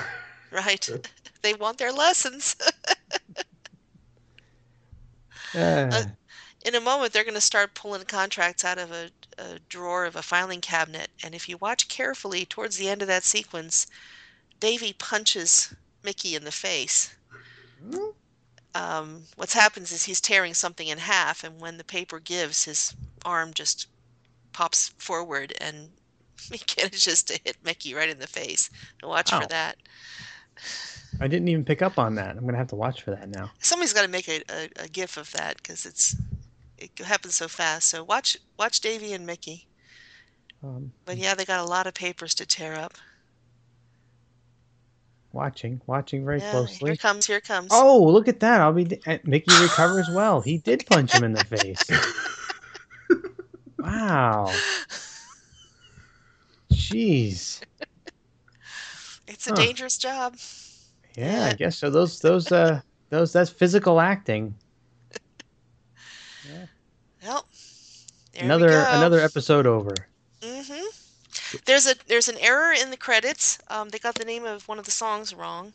Right? 0.52 0.88
they 1.42 1.54
want 1.54 1.78
their 1.78 1.92
lessons. 1.92 2.56
Uh, 5.52 6.04
in 6.64 6.76
a 6.76 6.80
moment, 6.80 7.12
they're 7.12 7.24
going 7.24 7.34
to 7.34 7.40
start 7.40 7.74
pulling 7.74 8.04
contracts 8.04 8.64
out 8.64 8.78
of 8.78 8.92
a, 8.92 9.10
a 9.36 9.58
drawer 9.68 10.04
of 10.04 10.14
a 10.14 10.22
filing 10.22 10.60
cabinet. 10.60 11.08
And 11.24 11.34
if 11.34 11.48
you 11.48 11.56
watch 11.56 11.88
carefully 11.88 12.44
towards 12.44 12.76
the 12.76 12.88
end 12.88 13.02
of 13.02 13.08
that 13.08 13.24
sequence, 13.24 13.88
Davy 14.60 14.92
punches 14.92 15.74
Mickey 16.04 16.36
in 16.36 16.44
the 16.44 16.52
face. 16.52 17.16
Um, 18.76 19.24
what's 19.34 19.54
happens 19.54 19.90
is 19.90 20.04
he's 20.04 20.20
tearing 20.20 20.54
something 20.54 20.86
in 20.86 20.98
half, 20.98 21.42
and 21.42 21.60
when 21.60 21.78
the 21.78 21.84
paper 21.84 22.20
gives, 22.20 22.64
his 22.64 22.94
arm 23.24 23.52
just 23.52 23.88
pops 24.52 24.88
forward 24.98 25.52
and 25.60 25.90
he 26.50 26.60
manages 26.78 27.22
to 27.24 27.38
hit 27.44 27.56
Mickey 27.64 27.94
right 27.94 28.08
in 28.08 28.18
the 28.18 28.26
face. 28.26 28.70
Watch 29.02 29.32
Ow. 29.32 29.40
for 29.40 29.46
that. 29.48 29.76
I 31.20 31.26
didn't 31.28 31.48
even 31.48 31.64
pick 31.64 31.82
up 31.82 31.98
on 31.98 32.14
that. 32.16 32.36
I'm 32.36 32.44
gonna 32.46 32.56
have 32.58 32.68
to 32.68 32.76
watch 32.76 33.02
for 33.02 33.10
that 33.10 33.28
now. 33.28 33.50
Somebody's 33.58 33.92
got 33.92 34.02
to 34.02 34.08
make 34.08 34.28
a, 34.28 34.42
a, 34.48 34.68
a 34.84 34.88
gif 34.88 35.16
of 35.16 35.30
that 35.32 35.56
because 35.56 35.84
it's 35.86 36.16
it 36.78 36.90
happens 36.98 37.34
so 37.34 37.48
fast. 37.48 37.88
So 37.88 38.04
watch 38.04 38.36
watch 38.58 38.80
Davy 38.80 39.12
and 39.12 39.26
Mickey. 39.26 39.66
Um, 40.62 40.92
But 41.04 41.16
yeah, 41.16 41.34
they 41.34 41.44
got 41.44 41.60
a 41.60 41.68
lot 41.68 41.86
of 41.86 41.94
papers 41.94 42.34
to 42.36 42.46
tear 42.46 42.74
up. 42.74 42.94
watching, 45.32 45.80
watching 45.86 46.24
very 46.24 46.40
Yeah, 46.40 46.50
closely. 46.50 46.90
here 46.90 46.96
comes, 46.96 47.26
here 47.26 47.40
comes. 47.40 47.68
Oh, 47.72 48.02
look 48.04 48.28
at 48.28 48.40
that! 48.40 48.60
I'll 48.60 48.72
be. 48.72 49.00
uh, 49.06 49.18
Mickey 49.24 49.52
recovers 49.62 50.08
well. 50.10 50.40
He 50.40 50.58
did 50.58 50.84
punch 50.86 51.12
him 51.12 51.24
in 51.24 51.32
the 51.32 51.44
face. 51.56 51.82
Wow. 54.00 54.50
Jeez. 56.72 57.60
It's 59.28 59.46
a 59.46 59.50
Huh. 59.50 59.56
dangerous 59.56 59.98
job. 59.98 60.36
Yeah, 61.16 61.50
I 61.52 61.54
guess 61.54 61.76
so. 61.78 61.90
Those, 61.90 62.20
those, 62.20 62.50
uh, 62.50 62.80
those, 63.10 63.32
that's 63.32 63.50
physical 63.50 64.00
acting. 64.00 64.54
Well, 67.22 67.46
there 68.32 68.42
we 68.42 68.46
another, 68.46 68.70
go. 68.70 68.86
another 68.90 69.20
episode 69.20 69.66
over. 69.66 69.94
Mm-hmm. 70.40 70.86
There's 71.66 71.86
a 71.86 71.94
there's 72.06 72.28
an 72.28 72.38
error 72.38 72.72
in 72.72 72.90
the 72.90 72.96
credits. 72.96 73.58
Um, 73.68 73.90
they 73.90 73.98
got 73.98 74.14
the 74.14 74.24
name 74.24 74.44
of 74.44 74.66
one 74.66 74.78
of 74.78 74.84
the 74.84 74.90
songs 74.90 75.34
wrong. 75.34 75.72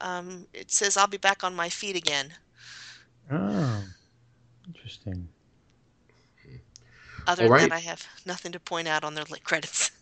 Um, 0.00 0.46
it 0.54 0.70
says 0.70 0.96
"I'll 0.96 1.06
be 1.06 1.18
back 1.18 1.44
on 1.44 1.54
my 1.54 1.68
feet 1.68 1.96
again." 1.96 2.32
Oh, 3.30 3.84
interesting. 4.66 5.28
Other 7.28 7.42
All 7.42 7.50
than 7.50 7.68
right. 7.68 7.72
I 7.72 7.80
have 7.80 8.08
nothing 8.24 8.52
to 8.52 8.58
point 8.58 8.88
out 8.88 9.04
on 9.04 9.14
their 9.14 9.24
credits. 9.44 9.92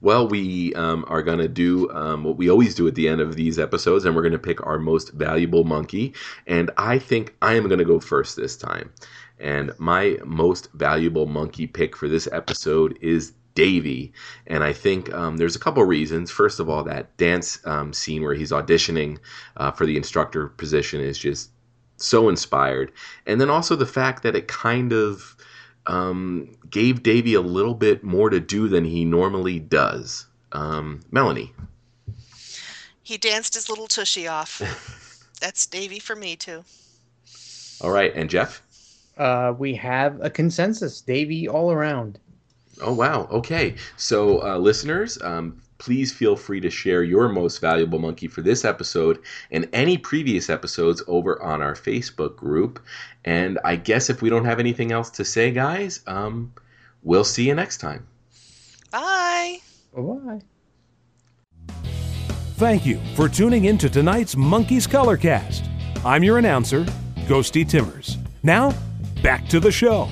Well, 0.00 0.26
we 0.26 0.74
um, 0.74 1.04
are 1.06 1.22
going 1.22 1.38
to 1.38 1.46
do 1.46 1.88
um, 1.92 2.24
what 2.24 2.36
we 2.36 2.50
always 2.50 2.74
do 2.74 2.88
at 2.88 2.96
the 2.96 3.08
end 3.08 3.20
of 3.20 3.36
these 3.36 3.56
episodes, 3.56 4.04
and 4.04 4.14
we're 4.14 4.22
going 4.22 4.32
to 4.32 4.38
pick 4.38 4.66
our 4.66 4.80
most 4.80 5.12
valuable 5.12 5.64
Monkee. 5.64 6.12
And 6.48 6.72
I 6.76 6.98
think 6.98 7.36
I 7.40 7.54
am 7.54 7.68
going 7.68 7.78
to 7.78 7.84
go 7.84 8.00
first 8.00 8.36
this 8.36 8.56
time. 8.56 8.92
And 9.38 9.70
my 9.78 10.18
most 10.24 10.72
valuable 10.72 11.26
Monkee 11.28 11.72
pick 11.72 11.96
for 11.96 12.08
this 12.08 12.28
episode 12.32 12.98
is 13.00 13.32
Davy. 13.54 14.12
And 14.48 14.64
I 14.64 14.72
think 14.72 15.14
um, 15.14 15.36
there's 15.36 15.54
a 15.54 15.60
couple 15.60 15.84
reasons. 15.84 16.32
First 16.32 16.58
of 16.58 16.68
all, 16.68 16.82
that 16.82 17.16
dance 17.16 17.64
um, 17.64 17.92
scene 17.92 18.24
where 18.24 18.34
he's 18.34 18.50
auditioning 18.50 19.18
uh, 19.56 19.70
for 19.70 19.86
the 19.86 19.96
instructor 19.96 20.48
position 20.48 21.00
is 21.00 21.16
just 21.16 21.50
so 21.96 22.28
inspired. 22.28 22.90
And 23.24 23.40
then 23.40 23.50
also 23.50 23.76
the 23.76 23.86
fact 23.86 24.24
that 24.24 24.34
it 24.34 24.48
kind 24.48 24.92
of 24.92 25.36
um, 25.86 26.56
gave 26.70 27.02
Davy 27.02 27.34
a 27.34 27.40
little 27.40 27.74
bit 27.74 28.02
more 28.02 28.30
to 28.30 28.40
do 28.40 28.68
than 28.68 28.84
he 28.84 29.04
normally 29.04 29.58
does. 29.58 30.26
Um, 30.52 31.00
Melanie. 31.10 31.52
He 33.02 33.18
danced 33.18 33.54
his 33.54 33.68
little 33.68 33.86
tushy 33.86 34.26
off. 34.26 34.62
That's 35.40 35.66
Davy 35.66 35.98
for 35.98 36.16
me 36.16 36.36
too. 36.36 36.64
All 37.80 37.90
right, 37.90 38.12
and 38.14 38.30
Jeff. 38.30 38.62
Uh, 39.16 39.52
we 39.56 39.74
have 39.74 40.20
a 40.20 40.30
consensus. 40.30 41.00
Davy 41.00 41.46
all 41.48 41.70
around. 41.70 42.18
Oh 42.80 42.92
wow. 42.92 43.28
Okay. 43.30 43.74
So 43.96 44.42
uh, 44.42 44.58
listeners, 44.58 45.20
um, 45.22 45.62
please 45.78 46.12
feel 46.12 46.36
free 46.36 46.60
to 46.60 46.70
share 46.70 47.02
your 47.02 47.28
most 47.28 47.60
valuable 47.60 47.98
Monkee 47.98 48.30
for 48.30 48.42
this 48.42 48.64
episode 48.64 49.18
and 49.50 49.68
any 49.72 49.98
previous 49.98 50.48
episodes 50.48 51.02
over 51.06 51.40
on 51.42 51.62
our 51.62 51.74
Facebook 51.74 52.36
group. 52.36 52.80
And 53.24 53.58
I 53.64 53.76
guess 53.76 54.10
if 54.10 54.22
we 54.22 54.30
don't 54.30 54.44
have 54.44 54.60
anything 54.60 54.92
else 54.92 55.10
to 55.10 55.24
say, 55.24 55.50
guys, 55.50 56.00
um, 56.06 56.52
we'll 57.02 57.24
see 57.24 57.46
you 57.46 57.54
next 57.54 57.78
time. 57.78 58.06
Bye. 58.90 59.58
Bye. 59.94 60.40
Thank 62.56 62.86
you 62.86 63.00
for 63.16 63.28
tuning 63.28 63.64
in 63.64 63.78
to 63.78 63.90
tonight's 63.90 64.36
Monkees 64.36 64.86
Colorcast. 64.88 65.68
I'm 66.04 66.22
your 66.22 66.38
announcer, 66.38 66.84
Ghosty 67.26 67.68
Timmers. 67.68 68.16
Now, 68.42 68.72
back 69.22 69.48
to 69.48 69.58
the 69.58 69.72
show. 69.72 70.08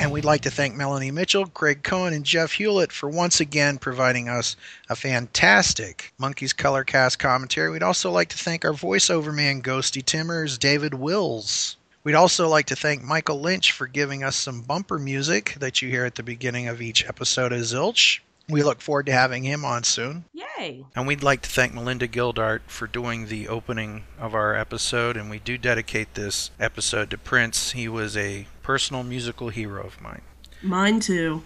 And 0.00 0.10
we'd 0.10 0.24
like 0.24 0.40
to 0.42 0.50
thank 0.50 0.74
Melanie 0.74 1.10
Mitchell, 1.10 1.44
Greg 1.44 1.82
Cohen, 1.82 2.14
and 2.14 2.24
Jeff 2.24 2.52
Hewlett 2.52 2.90
for 2.90 3.10
once 3.10 3.38
again 3.38 3.76
providing 3.76 4.30
us 4.30 4.56
a 4.88 4.96
fantastic 4.96 6.14
Monkees 6.18 6.56
Color 6.56 6.84
Cast 6.84 7.18
commentary. 7.18 7.70
We'd 7.70 7.82
also 7.82 8.10
like 8.10 8.30
to 8.30 8.38
thank 8.38 8.64
our 8.64 8.72
voiceover 8.72 9.34
man, 9.34 9.60
Ghosty 9.60 10.02
Timmers, 10.02 10.56
David 10.56 10.94
Wills. 10.94 11.76
We'd 12.02 12.14
also 12.14 12.48
like 12.48 12.64
to 12.68 12.76
thank 12.76 13.02
Michael 13.02 13.42
Lynch 13.42 13.72
for 13.72 13.86
giving 13.86 14.24
us 14.24 14.36
some 14.36 14.62
bumper 14.62 14.98
music 14.98 15.56
that 15.60 15.82
you 15.82 15.90
hear 15.90 16.06
at 16.06 16.14
the 16.14 16.22
beginning 16.22 16.66
of 16.66 16.80
each 16.80 17.06
episode 17.06 17.52
of 17.52 17.60
Zilch. 17.60 18.20
We 18.48 18.62
look 18.62 18.80
forward 18.80 19.06
to 19.06 19.12
having 19.12 19.44
him 19.44 19.66
on 19.66 19.84
soon. 19.84 20.24
Yay! 20.32 20.86
And 20.96 21.06
we'd 21.06 21.22
like 21.22 21.42
to 21.42 21.50
thank 21.50 21.74
Melinda 21.74 22.08
Gildart 22.08 22.60
for 22.66 22.86
doing 22.86 23.26
the 23.26 23.48
opening 23.48 24.04
of 24.18 24.34
our 24.34 24.56
episode, 24.56 25.18
and 25.18 25.30
we 25.30 25.38
do 25.38 25.58
dedicate 25.58 26.14
this 26.14 26.50
episode 26.58 27.10
to 27.10 27.18
Prince. 27.18 27.72
He 27.72 27.86
was 27.86 28.16
a 28.16 28.46
personal 28.70 29.02
musical 29.02 29.48
hero 29.48 29.84
of 29.84 30.00
mine. 30.00 30.22
Mine 30.62 31.00
too. 31.00 31.42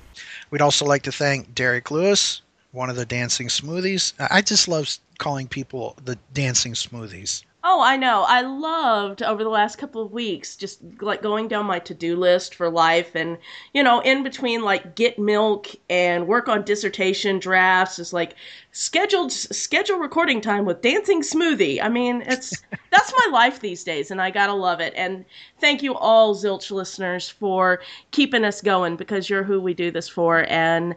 We'd 0.51 0.61
also 0.61 0.85
like 0.85 1.05
to 1.05 1.11
thank 1.13 1.55
Derek 1.55 1.91
Lewis, 1.91 2.43
one 2.73 2.91
of 2.91 2.97
the 2.97 3.07
Dancing 3.07 3.49
Smoothies. 3.49 4.13
I 4.31 4.43
just 4.43 4.69
love 4.69 4.95
calling 5.17 5.49
people 5.49 5.97
the 6.05 6.19
Dancing 6.35 6.75
Smoothies. 6.75 7.43
Oh, 7.67 7.81
I 7.81 7.97
know. 7.97 8.25
I 8.29 8.43
loved 8.43 9.23
over 9.23 9.43
the 9.43 9.49
last 9.49 9.77
couple 9.77 10.03
of 10.03 10.13
weeks 10.13 10.55
just 10.55 10.81
like 11.01 11.23
going 11.23 11.49
down 11.49 11.65
my 11.65 11.79
to-do 11.79 12.15
list 12.15 12.55
for 12.55 12.69
life 12.69 13.15
and 13.17 13.39
you 13.73 13.83
know, 13.83 14.01
in 14.01 14.23
between 14.23 14.61
like 14.63 14.95
get 14.95 15.19
milk 15.19 15.69
and 15.89 16.29
work 16.29 16.47
on 16.47 16.63
dissertation 16.63 17.39
drafts 17.39 17.99
is 17.99 18.13
like 18.13 18.35
scheduled 18.73 19.33
schedule 19.33 19.97
recording 19.99 20.43
time 20.43 20.67
with 20.67 20.83
dancing 20.83 21.23
smoothie. 21.23 21.83
I 21.83 21.89
mean, 21.89 22.23
it's 22.27 22.63
that's 22.91 23.15
my 23.17 23.29
life 23.33 23.61
these 23.61 23.83
days 23.83 24.11
and 24.11 24.21
I 24.21 24.31
got 24.31 24.49
to 24.49 24.55
love 24.55 24.81
it. 24.81 24.93
And 24.95 25.25
thank 25.59 25.83
you 25.83 25.95
all 25.95 26.35
Zilch 26.35 26.71
listeners 26.71 27.31
for 27.31 27.81
keeping 28.11 28.45
us 28.45 28.61
going 28.61 28.97
because 28.97 29.31
you're 29.31 29.43
who 29.43 29.59
we 29.59 29.73
do 29.73 29.91
this 29.91 30.09
for 30.09 30.45
and 30.51 30.95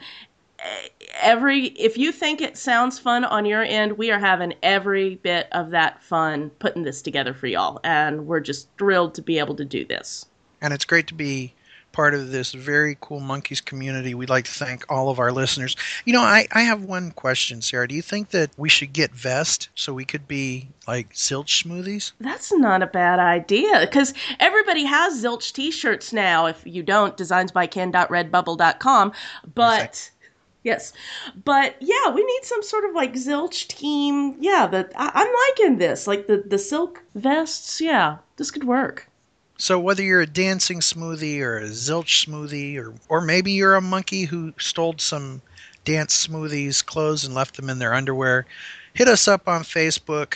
every 1.21 1.65
if 1.67 1.97
you 1.97 2.11
think 2.11 2.41
it 2.41 2.57
sounds 2.57 2.97
fun 2.99 3.23
on 3.25 3.45
your 3.45 3.63
end 3.63 3.97
we 3.97 4.11
are 4.11 4.19
having 4.19 4.53
every 4.63 5.15
bit 5.15 5.47
of 5.51 5.69
that 5.71 6.01
fun 6.01 6.49
putting 6.59 6.83
this 6.83 7.01
together 7.01 7.33
for 7.33 7.47
y'all 7.47 7.79
and 7.83 8.25
we're 8.27 8.39
just 8.39 8.67
thrilled 8.77 9.13
to 9.13 9.21
be 9.21 9.37
able 9.39 9.55
to 9.55 9.65
do 9.65 9.85
this 9.85 10.25
And 10.61 10.73
it's 10.73 10.85
great 10.85 11.07
to 11.07 11.13
be 11.13 11.53
part 11.97 12.13
of 12.13 12.29
this 12.29 12.51
very 12.53 12.95
cool 13.01 13.19
Monkees 13.19 13.63
community. 13.63 14.13
We'd 14.13 14.29
like 14.29 14.45
to 14.45 14.51
thank 14.51 14.85
all 14.87 15.09
of 15.09 15.17
our 15.17 15.31
listeners. 15.31 15.75
You 16.05 16.13
know, 16.13 16.21
I, 16.21 16.47
I 16.51 16.61
have 16.61 16.83
one 16.83 17.09
question, 17.09 17.59
Sarah. 17.59 17.87
Do 17.87 17.95
you 17.95 18.03
think 18.03 18.29
that 18.29 18.51
we 18.55 18.69
should 18.69 18.93
get 18.93 19.11
vest 19.11 19.69
so 19.73 19.93
we 19.93 20.05
could 20.05 20.27
be 20.27 20.69
like 20.87 21.13
Zilch 21.13 21.63
smoothies? 21.63 22.11
that's 22.19 22.51
not 22.53 22.83
a 22.83 22.87
bad 22.87 23.17
idea 23.19 23.79
because 23.81 24.13
everybody 24.39 24.83
has 24.83 25.23
zilch 25.23 25.51
t-shirts 25.53 26.13
now 26.13 26.45
if 26.45 26.61
you 26.65 26.83
don't 26.83 27.17
designs 27.17 27.51
by 27.51 27.65
ken.redbubble.com 27.65 29.11
but 29.55 30.11
yes 30.67 30.93
but 31.43 31.75
yeah 31.79 32.09
we 32.13 32.23
need 32.23 32.43
some 32.43 32.61
sort 32.61 32.85
of 32.85 32.93
like 32.93 33.13
zilch 33.13 33.67
team 33.67 34.35
yeah 34.39 34.67
that 34.67 34.91
i'm 34.95 35.33
liking 35.47 35.77
this 35.77 36.05
like 36.07 36.27
the 36.27 36.43
the 36.45 36.59
silk 36.59 37.01
vests 37.15 37.81
yeah 37.81 38.17
this 38.35 38.51
could 38.51 38.65
work 38.65 39.07
So 39.57 39.79
whether 39.79 40.03
you're 40.03 40.21
a 40.21 40.27
dancing 40.27 40.81
smoothie 40.81 41.39
or 41.41 41.57
a 41.57 41.69
zilch 41.69 42.27
smoothie 42.27 42.77
or 42.77 42.93
or 43.09 43.21
maybe 43.21 43.51
you're 43.53 43.75
a 43.75 43.81
Monkee 43.81 44.27
who 44.27 44.53
stole 44.59 44.93
some 44.97 45.41
dance 45.87 46.27
smoothies 46.27 46.85
clothes 46.85 47.23
and 47.23 47.33
left 47.33 47.55
them 47.55 47.69
in 47.69 47.79
their 47.79 47.93
underwear, 47.93 48.45
hit 48.93 49.07
us 49.07 49.25
up 49.25 49.47
on 49.47 49.63
Facebook. 49.63 50.35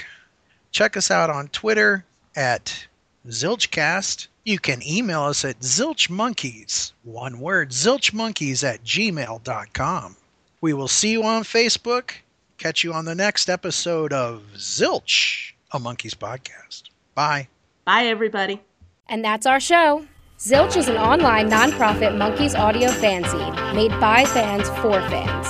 Check 0.72 0.96
us 0.96 1.12
out 1.12 1.30
on 1.30 1.50
Twitter 1.50 2.06
at 2.38 2.88
Zilchcast. 3.28 4.28
You 4.46 4.60
can 4.60 4.82
email 4.88 5.24
us 5.24 5.44
at 5.44 5.60
zilchmonkees, 5.60 6.94
one 7.04 7.42
word, 7.42 7.72
zilchmonkees 7.72 8.64
at 8.64 8.84
gmail.com. 8.86 10.16
We 10.62 10.74
will 10.74 10.88
see 10.88 11.12
you 11.12 11.24
on 11.24 11.42
Facebook. 11.44 12.12
Catch 12.60 12.84
you 12.84 12.94
on 12.94 13.06
the 13.06 13.16
next 13.16 13.50
episode 13.50 14.14
of 14.14 14.44
Zilch, 14.56 15.54
a 15.72 15.80
Monkees 15.80 16.14
podcast. 16.16 16.84
Bye. 17.16 17.48
bye 17.84 18.06
everybody 18.06 18.62
And 19.10 19.26
that's 19.26 19.48
our 19.48 19.60
show. 19.60 20.06
Zilch 20.38 20.78
is 20.78 20.88
an 20.88 20.98
online 20.98 21.50
nonprofit 21.50 22.16
Monkees 22.16 22.58
audio 22.58 22.90
fanzine 22.90 23.74
made 23.74 23.90
by 24.00 24.24
fans 24.26 24.70
for 24.82 25.02
fans. 25.10 25.48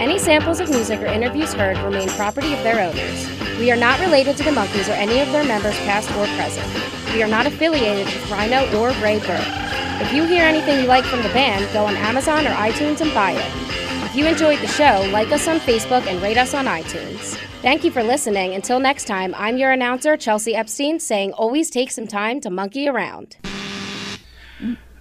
Any 0.00 0.18
samples 0.18 0.60
of 0.60 0.70
music 0.70 1.00
or 1.00 1.06
interviews 1.06 1.52
heard 1.52 1.76
remain 1.78 2.08
property 2.08 2.54
of 2.54 2.62
their 2.62 2.80
owners. 2.80 3.58
We 3.58 3.70
are 3.70 3.76
not 3.76 4.00
related 4.00 4.38
to 4.38 4.42
the 4.42 4.52
Monkees 4.52 4.88
or 4.88 4.92
any 4.92 5.20
of 5.20 5.30
their 5.32 5.44
members, 5.44 5.76
past 5.80 6.08
or 6.12 6.24
present. 6.38 6.66
We 7.12 7.22
are 7.22 7.28
not 7.28 7.44
affiliated 7.46 8.06
with 8.06 8.30
Rhino 8.30 8.62
or 8.80 8.92
Raybert. 9.02 10.00
If 10.00 10.14
you 10.14 10.24
hear 10.24 10.44
anything 10.44 10.80
you 10.80 10.86
like 10.86 11.04
from 11.04 11.22
the 11.22 11.28
band, 11.28 11.70
go 11.74 11.84
on 11.84 11.94
Amazon 11.96 12.46
or 12.46 12.52
iTunes 12.52 13.02
and 13.02 13.12
buy 13.12 13.32
it. 13.32 13.70
If 14.10 14.16
you 14.16 14.26
enjoyed 14.26 14.58
the 14.58 14.66
show, 14.66 15.08
like 15.12 15.30
us 15.30 15.46
on 15.46 15.60
Facebook 15.60 16.04
and 16.08 16.20
rate 16.20 16.36
us 16.36 16.52
on 16.52 16.64
iTunes. 16.64 17.36
Thank 17.62 17.84
you 17.84 17.92
for 17.92 18.02
listening. 18.02 18.54
Until 18.54 18.80
next 18.80 19.04
time, 19.04 19.32
I'm 19.36 19.56
your 19.56 19.70
announcer, 19.70 20.16
Chelsea 20.16 20.52
Epstein, 20.52 20.98
saying 20.98 21.32
always 21.34 21.70
take 21.70 21.92
some 21.92 22.08
time 22.08 22.40
to 22.40 22.50
monkey 22.50 22.88
around. 22.88 23.36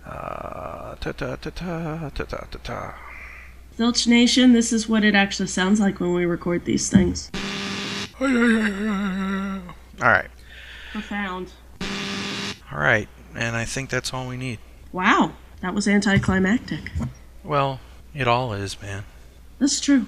Uh, 0.06 0.94
ta 0.94 1.12
ta 1.12 1.36
ta 1.38 1.50
ta 1.50 2.10
ta 2.14 2.24
ta 2.24 2.46
ta. 2.64 3.00
Zilch 3.80 4.06
Nation, 4.06 4.54
this 4.54 4.72
is 4.72 4.88
what 4.88 5.04
it 5.04 5.16
actually 5.16 5.48
sounds 5.48 5.80
like 5.80 6.00
when 6.00 6.14
we 6.14 6.26
record 6.26 6.66
these 6.66 6.88
things. 6.88 7.32
All 8.22 8.28
right. 10.02 10.30
Profound. 10.92 11.52
All 12.72 12.80
right, 12.80 13.08
and 13.34 13.56
I 13.56 13.66
think 13.66 13.90
that's 13.90 14.14
all 14.14 14.28
we 14.28 14.38
need. 14.38 14.60
Wow, 14.92 15.34
that 15.62 15.74
was 15.74 15.88
anticlimactic. 15.88 16.92
Well, 17.44 17.80
it 18.14 18.28
all 18.28 18.54
is, 18.54 18.82
man. 18.82 19.04
That's 19.60 19.80
true. 19.80 20.08